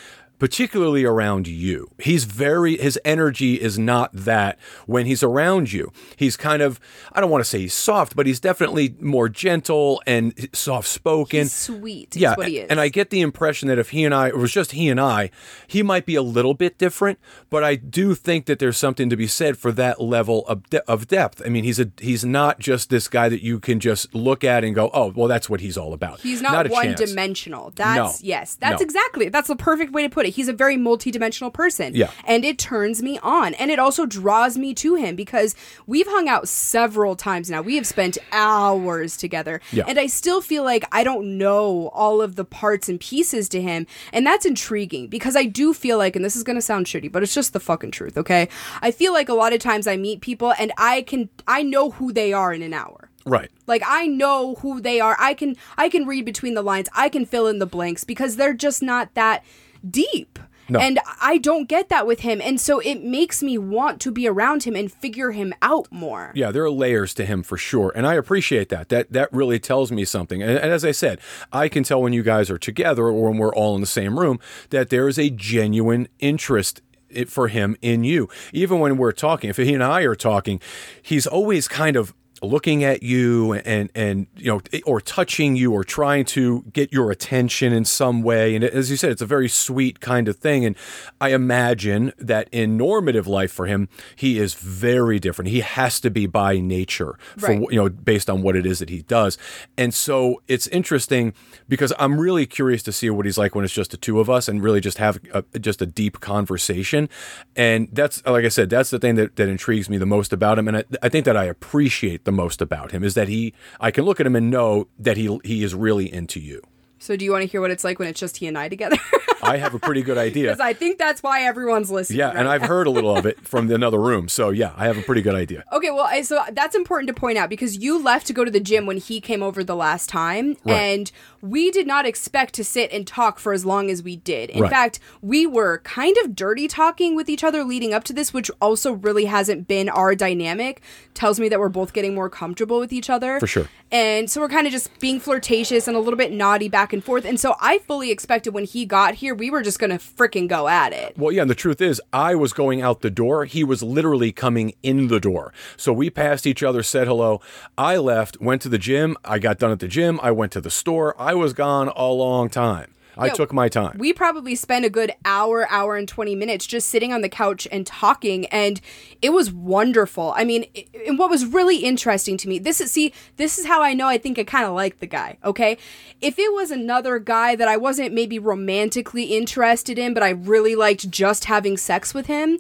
particularly 0.43 1.05
around 1.05 1.47
you. 1.47 1.89
He's 2.01 2.25
very 2.25 2.77
his 2.77 2.99
energy 3.05 3.61
is 3.61 3.79
not 3.79 4.11
that 4.13 4.59
when 4.87 5.07
he's 5.07 5.23
around 5.23 5.73
you. 5.73 5.93
He's 6.17 6.37
kind 6.37 6.61
of 6.61 6.81
I 7.13 7.21
don't 7.21 7.31
want 7.31 7.45
to 7.45 7.49
say 7.49 7.61
he's 7.61 7.75
soft, 7.75 8.17
but 8.17 8.27
he's 8.27 8.41
definitely 8.41 8.97
more 8.99 9.29
gentle 9.29 10.03
and 10.05 10.35
soft 10.53 10.89
spoken. 10.89 11.43
He's 11.43 11.53
sweet 11.53 12.17
is 12.17 12.23
Yeah, 12.23 12.35
what 12.35 12.49
he 12.49 12.59
is 12.59 12.69
and 12.69 12.81
I 12.81 12.89
get 12.89 13.11
the 13.11 13.21
impression 13.21 13.69
that 13.69 13.79
if 13.79 13.91
he 13.91 14.05
and 14.05 14.13
I, 14.13 14.29
it 14.31 14.37
was 14.37 14.51
just 14.51 14.73
he 14.73 14.89
and 14.89 15.01
I, 15.01 15.31
he 15.69 15.81
might 15.81 16.07
be 16.07 16.17
a 16.17 16.23
little 16.23 16.55
bit 16.55 16.77
different, 16.77 17.21
but 17.49 17.63
I 17.63 17.77
do 17.77 18.17
think 18.17 18.47
that 18.47 18.59
there's 18.59 18.77
something 18.77 19.09
to 19.11 19.17
be 19.17 19.29
said 19.29 19.57
for 19.57 19.71
that 19.71 20.01
level 20.01 20.45
of 20.49 20.69
de- 20.71 20.83
of 20.91 21.07
depth. 21.07 21.41
I 21.47 21.51
mean, 21.51 21.63
he's 21.63 21.79
a 21.79 21.93
he's 22.01 22.25
not 22.25 22.59
just 22.59 22.91
this 22.91 23.07
guy 23.07 23.29
that 23.29 23.45
you 23.45 23.61
can 23.61 23.79
just 23.79 24.13
look 24.13 24.43
at 24.43 24.65
and 24.65 24.75
go, 24.75 24.91
oh, 24.93 25.13
well, 25.15 25.29
that's 25.29 25.49
what 25.49 25.61
he's 25.61 25.79
all 25.79 25.93
about. 25.93 26.19
He's 26.19 26.43
not, 26.43 26.67
a 26.67 26.69
one 26.69 26.87
chance. 26.97 27.01
dimensional. 27.01 27.71
That's 27.77 28.21
No. 28.21 28.27
yes, 28.27 28.57
that's 28.57 28.81
No. 28.81 28.85
exactly. 28.85 29.29
That's 29.29 29.47
the 29.47 29.55
perfect 29.55 29.93
way 29.93 30.03
to 30.03 30.09
put 30.09 30.27
it. 30.27 30.32
He's 30.33 30.49
a 30.49 30.53
very 30.53 30.77
multidimensional 30.77 31.53
person. 31.53 31.95
Yeah. 31.95 32.11
And 32.25 32.45
it 32.45 32.59
turns 32.59 33.03
me 33.03 33.19
on. 33.23 33.55
And 33.55 33.71
it 33.71 33.79
also 33.79 34.07
draws 34.07 34.59
me 34.59 34.75
to 34.75 34.95
him 34.95 35.17
because 35.17 35.55
we've 35.87 36.07
hung 36.07 36.29
out 36.29 36.49
several 36.49 37.17
times 37.17 37.51
now. 37.51 37.63
We 37.63 37.77
have 37.77 37.87
spent 37.87 38.19
hours 38.33 39.17
together. 39.17 39.61
Yeah. 39.71 39.85
And 39.87 39.99
I 39.99 40.07
still 40.07 40.41
feel 40.41 40.65
like 40.65 40.85
I 40.93 41.05
don't 41.05 41.39
know 41.39 41.89
all 41.93 42.21
of 42.21 42.37
the 42.37 42.45
parts 42.45 42.89
and 42.89 42.99
pieces 42.99 43.49
to 43.51 43.63
him. 43.63 43.87
And 44.13 44.27
that's 44.27 44.47
intriguing 44.47 45.09
because 45.09 45.37
I 45.37 45.45
do 45.45 45.75
feel 45.75 45.99
like, 45.99 46.17
and 46.17 46.25
this 46.25 46.37
is 46.37 46.43
gonna 46.43 46.63
sound 46.63 46.87
shitty, 46.87 47.11
but 47.11 47.23
it's 47.23 47.35
just 47.35 47.53
the 47.53 47.61
fucking 47.61 47.91
truth, 47.91 48.17
okay? 48.19 48.49
I 48.81 48.91
feel 48.91 49.13
like 49.13 49.29
a 49.29 49.35
lot 49.35 49.53
of 49.53 49.61
times 49.61 49.87
I 49.87 49.97
meet 49.97 50.21
people 50.21 50.53
and 50.59 50.73
I 50.77 51.03
can 51.03 51.29
I 51.47 51.63
know 51.63 51.91
who 51.91 52.13
they 52.13 52.33
are 52.33 52.53
in 52.53 52.63
an 52.63 52.75
hour. 52.75 53.11
Right. 53.25 53.51
Like 53.67 53.83
I 53.87 54.07
know 54.07 54.57
who 54.57 54.81
they 54.81 55.01
are. 55.01 55.17
I 55.19 55.35
can 55.35 55.57
I 55.77 55.89
can 55.89 56.07
read 56.07 56.25
between 56.25 56.55
the 56.55 56.63
lines. 56.63 56.89
I 56.95 57.09
can 57.09 57.25
fill 57.25 57.47
in 57.47 57.59
the 57.59 57.67
blanks 57.67 58.05
because 58.05 58.37
they're 58.37 58.55
just 58.55 58.83
not 58.83 59.15
that 59.15 59.45
deep. 59.89 60.39
No. 60.69 60.79
And 60.79 61.01
I 61.21 61.39
don't 61.39 61.69
get 61.69 61.89
that 61.89 62.07
with 62.07 62.21
him. 62.21 62.41
And 62.41 62.61
so 62.61 62.79
it 62.79 63.03
makes 63.03 63.43
me 63.43 63.59
want 63.59 64.01
to 64.03 64.11
be 64.11 64.27
around 64.29 64.63
him 64.63 64.75
and 64.75 64.91
figure 64.91 65.33
him 65.33 65.53
out 65.61 65.89
more. 65.91 66.33
Yeah, 66.35 66.51
there 66.51 66.65
are 66.65 66.71
layers 66.71 67.13
to 67.15 67.27
him 67.27 67.43
for 67.43 67.59
sure, 67.59 67.93
and 67.95 68.07
I 68.07 68.15
appreciate 68.15 68.69
that. 68.71 68.89
That 68.89 69.13
that 69.13 69.33
really 69.33 69.59
tells 69.59 69.93
me 69.93 70.05
something. 70.05 70.43
And, 70.43 70.53
and 70.53 70.73
as 70.73 70.85
I 70.85 70.93
said, 70.93 71.21
I 71.53 71.69
can 71.69 71.83
tell 71.83 72.01
when 72.01 72.13
you 72.13 72.23
guys 72.23 72.51
are 72.51 72.59
together 72.59 73.05
or 73.07 73.29
when 73.29 73.39
we're 73.39 73.55
all 73.55 73.75
in 73.75 73.81
the 73.81 73.87
same 73.87 74.19
room 74.19 74.39
that 74.71 74.89
there 74.89 75.09
is 75.09 75.19
a 75.19 75.31
genuine 75.31 76.09
interest 76.21 76.81
for 77.27 77.49
him 77.49 77.77
in 77.83 78.05
you. 78.05 78.29
Even 78.53 78.79
when 78.79 78.97
we're 78.97 79.13
talking, 79.13 79.51
if 79.51 79.57
he 79.59 79.75
and 79.75 79.85
I 79.85 80.03
are 80.03 80.15
talking, 80.15 80.61
he's 81.03 81.27
always 81.27 81.69
kind 81.69 81.97
of 81.97 82.15
looking 82.43 82.83
at 82.85 83.03
you 83.03 83.55
and 83.55 83.91
and 83.95 84.27
you 84.37 84.47
know 84.51 84.61
or 84.85 85.01
touching 85.01 85.55
you 85.57 85.73
or 85.73 85.85
trying 85.85 86.25
to 86.25 86.63
get 86.73 86.93
your 86.93 87.11
attention 87.11 87.73
in 87.73 87.85
some 87.85 88.23
way. 88.23 88.55
And 88.55 88.65
as 88.65 88.91
you 88.91 88.97
said 88.97 89.11
it's 89.13 89.23
a 89.23 89.27
very 89.27 89.49
sweet 89.49 90.01
kind 90.01 90.29
of 90.29 90.37
thing. 90.37 90.65
And 90.65 90.77
i 91.21 91.31
imagine 91.33 92.13
that 92.19 92.49
in 92.53 92.77
normative 92.77 93.27
life 93.27 93.53
for 93.53 93.67
him 93.67 93.89
he 94.17 94.39
is 94.39 94.55
very 94.55 95.19
different. 95.19 95.51
He 95.51 95.61
has 95.61 96.01
to 96.01 96.11
be 96.11 96.27
by 96.27 96.59
nature 96.59 97.19
for 97.39 97.47
Right. 97.53 97.61
you 97.71 97.77
know 97.77 97.89
based 97.89 98.29
on 98.29 98.43
what 98.43 98.57
it 98.57 98.67
is 98.67 98.81
that 98.81 98.91
he 98.91 99.03
does. 99.03 99.39
And 99.79 99.95
so 99.95 100.43
it's 100.49 100.67
interesting 100.69 101.35
because 101.69 101.93
i'm 101.99 102.19
really 102.21 102.47
curious 102.47 102.83
to 102.83 102.93
see 102.93 103.09
what 103.11 103.25
he's 103.27 103.39
like 103.39 103.55
when 103.55 103.65
it's 103.65 103.75
just 103.75 103.93
the 103.93 103.97
two 103.97 104.19
of 104.21 104.29
us 104.29 104.49
and 104.49 104.63
really 104.63 104.81
just 104.81 104.99
have 104.99 105.19
a, 105.33 105.43
just 105.59 105.81
a 105.81 105.87
deep 105.87 106.21
conversation. 106.21 107.09
And 107.57 107.89
that's 107.93 108.25
like 108.27 108.45
i 108.45 108.49
said 108.49 108.69
that's 108.71 108.91
the 108.91 108.99
thing 108.99 109.15
that, 109.15 109.37
that 109.37 109.49
intrigues 109.49 109.89
me 109.89 109.97
the 109.99 110.07
most 110.07 110.33
about 110.33 110.59
him. 110.59 110.67
And 110.69 110.79
I, 110.79 110.85
I 111.03 111.09
think 111.09 111.25
that 111.25 111.37
i 111.37 111.45
appreciate 111.45 112.25
the 112.25 112.32
most 112.33 112.61
about 112.61 112.93
him 112.93 113.05
is 113.05 113.15
that 113.15 113.29
he 113.29 113.53
i 113.81 113.91
can 113.91 114.05
look 114.05 114.21
at 114.21 114.27
him 114.27 114.37
and 114.37 114.51
know 114.51 114.89
that 114.99 115.17
he 115.17 115.39
he 115.45 115.63
is 115.63 115.75
really 115.75 116.13
into 116.13 116.41
you 116.41 116.63
So 117.03 117.17
do 117.17 117.25
you 117.25 117.33
want 117.33 117.43
to 117.43 117.49
hear 117.49 117.61
what 117.61 117.71
it's 117.73 117.83
like 117.85 117.99
when 117.99 118.07
it's 118.09 118.21
just 118.21 118.37
he 118.37 118.47
and 118.47 118.57
I 118.57 118.69
together? 118.69 118.97
i 119.45 119.57
have 119.57 119.75
a 119.75 119.79
pretty 119.81 120.03
good 120.03 120.19
idea 120.19 120.45
Because 120.51 120.61
I 120.61 120.73
think 120.73 120.99
that's 120.99 121.21
why 121.21 121.43
everyone's 121.43 121.91
listening. 121.91 122.21
yeah 122.21 122.29
right 122.29 122.37
and 122.37 122.47
i've 122.49 122.63
heard 122.63 122.87
a 122.87 122.91
little 122.91 123.17
of 123.17 123.27
it 123.27 123.45
from 123.53 123.69
another 123.73 123.99
room 123.99 124.29
so 124.29 124.51
yeah 124.51 124.73
i 124.77 124.87
have 124.87 124.97
a 124.97 125.03
pretty 125.03 125.21
good 125.21 125.35
idea 125.35 125.65
Okay, 125.73 125.91
well, 125.91 126.05
I, 126.05 126.23
so 126.23 126.41
that's 126.53 126.77
important 126.77 127.09
to 127.09 127.15
point 127.15 127.39
out 127.39 127.49
because 127.51 127.77
you 127.79 128.01
left 128.01 128.29
to 128.29 128.33
go 128.33 128.45
to 128.45 128.53
the 128.53 128.61
gym 128.61 128.87
when 128.87 128.99
he 128.99 129.21
came 129.21 129.43
over 129.43 129.65
the 129.65 129.75
last 129.75 130.09
time, 130.09 130.57
Right. 130.65 130.77
and 130.77 131.11
we 131.41 131.71
did 131.73 131.87
not 131.89 132.07
expect 132.07 132.55
to 132.55 132.63
sit 132.65 132.93
and 132.93 133.05
talk 133.05 133.41
for 133.41 133.53
as 133.53 133.65
long 133.65 133.91
as 133.91 134.01
we 134.03 134.15
did. 134.17 134.51
In 134.51 134.61
Right. 134.63 134.71
fact, 134.71 135.01
we 135.23 135.45
were 135.47 135.79
kind 135.79 136.17
of 136.19 136.37
dirty 136.37 136.69
talking 136.69 137.17
with 137.17 137.29
each 137.29 137.43
other 137.43 137.65
leading 137.65 137.93
up 137.95 138.05
to 138.05 138.13
this, 138.13 138.33
which 138.33 138.49
also 138.61 138.93
really 138.93 139.25
hasn't 139.25 139.67
been 139.67 139.89
our 139.89 140.15
dynamic. 140.15 140.83
Tells 141.15 141.41
me 141.41 141.49
that 141.49 141.59
we're 141.59 141.69
both 141.69 141.93
getting 141.95 142.15
more 142.15 142.31
comfortable 142.31 142.79
with 142.79 142.93
each 142.93 143.11
other. 143.11 143.41
For 143.41 143.47
sure. 143.49 143.69
And 143.93 144.31
so 144.31 144.41
we're 144.41 144.49
kind 144.49 144.67
of 144.67 144.73
just 144.73 144.99
being 145.01 145.21
flirtatious 145.21 145.87
and 145.87 145.95
a 145.95 146.01
little 146.01 146.17
bit 146.17 146.33
naughty 146.33 146.71
back 146.71 146.95
and 146.95 147.05
forth. 147.05 147.27
And 147.27 147.39
so 147.39 147.55
I 147.61 147.79
fully 147.81 148.11
expected 148.11 148.55
when 148.55 148.65
he 148.65 148.87
got 148.87 149.17
here, 149.17 149.35
we 149.35 149.51
were 149.51 149.61
just 149.61 149.79
going 149.79 149.91
to 149.91 149.99
freaking 149.99 150.49
go 150.49 150.67
at 150.67 150.95
it. 150.95 151.17
Well, 151.19 151.31
yeah, 151.31 151.43
and 151.43 151.51
the 151.51 151.55
truth 151.55 151.83
is, 151.83 152.01
I 152.11 152.35
was 152.35 152.55
going 152.55 152.81
out 152.81 153.03
the 153.03 153.11
door. 153.11 153.45
He 153.45 153.63
was 153.63 153.83
literally 153.83 154.33
coming 154.33 154.73
in 154.83 155.09
the 155.09 155.21
door. 155.21 155.53
So 155.77 155.93
we 155.93 156.09
passed 156.09 156.47
each 156.47 156.63
other, 156.63 156.83
said 156.83 157.07
hello. 157.07 157.43
I 157.77 157.99
left, 157.99 158.41
went 158.41 158.63
to 158.63 158.71
the 158.71 158.79
gym. 158.79 159.17
I 159.27 159.39
got 159.39 159.59
done 159.59 159.71
at 159.71 159.81
the 159.81 159.89
gym. 159.89 160.19
I 160.23 160.31
went 160.31 160.53
to 160.53 160.63
the 160.63 160.71
store. 160.71 161.15
I 161.21 161.35
was 161.35 161.53
gone 161.53 161.89
a 161.95 162.07
long 162.07 162.49
time. 162.49 162.95
I 163.17 163.27
Yeah, 163.27 163.33
took 163.35 163.53
my 163.53 163.69
time. 163.69 163.97
We 163.99 164.13
probably 164.13 164.55
spent 164.55 164.85
a 164.85 164.91
good 164.91 165.13
hour, 165.25 165.67
hour 165.71 165.97
and 165.97 166.09
20 166.09 166.35
minutes 166.35 166.67
just 166.67 166.89
sitting 166.89 167.13
on 167.13 167.21
the 167.21 167.29
couch 167.29 167.69
and 167.71 167.87
talking 167.87 168.47
and 168.47 168.81
it 169.21 169.31
was 169.31 169.53
wonderful. 169.53 170.33
I 170.37 170.45
mean, 170.45 170.65
i- 170.77 170.87
and 171.07 171.19
what 171.19 171.29
was 171.31 171.45
really 171.45 171.79
interesting 171.79 172.37
to 172.39 172.49
me, 172.49 172.59
this 172.59 172.81
is 172.81 172.91
see, 172.93 173.13
this 173.37 173.59
is 173.59 173.67
how 173.67 173.83
I 173.83 173.93
know 173.95 174.07
I 174.09 174.19
think 174.19 174.39
I 174.39 174.45
kind 174.45 174.65
of 174.65 174.73
like 174.75 175.01
the 175.01 175.07
guy, 175.07 175.37
okay? 175.45 175.77
If 176.21 176.39
it 176.39 176.53
was 176.53 176.71
another 176.71 177.19
guy 177.19 177.55
that 177.57 177.69
I 177.69 177.77
wasn't 177.77 178.15
maybe 178.15 178.39
romantically 178.39 179.25
interested 179.25 179.99
in, 179.99 180.15
but 180.15 180.23
I 180.23 180.31
really 180.31 180.75
liked 180.75 181.11
just 181.11 181.45
having 181.47 181.77
sex 181.77 182.15
with 182.15 182.27
him, 182.27 182.59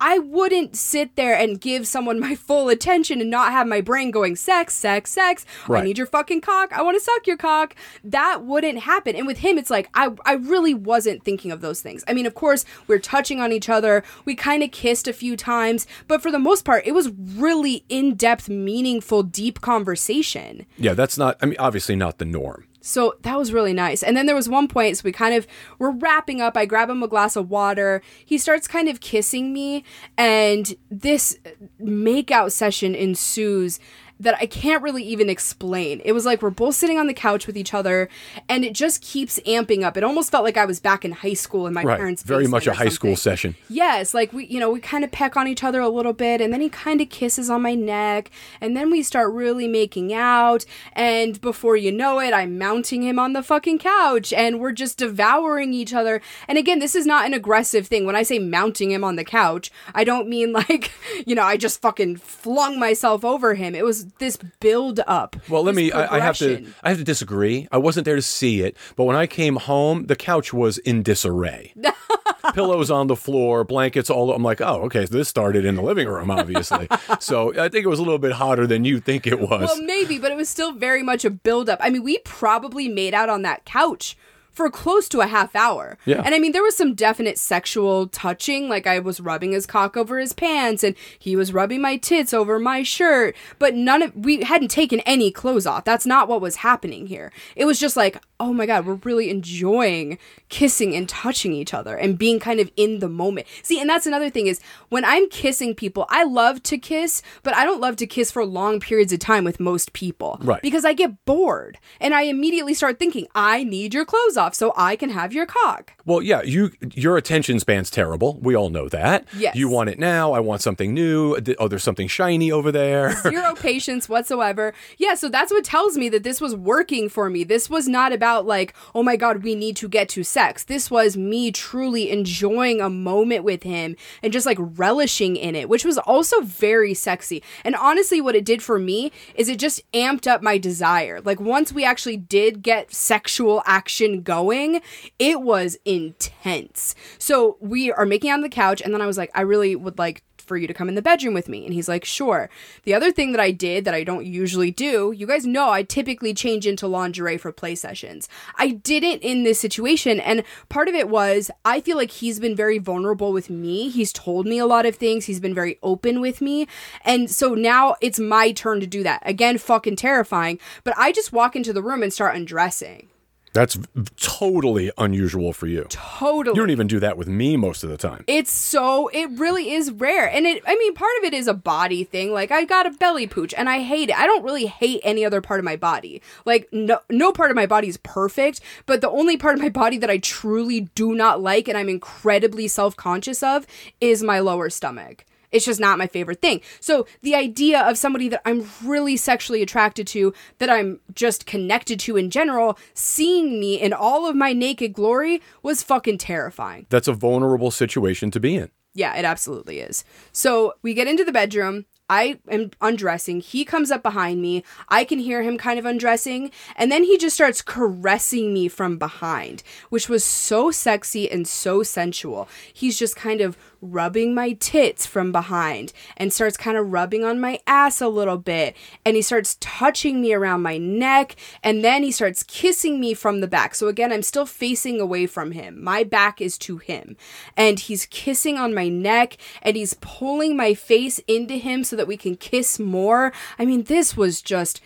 I 0.00 0.18
wouldn't 0.18 0.76
sit 0.76 1.16
there 1.16 1.34
and 1.36 1.60
give 1.60 1.86
someone 1.86 2.18
my 2.20 2.34
full 2.34 2.68
attention 2.68 3.20
and 3.20 3.28
not 3.30 3.52
have 3.52 3.66
my 3.66 3.80
brain 3.80 4.10
going 4.10 4.36
sex, 4.36 4.74
sex, 4.74 5.10
sex. 5.10 5.44
I 5.68 5.84
need 5.84 5.98
your 5.98 6.06
fucking 6.06 6.40
cock. 6.40 6.72
I 6.72 6.82
want 6.82 6.96
to 6.96 7.04
suck 7.04 7.26
your 7.26 7.36
cock. 7.36 7.74
That 8.02 8.44
wouldn't 8.44 8.80
happen. 8.80 9.14
And 9.16 9.26
with 9.26 9.38
him, 9.38 9.58
it's 9.58 9.70
like 9.70 9.89
I 9.94 10.10
I 10.24 10.34
really 10.34 10.74
wasn't 10.74 11.24
thinking 11.24 11.50
of 11.50 11.60
those 11.60 11.80
things. 11.80 12.04
I 12.08 12.12
mean, 12.12 12.26
of 12.26 12.34
course, 12.34 12.64
we're 12.86 12.98
touching 12.98 13.40
on 13.40 13.52
each 13.52 13.68
other. 13.68 14.02
We 14.24 14.34
kind 14.34 14.62
of 14.62 14.70
kissed 14.70 15.08
a 15.08 15.12
few 15.12 15.36
times, 15.36 15.86
but 16.08 16.22
for 16.22 16.30
the 16.30 16.38
most 16.38 16.64
part, 16.64 16.86
it 16.86 16.92
was 16.92 17.10
really 17.10 17.84
in 17.88 18.14
depth, 18.14 18.48
meaningful, 18.48 19.22
deep 19.22 19.60
conversation. 19.60 20.66
yeah, 20.76 20.94
that's 20.94 21.18
not, 21.18 21.36
I 21.40 21.46
mean, 21.46 21.56
obviously 21.58 21.96
not 21.96 22.18
the 22.18 22.24
norm. 22.24 22.66
So 22.82 23.16
that 23.22 23.36
was 23.36 23.52
really 23.52 23.74
nice. 23.74 24.02
And 24.02 24.16
then 24.16 24.24
there 24.24 24.34
was 24.34 24.48
one 24.48 24.66
point, 24.66 24.96
so 24.96 25.02
we 25.04 25.12
kind 25.12 25.34
of 25.34 25.46
were 25.78 25.90
wrapping 25.90 26.40
up. 26.40 26.56
I 26.56 26.64
grab 26.64 26.88
him 26.88 27.02
a 27.02 27.08
glass 27.08 27.36
of 27.36 27.50
water. 27.50 28.00
He 28.24 28.38
starts 28.38 28.66
kind 28.66 28.88
of 28.88 29.00
kissing 29.00 29.52
me, 29.52 29.84
and 30.16 30.74
this 30.90 31.38
makeout 31.80 32.52
session 32.52 32.94
ensues 32.94 33.78
that 34.20 34.36
I 34.40 34.46
can't 34.46 34.82
really 34.82 35.02
even 35.02 35.28
explain. 35.30 36.00
It 36.04 36.12
was 36.12 36.26
like 36.26 36.42
we're 36.42 36.50
both 36.50 36.74
sitting 36.76 36.98
on 36.98 37.06
the 37.06 37.14
couch 37.14 37.46
with 37.46 37.56
each 37.56 37.72
other, 37.74 38.08
and 38.48 38.64
it 38.64 38.74
just 38.74 39.00
keeps 39.02 39.40
amping 39.46 39.82
up. 39.82 39.96
It 39.96 40.04
almost 40.04 40.30
felt 40.30 40.44
like 40.44 40.56
I 40.58 40.66
was 40.66 40.78
back 40.78 41.04
in 41.04 41.12
high 41.12 41.32
school 41.34 41.66
in 41.66 41.72
my 41.72 41.82
Right. 41.82 41.96
parents' 41.96 42.22
Very 42.22 42.46
much 42.46 42.66
a 42.66 42.74
high 42.74 42.90
school 42.90 43.16
session. 43.16 43.56
Yes, 43.68 44.12
like 44.14 44.32
we, 44.32 44.44
you 44.46 44.60
know, 44.60 44.70
we 44.70 44.78
kind 44.80 45.04
of 45.04 45.10
peck 45.10 45.36
on 45.36 45.48
each 45.48 45.64
other 45.64 45.80
a 45.80 45.88
little 45.88 46.12
bit, 46.12 46.40
and 46.42 46.52
then 46.52 46.60
he 46.60 46.68
kind 46.68 47.00
of 47.00 47.08
kisses 47.08 47.48
on 47.48 47.62
my 47.62 47.74
neck, 47.74 48.30
and 48.60 48.76
then 48.76 48.90
we 48.90 49.02
start 49.02 49.32
really 49.32 49.66
making 49.66 50.12
out, 50.12 50.66
and 50.92 51.40
before 51.40 51.76
you 51.76 51.90
know 51.90 52.20
it, 52.20 52.34
I'm 52.34 52.58
mounting 52.58 53.02
him 53.02 53.18
on 53.18 53.32
the 53.32 53.42
fucking 53.42 53.78
couch, 53.78 54.32
and 54.34 54.60
we're 54.60 54.72
just 54.72 54.98
devouring 54.98 55.72
each 55.72 55.94
other. 55.94 56.20
And 56.46 56.58
again, 56.58 56.78
this 56.78 56.94
is 56.94 57.06
not 57.06 57.24
an 57.24 57.32
aggressive 57.32 57.86
thing. 57.86 58.04
When 58.04 58.16
I 58.16 58.22
say 58.22 58.38
mounting 58.38 58.90
him 58.90 59.02
on 59.02 59.16
the 59.16 59.24
couch, 59.24 59.70
I 59.94 60.04
don't 60.04 60.28
mean 60.28 60.52
like, 60.60 60.92
you 61.26 61.34
know, 61.34 61.42
I 61.44 61.56
just 61.56 61.80
fucking 61.80 62.16
flung 62.16 62.78
myself 62.78 63.24
over 63.24 63.54
him. 63.54 63.74
It 63.74 63.84
was 63.84 64.06
this 64.18 64.36
build 64.60 65.00
up. 65.06 65.36
Well, 65.48 65.62
let 65.62 65.74
me. 65.74 65.92
I, 65.92 66.16
I 66.16 66.20
have 66.20 66.36
to. 66.38 66.66
I 66.82 66.90
have 66.90 66.98
to 66.98 67.04
disagree. 67.04 67.68
I 67.70 67.78
wasn't 67.78 68.04
there 68.04 68.16
to 68.16 68.22
see 68.22 68.62
it, 68.62 68.76
but 68.96 69.04
when 69.04 69.16
I 69.16 69.26
came 69.26 69.56
home, 69.56 70.06
the 70.06 70.16
couch 70.16 70.52
was 70.52 70.78
in 70.78 71.02
disarray. 71.02 71.74
Pillows 72.54 72.90
on 72.90 73.06
the 73.06 73.16
floor, 73.16 73.64
blankets 73.64 74.10
all. 74.10 74.32
I'm 74.32 74.42
like, 74.42 74.60
oh, 74.60 74.82
okay. 74.82 75.06
So 75.06 75.16
this 75.16 75.28
started 75.28 75.64
in 75.64 75.76
the 75.76 75.82
living 75.82 76.08
room, 76.08 76.30
obviously. 76.30 76.88
so 77.20 77.50
I 77.52 77.68
think 77.68 77.84
it 77.84 77.88
was 77.88 77.98
a 77.98 78.02
little 78.02 78.18
bit 78.18 78.32
hotter 78.32 78.66
than 78.66 78.84
you 78.84 78.98
think 78.98 79.26
it 79.26 79.38
was. 79.38 79.68
Well, 79.68 79.82
maybe, 79.82 80.18
but 80.18 80.32
it 80.32 80.36
was 80.36 80.48
still 80.48 80.72
very 80.72 81.02
much 81.02 81.24
a 81.24 81.30
build 81.30 81.68
up. 81.68 81.78
I 81.82 81.90
mean, 81.90 82.02
we 82.02 82.18
probably 82.18 82.88
made 82.88 83.14
out 83.14 83.28
on 83.28 83.42
that 83.42 83.64
couch 83.64 84.16
for 84.60 84.68
close 84.68 85.08
to 85.08 85.20
a 85.20 85.26
half 85.26 85.56
hour. 85.56 85.96
Yeah. 86.04 86.20
And 86.22 86.34
I 86.34 86.38
mean, 86.38 86.52
there 86.52 86.62
was 86.62 86.76
some 86.76 86.94
definite 86.94 87.38
sexual 87.38 88.08
touching. 88.08 88.68
Like 88.68 88.86
I 88.86 88.98
was 88.98 89.18
rubbing 89.18 89.52
his 89.52 89.64
cock 89.64 89.96
over 89.96 90.18
his 90.18 90.34
pants 90.34 90.84
and 90.84 90.94
he 91.18 91.34
was 91.34 91.54
rubbing 91.54 91.80
my 91.80 91.96
tits 91.96 92.34
over 92.34 92.58
my 92.58 92.82
shirt. 92.82 93.34
But 93.58 93.74
none 93.74 94.02
of, 94.02 94.14
we 94.14 94.42
hadn't 94.42 94.68
taken 94.68 95.00
any 95.00 95.30
clothes 95.30 95.66
off. 95.66 95.84
That's 95.84 96.04
not 96.04 96.28
what 96.28 96.42
was 96.42 96.56
happening 96.56 97.06
here. 97.06 97.32
It 97.56 97.64
was 97.64 97.80
just 97.80 97.96
like, 97.96 98.20
oh 98.40 98.52
my 98.52 98.66
God, 98.66 98.86
we're 98.86 98.94
really 98.94 99.30
enjoying 99.30 100.18
kissing 100.48 100.96
and 100.96 101.08
touching 101.08 101.52
each 101.52 101.72
other 101.74 101.94
and 101.94 102.18
being 102.18 102.40
kind 102.40 102.58
of 102.58 102.70
in 102.76 102.98
the 102.98 103.08
moment. 103.08 103.46
See, 103.62 103.80
and 103.80 103.88
that's 103.88 104.06
another 104.06 104.30
thing 104.30 104.46
is 104.46 104.60
when 104.88 105.04
I'm 105.04 105.28
kissing 105.28 105.74
people, 105.74 106.06
I 106.08 106.24
love 106.24 106.62
to 106.64 106.78
kiss, 106.78 107.22
but 107.42 107.54
I 107.54 107.64
don't 107.64 107.80
love 107.80 107.96
to 107.96 108.06
kiss 108.06 108.30
for 108.30 108.44
long 108.44 108.80
periods 108.80 109.12
of 109.12 109.20
time 109.20 109.44
with 109.44 109.60
most 109.60 109.92
people. 109.92 110.38
Right. 110.40 110.62
Because 110.62 110.84
I 110.84 110.94
get 110.94 111.24
bored 111.26 111.78
and 112.00 112.14
I 112.14 112.22
immediately 112.22 112.74
start 112.74 112.98
thinking, 112.98 113.26
I 113.34 113.62
need 113.62 113.92
your 113.92 114.06
clothes 114.06 114.36
off 114.36 114.54
so 114.54 114.72
I 114.76 114.96
can 114.96 115.10
have 115.10 115.32
your 115.32 115.46
cock. 115.46 115.92
Well, 116.06 116.22
yeah, 116.22 116.42
you 116.42 116.72
your 116.94 117.16
attention 117.18 117.60
span's 117.60 117.90
terrible. 117.90 118.38
We 118.40 118.56
all 118.56 118.70
know 118.70 118.88
that. 118.88 119.26
Yes. 119.36 119.54
You 119.54 119.68
want 119.68 119.90
it 119.90 119.98
now. 119.98 120.32
I 120.32 120.40
want 120.40 120.62
something 120.62 120.94
new. 120.94 121.36
Oh, 121.58 121.68
there's 121.68 121.84
something 121.84 122.08
shiny 122.08 122.50
over 122.50 122.72
there. 122.72 123.12
Zero 123.22 123.54
patience 123.60 124.08
whatsoever. 124.08 124.72
Yeah, 124.96 125.14
so 125.14 125.28
that's 125.28 125.52
what 125.52 125.62
tells 125.64 125.98
me 125.98 126.08
that 126.08 126.22
this 126.22 126.40
was 126.40 126.56
working 126.56 127.08
for 127.08 127.28
me. 127.28 127.44
This 127.44 127.68
was 127.68 127.86
not 127.86 128.12
about 128.12 128.29
like, 128.38 128.74
oh 128.94 129.02
my 129.02 129.16
God, 129.16 129.42
we 129.42 129.54
need 129.54 129.76
to 129.76 129.88
get 129.88 130.08
to 130.10 130.22
sex. 130.22 130.64
This 130.64 130.90
was 130.90 131.16
me 131.16 131.52
truly 131.52 132.10
enjoying 132.10 132.80
a 132.80 132.90
moment 132.90 133.44
with 133.44 133.62
him 133.62 133.96
and 134.22 134.32
just 134.32 134.46
like 134.46 134.58
relishing 134.60 135.36
in 135.36 135.54
it, 135.54 135.68
which 135.68 135.84
was 135.84 135.98
also 135.98 136.40
very 136.40 136.94
sexy. 136.94 137.42
And 137.64 137.76
honestly, 137.76 138.20
what 138.20 138.36
it 138.36 138.44
did 138.44 138.62
for 138.62 138.78
me 138.78 139.12
is 139.34 139.48
it 139.48 139.58
just 139.58 139.80
amped 139.92 140.26
up 140.26 140.42
my 140.42 140.58
desire. 140.58 141.20
Like 141.20 141.40
once 141.40 141.72
we 141.72 141.84
actually 141.84 142.16
did 142.16 142.62
get 142.62 142.92
sexual 142.92 143.62
action 143.66 144.22
going, 144.22 144.80
it 145.18 145.40
was 145.42 145.78
intense. 145.84 146.94
So 147.18 147.56
we 147.60 147.92
are 147.92 148.06
making 148.06 148.30
out 148.30 148.34
on 148.34 148.40
the 148.42 148.48
couch, 148.48 148.80
and 148.80 148.94
then 148.94 149.02
I 149.02 149.06
was 149.06 149.18
like, 149.18 149.30
I 149.34 149.42
really 149.42 149.76
would 149.76 149.98
like 149.98 150.22
for 150.50 150.56
you 150.56 150.66
to 150.66 150.74
come 150.74 150.88
in 150.88 150.96
the 150.96 151.00
bedroom 151.00 151.32
with 151.32 151.48
me. 151.48 151.64
And 151.64 151.72
he's 151.72 151.88
like, 151.88 152.04
sure. 152.04 152.50
The 152.82 152.92
other 152.92 153.12
thing 153.12 153.30
that 153.30 153.40
I 153.40 153.52
did 153.52 153.84
that 153.84 153.94
I 153.94 154.02
don't 154.02 154.26
usually 154.26 154.72
do, 154.72 155.12
you 155.16 155.24
guys 155.24 155.46
know 155.46 155.70
I 155.70 155.84
typically 155.84 156.34
change 156.34 156.66
into 156.66 156.88
lingerie 156.88 157.38
for 157.38 157.52
play 157.52 157.76
sessions. 157.76 158.28
I 158.58 158.70
didn't 158.70 159.22
in 159.22 159.44
this 159.44 159.60
situation. 159.60 160.18
And 160.18 160.42
part 160.68 160.88
of 160.88 160.96
it 160.96 161.08
was 161.08 161.52
I 161.64 161.80
feel 161.80 161.96
like 161.96 162.10
he's 162.10 162.40
been 162.40 162.56
very 162.56 162.78
vulnerable 162.78 163.30
with 163.30 163.48
me. 163.48 163.90
He's 163.90 164.12
told 164.12 164.44
me 164.44 164.58
a 164.58 164.66
lot 164.66 164.86
of 164.86 164.96
things, 164.96 165.26
he's 165.26 165.38
been 165.38 165.54
very 165.54 165.78
open 165.84 166.20
with 166.20 166.40
me. 166.40 166.66
And 167.04 167.30
so 167.30 167.54
now 167.54 167.94
it's 168.00 168.18
my 168.18 168.50
turn 168.50 168.80
to 168.80 168.88
do 168.88 169.04
that. 169.04 169.22
Again, 169.24 169.56
fucking 169.56 169.94
terrifying. 169.94 170.58
But 170.82 170.98
I 170.98 171.12
just 171.12 171.32
walk 171.32 171.54
into 171.54 171.72
the 171.72 171.80
room 171.80 172.02
and 172.02 172.12
start 172.12 172.34
undressing. 172.34 173.09
That's 173.52 173.74
v- 173.74 174.04
totally 174.16 174.92
unusual 174.96 175.52
for 175.52 175.66
you. 175.66 175.86
Totally. 175.88 176.54
You 176.54 176.62
don't 176.62 176.70
even 176.70 176.86
do 176.86 177.00
that 177.00 177.16
with 177.16 177.26
me 177.26 177.56
most 177.56 177.82
of 177.82 177.90
the 177.90 177.96
time. 177.96 178.24
It's 178.26 178.52
so 178.52 179.08
it 179.08 179.28
really 179.30 179.72
is 179.72 179.90
rare. 179.90 180.28
And 180.30 180.46
it 180.46 180.62
I 180.66 180.76
mean 180.76 180.94
part 180.94 181.10
of 181.18 181.24
it 181.24 181.34
is 181.34 181.48
a 181.48 181.54
body 181.54 182.04
thing. 182.04 182.32
Like 182.32 182.50
I 182.52 182.64
got 182.64 182.86
a 182.86 182.90
belly 182.90 183.26
pooch 183.26 183.52
and 183.54 183.68
I 183.68 183.80
hate 183.80 184.10
it. 184.10 184.18
I 184.18 184.26
don't 184.26 184.44
really 184.44 184.66
hate 184.66 185.00
any 185.02 185.24
other 185.24 185.40
part 185.40 185.58
of 185.58 185.64
my 185.64 185.76
body. 185.76 186.22
Like 186.44 186.68
no 186.72 187.00
no 187.10 187.32
part 187.32 187.50
of 187.50 187.56
my 187.56 187.66
body 187.66 187.88
is 187.88 187.96
perfect, 187.98 188.60
but 188.86 189.00
the 189.00 189.10
only 189.10 189.36
part 189.36 189.54
of 189.54 189.60
my 189.60 189.68
body 189.68 189.98
that 189.98 190.10
I 190.10 190.18
truly 190.18 190.82
do 190.94 191.14
not 191.14 191.42
like 191.42 191.66
and 191.66 191.76
I'm 191.76 191.88
incredibly 191.88 192.68
self-conscious 192.68 193.42
of 193.42 193.66
is 194.00 194.22
my 194.22 194.38
lower 194.38 194.70
stomach. 194.70 195.24
It's 195.52 195.64
just 195.64 195.80
not 195.80 195.98
my 195.98 196.06
favorite 196.06 196.40
thing. 196.40 196.60
So 196.80 197.06
the 197.22 197.34
idea 197.34 197.80
of 197.80 197.98
somebody 197.98 198.28
that 198.28 198.42
I'm 198.44 198.68
really 198.84 199.16
sexually 199.16 199.62
attracted 199.62 200.06
to, 200.08 200.32
that 200.58 200.70
I'm 200.70 201.00
just 201.14 201.46
connected 201.46 201.98
to 202.00 202.16
in 202.16 202.30
general, 202.30 202.78
seeing 202.94 203.58
me 203.58 203.80
in 203.80 203.92
all 203.92 204.28
of 204.28 204.36
my 204.36 204.52
naked 204.52 204.92
glory 204.92 205.42
was 205.62 205.82
fucking 205.82 206.18
terrifying. 206.18 206.86
That's 206.88 207.08
a 207.08 207.12
vulnerable 207.12 207.70
situation 207.70 208.30
to 208.32 208.40
be 208.40 208.56
in. 208.56 208.70
Yeah, 208.94 209.14
it 209.16 209.24
absolutely 209.24 209.78
is. 209.78 210.04
So 210.32 210.74
we 210.82 210.94
get 210.94 211.06
into 211.06 211.24
the 211.24 211.32
bedroom. 211.32 211.86
I 212.08 212.40
am 212.50 212.72
undressing. 212.80 213.40
He 213.40 213.64
comes 213.64 213.92
up 213.92 214.02
behind 214.02 214.42
me. 214.42 214.64
I 214.88 215.04
can 215.04 215.20
hear 215.20 215.42
him 215.42 215.56
kind 215.56 215.78
of 215.78 215.86
undressing. 215.86 216.50
And 216.74 216.90
then 216.90 217.04
he 217.04 217.16
just 217.16 217.36
starts 217.36 217.62
caressing 217.62 218.52
me 218.52 218.66
from 218.66 218.98
behind, 218.98 219.62
which 219.90 220.08
was 220.08 220.24
so 220.24 220.72
sexy 220.72 221.30
and 221.30 221.46
so 221.46 221.84
sensual. 221.84 222.48
He's 222.72 222.98
just 222.98 223.14
kind 223.14 223.40
of 223.40 223.56
rubbing 223.80 224.34
my 224.34 224.52
tits 224.52 225.06
from 225.06 225.32
behind 225.32 225.92
and 226.16 226.32
starts 226.32 226.56
kind 226.56 226.76
of 226.76 226.92
rubbing 226.92 227.24
on 227.24 227.40
my 227.40 227.58
ass 227.66 228.00
a 228.00 228.08
little 228.08 228.36
bit. 228.36 228.76
And 229.04 229.16
he 229.16 229.22
starts 229.22 229.56
touching 229.60 230.20
me 230.20 230.32
around 230.32 230.62
my 230.62 230.78
neck. 230.78 231.36
And 231.62 231.84
then 231.84 232.02
he 232.02 232.10
starts 232.10 232.42
kissing 232.42 233.00
me 233.00 233.14
from 233.14 233.40
the 233.40 233.48
back. 233.48 233.74
So 233.74 233.88
again, 233.88 234.12
I'm 234.12 234.22
still 234.22 234.46
facing 234.46 235.00
away 235.00 235.26
from 235.26 235.52
him. 235.52 235.82
My 235.82 236.04
back 236.04 236.40
is 236.40 236.58
to 236.58 236.78
him. 236.78 237.16
And 237.56 237.78
he's 237.78 238.06
kissing 238.06 238.56
on 238.58 238.74
my 238.74 238.88
neck 238.88 239.36
and 239.62 239.76
he's 239.76 239.94
pulling 239.94 240.56
my 240.56 240.74
face 240.74 241.18
into 241.26 241.54
him 241.54 241.84
so 241.84 241.96
that 241.96 242.08
we 242.08 242.16
can 242.16 242.36
kiss 242.36 242.78
more. 242.78 243.32
I 243.58 243.64
mean, 243.64 243.84
this 243.84 244.16
was 244.16 244.42
just 244.42 244.80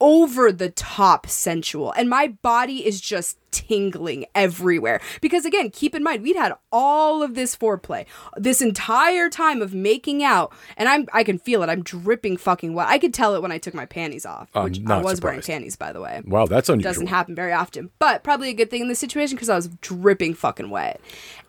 over 0.00 0.52
the 0.52 0.70
top 0.70 1.26
sensual 1.26 1.92
and 1.92 2.08
my 2.10 2.28
body 2.28 2.86
is 2.86 3.00
just 3.00 3.38
tingling 3.50 4.26
everywhere 4.34 5.00
because 5.22 5.46
again 5.46 5.70
keep 5.70 5.94
in 5.94 6.02
mind 6.02 6.22
we'd 6.22 6.36
had 6.36 6.52
all 6.70 7.22
of 7.22 7.34
this 7.34 7.56
foreplay 7.56 8.04
this 8.36 8.60
entire 8.60 9.30
time 9.30 9.62
of 9.62 9.72
making 9.72 10.22
out 10.22 10.52
and 10.76 10.90
i'm 10.90 11.06
i 11.14 11.24
can 11.24 11.38
feel 11.38 11.62
it 11.62 11.70
i'm 11.70 11.82
dripping 11.82 12.36
fucking 12.36 12.74
wet 12.74 12.86
i 12.88 12.98
could 12.98 13.14
tell 13.14 13.34
it 13.34 13.40
when 13.40 13.50
i 13.50 13.56
took 13.56 13.72
my 13.72 13.86
panties 13.86 14.26
off 14.26 14.50
I'm 14.54 14.64
which 14.64 14.80
i 14.86 15.00
was 15.00 15.22
wearing 15.22 15.40
panties 15.40 15.76
by 15.76 15.92
the 15.94 16.02
way 16.02 16.20
Wow, 16.26 16.44
that's 16.46 16.68
unusual. 16.68 16.90
doesn't 16.92 17.06
happen 17.06 17.34
very 17.34 17.52
often, 17.52 17.90
but 17.98 18.22
probably 18.22 18.50
a 18.50 18.52
good 18.52 18.68
thing 18.70 18.82
in 18.82 18.88
this 18.88 18.98
situation 18.98 19.36
because 19.36 19.48
I 19.48 19.56
was 19.56 19.68
dripping 19.80 20.34
fucking 20.34 20.70
wet. 20.70 21.00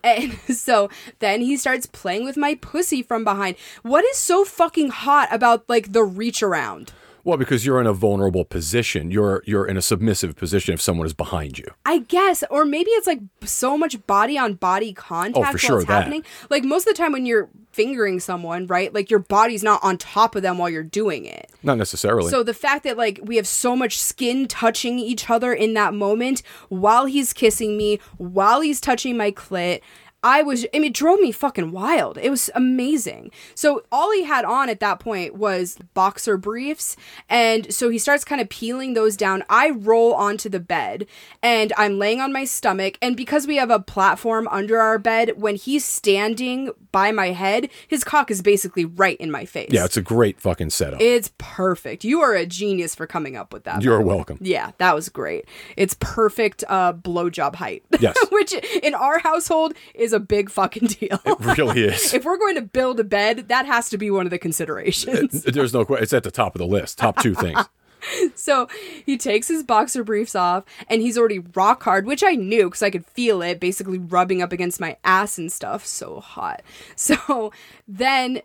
And 0.04 0.32
so 0.48 0.88
then 1.18 1.40
he 1.40 1.56
starts 1.56 1.86
playing 1.86 2.24
with 2.24 2.36
my 2.36 2.54
pussy 2.54 3.02
from 3.02 3.24
behind. 3.24 3.56
What 3.82 4.04
is 4.04 4.16
so 4.16 4.44
fucking 4.44 4.90
hot 4.90 5.28
about 5.32 5.68
like 5.68 5.92
the 5.92 6.04
reach 6.04 6.42
around? 6.42 6.92
Well, 7.28 7.36
because 7.36 7.66
you're 7.66 7.78
in 7.78 7.86
a 7.86 7.92
vulnerable 7.92 8.46
position. 8.46 9.10
You're 9.10 9.42
you're 9.44 9.66
in 9.66 9.76
a 9.76 9.82
submissive 9.82 10.34
position 10.34 10.72
if 10.72 10.80
someone 10.80 11.06
is 11.06 11.12
behind 11.12 11.58
you. 11.58 11.66
I 11.84 11.98
guess, 11.98 12.42
or 12.48 12.64
maybe 12.64 12.88
it's 12.92 13.06
like 13.06 13.20
so 13.44 13.76
much 13.76 14.06
body 14.06 14.38
on 14.38 14.54
body 14.54 14.94
contact 14.94 15.46
Oh, 15.46 15.52
for 15.52 15.58
sure, 15.58 15.80
that. 15.84 15.86
happening. 15.86 16.24
Like 16.48 16.64
most 16.64 16.86
of 16.88 16.94
the 16.94 16.96
time 16.96 17.12
when 17.12 17.26
you're 17.26 17.50
fingering 17.70 18.18
someone, 18.18 18.66
right? 18.66 18.94
Like 18.94 19.10
your 19.10 19.18
body's 19.18 19.62
not 19.62 19.84
on 19.84 19.98
top 19.98 20.36
of 20.36 20.42
them 20.42 20.56
while 20.56 20.70
you're 20.70 20.82
doing 20.82 21.26
it. 21.26 21.50
Not 21.62 21.76
necessarily. 21.76 22.30
So 22.30 22.42
the 22.42 22.54
fact 22.54 22.84
that 22.84 22.96
like 22.96 23.20
we 23.22 23.36
have 23.36 23.46
so 23.46 23.76
much 23.76 24.00
skin 24.00 24.48
touching 24.48 24.98
each 24.98 25.28
other 25.28 25.52
in 25.52 25.74
that 25.74 25.92
moment 25.92 26.42
while 26.70 27.04
he's 27.04 27.34
kissing 27.34 27.76
me, 27.76 28.00
while 28.16 28.62
he's 28.62 28.80
touching 28.80 29.18
my 29.18 29.32
clit, 29.32 29.82
I 30.22 30.42
was 30.42 30.66
I 30.74 30.78
mean 30.78 30.88
it 30.88 30.94
drove 30.94 31.20
me 31.20 31.30
fucking 31.30 31.70
wild. 31.70 32.18
It 32.18 32.30
was 32.30 32.50
amazing. 32.54 33.30
So 33.54 33.82
all 33.92 34.12
he 34.12 34.24
had 34.24 34.44
on 34.44 34.68
at 34.68 34.80
that 34.80 34.98
point 34.98 35.34
was 35.36 35.78
boxer 35.94 36.36
briefs 36.36 36.96
and 37.28 37.72
so 37.72 37.88
he 37.88 37.98
starts 37.98 38.24
kind 38.24 38.40
of 38.40 38.48
peeling 38.48 38.94
those 38.94 39.16
down. 39.16 39.44
I 39.48 39.70
roll 39.70 40.14
onto 40.14 40.48
the 40.48 40.60
bed 40.60 41.06
and 41.42 41.72
I'm 41.76 41.98
laying 41.98 42.20
on 42.20 42.32
my 42.32 42.44
stomach 42.44 42.98
and 43.00 43.16
because 43.16 43.46
we 43.46 43.56
have 43.56 43.70
a 43.70 43.78
platform 43.78 44.48
under 44.50 44.80
our 44.80 44.98
bed 44.98 45.40
when 45.40 45.54
he's 45.54 45.84
standing 45.84 46.70
by 46.90 47.12
my 47.12 47.28
head, 47.28 47.68
his 47.86 48.02
cock 48.02 48.30
is 48.30 48.42
basically 48.42 48.84
right 48.84 49.16
in 49.18 49.30
my 49.30 49.44
face. 49.44 49.70
yeah, 49.70 49.84
it's 49.84 49.96
a 49.96 50.02
great 50.02 50.40
fucking 50.40 50.70
setup. 50.70 51.00
It's 51.00 51.30
perfect. 51.38 52.02
You 52.02 52.22
are 52.22 52.34
a 52.34 52.46
genius 52.46 52.94
for 52.94 53.06
coming 53.06 53.36
up 53.36 53.52
with 53.52 53.64
that. 53.64 53.82
You're 53.82 53.98
by 53.98 54.02
the 54.02 54.08
way. 54.08 54.14
welcome. 54.16 54.38
Yeah, 54.40 54.72
that 54.78 54.94
was 54.94 55.08
great. 55.08 55.44
It's 55.76 55.94
perfect 56.00 56.64
uh 56.68 56.92
blowjob 56.92 57.54
height. 57.54 57.84
Yes. 58.00 58.16
Which 58.32 58.52
in 58.82 58.94
our 58.94 59.18
household 59.20 59.74
is 59.94 60.07
a 60.12 60.20
big 60.20 60.50
fucking 60.50 60.88
deal. 60.88 61.20
It 61.24 61.40
really 61.40 61.84
is. 61.84 62.14
if 62.14 62.24
we're 62.24 62.38
going 62.38 62.56
to 62.56 62.62
build 62.62 63.00
a 63.00 63.04
bed, 63.04 63.48
that 63.48 63.66
has 63.66 63.88
to 63.90 63.98
be 63.98 64.10
one 64.10 64.26
of 64.26 64.30
the 64.30 64.38
considerations. 64.38 65.42
There's 65.42 65.72
no 65.72 65.84
question. 65.84 66.02
It's 66.02 66.12
at 66.12 66.22
the 66.22 66.30
top 66.30 66.54
of 66.54 66.58
the 66.58 66.66
list. 66.66 66.98
Top 66.98 67.20
two 67.20 67.34
things. 67.34 67.58
so 68.34 68.68
he 69.04 69.16
takes 69.16 69.48
his 69.48 69.62
boxer 69.62 70.04
briefs 70.04 70.34
off 70.34 70.64
and 70.88 71.02
he's 71.02 71.18
already 71.18 71.40
rock 71.54 71.82
hard, 71.82 72.06
which 72.06 72.22
I 72.22 72.32
knew 72.32 72.64
because 72.64 72.82
I 72.82 72.90
could 72.90 73.06
feel 73.06 73.42
it 73.42 73.60
basically 73.60 73.98
rubbing 73.98 74.42
up 74.42 74.52
against 74.52 74.80
my 74.80 74.96
ass 75.04 75.38
and 75.38 75.52
stuff. 75.52 75.86
So 75.86 76.20
hot. 76.20 76.62
So 76.96 77.52
then 77.86 78.42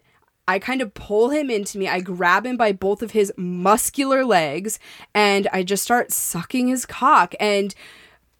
I 0.47 0.59
kind 0.59 0.81
of 0.81 0.93
pull 0.93 1.29
him 1.29 1.49
into 1.49 1.77
me. 1.77 1.87
I 1.87 2.01
grab 2.01 2.45
him 2.45 2.57
by 2.57 2.71
both 2.71 3.01
of 3.01 3.11
his 3.11 3.31
muscular 3.37 4.25
legs 4.25 4.79
and 5.13 5.47
I 5.53 5.63
just 5.63 5.83
start 5.83 6.11
sucking 6.11 6.67
his 6.67 6.85
cock. 6.85 7.33
And 7.39 7.73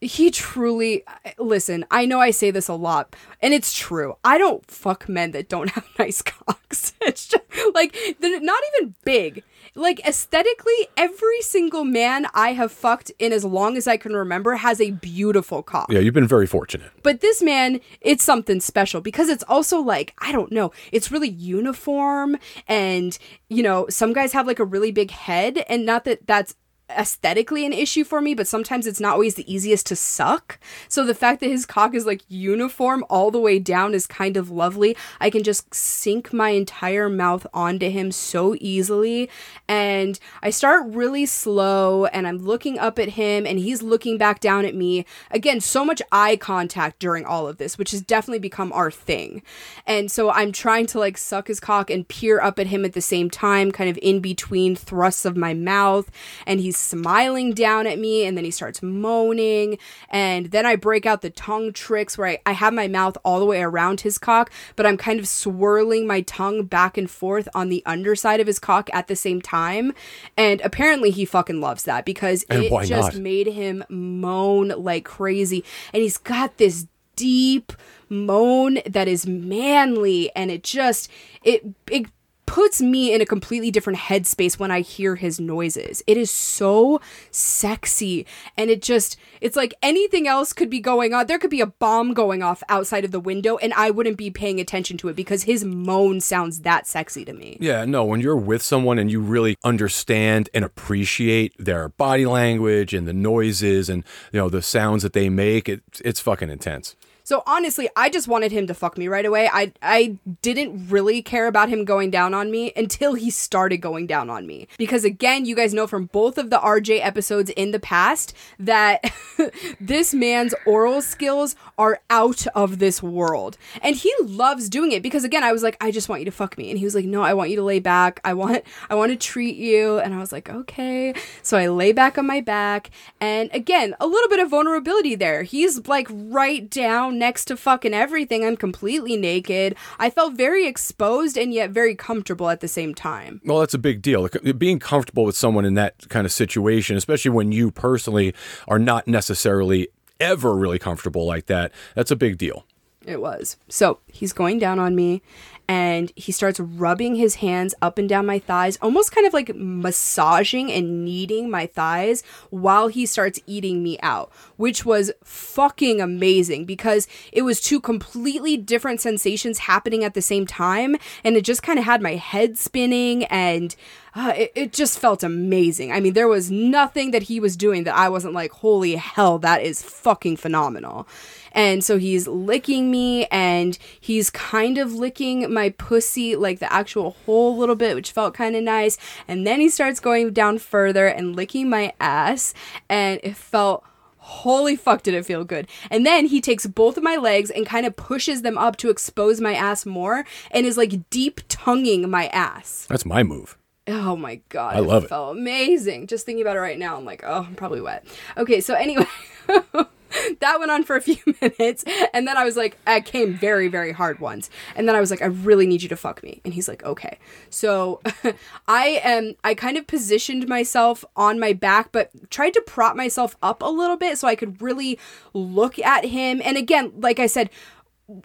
he 0.03 0.29
truly 0.31 1.03
listen 1.37 1.85
i 1.91 2.05
know 2.05 2.19
i 2.19 2.29
say 2.31 2.51
this 2.51 2.67
a 2.67 2.73
lot 2.73 3.15
and 3.41 3.53
it's 3.53 3.73
true 3.73 4.15
i 4.23 4.37
don't 4.37 4.69
fuck 4.69 5.07
men 5.09 5.31
that 5.31 5.49
don't 5.49 5.69
have 5.75 5.87
nice 5.97 6.21
cocks 6.21 6.93
it's 7.01 7.27
just 7.27 7.43
like 7.73 7.95
they're 8.19 8.39
not 8.41 8.61
even 8.77 8.95
big 9.05 9.43
like 9.75 10.05
aesthetically 10.07 10.87
every 10.97 11.41
single 11.41 11.83
man 11.83 12.27
i 12.33 12.53
have 12.53 12.71
fucked 12.71 13.11
in 13.17 13.31
as 13.31 13.43
long 13.45 13.77
as 13.77 13.87
i 13.87 13.97
can 13.97 14.13
remember 14.13 14.55
has 14.55 14.79
a 14.81 14.91
beautiful 14.91 15.63
cock 15.63 15.87
Yeah, 15.89 15.99
you've 15.99 16.13
been 16.13 16.27
very 16.27 16.45
fortunate. 16.47 16.91
but 17.01 17.21
this 17.21 17.41
man, 17.41 17.79
it's 18.01 18.23
something 18.23 18.59
special 18.59 19.01
because 19.01 19.29
it's 19.29 19.43
also 19.47 19.79
like, 19.79 20.13
I 20.19 20.31
don't 20.31 20.51
know, 20.51 20.71
it's 20.91 21.11
really 21.11 21.29
uniform. 21.29 22.37
And, 22.67 23.17
you 23.49 23.63
know, 23.63 23.87
some 23.89 24.13
guys 24.13 24.33
have 24.33 24.45
like 24.47 24.59
a 24.59 24.65
really 24.65 24.91
big 24.91 25.11
head, 25.11 25.63
and 25.69 25.85
not 25.85 26.03
that 26.05 26.25
that's 26.27 26.55
aesthetically 26.97 27.65
an 27.65 27.73
issue 27.73 28.03
for 28.03 28.21
me, 28.21 28.33
but 28.33 28.47
sometimes 28.47 28.87
it's 28.87 28.99
not 28.99 29.13
always 29.13 29.35
the 29.35 29.53
easiest 29.53 29.85
to 29.87 29.95
suck. 29.95 30.59
So 30.87 31.05
the 31.05 31.15
fact 31.15 31.39
that 31.39 31.49
his 31.49 31.65
cock 31.65 31.93
is 31.93 32.05
like 32.05 32.21
uniform 32.27 33.05
all 33.09 33.31
the 33.31 33.39
way 33.39 33.59
down 33.59 33.93
is 33.93 34.07
kind 34.07 34.37
of 34.37 34.49
lovely. 34.49 34.95
I 35.19 35.29
can 35.29 35.43
just 35.43 35.73
sink 35.73 36.33
my 36.33 36.49
entire 36.49 37.09
mouth 37.09 37.45
onto 37.53 37.89
him 37.89 38.11
so 38.11 38.55
easily. 38.59 39.29
And 39.67 40.19
I 40.41 40.49
start 40.49 40.85
really 40.87 41.25
slow 41.25 42.05
and 42.05 42.27
I'm 42.27 42.37
looking 42.37 42.79
up 42.79 42.99
at 42.99 43.09
him 43.09 43.45
and 43.45 43.59
he's 43.59 43.81
looking 43.81 44.17
back 44.17 44.39
down 44.39 44.65
at 44.65 44.75
me. 44.75 45.05
Again, 45.31 45.61
so 45.61 45.85
much 45.85 46.01
eye 46.11 46.35
contact 46.35 46.99
during 46.99 47.25
all 47.25 47.47
of 47.47 47.57
this, 47.57 47.77
which 47.77 47.91
has 47.91 48.01
definitely 48.01 48.39
become 48.39 48.71
our 48.73 48.91
thing. 48.91 49.41
And 49.85 50.11
so 50.11 50.29
I'm 50.31 50.51
trying 50.51 50.85
to 50.87 50.99
like 50.99 51.17
suck 51.17 51.47
his 51.47 51.59
cock 51.59 51.89
and 51.89 52.07
peer 52.07 52.41
up 52.41 52.59
at 52.59 52.67
him 52.67 52.85
at 52.85 52.93
the 52.93 53.01
same 53.01 53.29
time, 53.29 53.71
kind 53.71 53.89
of 53.89 53.99
in 54.01 54.19
between 54.19 54.75
thrusts 54.75 55.25
of 55.25 55.37
my 55.37 55.53
mouth. 55.53 56.09
And 56.45 56.59
he's 56.59 56.77
smiling 56.83 57.53
down 57.53 57.87
at 57.87 57.97
me 57.99 58.25
and 58.25 58.37
then 58.37 58.45
he 58.45 58.51
starts 58.51 58.81
moaning. 58.81 59.77
And 60.09 60.47
then 60.47 60.65
I 60.65 60.75
break 60.75 61.05
out 61.05 61.21
the 61.21 61.29
tongue 61.29 61.73
tricks 61.73 62.17
where 62.17 62.27
I, 62.27 62.39
I 62.45 62.51
have 62.53 62.73
my 62.73 62.87
mouth 62.87 63.17
all 63.23 63.39
the 63.39 63.45
way 63.45 63.61
around 63.61 64.01
his 64.01 64.17
cock, 64.17 64.51
but 64.75 64.85
I'm 64.85 64.97
kind 64.97 65.19
of 65.19 65.27
swirling 65.27 66.05
my 66.07 66.21
tongue 66.21 66.63
back 66.65 66.97
and 66.97 67.09
forth 67.09 67.47
on 67.55 67.69
the 67.69 67.83
underside 67.85 68.39
of 68.39 68.47
his 68.47 68.59
cock 68.59 68.89
at 68.93 69.07
the 69.07 69.15
same 69.15 69.41
time. 69.41 69.93
And 70.37 70.61
apparently 70.61 71.09
he 71.11 71.25
fucking 71.25 71.59
loves 71.61 71.83
that 71.83 72.05
because 72.05 72.43
And 72.49 72.63
it 72.63 72.69
just 72.85 73.13
not? 73.13 73.21
made 73.21 73.47
him 73.47 73.83
moan 73.89 74.69
like 74.69 75.05
crazy. 75.05 75.63
And 75.93 76.01
he's 76.03 76.17
got 76.17 76.57
this 76.57 76.87
deep 77.15 77.71
moan 78.09 78.79
that 78.85 79.07
is 79.07 79.25
manly 79.25 80.29
and 80.35 80.51
it 80.51 80.63
just 80.63 81.09
it 81.43 81.63
it 81.89 82.07
puts 82.45 82.81
me 82.81 83.13
in 83.13 83.21
a 83.21 83.25
completely 83.25 83.71
different 83.71 83.99
headspace 83.99 84.59
when 84.59 84.71
I 84.71 84.81
hear 84.81 85.15
his 85.15 85.39
noises. 85.39 86.03
It 86.07 86.17
is 86.17 86.29
so 86.31 87.01
sexy 87.31 88.25
and 88.57 88.69
it 88.69 88.81
just 88.81 89.17
it's 89.41 89.55
like 89.55 89.73
anything 89.81 90.27
else 90.27 90.53
could 90.53 90.69
be 90.69 90.79
going 90.79 91.13
on. 91.13 91.27
There 91.27 91.39
could 91.39 91.49
be 91.49 91.61
a 91.61 91.67
bomb 91.67 92.13
going 92.13 92.43
off 92.43 92.63
outside 92.69 93.05
of 93.05 93.11
the 93.11 93.19
window 93.19 93.57
and 93.57 93.73
I 93.73 93.91
wouldn't 93.91 94.17
be 94.17 94.29
paying 94.29 94.59
attention 94.59 94.97
to 94.97 95.09
it 95.09 95.15
because 95.15 95.43
his 95.43 95.63
moan 95.63 96.21
sounds 96.21 96.61
that 96.61 96.87
sexy 96.87 97.25
to 97.25 97.33
me. 97.33 97.57
Yeah, 97.59 97.85
no, 97.85 98.03
when 98.03 98.21
you're 98.21 98.35
with 98.35 98.61
someone 98.61 98.99
and 98.99 99.11
you 99.11 99.19
really 99.19 99.57
understand 99.63 100.49
and 100.53 100.65
appreciate 100.65 101.53
their 101.57 101.89
body 101.89 102.25
language 102.25 102.93
and 102.93 103.07
the 103.07 103.13
noises 103.13 103.89
and 103.89 104.03
you 104.31 104.39
know 104.39 104.49
the 104.49 104.61
sounds 104.61 105.03
that 105.03 105.13
they 105.13 105.29
make, 105.29 105.69
it, 105.69 105.81
it's 106.03 106.19
fucking 106.19 106.49
intense. 106.49 106.95
So 107.23 107.41
honestly, 107.47 107.89
I 107.95 108.09
just 108.09 108.27
wanted 108.27 108.51
him 108.51 108.67
to 108.67 108.73
fuck 108.73 108.97
me 108.97 109.07
right 109.07 109.25
away. 109.25 109.49
I 109.51 109.71
I 109.81 110.17
didn't 110.41 110.89
really 110.89 111.21
care 111.21 111.47
about 111.47 111.69
him 111.69 111.85
going 111.85 112.11
down 112.11 112.33
on 112.33 112.51
me 112.51 112.73
until 112.75 113.13
he 113.13 113.29
started 113.29 113.77
going 113.77 114.07
down 114.07 114.29
on 114.29 114.45
me. 114.45 114.67
Because 114.77 115.05
again, 115.05 115.45
you 115.45 115.55
guys 115.55 115.73
know 115.73 115.87
from 115.87 116.05
both 116.07 116.37
of 116.37 116.49
the 116.49 116.59
RJ 116.59 116.99
episodes 117.03 117.49
in 117.51 117.71
the 117.71 117.79
past 117.79 118.33
that 118.59 119.09
this 119.79 120.13
man's 120.13 120.53
oral 120.65 121.01
skills 121.01 121.55
are 121.77 122.01
out 122.09 122.45
of 122.47 122.79
this 122.79 123.01
world. 123.01 123.57
And 123.81 123.95
he 123.95 124.13
loves 124.21 124.67
doing 124.67 124.91
it 124.91 125.01
because 125.01 125.23
again, 125.23 125.43
I 125.43 125.53
was 125.53 125.63
like, 125.63 125.77
I 125.79 125.91
just 125.91 126.09
want 126.09 126.21
you 126.21 126.25
to 126.25 126.31
fuck 126.31 126.57
me. 126.57 126.69
And 126.69 126.77
he 126.77 126.83
was 126.83 126.93
like, 126.93 127.05
No, 127.05 127.21
I 127.21 127.33
want 127.33 127.51
you 127.51 127.55
to 127.55 127.63
lay 127.63 127.79
back. 127.79 128.19
I 128.25 128.33
want 128.33 128.63
I 128.89 128.95
want 128.95 129.11
to 129.11 129.17
treat 129.17 129.55
you. 129.55 129.99
And 129.99 130.13
I 130.13 130.19
was 130.19 130.33
like, 130.33 130.49
Okay. 130.49 131.13
So 131.41 131.57
I 131.57 131.67
lay 131.67 131.93
back 131.93 132.17
on 132.17 132.27
my 132.27 132.41
back. 132.41 132.89
And 133.21 133.49
again, 133.53 133.95
a 134.01 134.07
little 134.07 134.29
bit 134.29 134.39
of 134.39 134.49
vulnerability 134.49 135.15
there. 135.15 135.43
He's 135.43 135.87
like 135.87 136.07
right 136.11 136.69
down 136.69 137.12
next 137.17 137.45
to 137.45 137.57
fucking 137.57 137.93
everything. 137.93 138.45
I'm 138.45 138.57
completely 138.57 139.15
naked. 139.17 139.75
I 139.99 140.09
felt 140.09 140.35
very 140.35 140.67
exposed 140.67 141.37
and 141.37 141.53
yet 141.53 141.71
very 141.71 141.95
comfortable 141.95 142.49
at 142.49 142.59
the 142.59 142.67
same 142.67 142.93
time. 142.93 143.41
Well, 143.45 143.59
that's 143.59 143.73
a 143.73 143.79
big 143.79 144.01
deal. 144.01 144.27
Being 144.57 144.79
comfortable 144.79 145.25
with 145.25 145.37
someone 145.37 145.65
in 145.65 145.75
that 145.75 146.09
kind 146.09 146.25
of 146.25 146.31
situation, 146.31 146.97
especially 146.97 147.31
when 147.31 147.51
you 147.51 147.71
personally 147.71 148.33
are 148.67 148.79
not 148.79 149.07
necessarily 149.07 149.87
ever 150.19 150.55
really 150.55 150.79
comfortable 150.79 151.25
like 151.25 151.47
that, 151.47 151.71
that's 151.95 152.11
a 152.11 152.15
big 152.15 152.37
deal. 152.37 152.65
It 153.05 153.19
was. 153.19 153.57
So 153.67 153.99
he's 154.07 154.31
going 154.31 154.59
down 154.59 154.79
on 154.79 154.95
me 154.95 155.21
and 155.67 156.11
he 156.15 156.31
starts 156.31 156.59
rubbing 156.59 157.15
his 157.15 157.35
hands 157.35 157.73
up 157.81 157.97
and 157.97 158.09
down 158.09 158.25
my 158.25 158.39
thighs, 158.39 158.77
almost 158.81 159.11
kind 159.11 159.25
of 159.25 159.33
like 159.33 159.55
massaging 159.55 160.71
and 160.71 161.05
kneading 161.05 161.49
my 161.49 161.65
thighs 161.65 162.23
while 162.49 162.87
he 162.87 163.05
starts 163.05 163.39
eating 163.47 163.81
me 163.81 163.97
out, 164.01 164.31
which 164.57 164.85
was 164.85 165.11
fucking 165.23 166.01
amazing 166.01 166.65
because 166.65 167.07
it 167.31 167.43
was 167.43 167.61
two 167.61 167.79
completely 167.79 168.57
different 168.57 168.99
sensations 169.01 169.59
happening 169.59 170.03
at 170.03 170.13
the 170.13 170.21
same 170.21 170.45
time. 170.45 170.95
And 171.23 171.37
it 171.37 171.43
just 171.43 171.63
kind 171.63 171.79
of 171.79 171.85
had 171.85 172.01
my 172.01 172.15
head 172.15 172.57
spinning 172.57 173.23
and 173.25 173.75
uh, 174.15 174.33
it, 174.35 174.51
it 174.55 174.73
just 174.73 174.99
felt 174.99 175.23
amazing. 175.23 175.91
I 175.91 175.99
mean, 175.99 176.13
there 176.13 176.27
was 176.27 176.51
nothing 176.51 177.11
that 177.11 177.23
he 177.23 177.39
was 177.39 177.57
doing 177.57 177.83
that 177.85 177.95
I 177.95 178.09
wasn't 178.09 178.33
like, 178.33 178.51
holy 178.51 178.95
hell, 178.95 179.39
that 179.39 179.63
is 179.63 179.81
fucking 179.81 180.37
phenomenal. 180.37 181.07
And 181.53 181.83
so 181.83 181.97
he's 181.97 182.27
licking 182.27 182.89
me 182.91 183.25
and 183.27 183.77
he's 183.99 184.29
kind 184.29 184.77
of 184.77 184.93
licking 184.93 185.53
my 185.53 185.69
pussy, 185.69 186.35
like 186.35 186.59
the 186.59 186.71
actual 186.73 187.11
hole 187.25 187.55
a 187.55 187.59
little 187.59 187.75
bit, 187.75 187.95
which 187.95 188.11
felt 188.11 188.33
kind 188.33 188.55
of 188.55 188.63
nice. 188.63 188.97
And 189.27 189.45
then 189.45 189.61
he 189.61 189.69
starts 189.69 189.99
going 189.99 190.33
down 190.33 190.57
further 190.57 191.07
and 191.07 191.35
licking 191.35 191.69
my 191.69 191.93
ass, 191.99 192.53
and 192.89 193.19
it 193.23 193.35
felt 193.37 193.83
holy 194.25 194.73
fuck 194.77 195.03
did 195.03 195.13
it 195.13 195.25
feel 195.25 195.43
good 195.43 195.67
and 195.91 196.05
then 196.05 196.25
he 196.27 196.39
takes 196.39 196.65
both 196.65 196.95
of 196.95 197.03
my 197.03 197.17
legs 197.17 197.49
and 197.49 197.65
kind 197.65 197.85
of 197.85 197.93
pushes 197.97 198.41
them 198.41 198.57
up 198.57 198.77
to 198.77 198.89
expose 198.89 199.41
my 199.41 199.53
ass 199.53 199.85
more 199.85 200.23
and 200.51 200.65
is 200.65 200.77
like 200.77 201.09
deep 201.09 201.41
tonguing 201.49 202.09
my 202.09 202.27
ass 202.27 202.85
That's 202.89 203.05
my 203.05 203.21
move. 203.23 203.57
oh 203.85 204.15
my 204.15 204.39
god 204.47 204.77
I 204.77 204.79
love 204.79 205.03
it. 205.03 205.09
felt 205.09 205.35
amazing 205.35 206.07
just 206.07 206.25
thinking 206.25 206.41
about 206.41 206.55
it 206.55 206.61
right 206.61 206.79
now 206.79 206.95
i'm 206.95 207.03
like 207.03 207.21
oh 207.25 207.45
i'm 207.49 207.55
probably 207.55 207.81
wet 207.81 208.05
okay 208.37 208.61
so 208.61 208.75
anyway 208.75 209.05
that 210.39 210.59
went 210.59 210.71
on 210.71 210.83
for 210.83 210.95
a 210.95 211.01
few 211.01 211.17
minutes 211.41 211.83
and 212.13 212.27
then 212.27 212.37
i 212.37 212.43
was 212.43 212.55
like 212.55 212.77
i 212.87 212.99
came 212.99 213.33
very 213.33 213.67
very 213.67 213.91
hard 213.91 214.19
once. 214.19 214.49
And 214.75 214.87
then 214.87 214.95
i 214.95 214.99
was 214.99 215.11
like 215.11 215.21
i 215.21 215.25
really 215.25 215.65
need 215.65 215.81
you 215.81 215.89
to 215.89 215.95
fuck 215.95 216.23
me. 216.23 216.41
And 216.45 216.53
he's 216.53 216.67
like 216.67 216.83
okay. 216.83 217.17
So 217.49 218.01
i 218.67 219.01
am 219.03 219.35
i 219.43 219.53
kind 219.53 219.77
of 219.77 219.87
positioned 219.87 220.47
myself 220.47 221.03
on 221.15 221.39
my 221.39 221.53
back 221.53 221.91
but 221.91 222.11
tried 222.29 222.53
to 222.53 222.61
prop 222.61 222.95
myself 222.95 223.35
up 223.41 223.61
a 223.61 223.69
little 223.69 223.97
bit 223.97 224.17
so 224.17 224.27
i 224.27 224.35
could 224.35 224.61
really 224.61 224.99
look 225.33 225.79
at 225.79 226.05
him. 226.05 226.41
And 226.43 226.57
again 226.57 226.91
like 226.97 227.19
i 227.19 227.27
said 227.27 227.49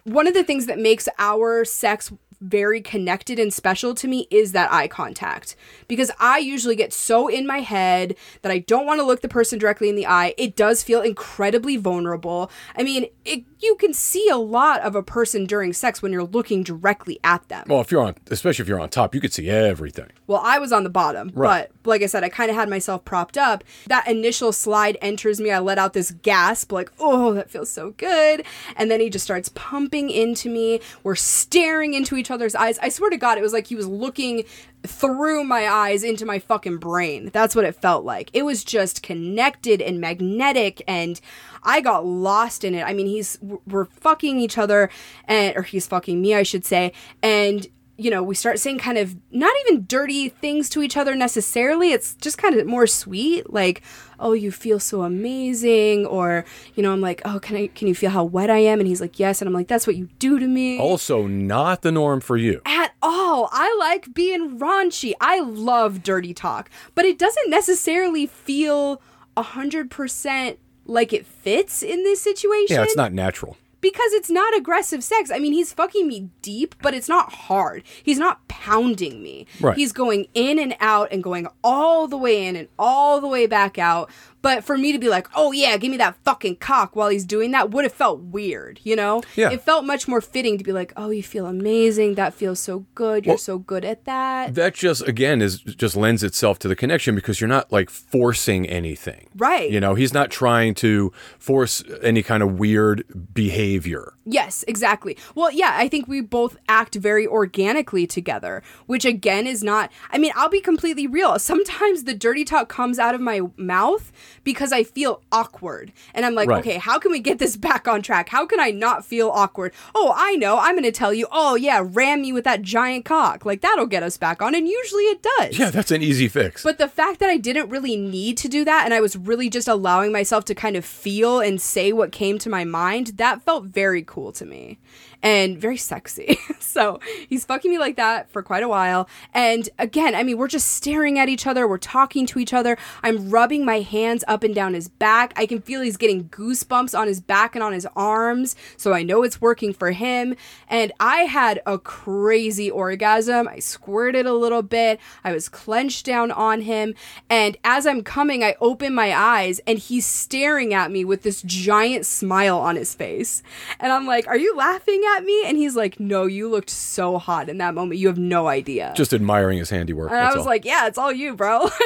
one 0.03 0.27
of 0.27 0.33
the 0.33 0.43
things 0.43 0.65
that 0.65 0.77
makes 0.77 1.07
our 1.17 1.63
sex 1.63 2.11
very 2.41 2.81
connected 2.81 3.37
and 3.39 3.53
special 3.53 3.93
to 3.95 4.07
me 4.07 4.27
is 4.31 4.51
that 4.53 4.71
eye 4.71 4.87
contact 4.87 5.55
because 5.87 6.11
I 6.19 6.37
usually 6.37 6.75
get 6.75 6.93
so 6.93 7.27
in 7.27 7.45
my 7.45 7.59
head 7.59 8.15
that 8.41 8.51
I 8.51 8.59
don't 8.59 8.85
want 8.85 8.99
to 8.99 9.05
look 9.05 9.21
the 9.21 9.27
person 9.27 9.59
directly 9.59 9.89
in 9.89 9.95
the 9.95 10.07
eye. 10.07 10.33
It 10.37 10.55
does 10.55 10.83
feel 10.83 11.01
incredibly 11.01 11.75
vulnerable. 11.77 12.49
I 12.77 12.83
mean, 12.83 13.07
it, 13.25 13.43
you 13.61 13.75
can 13.75 13.93
see 13.93 14.27
a 14.29 14.37
lot 14.37 14.81
of 14.81 14.95
a 14.95 15.03
person 15.03 15.45
during 15.45 15.73
sex 15.73 16.01
when 16.01 16.11
you're 16.11 16.23
looking 16.23 16.63
directly 16.63 17.19
at 17.23 17.47
them. 17.49 17.65
Well, 17.67 17.81
if 17.81 17.91
you're 17.91 18.01
on, 18.01 18.15
especially 18.31 18.63
if 18.63 18.69
you're 18.69 18.79
on 18.79 18.89
top, 18.89 19.13
you 19.13 19.21
could 19.21 19.33
see 19.33 19.49
everything. 19.49 20.07
Well, 20.27 20.41
I 20.43 20.59
was 20.59 20.71
on 20.71 20.83
the 20.83 20.89
bottom, 20.89 21.31
Right. 21.33 21.69
but 21.83 21.89
like 21.89 22.01
I 22.01 22.05
said, 22.05 22.23
I 22.23 22.29
kind 22.29 22.49
of 22.49 22.55
had 22.55 22.69
myself 22.69 23.03
propped 23.03 23.37
up. 23.37 23.63
That 23.87 24.07
initial 24.07 24.51
slide 24.53 24.97
enters 25.01 25.41
me. 25.41 25.51
I 25.51 25.59
let 25.59 25.77
out 25.77 25.93
this 25.93 26.11
gasp, 26.11 26.71
like, 26.71 26.91
oh, 26.99 27.33
that 27.33 27.49
feels 27.51 27.69
so 27.69 27.91
good. 27.91 28.45
And 28.77 28.89
then 28.89 28.99
he 29.01 29.09
just 29.09 29.25
starts 29.25 29.49
pumping 29.49 30.09
into 30.09 30.49
me. 30.49 30.79
We're 31.03 31.15
staring 31.15 31.93
into 31.93 32.15
each 32.15 32.31
other's 32.31 32.55
eyes. 32.55 32.79
I 32.79 32.89
swear 32.89 33.09
to 33.09 33.17
God, 33.17 33.37
it 33.37 33.41
was 33.41 33.53
like 33.53 33.67
he 33.67 33.75
was 33.75 33.87
looking 33.87 34.43
through 34.87 35.43
my 35.43 35.67
eyes 35.67 36.03
into 36.05 36.25
my 36.25 36.39
fucking 36.39 36.77
brain. 36.77 37.29
That's 37.33 37.53
what 37.53 37.65
it 37.65 37.75
felt 37.75 38.05
like. 38.05 38.29
It 38.31 38.43
was 38.43 38.63
just 38.63 39.03
connected 39.03 39.81
and 39.81 39.99
magnetic 39.99 40.81
and 40.87 41.19
I 41.63 41.81
got 41.81 42.05
lost 42.05 42.63
in 42.63 42.73
it. 42.75 42.83
I 42.83 42.93
mean, 42.93 43.07
he's 43.07 43.37
we're 43.67 43.85
fucking 43.85 44.39
each 44.39 44.57
other 44.57 44.89
and 45.25 45.55
or 45.57 45.63
he's 45.63 45.87
fucking 45.87 46.21
me, 46.21 46.35
I 46.35 46.43
should 46.43 46.65
say. 46.65 46.93
And 47.21 47.67
you 47.97 48.09
know, 48.09 48.23
we 48.23 48.33
start 48.33 48.59
saying 48.59 48.79
kind 48.79 48.97
of 48.97 49.13
not 49.29 49.53
even 49.67 49.83
dirty 49.85 50.29
things 50.29 50.69
to 50.69 50.81
each 50.81 50.95
other 50.95 51.15
necessarily. 51.15 51.91
It's 51.91 52.15
just 52.15 52.37
kind 52.37 52.55
of 52.55 52.65
more 52.65 52.87
sweet, 52.87 53.51
like, 53.51 53.81
"Oh, 54.21 54.31
you 54.31 54.51
feel 54.51 54.79
so 54.79 55.01
amazing," 55.01 56.05
or 56.05 56.45
you 56.75 56.83
know, 56.83 56.93
I'm 56.93 57.01
like, 57.01 57.21
"Oh, 57.25 57.39
can 57.39 57.57
I? 57.57 57.67
Can 57.67 57.89
you 57.89 57.95
feel 57.95 58.11
how 58.11 58.23
wet 58.23 58.49
I 58.49 58.59
am?" 58.59 58.79
And 58.79 58.87
he's 58.87 59.01
like, 59.01 59.19
"Yes," 59.19 59.41
and 59.41 59.49
I'm 59.49 59.53
like, 59.53 59.67
"That's 59.67 59.85
what 59.85 59.97
you 59.97 60.07
do 60.17 60.39
to 60.39 60.47
me." 60.47 60.79
Also, 60.79 61.27
not 61.27 61.81
the 61.81 61.91
norm 61.91 62.21
for 62.21 62.37
you. 62.37 62.61
at 62.65 62.93
all. 63.01 63.49
I 63.51 63.75
like 63.79 64.13
being 64.13 64.57
raunchy. 64.59 65.11
I 65.19 65.41
love 65.41 66.01
dirty 66.01 66.33
talk, 66.33 66.69
but 66.95 67.03
it 67.03 67.19
doesn't 67.19 67.49
necessarily 67.49 68.25
feel 68.27 69.01
a 69.35 69.41
hundred 69.41 69.91
percent 69.91 70.57
like 70.89 71.13
it 71.13 71.25
fits 71.25 71.81
in 71.83 72.03
this 72.03 72.21
situation 72.21 72.75
Yeah, 72.75 72.83
it's 72.83 72.95
not 72.97 73.13
natural. 73.13 73.55
because 73.81 74.11
it's 74.13 74.29
not 74.29 74.55
aggressive 74.57 75.03
sex. 75.03 75.31
I 75.31 75.39
mean, 75.39 75.53
he's 75.53 75.71
fucking 75.71 76.07
me 76.07 76.29
deep, 76.41 76.75
but 76.81 76.93
it's 76.93 77.07
not 77.07 77.31
hard. 77.31 77.83
He's 78.03 78.17
not 78.17 78.45
pounding 78.49 79.23
me. 79.23 79.45
Right. 79.61 79.77
He's 79.77 79.93
going 79.93 80.27
in 80.33 80.59
and 80.59 80.75
out 80.81 81.07
and 81.11 81.23
going 81.23 81.47
all 81.63 82.07
the 82.07 82.17
way 82.17 82.45
in 82.45 82.55
and 82.57 82.67
all 82.77 83.21
the 83.21 83.27
way 83.27 83.47
back 83.47 83.77
out. 83.77 84.09
But 84.41 84.63
for 84.63 84.77
me 84.77 84.91
to 84.93 84.99
be 84.99 85.09
like, 85.09 85.27
oh 85.35 85.51
yeah, 85.51 85.75
give 85.77 85.91
me 85.91 85.97
that 85.97 86.15
fucking 86.23 86.57
cock 86.57 86.95
while 86.95 87.09
he's 87.09 87.25
doing 87.25 87.51
that 87.51 87.71
would 87.71 87.83
have 87.83 87.93
felt 87.93 88.21
weird, 88.21 88.79
you 88.83 88.95
know? 88.95 89.21
Yeah. 89.35 89.51
It 89.51 89.61
felt 89.61 89.85
much 89.85 90.07
more 90.07 90.21
fitting 90.21 90.57
to 90.57 90.63
be 90.63 90.71
like, 90.71 90.93
oh, 90.95 91.09
you 91.09 91.23
feel 91.23 91.45
amazing. 91.45 92.15
That 92.15 92.33
feels 92.33 92.59
so 92.59 92.85
good. 92.95 93.25
You're 93.25 93.33
Well- 93.33 93.37
so 93.39 93.57
good 93.57 93.83
at 93.83 94.05
that. 94.05 94.55
That 94.55 94.73
just 94.75 95.07
again 95.07 95.41
is 95.41 95.59
just 95.59 95.95
lends 95.95 96.23
itself 96.23 96.59
to 96.59 96.67
the 96.67 96.75
connection 96.75 97.15
because 97.15 97.41
you're 97.41 97.47
not 97.47 97.71
like 97.71 97.89
forcing 97.89 98.65
anything. 98.67 99.27
Right. 99.35 99.69
You 99.69 99.79
know, 99.79 99.95
he's 99.95 100.13
not 100.13 100.31
trying 100.31 100.73
to 100.75 101.11
force 101.37 101.83
any 102.01 102.23
kind 102.23 102.41
of 102.43 102.59
weird 102.59 103.03
behavior. 103.33 104.13
Yes, 104.25 104.63
exactly. 104.67 105.17
Well, 105.33 105.51
yeah, 105.51 105.73
I 105.75 105.87
think 105.87 106.07
we 106.07 106.21
both 106.21 106.55
act 106.67 106.95
very 106.95 107.25
organically 107.25 108.05
together, 108.05 108.61
which 108.85 109.03
again 109.03 109.47
is 109.47 109.63
not, 109.63 109.91
I 110.11 110.17
mean, 110.19 110.31
I'll 110.35 110.49
be 110.49 110.61
completely 110.61 111.07
real. 111.07 111.39
Sometimes 111.39 112.03
the 112.03 112.13
dirty 112.13 112.45
talk 112.45 112.69
comes 112.69 112.99
out 112.99 113.15
of 113.15 113.21
my 113.21 113.41
mouth 113.57 114.11
because 114.43 114.71
I 114.71 114.83
feel 114.83 115.21
awkward. 115.31 115.91
And 116.13 116.25
I'm 116.25 116.35
like, 116.35 116.49
Right. 116.49 116.59
okay, 116.59 116.77
how 116.77 116.99
can 116.99 117.11
we 117.11 117.19
get 117.19 117.39
this 117.39 117.55
back 117.69 117.87
on 117.87 118.01
track? 118.01 118.29
How 118.29 118.45
can 118.45 118.59
I 118.59 118.71
not 118.71 119.05
feel 119.05 119.29
awkward? 119.29 119.73
Oh, 119.95 120.13
I 120.15 120.35
know. 120.35 120.57
I'm 120.59 120.73
going 120.75 120.83
to 120.83 120.91
tell 120.91 121.13
you, 121.13 121.27
oh, 121.31 121.55
yeah, 121.55 121.83
ram 121.85 122.21
me 122.21 122.33
with 122.33 122.43
that 122.45 122.61
giant 122.61 123.05
cock. 123.05 123.45
Like, 123.45 123.61
that'll 123.61 123.85
get 123.85 124.03
us 124.03 124.17
back 124.17 124.41
on. 124.41 124.55
And 124.55 124.67
usually 124.67 125.03
it 125.03 125.21
does. 125.37 125.57
Yeah, 125.59 125.69
that's 125.69 125.91
an 125.91 126.01
easy 126.01 126.27
fix. 126.27 126.63
But 126.63 126.77
the 126.77 126.87
fact 126.87 127.19
that 127.19 127.29
I 127.29 127.37
didn't 127.37 127.69
really 127.69 127.95
need 127.97 128.37
to 128.39 128.47
do 128.47 128.65
that 128.65 128.85
and 128.85 128.93
I 128.93 129.01
was 129.01 129.15
really 129.15 129.49
just 129.49 129.67
allowing 129.67 130.11
myself 130.11 130.45
to 130.45 130.55
kind 130.55 130.75
of 130.75 130.85
feel 130.85 131.39
and 131.39 131.61
say 131.61 131.91
what 131.93 132.11
came 132.11 132.37
to 132.39 132.49
my 132.49 132.63
mind, 132.63 133.13
that 133.17 133.41
felt 133.43 133.65
very 133.65 134.03
cool 134.03 134.31
to 134.33 134.45
me 134.45 134.79
and 135.21 135.57
very 135.57 135.77
sexy. 135.77 136.37
so 136.59 136.99
he's 137.27 137.45
fucking 137.45 137.69
me 137.69 137.77
like 137.77 137.97
that 137.97 138.29
for 138.31 138.41
quite 138.41 138.63
a 138.63 138.67
while. 138.67 139.09
And 139.33 139.67
again, 139.77 140.15
I 140.15 140.23
mean, 140.23 140.37
we're 140.37 140.47
just 140.47 140.71
staring 140.75 141.19
at 141.19 141.29
each 141.29 141.45
other, 141.45 141.67
we're 141.67 141.77
talking 141.77 142.25
to 142.27 142.39
each 142.39 142.53
other. 142.53 142.77
I'm 143.03 143.29
rubbing 143.29 143.65
my 143.65 143.81
hands 143.81 144.23
up 144.27 144.43
and 144.43 144.55
down 144.55 144.73
his 144.73 144.87
back. 144.87 145.33
I 145.35 145.45
can 145.45 145.61
feel 145.61 145.81
he's 145.81 145.97
getting 145.97 146.29
goosebumps 146.29 146.97
on 146.97 147.07
his 147.07 147.19
back 147.19 147.55
and 147.55 147.63
on 147.63 147.73
his 147.73 147.87
arms. 147.95 148.55
So 148.77 148.93
I 148.93 149.03
know 149.03 149.23
it's 149.23 149.41
working 149.41 149.73
for 149.73 149.91
him. 149.91 150.35
And 150.69 150.91
I 150.99 151.23
had 151.23 151.61
a 151.65 151.77
crazy 151.77 152.71
orgasm. 152.71 153.47
I 153.47 153.59
squirted 153.59 154.25
a 154.25 154.33
little 154.33 154.63
bit. 154.63 154.99
I 155.23 155.33
was 155.33 155.49
clenched 155.49 156.05
down 156.05 156.31
on 156.31 156.61
him. 156.61 156.95
And 157.29 157.57
as 157.63 157.85
I'm 157.85 158.03
coming, 158.03 158.43
I 158.43 158.55
open 158.61 158.93
my 158.93 159.15
eyes 159.15 159.59
and 159.67 159.77
he's 159.77 160.05
staring 160.05 160.73
at 160.73 160.91
me 160.91 161.03
with 161.03 161.23
this 161.23 161.41
giant 161.41 162.05
smile 162.05 162.57
on 162.59 162.75
his 162.75 162.95
face. 162.95 163.43
And 163.79 163.91
I'm 163.91 164.05
like, 164.05 164.27
Are 164.27 164.37
you 164.37 164.55
laughing 164.55 165.03
at 165.17 165.23
me? 165.23 165.43
And 165.45 165.57
he's 165.57 165.75
like, 165.75 165.99
No, 165.99 166.25
you 166.25 166.49
looked 166.49 166.69
so 166.69 167.17
hot 167.17 167.49
in 167.49 167.57
that 167.59 167.73
moment. 167.73 167.99
You 167.99 168.07
have 168.07 168.17
no 168.17 168.47
idea. 168.47 168.93
just 168.95 169.13
admiring 169.13 169.57
his 169.59 169.69
handiwork. 169.69 170.11
And 170.11 170.19
I 170.19 170.27
was 170.33 170.41
all. 170.41 170.45
like, 170.45 170.65
yeah, 170.65 170.87
it's 170.87 170.97
all 170.97 171.11
you, 171.11 171.35
bro. 171.35 171.69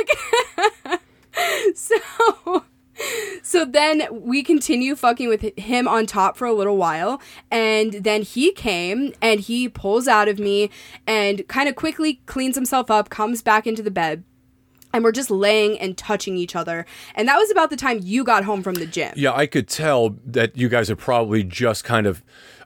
Like, 0.85 0.99
so, 1.75 2.63
so 3.41 3.65
then 3.65 4.07
we 4.11 4.43
continue 4.43 4.95
fucking 4.95 5.27
with 5.27 5.57
him 5.57 5.87
on 5.87 6.05
top 6.05 6.37
for 6.37 6.45
a 6.45 6.53
little 6.53 6.77
while. 6.77 7.21
And 7.49 7.93
then 7.93 8.21
he 8.21 8.51
came 8.51 9.13
and 9.21 9.39
he 9.39 9.67
pulls 9.67 10.07
out 10.07 10.27
of 10.27 10.37
me 10.39 10.69
and 11.07 11.47
kind 11.47 11.67
of 11.67 11.75
quickly 11.75 12.21
cleans 12.25 12.55
himself 12.55 12.91
up, 12.91 13.09
comes 13.09 13.41
back 13.41 13.65
into 13.65 13.81
the 13.81 13.91
bed. 13.91 14.23
And 14.95 15.03
we're 15.03 15.11
just 15.11 15.31
laying 15.31 15.79
and 15.79 15.97
touching 15.97 16.37
each 16.37 16.55
other. 16.55 16.85
And 17.15 17.27
that 17.27 17.37
was 17.37 17.49
about 17.49 17.71
the 17.71 17.75
time 17.75 17.99
you 18.03 18.23
got 18.23 18.43
home 18.43 18.61
from 18.61 18.75
the 18.75 18.85
gym. 18.85 19.11
Yeah, 19.15 19.33
I 19.33 19.47
could 19.47 19.67
tell 19.67 20.17
that 20.23 20.55
you 20.55 20.69
guys 20.69 20.87
had 20.87 20.99
probably 20.99 21.43
just 21.43 21.83
kind 21.83 22.05
of. 22.05 22.21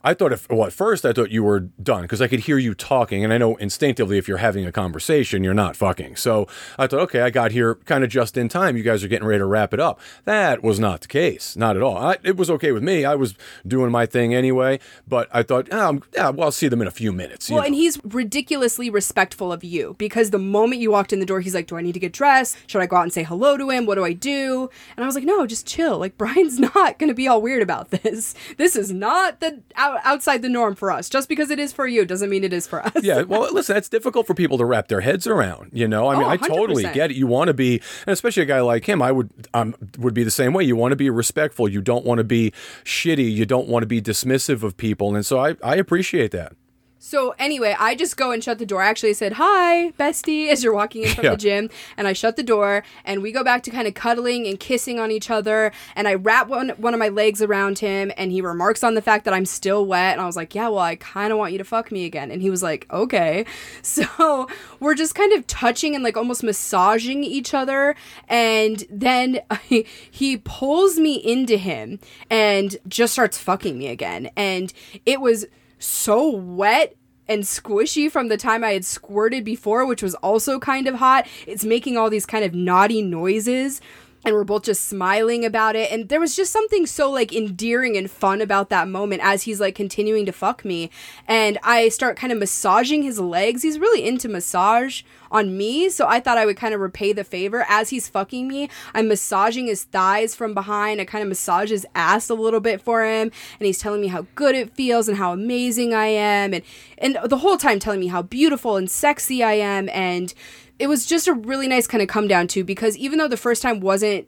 I 0.07 0.13
thought 0.13 0.31
if 0.31 0.49
well 0.49 0.65
at 0.65 0.71
first 0.71 1.03
I 1.03 1.11
thought 1.11 1.31
you 1.31 1.43
were 1.43 1.59
done 1.59 2.03
because 2.03 2.21
I 2.21 2.29
could 2.29 2.39
hear 2.39 2.57
you 2.57 2.73
talking, 2.73 3.25
and 3.25 3.33
I 3.33 3.37
know 3.37 3.57
instinctively 3.57 4.17
if 4.17 4.25
you're 4.25 4.37
having 4.37 4.65
a 4.65 4.71
conversation, 4.71 5.43
you're 5.43 5.53
not 5.53 5.75
fucking. 5.75 6.15
So 6.15 6.47
I 6.79 6.87
thought, 6.87 7.01
okay, 7.01 7.19
I 7.19 7.29
got 7.29 7.51
here 7.51 7.75
kind 7.83 8.05
of 8.05 8.09
just 8.09 8.37
in 8.37 8.47
time. 8.47 8.77
You 8.77 8.83
guys 8.83 9.03
are 9.03 9.09
getting 9.09 9.27
ready 9.27 9.39
to 9.39 9.45
wrap 9.45 9.73
it 9.73 9.81
up. 9.81 9.99
That 10.23 10.63
was 10.63 10.79
not 10.79 11.01
the 11.01 11.09
case, 11.09 11.57
not 11.57 11.75
at 11.75 11.83
all. 11.83 11.97
I, 11.97 12.15
it 12.23 12.37
was 12.37 12.49
okay 12.51 12.71
with 12.71 12.83
me. 12.83 13.03
I 13.03 13.15
was 13.15 13.35
doing 13.67 13.91
my 13.91 14.05
thing 14.05 14.33
anyway, 14.33 14.79
but 15.05 15.27
I 15.33 15.43
thought, 15.43 15.67
oh, 15.73 15.99
yeah, 16.13 16.29
well, 16.29 16.45
I'll 16.45 16.51
see 16.53 16.69
them 16.69 16.81
in 16.81 16.87
a 16.87 16.91
few 16.91 17.11
minutes. 17.11 17.49
Well, 17.49 17.59
know. 17.59 17.65
and 17.65 17.75
he's 17.75 17.99
ridiculously 18.05 18.89
respectful 18.89 19.51
of 19.51 19.65
you 19.65 19.97
because 19.97 20.29
the 20.29 20.39
moment 20.39 20.79
you 20.79 20.91
walked 20.91 21.11
in 21.11 21.19
the 21.19 21.25
door, 21.25 21.41
he's 21.41 21.53
like, 21.53 21.67
Do 21.67 21.75
I 21.75 21.81
need 21.81 21.95
to 21.95 21.99
get 21.99 22.13
dressed? 22.13 22.55
Should 22.67 22.81
I 22.81 22.85
go 22.85 22.95
out 22.95 23.03
and 23.03 23.11
say 23.11 23.23
hello 23.23 23.57
to 23.57 23.69
him? 23.69 23.85
What 23.85 23.95
do 23.95 24.05
I 24.05 24.13
do? 24.13 24.69
And 24.95 25.03
I 25.03 25.05
was 25.05 25.15
like, 25.15 25.25
No, 25.25 25.45
just 25.45 25.67
chill. 25.67 25.97
Like, 25.97 26.17
Brian's 26.27 26.61
not 26.61 26.97
going 26.97 27.09
to 27.09 27.13
be 27.13 27.27
all 27.27 27.41
weird 27.41 27.61
about 27.61 27.91
this. 27.91 28.35
This 28.55 28.77
is 28.77 28.89
not 28.89 29.41
the 29.41 29.61
out, 29.75 29.96
outside 30.03 30.41
the 30.41 30.49
norm 30.49 30.75
for 30.75 30.91
us. 30.91 31.09
Just 31.09 31.29
because 31.29 31.49
it 31.49 31.59
is 31.59 31.73
for 31.73 31.87
you 31.87 32.05
doesn't 32.05 32.29
mean 32.29 32.43
it 32.43 32.53
is 32.53 32.67
for 32.67 32.85
us. 32.85 32.91
yeah, 33.03 33.21
well, 33.23 33.47
listen, 33.53 33.73
that's 33.75 33.89
difficult 33.89 34.27
for 34.27 34.33
people 34.33 34.57
to 34.57 34.65
wrap 34.65 34.87
their 34.87 35.01
heads 35.01 35.27
around. 35.27 35.71
You 35.73 35.87
know, 35.87 36.07
I 36.07 36.15
mean, 36.15 36.23
Oh, 36.23 36.29
I 36.29 36.37
totally 36.37 36.83
get 36.83 37.11
it. 37.11 37.17
You 37.17 37.27
want 37.27 37.47
to 37.49 37.53
be, 37.53 37.81
and 38.05 38.13
especially 38.13 38.43
a 38.43 38.47
guy 38.47 38.61
like 38.61 38.85
him, 38.85 39.01
I 39.01 39.11
would 39.11 39.29
um, 39.53 39.75
would 39.97 40.13
be 40.13 40.23
the 40.23 40.31
same 40.31 40.53
way. 40.53 40.63
You 40.63 40.75
want 40.75 40.91
to 40.91 40.95
be 40.97 41.09
respectful. 41.09 41.67
You 41.67 41.81
don't 41.81 42.05
want 42.05 42.19
to 42.19 42.23
be 42.23 42.51
shitty. 42.83 43.31
You 43.31 43.45
don't 43.45 43.67
want 43.67 43.83
to 43.83 43.87
be 43.87 44.01
dismissive 44.01 44.63
of 44.63 44.77
people, 44.77 45.15
and 45.15 45.25
so 45.25 45.39
I 45.39 45.55
I 45.63 45.75
appreciate 45.75 46.31
that. 46.31 46.53
So 46.99 47.35
anyway, 47.37 47.75
I 47.79 47.93
just 47.95 48.17
go 48.17 48.31
and 48.31 48.43
shut 48.43 48.57
the 48.57 48.65
door. 48.65 48.81
I 48.81 48.87
actually 48.87 49.13
said, 49.13 49.33
Hi, 49.33 49.91
bestie, 49.99 50.47
as 50.51 50.63
you're 50.63 50.73
walking 50.73 51.03
in 51.03 51.13
from 51.13 51.25
Yeah. 51.25 51.31
the 51.31 51.37
gym. 51.37 51.69
And 51.95 52.07
I 52.07 52.13
shut 52.13 52.35
the 52.35 52.43
door 52.43 52.83
and 53.05 53.21
we 53.21 53.31
go 53.31 53.43
back 53.43 53.63
to 53.63 53.71
kind 53.71 53.87
of 53.87 53.93
cuddling 53.93 54.47
and 54.47 54.59
kissing 54.59 54.99
on 54.99 55.11
each 55.11 55.29
other. 55.29 55.71
And 55.95 56.07
I 56.07 56.15
wrap 56.15 56.47
one, 56.47 56.69
one 56.69 56.93
of 56.93 56.99
my 56.99 57.09
legs 57.09 57.41
around 57.41 57.79
him 57.79 58.11
and 58.17 58.31
he 58.31 58.41
remarks 58.41 58.83
on 58.83 58.95
the 58.95 59.01
fact 59.01 59.25
that 59.25 59.33
I'm 59.33 59.45
still 59.45 59.85
wet. 59.85 60.13
And 60.13 60.21
I 60.21 60.25
was 60.25 60.35
like, 60.35 60.55
Yeah, 60.55 60.69
well, 60.69 60.79
I 60.79 60.95
kind 60.95 61.31
of 61.31 61.37
want 61.37 61.51
you 61.51 61.59
to 61.59 61.63
fuck 61.63 61.91
me 61.91 62.05
again. 62.05 62.31
And 62.31 62.41
he 62.41 62.49
was 62.49 62.63
like, 62.63 62.87
Okay. 62.91 63.45
So 63.83 64.47
we're 64.79 64.95
just 64.95 65.15
kind 65.15 65.33
of 65.33 65.45
touching 65.47 65.95
and 65.95 66.03
like 66.03 66.17
almost 66.17 66.43
massaging 66.43 67.23
each 67.23 67.53
other. 67.53 67.95
And 68.27 68.83
then 68.89 69.39
he 70.11 70.37
pulls 70.37 70.97
me 70.99 71.15
into 71.15 71.57
him 71.57 71.99
and 72.29 72.75
just 72.87 73.13
starts 73.13 73.37
fucking 73.37 73.77
me 73.77 73.87
again. 73.87 74.29
And 74.35 74.73
it 75.05 75.21
was 75.21 75.45
so 75.79 76.29
wet 76.29 76.95
and 77.27 77.43
squishy 77.43 78.11
from 78.11 78.29
the 78.29 78.37
time 78.37 78.63
I 78.63 78.71
had 78.71 78.85
squirted 78.85 79.43
before, 79.43 79.85
which 79.85 80.01
was 80.03 80.15
also 80.15 80.59
kind 80.59 80.87
of 80.87 80.95
hot. 80.95 81.27
It's 81.45 81.65
making 81.65 81.97
all 81.97 82.09
these 82.09 82.25
kind 82.25 82.45
of 82.45 82.53
naughty 82.53 83.01
noises. 83.01 83.81
And 84.25 84.33
we're 84.33 84.43
both 84.43 84.63
just 84.63 84.87
smiling 84.87 85.45
about 85.45 85.75
it. 85.75 85.91
And 85.91 86.09
there 86.09 86.19
was 86.19 86.35
just 86.35 86.51
something 86.51 86.85
so 86.85 87.09
like 87.09 87.31
endearing 87.31 87.95
and 87.95 88.09
fun 88.09 88.41
about 88.41 88.69
that 88.69 88.87
moment 88.87 89.21
as 89.23 89.43
he's 89.43 89.61
like 89.61 89.75
continuing 89.75 90.25
to 90.25 90.31
fuck 90.31 90.65
me. 90.65 90.89
And 91.27 91.57
I 91.63 91.89
start 91.89 92.17
kind 92.17 92.33
of 92.33 92.39
massaging 92.39 93.03
his 93.03 93.19
legs. 93.19 93.61
He's 93.61 93.79
really 93.79 94.05
into 94.05 94.27
massage 94.27 95.03
on 95.31 95.57
me. 95.57 95.89
So 95.89 96.07
I 96.07 96.19
thought 96.19 96.37
I 96.37 96.45
would 96.45 96.57
kind 96.57 96.73
of 96.73 96.79
repay 96.79 97.13
the 97.13 97.23
favor 97.23 97.65
as 97.67 97.89
he's 97.89 98.07
fucking 98.07 98.47
me. 98.47 98.69
I'm 98.93 99.07
massaging 99.07 99.67
his 99.67 99.83
thighs 99.83 100.35
from 100.35 100.53
behind. 100.53 101.01
I 101.01 101.05
kind 101.05 101.21
of 101.21 101.29
massage 101.29 101.69
his 101.69 101.85
ass 101.95 102.29
a 102.29 102.35
little 102.35 102.59
bit 102.59 102.81
for 102.81 103.05
him. 103.05 103.31
And 103.59 103.65
he's 103.65 103.79
telling 103.79 104.01
me 104.01 104.07
how 104.07 104.27
good 104.35 104.55
it 104.55 104.75
feels 104.75 105.07
and 105.07 105.17
how 105.17 105.33
amazing 105.33 105.93
I 105.93 106.07
am. 106.07 106.53
And, 106.53 106.63
and 106.97 107.17
the 107.25 107.37
whole 107.37 107.57
time 107.57 107.79
telling 107.79 107.99
me 107.99 108.07
how 108.07 108.21
beautiful 108.21 108.77
and 108.77 108.89
sexy 108.89 109.43
I 109.43 109.53
am. 109.53 109.89
And 109.89 110.33
it 110.79 110.87
was 110.87 111.05
just 111.05 111.27
a 111.27 111.33
really 111.33 111.67
nice 111.67 111.87
kind 111.87 112.01
of 112.01 112.07
come 112.07 112.27
down 112.27 112.47
to 112.47 112.63
because 112.63 112.97
even 112.97 113.17
though 113.19 113.27
the 113.27 113.37
first 113.37 113.61
time 113.61 113.79
wasn't 113.79 114.27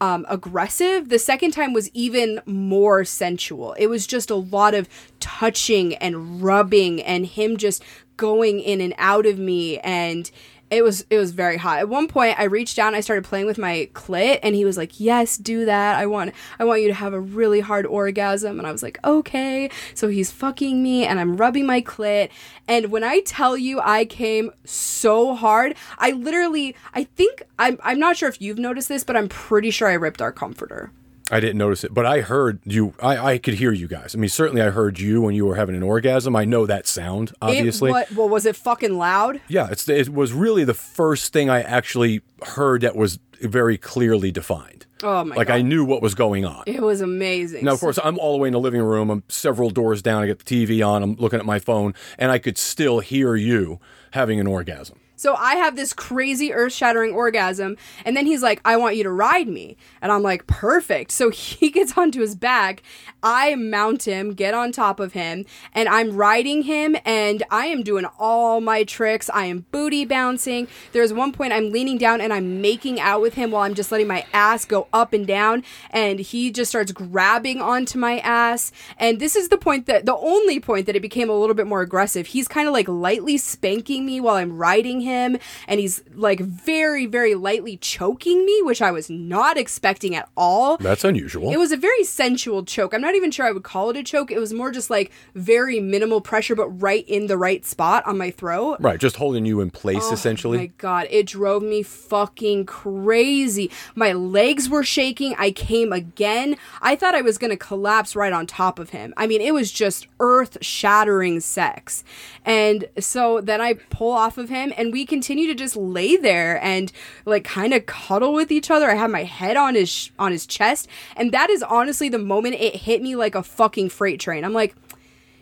um, 0.00 0.26
aggressive. 0.28 1.08
The 1.08 1.18
second 1.18 1.52
time 1.52 1.72
was 1.72 1.90
even 1.94 2.40
more 2.46 3.04
sensual. 3.04 3.74
It 3.78 3.86
was 3.86 4.06
just 4.06 4.30
a 4.30 4.34
lot 4.34 4.74
of 4.74 4.88
touching 5.20 5.94
and 5.96 6.42
rubbing 6.42 7.02
and 7.02 7.26
him 7.26 7.56
just 7.56 7.82
going 8.16 8.60
in 8.60 8.80
and 8.80 8.94
out 8.98 9.26
of 9.26 9.38
me 9.38 9.78
and 9.78 10.30
it 10.70 10.82
was 10.82 11.06
it 11.10 11.18
was 11.18 11.30
very 11.30 11.56
hot. 11.56 11.78
At 11.78 11.88
one 11.88 12.08
point 12.08 12.38
I 12.38 12.44
reached 12.44 12.76
down, 12.76 12.94
I 12.94 13.00
started 13.00 13.24
playing 13.24 13.46
with 13.46 13.58
my 13.58 13.88
clit 13.94 14.40
and 14.42 14.54
he 14.54 14.64
was 14.64 14.76
like, 14.76 14.98
"Yes, 14.98 15.36
do 15.36 15.64
that. 15.64 15.96
I 15.96 16.06
want 16.06 16.34
I 16.58 16.64
want 16.64 16.82
you 16.82 16.88
to 16.88 16.94
have 16.94 17.12
a 17.12 17.20
really 17.20 17.60
hard 17.60 17.86
orgasm." 17.86 18.58
And 18.58 18.66
I 18.66 18.72
was 18.72 18.82
like, 18.82 18.98
"Okay." 19.04 19.70
So 19.94 20.08
he's 20.08 20.32
fucking 20.32 20.82
me 20.82 21.06
and 21.06 21.20
I'm 21.20 21.36
rubbing 21.36 21.66
my 21.66 21.80
clit 21.80 22.30
and 22.66 22.90
when 22.90 23.04
I 23.04 23.20
tell 23.20 23.56
you 23.56 23.80
I 23.80 24.04
came 24.04 24.50
so 24.64 25.34
hard, 25.34 25.76
I 25.98 26.10
literally 26.12 26.74
I 26.94 27.04
think 27.04 27.42
I'm 27.58 27.78
I'm 27.84 27.98
not 27.98 28.16
sure 28.16 28.28
if 28.28 28.40
you've 28.40 28.58
noticed 28.58 28.88
this, 28.88 29.04
but 29.04 29.16
I'm 29.16 29.28
pretty 29.28 29.70
sure 29.70 29.88
I 29.88 29.94
ripped 29.94 30.20
our 30.20 30.32
comforter. 30.32 30.90
I 31.30 31.40
didn't 31.40 31.58
notice 31.58 31.82
it, 31.82 31.92
but 31.92 32.06
I 32.06 32.20
heard 32.20 32.60
you. 32.64 32.94
I, 33.00 33.32
I 33.32 33.38
could 33.38 33.54
hear 33.54 33.72
you 33.72 33.88
guys. 33.88 34.14
I 34.14 34.18
mean, 34.18 34.28
certainly 34.28 34.62
I 34.62 34.70
heard 34.70 35.00
you 35.00 35.22
when 35.22 35.34
you 35.34 35.44
were 35.44 35.56
having 35.56 35.74
an 35.74 35.82
orgasm. 35.82 36.36
I 36.36 36.44
know 36.44 36.66
that 36.66 36.86
sound, 36.86 37.32
obviously. 37.42 37.90
It, 37.90 37.92
what, 37.92 38.12
well, 38.12 38.28
was 38.28 38.46
it 38.46 38.54
fucking 38.54 38.96
loud? 38.96 39.40
Yeah, 39.48 39.68
it's 39.70 39.88
it 39.88 40.08
was 40.08 40.32
really 40.32 40.62
the 40.62 40.74
first 40.74 41.32
thing 41.32 41.50
I 41.50 41.62
actually 41.62 42.22
heard 42.42 42.82
that 42.82 42.94
was 42.94 43.18
very 43.40 43.76
clearly 43.76 44.30
defined. 44.30 44.86
Oh 45.02 45.24
my 45.24 45.30
god. 45.30 45.36
like 45.36 45.48
god. 45.48 45.54
I 45.54 45.62
knew 45.62 45.84
what 45.84 46.00
was 46.00 46.14
going 46.14 46.44
on. 46.44 46.62
it 46.66 46.80
was 46.80 47.00
amazing. 47.00 47.64
Now, 47.64 47.72
of 47.72 47.80
course, 47.80 47.98
I'm 48.02 48.18
all 48.18 48.32
the 48.32 48.38
way 48.38 48.48
in 48.48 48.52
the 48.52 48.60
living 48.60 48.82
room. 48.82 49.10
I'm 49.10 49.24
several 49.28 49.70
doors 49.70 50.02
down. 50.02 50.22
I 50.22 50.26
get 50.26 50.38
the 50.44 50.66
TV 50.66 50.86
on. 50.86 51.02
I'm 51.02 51.14
looking 51.16 51.40
at 51.40 51.44
my 51.44 51.58
phone, 51.58 51.94
and 52.18 52.30
I 52.30 52.38
could 52.38 52.56
still 52.56 53.00
hear 53.00 53.34
you 53.34 53.80
having 54.12 54.38
an 54.38 54.46
orgasm. 54.46 55.00
So 55.16 55.34
I 55.34 55.54
have 55.56 55.76
this 55.76 55.94
crazy 55.94 56.52
earth 56.52 56.74
shattering 56.74 57.14
orgasm, 57.14 57.78
and 58.04 58.14
then 58.14 58.26
he's 58.26 58.42
like, 58.42 58.60
I 58.66 58.76
want 58.76 58.96
you 58.96 59.02
to 59.04 59.10
ride 59.10 59.48
me. 59.48 59.78
And 60.02 60.12
I'm 60.12 60.22
like, 60.22 60.46
perfect. 60.46 61.10
So 61.10 61.30
he 61.46 61.70
gets 61.70 61.96
onto 61.96 62.20
his 62.20 62.36
back. 62.36 62.82
I 63.22 63.54
mount 63.54 64.06
him, 64.06 64.34
get 64.34 64.54
on 64.54 64.72
top 64.72 65.00
of 65.00 65.14
him, 65.14 65.46
and 65.72 65.88
I'm 65.88 66.16
riding 66.16 66.62
him, 66.62 66.96
and 67.04 67.42
I 67.50 67.66
am 67.66 67.82
doing 67.82 68.06
all 68.18 68.60
my 68.60 68.84
tricks. 68.84 69.30
I 69.32 69.46
am 69.46 69.64
booty 69.72 70.04
bouncing. 70.04 70.68
There's 70.92 71.12
one 71.12 71.32
point 71.32 71.52
I'm 71.52 71.72
leaning 71.72 71.98
down 71.98 72.20
and 72.20 72.32
I'm 72.32 72.60
making 72.60 73.00
out 73.00 73.20
with 73.20 73.34
him 73.34 73.50
while 73.50 73.62
I'm 73.62 73.74
just 73.74 73.90
letting 73.90 74.06
my 74.06 74.26
ass 74.32 74.64
go 74.64 74.86
up 74.92 75.14
and 75.14 75.26
down, 75.26 75.64
and 75.90 76.20
he 76.20 76.50
just 76.50 76.70
starts 76.70 76.92
grabbing 76.92 77.62
onto 77.62 77.98
my 77.98 78.18
ass. 78.18 78.70
And 78.98 79.18
this 79.18 79.34
is 79.34 79.48
the 79.48 79.56
point 79.56 79.86
that, 79.86 80.04
the 80.04 80.16
only 80.16 80.60
point 80.60 80.84
that 80.86 80.94
it 80.94 81.00
became 81.00 81.30
a 81.30 81.34
little 81.34 81.54
bit 81.54 81.66
more 81.66 81.80
aggressive. 81.80 82.26
He's 82.26 82.48
kind 82.48 82.68
of 82.68 82.74
like 82.74 82.86
lightly 82.86 83.38
spanking 83.38 84.04
me 84.04 84.20
while 84.20 84.36
I'm 84.36 84.58
riding 84.58 85.00
him 85.00 85.05
and 85.06 85.40
he's 85.80 86.02
like 86.14 86.40
very 86.40 87.06
very 87.06 87.34
lightly 87.34 87.76
choking 87.76 88.44
me 88.44 88.60
which 88.62 88.82
i 88.82 88.90
was 88.90 89.08
not 89.08 89.56
expecting 89.56 90.14
at 90.14 90.28
all 90.36 90.76
That's 90.78 91.04
unusual. 91.04 91.52
it 91.52 91.58
was 91.58 91.72
a 91.72 91.76
very 91.76 92.04
sensual 92.04 92.64
choke 92.64 92.94
i'm 92.94 93.00
not 93.00 93.14
even 93.14 93.30
sure 93.30 93.46
i 93.46 93.52
would 93.52 93.64
call 93.64 93.90
it 93.90 93.96
a 93.96 94.02
choke 94.02 94.30
it 94.30 94.38
was 94.38 94.52
more 94.52 94.70
just 94.70 94.90
like 94.90 95.12
very 95.34 95.80
minimal 95.80 96.20
pressure 96.20 96.54
but 96.54 96.68
right 96.68 97.08
in 97.08 97.26
the 97.26 97.38
right 97.38 97.64
spot 97.64 98.06
on 98.06 98.18
my 98.18 98.30
throat 98.30 98.76
right, 98.80 98.98
just 99.00 99.16
holding 99.16 99.44
you 99.46 99.60
in 99.60 99.70
place, 99.70 100.04
oh 100.04 100.12
essentially. 100.12 100.58
Oh 100.58 100.60
my 100.60 100.70
god, 100.78 101.06
it 101.10 101.26
drove 101.26 101.62
me 101.62 101.82
fucking 101.82 102.66
crazy. 102.66 103.70
My 103.94 104.12
legs 104.12 104.68
were 104.68 104.84
shaking. 104.84 105.34
I 105.38 105.50
came 105.50 105.92
again. 105.92 106.56
I 106.80 106.96
thought 106.96 107.14
I 107.14 107.20
was 107.20 107.38
going 107.38 107.50
to 107.50 107.56
collapse 107.56 108.16
right 108.16 108.32
on 108.32 108.46
top 108.46 108.78
of 108.78 108.90
him. 108.90 109.12
I 109.16 109.26
mean, 109.26 109.40
it 109.40 109.52
was 109.52 109.70
just 109.72 110.06
earth-shattering 110.20 111.40
sex. 111.40 112.04
And 112.44 112.86
so 112.98 113.40
then 113.40 113.60
I 113.60 113.74
pull 113.74 114.12
off 114.12 114.38
of 114.38 114.48
him 114.48 114.72
and 114.76 114.92
we 114.92 114.95
continue 115.04 115.48
to 115.48 115.54
just 115.54 115.76
lay 115.76 116.16
there 116.16 116.62
and 116.62 116.90
like 117.24 117.44
kind 117.44 117.74
of 117.74 117.84
cuddle 117.86 118.32
with 118.32 118.50
each 118.50 118.70
other. 118.70 118.88
I 118.88 118.94
have 118.94 119.10
my 119.10 119.24
head 119.24 119.56
on 119.56 119.74
his 119.74 119.88
sh- 119.88 120.10
on 120.18 120.32
his 120.32 120.46
chest, 120.46 120.88
and 121.16 121.32
that 121.32 121.50
is 121.50 121.62
honestly 121.62 122.08
the 122.08 122.18
moment 122.18 122.54
it 122.54 122.76
hit 122.76 123.02
me 123.02 123.16
like 123.16 123.34
a 123.34 123.42
fucking 123.42 123.90
freight 123.90 124.20
train. 124.20 124.44
I'm 124.44 124.52
like, 124.52 124.74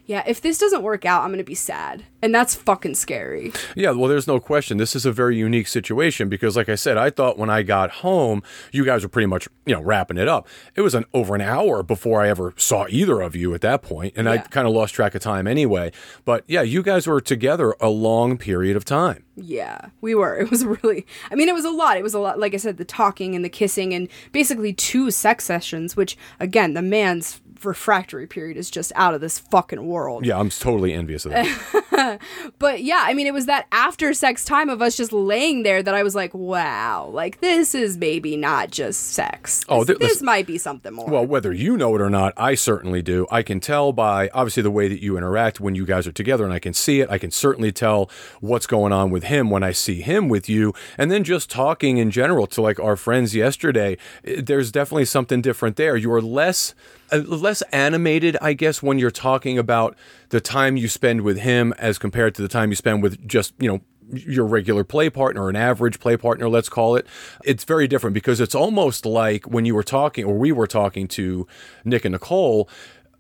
yeah, 0.07 0.23
if 0.27 0.41
this 0.41 0.59
doesn't 0.59 0.83
work 0.83 1.05
out, 1.05 1.23
I'm 1.23 1.29
going 1.29 1.39
to 1.39 1.45
be 1.45 1.55
sad. 1.55 2.05
And 2.21 2.35
that's 2.35 2.55
fucking 2.55 2.95
scary. 2.95 3.53
Yeah, 3.75 3.91
well, 3.91 4.09
there's 4.09 4.27
no 4.27 4.39
question. 4.41 4.77
This 4.77 4.95
is 4.95 5.07
a 5.07 5.13
very 5.13 5.37
unique 5.37 5.69
situation 5.69 6.29
because, 6.29 6.57
like 6.57 6.69
I 6.69 6.75
said, 6.75 6.97
I 6.97 7.11
thought 7.11 7.39
when 7.39 7.51
I 7.51 7.63
got 7.63 7.91
home, 7.91 8.43
you 8.73 8.85
guys 8.85 9.03
were 9.03 9.09
pretty 9.09 9.27
much, 9.27 9.49
you 9.67 9.75
know, 9.75 9.83
wrapping 9.83 10.19
it 10.19 10.29
up. 10.29 10.47
It 10.75 10.83
was 10.83 10.95
an 10.95 11.05
over 11.13 11.35
an 11.35 11.41
hour 11.41 11.83
before 11.83 12.23
I 12.23 12.29
ever 12.29 12.55
saw 12.57 12.87
either 12.89 13.21
of 13.21 13.35
you 13.35 13.55
at 13.55 13.61
that 13.63 13.83
point, 13.83 14.15
and 14.17 14.29
I 14.29 14.39
kind 14.39 14.67
of 14.67 14.75
lost 14.75 14.95
track 14.95 15.15
of 15.15 15.23
time 15.23 15.47
anyway. 15.47 15.93
But 16.25 16.45
yeah, 16.47 16.63
you 16.63 16.83
guys 16.83 17.07
were 17.07 17.21
together 17.21 17.75
a 17.81 17.89
long 17.89 18.39
period 18.39 18.77
of 18.77 18.85
time. 18.85 19.25
Yeah, 19.37 19.89
we 20.01 20.15
were. 20.15 20.35
It 20.45 20.51
was 20.51 20.65
really, 20.65 21.07
I 21.31 21.37
mean, 21.37 21.49
it 21.49 21.55
was 21.55 21.65
a 21.65 21.71
lot. 21.71 21.97
It 21.97 22.03
was 22.03 22.13
a 22.13 22.19
lot, 22.19 22.39
like 22.39 22.53
I 22.53 22.59
said, 22.59 22.77
the 22.77 22.85
talking 22.85 23.35
and 23.35 23.43
the 23.43 23.49
kissing, 23.49 23.95
and 23.95 24.09
basically 24.31 24.75
two 24.75 25.11
sex 25.11 25.45
sessions, 25.45 25.97
which, 25.97 26.19
again, 26.39 26.75
the 26.75 26.83
man's 26.83 27.41
refractory 27.65 28.27
period 28.27 28.57
is 28.57 28.71
just 28.71 28.93
out 28.95 29.15
of 29.15 29.21
this 29.21 29.39
fucking 29.39 29.87
world. 29.87 30.25
Yeah, 30.27 30.39
I'm 30.39 30.51
totally 30.51 30.93
envious 30.93 31.25
of 31.25 31.33
that. 31.33 31.85
but 32.59 32.83
yeah, 32.83 33.03
I 33.05 33.15
mean, 33.15 33.27
it 33.27 33.35
was 33.35 33.47
that 33.47 33.67
after 33.73 34.13
sex 34.15 34.45
time 34.45 34.69
of 34.69 34.83
us 34.83 34.97
just 34.97 35.13
laying 35.13 35.63
there 35.63 35.83
that 35.83 35.95
I 35.95 36.03
was 36.03 36.15
like, 36.15 36.33
wow, 36.35 37.07
like 37.13 37.41
this 37.41 37.75
is 37.75 37.97
maybe 37.97 38.37
not 38.37 38.71
just 38.71 39.13
sex. 39.13 39.65
Oh, 39.69 39.81
this, 39.81 39.87
th- 39.89 39.99
this 39.99 40.09
listen- 40.11 40.27
might 40.27 40.47
be 40.47 40.59
something 40.59 40.93
more. 40.93 41.07
Well, 41.09 41.27
whether 41.27 41.53
you 41.53 41.77
know 41.77 41.95
it 41.95 42.01
or 42.01 42.11
not, 42.11 42.33
I 42.37 42.55
certainly 42.55 43.03
do. 43.03 43.27
I 43.31 43.43
can 43.43 43.61
tell 43.61 43.93
by 43.93 44.29
obviously 44.35 44.63
the 44.63 44.71
way 44.71 44.89
that 44.89 45.03
you 45.03 45.17
interact 45.17 45.61
when 45.61 45.75
you 45.75 45.85
guys 45.87 46.07
are 46.07 46.13
together, 46.13 46.45
and 46.45 46.53
I 46.53 46.59
can 46.59 46.75
see 46.75 47.01
it. 47.01 47.11
I 47.11 47.19
can 47.19 47.31
certainly 47.31 47.73
tell 47.73 48.11
what's 48.41 48.67
going 48.67 48.93
on 48.93 49.11
with 49.11 49.25
him 49.25 49.51
when 49.51 49.63
I 49.63 49.73
see 49.73 50.01
him 50.01 50.29
with 50.29 50.49
you. 50.49 50.73
And 50.99 51.11
then 51.11 51.25
just 51.25 51.51
talking 51.51 51.99
in 51.99 52.11
general 52.11 52.47
to 52.49 52.63
like 52.63 52.81
our 52.81 52.97
friends 52.97 53.35
yesterday, 53.35 53.97
eh, 54.25 54.41
there's 54.45 54.73
definitely 54.73 55.05
something 55.07 55.41
different 55.43 55.77
there. 55.77 55.97
You 55.97 56.13
are 56.13 56.23
less. 56.23 56.75
uh, 57.13 57.19
Less 57.45 57.63
animated, 57.73 58.37
I 58.41 58.55
guess, 58.55 58.83
when 58.83 58.99
you're 58.99 59.11
talking 59.11 59.59
about 59.59 59.97
the 60.31 60.41
time 60.41 60.77
you 60.77 60.89
spend 60.89 61.21
with 61.21 61.39
him 61.39 61.73
as 61.85 61.99
compared 61.99 62.35
to 62.35 62.41
the 62.41 62.49
time 62.49 62.71
you 62.71 62.77
spend 62.77 63.03
with 63.03 63.29
just, 63.29 63.53
you 63.59 63.69
know, 63.69 63.81
your 64.11 64.47
regular 64.47 64.85
play 64.85 65.11
partner, 65.11 65.51
an 65.51 65.57
average 65.57 66.01
play 66.01 66.17
partner, 66.17 66.49
let's 66.49 66.71
call 66.71 66.97
it. 66.97 67.07
It's 67.45 67.65
very 67.65 67.87
different 67.87 68.15
because 68.15 68.41
it's 68.41 68.55
almost 68.55 69.05
like 69.05 69.45
when 69.45 69.67
you 69.67 69.75
were 69.75 69.83
talking, 69.83 70.25
or 70.25 70.35
we 70.35 70.51
were 70.51 70.67
talking 70.67 71.07
to 71.09 71.47
Nick 71.85 72.07
and 72.07 72.13
Nicole, 72.13 72.71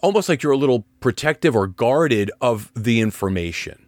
almost 0.03 0.31
like 0.31 0.43
you're 0.43 0.53
a 0.53 0.57
little 0.57 0.87
protective 1.01 1.55
or 1.55 1.67
guarded 1.67 2.31
of 2.41 2.73
the 2.75 3.01
information. 3.01 3.84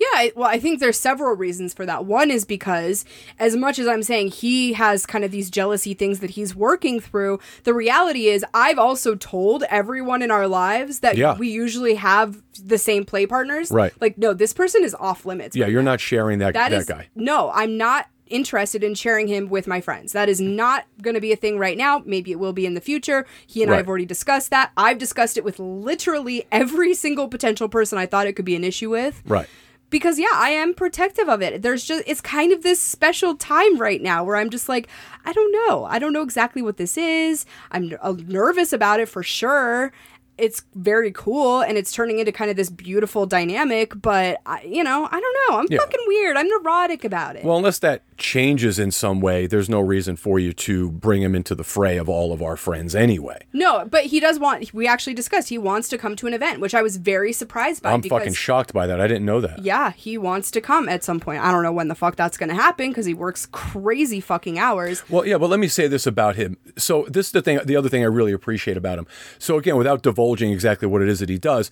Yeah, 0.00 0.28
well, 0.34 0.48
I 0.48 0.58
think 0.58 0.80
there's 0.80 0.98
several 0.98 1.36
reasons 1.36 1.74
for 1.74 1.84
that. 1.84 2.06
One 2.06 2.30
is 2.30 2.46
because, 2.46 3.04
as 3.38 3.54
much 3.54 3.78
as 3.78 3.86
I'm 3.86 4.02
saying 4.02 4.28
he 4.30 4.72
has 4.72 5.04
kind 5.04 5.24
of 5.24 5.30
these 5.30 5.50
jealousy 5.50 5.92
things 5.92 6.20
that 6.20 6.30
he's 6.30 6.56
working 6.56 7.00
through, 7.00 7.38
the 7.64 7.74
reality 7.74 8.26
is 8.28 8.44
I've 8.54 8.78
also 8.78 9.14
told 9.14 9.62
everyone 9.64 10.22
in 10.22 10.30
our 10.30 10.48
lives 10.48 11.00
that 11.00 11.16
Yeah. 11.18 11.36
we 11.36 11.48
usually 11.50 11.96
have 11.96 12.42
the 12.64 12.78
same 12.78 13.04
play 13.04 13.26
partners. 13.26 13.70
Right. 13.70 13.92
Like, 14.00 14.16
no, 14.16 14.32
this 14.32 14.54
person 14.54 14.84
is 14.84 14.94
off 14.94 15.26
limits. 15.26 15.54
Yeah, 15.54 15.66
you're 15.66 15.82
not 15.82 16.00
sharing 16.00 16.38
that, 16.38 16.54
That 16.54 16.70
that 16.70 16.76
is 16.78 16.86
guy. 16.86 17.08
no, 17.14 17.50
I'm 17.54 17.76
not 17.76 18.06
interested 18.26 18.84
in 18.84 18.94
sharing 18.94 19.26
him 19.26 19.48
with 19.50 19.66
my 19.66 19.80
friends. 19.80 20.12
That 20.12 20.28
is 20.28 20.40
not 20.40 20.84
going 21.02 21.14
to 21.14 21.20
be 21.20 21.32
a 21.32 21.36
thing 21.36 21.58
right 21.58 21.76
now. 21.76 22.00
Maybe 22.06 22.30
it 22.30 22.38
will 22.38 22.52
be 22.52 22.64
in 22.64 22.74
the 22.74 22.80
future. 22.80 23.26
He 23.46 23.62
and 23.62 23.72
I 23.72 23.76
have 23.76 23.88
already 23.88 24.06
discussed 24.06 24.50
that. 24.50 24.70
I've 24.76 24.98
discussed 24.98 25.36
it 25.36 25.42
with 25.44 25.58
literally 25.58 26.46
every 26.52 26.94
single 26.94 27.26
potential 27.28 27.68
person 27.68 27.98
I 27.98 28.06
thought 28.06 28.28
it 28.28 28.34
could 28.34 28.44
be 28.44 28.54
an 28.54 28.62
issue 28.64 28.88
with 28.88 29.20
Right. 29.26 29.48
Because 29.90 30.18
yeah, 30.18 30.32
I 30.34 30.50
am 30.50 30.72
protective 30.74 31.28
of 31.28 31.42
it. 31.42 31.62
There's 31.62 31.84
just 31.84 32.04
it's 32.06 32.20
kind 32.20 32.52
of 32.52 32.62
this 32.62 32.80
special 32.80 33.34
time 33.34 33.78
right 33.78 34.00
now 34.00 34.24
where 34.24 34.36
I'm 34.36 34.50
just 34.50 34.68
like, 34.68 34.88
I 35.24 35.32
don't 35.32 35.52
know. 35.52 35.84
I 35.84 35.98
don't 35.98 36.12
know 36.12 36.22
exactly 36.22 36.62
what 36.62 36.76
this 36.76 36.96
is. 36.96 37.44
I'm 37.70 37.92
n- 37.92 37.98
uh, 38.00 38.14
nervous 38.26 38.72
about 38.72 39.00
it 39.00 39.08
for 39.08 39.22
sure. 39.22 39.92
It's 40.40 40.62
very 40.74 41.12
cool 41.12 41.60
and 41.60 41.76
it's 41.78 41.92
turning 41.92 42.18
into 42.18 42.32
kind 42.32 42.50
of 42.50 42.56
this 42.56 42.70
beautiful 42.70 43.26
dynamic, 43.26 43.92
but 44.00 44.40
I, 44.46 44.62
you 44.62 44.82
know, 44.82 45.08
I 45.10 45.20
don't 45.20 45.36
know. 45.50 45.58
I'm 45.58 45.66
Yeah. 45.70 45.78
fucking 45.78 46.00
weird. 46.06 46.36
I'm 46.36 46.48
neurotic 46.48 47.04
about 47.04 47.36
it. 47.36 47.44
Well, 47.44 47.56
unless 47.56 47.78
that 47.80 48.02
changes 48.16 48.78
in 48.78 48.90
some 48.90 49.20
way, 49.20 49.46
there's 49.46 49.68
no 49.68 49.80
reason 49.80 50.16
for 50.16 50.38
you 50.38 50.52
to 50.52 50.90
bring 50.90 51.22
him 51.22 51.34
into 51.34 51.54
the 51.54 51.64
fray 51.64 51.96
of 51.96 52.08
all 52.08 52.32
of 52.32 52.42
our 52.42 52.56
friends 52.56 52.94
anyway. 52.94 53.38
no, 53.52 53.86
but 53.90 54.04
he 54.04 54.20
does 54.20 54.38
want 54.38 54.72
we 54.74 54.86
actually 54.86 55.14
discussed 55.14 55.48
he 55.48 55.58
wants 55.58 55.88
to 55.88 55.98
come 55.98 56.16
to 56.16 56.26
an 56.26 56.34
event, 56.34 56.60
which 56.60 56.74
I 56.74 56.82
was 56.82 56.96
very 56.96 57.32
surprised 57.32 57.82
by 57.82 57.92
I'm 57.92 58.00
because 58.00 58.18
fucking 58.18 58.34
shocked 58.34 58.72
by 58.72 58.86
that. 58.86 59.00
I 59.00 59.06
didn't 59.06 59.24
know 59.26 59.40
that. 59.40 59.60
yeah, 59.60 59.92
he 59.92 60.16
wants 60.18 60.50
to 60.52 60.60
come 60.60 60.88
at 60.88 61.02
some 61.04 61.20
point. 61.20 61.42
I 61.42 61.50
don't 61.50 61.62
know 61.62 61.72
when 61.72 61.88
the 61.88 61.94
fuck 61.94 62.16
that's 62.16 62.36
going 62.36 62.48
to 62.48 62.54
happen 62.54 62.88
because 62.90 63.06
he 63.06 63.14
works 63.14 63.46
crazy 63.46 64.20
fucking 64.20 64.58
hours. 64.58 65.02
Well, 65.10 65.26
yeah, 65.26 65.38
but 65.38 65.48
let 65.50 65.60
me 65.60 65.68
say 65.68 65.86
this 65.88 66.06
about 66.06 66.36
him. 66.36 66.56
So 66.76 67.06
this 67.08 67.26
is 67.26 67.32
the 67.32 67.42
thing. 67.42 67.58
The 67.64 67.76
other 67.76 67.88
thing 67.88 68.02
I 68.02 68.06
really 68.06 68.32
appreciate 68.32 68.76
about 68.76 68.98
him. 68.98 69.06
So 69.38 69.56
again, 69.58 69.76
without 69.76 70.02
divulging 70.02 70.29
exactly 70.52 70.86
what 70.88 71.02
it 71.02 71.08
is 71.08 71.18
that 71.20 71.28
he 71.28 71.38
does, 71.38 71.70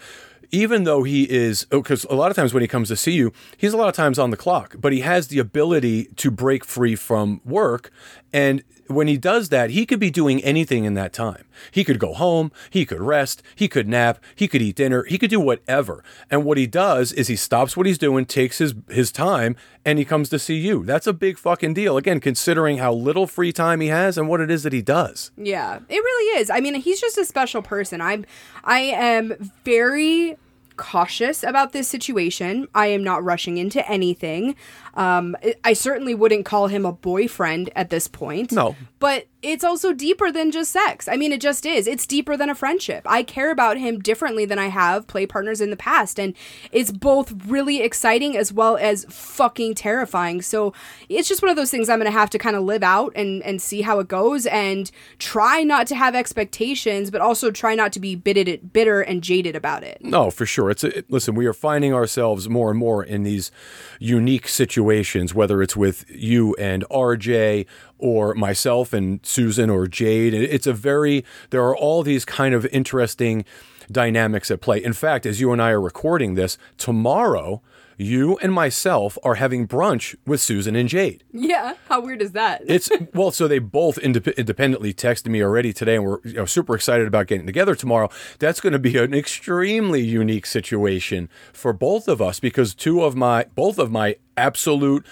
even 0.50 0.84
though 0.84 1.02
he 1.02 1.24
is, 1.24 1.66
oh, 1.72 1.82
because 1.82 2.04
a 2.04 2.14
lot 2.14 2.30
of 2.30 2.36
times 2.36 2.54
when 2.54 2.62
he 2.62 2.68
comes 2.68 2.88
to 2.88 2.96
see 2.96 3.12
you, 3.12 3.32
he's 3.56 3.72
a 3.72 3.76
lot 3.76 3.88
of 3.88 3.94
times 3.94 4.18
on 4.18 4.30
the 4.30 4.36
clock, 4.36 4.76
but 4.78 4.92
he 4.92 5.00
has 5.00 5.28
the 5.28 5.38
ability 5.38 6.06
to 6.16 6.30
break 6.30 6.64
free 6.64 6.96
from 6.96 7.40
work. 7.44 7.90
And 8.32 8.62
when 8.88 9.06
he 9.06 9.16
does 9.16 9.50
that, 9.50 9.70
he 9.70 9.86
could 9.86 10.00
be 10.00 10.10
doing 10.10 10.42
anything 10.42 10.84
in 10.84 10.94
that 10.94 11.12
time. 11.12 11.44
He 11.70 11.84
could 11.84 11.98
go 11.98 12.14
home, 12.14 12.50
he 12.70 12.86
could 12.86 13.00
rest, 13.00 13.42
he 13.54 13.68
could 13.68 13.86
nap, 13.86 14.18
he 14.34 14.48
could 14.48 14.62
eat 14.62 14.76
dinner, 14.76 15.04
he 15.04 15.18
could 15.18 15.30
do 15.30 15.40
whatever. 15.40 16.02
And 16.30 16.44
what 16.44 16.56
he 16.56 16.66
does 16.66 17.12
is 17.12 17.28
he 17.28 17.36
stops 17.36 17.76
what 17.76 17.86
he's 17.86 17.98
doing, 17.98 18.24
takes 18.24 18.58
his 18.58 18.74
his 18.88 19.12
time, 19.12 19.56
and 19.84 19.98
he 19.98 20.04
comes 20.04 20.28
to 20.30 20.38
see 20.38 20.56
you. 20.56 20.84
That's 20.84 21.06
a 21.06 21.12
big 21.12 21.38
fucking 21.38 21.74
deal. 21.74 21.96
Again, 21.96 22.20
considering 22.20 22.78
how 22.78 22.92
little 22.92 23.26
free 23.26 23.52
time 23.52 23.80
he 23.80 23.88
has 23.88 24.16
and 24.16 24.28
what 24.28 24.40
it 24.40 24.50
is 24.50 24.62
that 24.62 24.72
he 24.72 24.82
does. 24.82 25.30
Yeah, 25.36 25.80
it 25.88 25.94
really 25.94 26.40
is. 26.40 26.48
I 26.48 26.60
mean, 26.60 26.74
he's 26.76 27.00
just 27.00 27.18
a 27.18 27.24
special 27.24 27.60
person. 27.60 28.00
I'm 28.00 28.24
I 28.64 28.80
am 28.80 29.34
very 29.64 30.37
cautious 30.78 31.42
about 31.42 31.72
this 31.72 31.88
situation. 31.88 32.68
I 32.74 32.86
am 32.86 33.04
not 33.04 33.22
rushing 33.22 33.58
into 33.58 33.86
anything. 33.90 34.54
Um, 34.98 35.36
I- 35.64 35.72
certainly 35.72 36.14
wouldn't 36.14 36.44
call 36.44 36.66
him 36.66 36.84
a 36.84 36.92
boyfriend 36.92 37.70
at 37.76 37.88
this 37.90 38.08
point. 38.08 38.50
No. 38.52 38.74
But 38.98 39.28
it's 39.42 39.62
also 39.62 39.92
deeper 39.92 40.32
than 40.32 40.50
just 40.50 40.72
sex. 40.72 41.06
I 41.06 41.16
mean, 41.16 41.30
it 41.32 41.40
just 41.40 41.64
is. 41.64 41.86
It's 41.86 42.04
deeper 42.04 42.36
than 42.36 42.50
a 42.50 42.54
friendship. 42.56 43.04
I 43.06 43.22
care 43.22 43.52
about 43.52 43.76
him 43.76 44.00
differently 44.00 44.44
than 44.44 44.58
I 44.58 44.66
have 44.66 45.06
play 45.06 45.24
partners 45.24 45.60
in 45.60 45.70
the 45.70 45.76
past. 45.76 46.18
And 46.18 46.34
it's 46.72 46.90
both 46.90 47.32
really 47.46 47.80
exciting 47.80 48.36
as 48.36 48.52
well 48.52 48.76
as 48.76 49.06
fucking 49.08 49.76
terrifying. 49.76 50.42
So 50.42 50.72
it's 51.08 51.28
just 51.28 51.42
one 51.42 51.50
of 51.50 51.56
those 51.56 51.70
things 51.70 51.88
I'm 51.88 52.00
going 52.00 52.10
to 52.10 52.18
have 52.18 52.30
to 52.30 52.38
kind 52.38 52.56
of 52.56 52.64
live 52.64 52.82
out 52.82 53.12
and, 53.14 53.40
and 53.44 53.62
see 53.62 53.82
how 53.82 54.00
it 54.00 54.08
goes 54.08 54.46
and 54.46 54.90
try 55.20 55.62
not 55.62 55.86
to 55.86 55.94
have 55.94 56.16
expectations, 56.16 57.12
but 57.12 57.20
also 57.20 57.52
try 57.52 57.76
not 57.76 57.92
to 57.92 58.00
be 58.00 58.16
bitter, 58.16 58.56
bitter 58.56 59.00
and 59.00 59.22
jaded 59.22 59.54
about 59.54 59.84
it. 59.84 59.98
No, 60.00 60.32
for 60.32 60.44
sure. 60.46 60.70
It's 60.70 60.82
a, 60.82 61.04
listen. 61.08 61.36
We 61.36 61.46
are 61.46 61.52
finding 61.52 61.94
ourselves 61.94 62.48
more 62.48 62.70
and 62.70 62.78
more 62.78 63.04
in 63.04 63.22
these 63.22 63.52
unique 64.00 64.48
situations, 64.48 64.87
whether 65.34 65.62
it's 65.62 65.76
with 65.76 66.04
you 66.08 66.54
and 66.56 66.84
RJ 66.90 67.66
or 67.98 68.34
myself 68.34 68.92
and 68.92 69.20
Susan 69.24 69.70
or 69.70 69.86
Jade. 69.86 70.34
It's 70.34 70.66
a 70.66 70.72
very. 70.72 71.24
There 71.50 71.62
are 71.62 71.76
all 71.76 72.02
these 72.02 72.24
kind 72.24 72.54
of 72.54 72.66
interesting 72.66 73.44
dynamics 73.90 74.50
at 74.50 74.60
play. 74.60 74.82
In 74.82 74.92
fact, 74.92 75.26
as 75.26 75.40
you 75.40 75.52
and 75.52 75.62
I 75.62 75.70
are 75.70 75.80
recording 75.80 76.34
this 76.34 76.58
tomorrow. 76.76 77.62
You 78.00 78.38
and 78.38 78.52
myself 78.52 79.18
are 79.24 79.34
having 79.34 79.66
brunch 79.66 80.14
with 80.24 80.40
Susan 80.40 80.76
and 80.76 80.88
Jade. 80.88 81.24
Yeah. 81.32 81.74
How 81.88 82.00
weird 82.00 82.22
is 82.22 82.30
that? 82.32 82.62
It's 82.64 82.88
well, 83.12 83.32
so 83.32 83.48
they 83.48 83.58
both 83.58 83.98
indep- 83.98 84.36
independently 84.36 84.94
texted 84.94 85.26
me 85.26 85.42
already 85.42 85.72
today, 85.72 85.96
and 85.96 86.04
we're 86.04 86.20
you 86.22 86.34
know, 86.34 86.44
super 86.44 86.76
excited 86.76 87.08
about 87.08 87.26
getting 87.26 87.44
together 87.44 87.74
tomorrow. 87.74 88.08
That's 88.38 88.60
going 88.60 88.72
to 88.72 88.78
be 88.78 88.96
an 88.98 89.12
extremely 89.14 90.00
unique 90.00 90.46
situation 90.46 91.28
for 91.52 91.72
both 91.72 92.06
of 92.06 92.22
us 92.22 92.38
because 92.38 92.72
two 92.72 93.02
of 93.02 93.16
my 93.16 93.46
both 93.56 93.80
of 93.80 93.90
my 93.90 94.14
absolute 94.36 95.04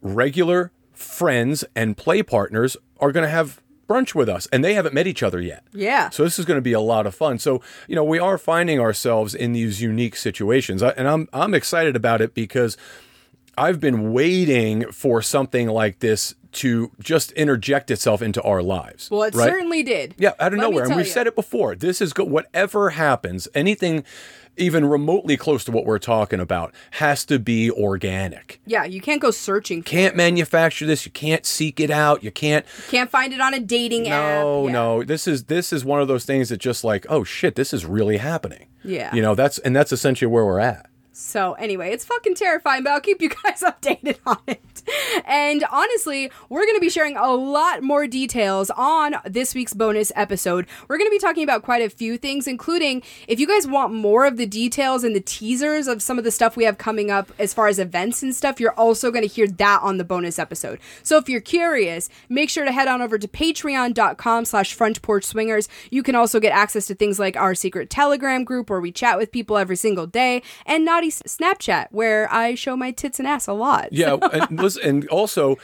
regular 0.00 0.70
friends 0.92 1.64
and 1.74 1.96
play 1.96 2.22
partners 2.22 2.76
are 3.00 3.10
going 3.10 3.24
to 3.24 3.30
have 3.30 3.60
brunch 3.88 4.14
with 4.14 4.28
us, 4.28 4.46
and 4.52 4.62
they 4.62 4.74
haven't 4.74 4.94
met 4.94 5.06
each 5.06 5.22
other 5.22 5.40
yet. 5.40 5.64
yeah. 5.72 6.10
So 6.10 6.22
this 6.24 6.38
is 6.38 6.44
going 6.44 6.58
to 6.58 6.62
be 6.62 6.72
a 6.72 6.80
lot 6.80 7.06
of 7.06 7.14
fun. 7.14 7.38
So 7.38 7.62
you 7.86 7.94
know, 7.94 8.04
we 8.04 8.18
are 8.18 8.38
finding 8.38 8.78
ourselves 8.78 9.34
in 9.34 9.52
these 9.52 9.80
unique 9.80 10.16
situations, 10.16 10.82
and 10.82 11.08
I'm 11.08 11.28
I'm 11.32 11.54
excited 11.54 11.96
about 11.96 12.20
it 12.20 12.34
because 12.34 12.76
I've 13.58 13.80
been 13.80 14.12
waiting 14.12 14.90
for 14.92 15.22
something 15.22 15.68
like 15.68 15.98
this 16.00 16.34
to 16.50 16.90
just 17.00 17.30
interject 17.32 17.90
itself 17.90 18.22
into 18.22 18.42
our 18.42 18.62
lives. 18.62 19.10
well, 19.10 19.22
it 19.22 19.34
right? 19.34 19.48
certainly 19.48 19.82
did. 19.82 20.14
Yeah, 20.18 20.30
out 20.40 20.54
of 20.54 20.58
Let 20.58 20.70
nowhere. 20.70 20.84
And 20.84 20.96
we've 20.96 21.04
you. 21.06 21.12
said 21.12 21.26
it 21.26 21.34
before. 21.34 21.74
This 21.74 22.00
is 22.00 22.12
go- 22.14 22.24
whatever 22.24 22.90
happens, 22.90 23.48
anything 23.54 24.02
even 24.56 24.84
remotely 24.86 25.36
close 25.36 25.62
to 25.64 25.70
what 25.70 25.84
we're 25.84 26.00
talking 26.00 26.40
about 26.40 26.74
has 26.92 27.24
to 27.26 27.38
be 27.38 27.70
organic. 27.70 28.60
Yeah, 28.66 28.82
you 28.84 29.00
can't 29.00 29.20
go 29.20 29.30
searching. 29.30 29.82
For 29.82 29.88
Can't 29.90 30.16
manufacture 30.16 30.84
this. 30.84 31.06
You 31.06 31.12
can't 31.12 31.46
seek 31.46 31.78
it 31.78 31.90
out. 31.90 32.24
You 32.24 32.32
can't. 32.32 32.66
Can't 32.88 33.08
find 33.10 33.32
it 33.32 33.40
on 33.40 33.54
a 33.54 33.60
dating 33.60 34.08
app. 34.08 34.42
No, 34.42 34.66
Yeah. 34.66 34.72
no. 34.72 35.02
This 35.04 35.28
is 35.28 35.44
this 35.44 35.72
is 35.72 35.84
one 35.84 36.00
of 36.00 36.08
those 36.08 36.24
things 36.24 36.48
that 36.48 36.56
just 36.58 36.82
like, 36.82 37.06
oh 37.08 37.22
shit, 37.22 37.54
this 37.54 37.72
is 37.72 37.84
really 37.86 38.16
happening. 38.16 38.66
Yeah. 38.82 39.14
You 39.14 39.22
know, 39.22 39.36
that's 39.36 39.58
and 39.58 39.76
that's 39.76 39.92
essentially 39.92 40.26
where 40.28 40.44
we're 40.44 40.58
at. 40.60 40.86
So 41.18 41.54
anyway, 41.54 41.90
it's 41.90 42.04
fucking 42.04 42.36
terrifying, 42.36 42.84
but 42.84 42.92
I'll 42.92 43.00
keep 43.00 43.20
you 43.20 43.28
guys 43.44 43.62
updated 43.62 44.18
on 44.24 44.38
it. 44.46 44.82
And 45.26 45.64
honestly, 45.70 46.30
we're 46.48 46.64
going 46.64 46.76
to 46.76 46.80
be 46.80 46.88
sharing 46.88 47.16
a 47.16 47.32
lot 47.32 47.82
more 47.82 48.06
details 48.06 48.70
on 48.70 49.16
this 49.24 49.52
week's 49.52 49.74
bonus 49.74 50.12
episode. 50.14 50.66
We're 50.86 50.96
going 50.96 51.10
to 51.10 51.14
be 51.14 51.18
talking 51.18 51.42
about 51.42 51.64
quite 51.64 51.82
a 51.82 51.90
few 51.90 52.18
things, 52.18 52.46
including 52.46 53.02
if 53.26 53.40
you 53.40 53.48
guys 53.48 53.66
want 53.66 53.92
more 53.92 54.26
of 54.26 54.36
the 54.36 54.46
details 54.46 55.02
and 55.02 55.14
the 55.14 55.20
teasers 55.20 55.88
of 55.88 56.02
some 56.02 56.18
of 56.18 56.24
the 56.24 56.30
stuff 56.30 56.56
we 56.56 56.64
have 56.64 56.78
coming 56.78 57.10
up 57.10 57.32
as 57.38 57.52
far 57.52 57.66
as 57.66 57.80
events 57.80 58.22
and 58.22 58.34
stuff, 58.34 58.60
you're 58.60 58.72
also 58.74 59.10
going 59.10 59.26
to 59.26 59.34
hear 59.34 59.48
that 59.48 59.80
on 59.82 59.98
the 59.98 60.04
bonus 60.04 60.38
episode. 60.38 60.78
So 61.02 61.18
if 61.18 61.28
you're 61.28 61.40
curious, 61.40 62.08
make 62.28 62.48
sure 62.48 62.64
to 62.64 62.72
head 62.72 62.86
on 62.86 63.02
over 63.02 63.18
to 63.18 63.28
patreon.com 63.28 64.44
slash 64.44 64.72
front 64.72 65.02
porch 65.02 65.24
swingers. 65.24 65.68
You 65.90 66.04
can 66.04 66.14
also 66.14 66.38
get 66.38 66.52
access 66.52 66.86
to 66.86 66.94
things 66.94 67.18
like 67.18 67.36
our 67.36 67.56
secret 67.56 67.90
telegram 67.90 68.44
group 68.44 68.70
where 68.70 68.80
we 68.80 68.92
chat 68.92 69.18
with 69.18 69.32
people 69.32 69.58
every 69.58 69.76
single 69.76 70.06
day 70.06 70.42
and 70.64 70.84
naughty 70.84 71.07
Snapchat, 71.10 71.88
where 71.90 72.32
I 72.32 72.54
show 72.54 72.76
my 72.76 72.90
tits 72.90 73.18
and 73.18 73.28
ass 73.28 73.46
a 73.46 73.52
lot. 73.52 73.92
Yeah, 73.92 74.16
and 74.32 74.58
listen, 74.60 74.82
and 74.82 75.08
also 75.08 75.56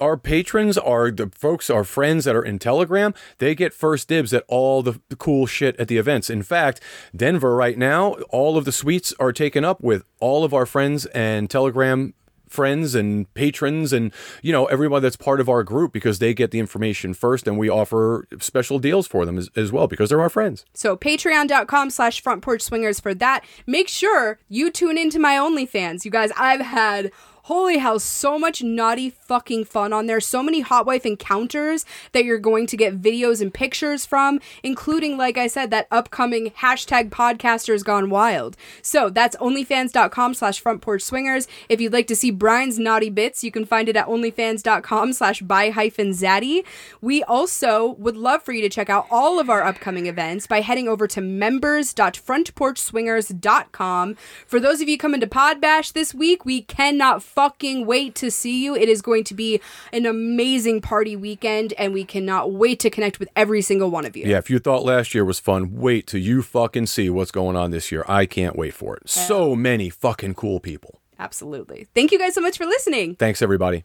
our 0.00 0.16
patrons 0.16 0.78
are 0.78 1.10
the 1.10 1.30
folks, 1.34 1.70
our 1.70 1.84
friends 1.84 2.24
that 2.24 2.36
are 2.36 2.44
in 2.44 2.58
Telegram. 2.58 3.14
They 3.38 3.54
get 3.54 3.74
first 3.74 4.08
dibs 4.08 4.32
at 4.32 4.44
all 4.48 4.82
the 4.82 5.00
cool 5.18 5.46
shit 5.46 5.76
at 5.78 5.88
the 5.88 5.98
events. 5.98 6.30
In 6.30 6.42
fact, 6.42 6.80
Denver 7.14 7.54
right 7.54 7.78
now, 7.78 8.14
all 8.30 8.56
of 8.56 8.64
the 8.64 8.72
suites 8.72 9.14
are 9.18 9.32
taken 9.32 9.64
up 9.64 9.80
with 9.82 10.04
all 10.20 10.44
of 10.44 10.54
our 10.54 10.66
friends 10.66 11.06
and 11.06 11.50
Telegram 11.50 12.14
friends 12.54 12.94
and 12.94 13.32
patrons 13.34 13.92
and 13.92 14.12
you 14.42 14.52
know 14.52 14.66
everyone 14.66 15.02
that's 15.02 15.16
part 15.16 15.40
of 15.40 15.48
our 15.48 15.62
group 15.62 15.92
because 15.92 16.18
they 16.20 16.32
get 16.32 16.50
the 16.52 16.60
information 16.60 17.12
first 17.12 17.46
and 17.48 17.58
we 17.58 17.68
offer 17.68 18.26
special 18.40 18.78
deals 18.78 19.06
for 19.06 19.26
them 19.26 19.36
as, 19.36 19.50
as 19.56 19.72
well 19.72 19.86
because 19.86 20.08
they're 20.08 20.20
our 20.20 20.30
friends 20.30 20.64
So 20.74 20.96
patreon.com 20.96 21.90
slash 21.90 22.20
front 22.20 22.42
porch 22.42 22.62
swingers 22.62 23.00
for 23.00 23.14
that. 23.14 23.44
Make 23.66 23.88
sure 23.88 24.38
you 24.48 24.70
tune 24.70 24.96
into 24.98 25.18
my 25.18 25.34
OnlyFans. 25.34 26.04
You 26.04 26.10
guys, 26.10 26.30
I've 26.36 26.60
had 26.60 27.10
holy 27.44 27.76
hell, 27.76 27.98
so 27.98 28.38
much 28.38 28.62
naughty 28.62 29.10
fucking 29.10 29.64
fun 29.64 29.92
on 29.92 30.06
there. 30.06 30.20
So 30.20 30.42
many 30.42 30.60
hot 30.60 30.86
wife 30.86 31.04
encounters 31.04 31.84
that 32.12 32.24
you're 32.24 32.38
going 32.38 32.66
to 32.68 32.76
get 32.76 33.02
videos 33.02 33.42
and 33.42 33.52
pictures 33.52 34.06
from, 34.06 34.40
including, 34.62 35.18
like 35.18 35.36
I 35.36 35.46
said, 35.46 35.70
that 35.70 35.86
upcoming 35.90 36.52
hashtag 36.52 37.10
podcasters 37.10 37.84
gone 37.84 38.08
wild. 38.08 38.56
So 38.80 39.10
that's 39.10 39.36
onlyfans.com 39.36 40.32
slash 40.32 40.58
front 40.58 40.80
porch 40.80 41.02
swingers. 41.02 41.46
If 41.68 41.82
you'd 41.82 41.92
like 41.92 42.06
to 42.06 42.16
see 42.16 42.30
Brian's 42.30 42.78
naughty 42.78 43.10
bits, 43.10 43.44
you 43.44 43.50
can 43.50 43.66
find 43.66 43.90
it 43.90 43.96
at 43.96 44.06
onlyfans.com 44.06 45.12
slash 45.12 45.42
by 45.42 45.68
hyphen 45.68 46.12
zaddy. 46.12 46.64
We 47.02 47.22
also 47.24 47.88
would 47.98 48.16
love 48.16 48.42
for 48.42 48.52
you 48.52 48.62
to 48.62 48.70
check 48.70 48.88
out 48.88 49.06
all 49.10 49.38
of 49.38 49.50
our 49.50 49.64
upcoming 49.64 50.06
events 50.06 50.46
by 50.46 50.62
heading 50.62 50.88
over 50.88 51.06
to 51.08 51.20
members.frontporchswingers.com. 51.20 54.14
For 54.46 54.58
those 54.58 54.80
of 54.80 54.88
you 54.88 54.96
coming 54.96 55.20
to 55.20 55.26
Pod 55.26 55.60
Bash 55.60 55.90
this 55.90 56.14
week, 56.14 56.46
we 56.46 56.62
cannot 56.62 57.22
fucking 57.34 57.86
wait 57.86 58.14
to 58.16 58.30
see 58.30 58.62
you. 58.64 58.74
It 58.74 58.88
is 58.88 59.02
going 59.02 59.24
to 59.24 59.34
be 59.34 59.60
an 59.92 60.06
amazing 60.06 60.80
party 60.80 61.16
weekend, 61.16 61.72
and 61.78 61.92
we 61.92 62.04
cannot 62.04 62.52
wait 62.52 62.80
to 62.80 62.90
connect 62.90 63.18
with 63.18 63.28
every 63.36 63.62
single 63.62 63.90
one 63.90 64.04
of 64.04 64.16
you. 64.16 64.24
yeah 64.26 64.38
if 64.38 64.48
you 64.50 64.58
thought 64.58 64.84
last 64.84 65.14
year 65.14 65.24
was 65.24 65.38
fun 65.40 65.74
wait 65.76 66.06
till 66.06 66.20
you 66.20 66.42
fucking 66.42 66.86
see 66.86 67.08
what's 67.10 67.30
going 67.30 67.56
on 67.56 67.70
this 67.70 67.90
year 67.92 68.04
i 68.08 68.26
can't 68.26 68.56
wait 68.56 68.74
for 68.74 68.96
it 68.96 69.08
so 69.08 69.54
many 69.56 69.88
fucking 69.90 70.34
cool 70.34 70.60
people 70.60 71.00
Absolutely. 71.18 71.86
Thank 71.94 72.10
you 72.10 72.18
guys 72.18 72.34
so 72.34 72.40
much 72.40 72.56
for 72.58 72.66
listening. 72.66 73.14
thanks 73.16 73.40
everybody 73.40 73.84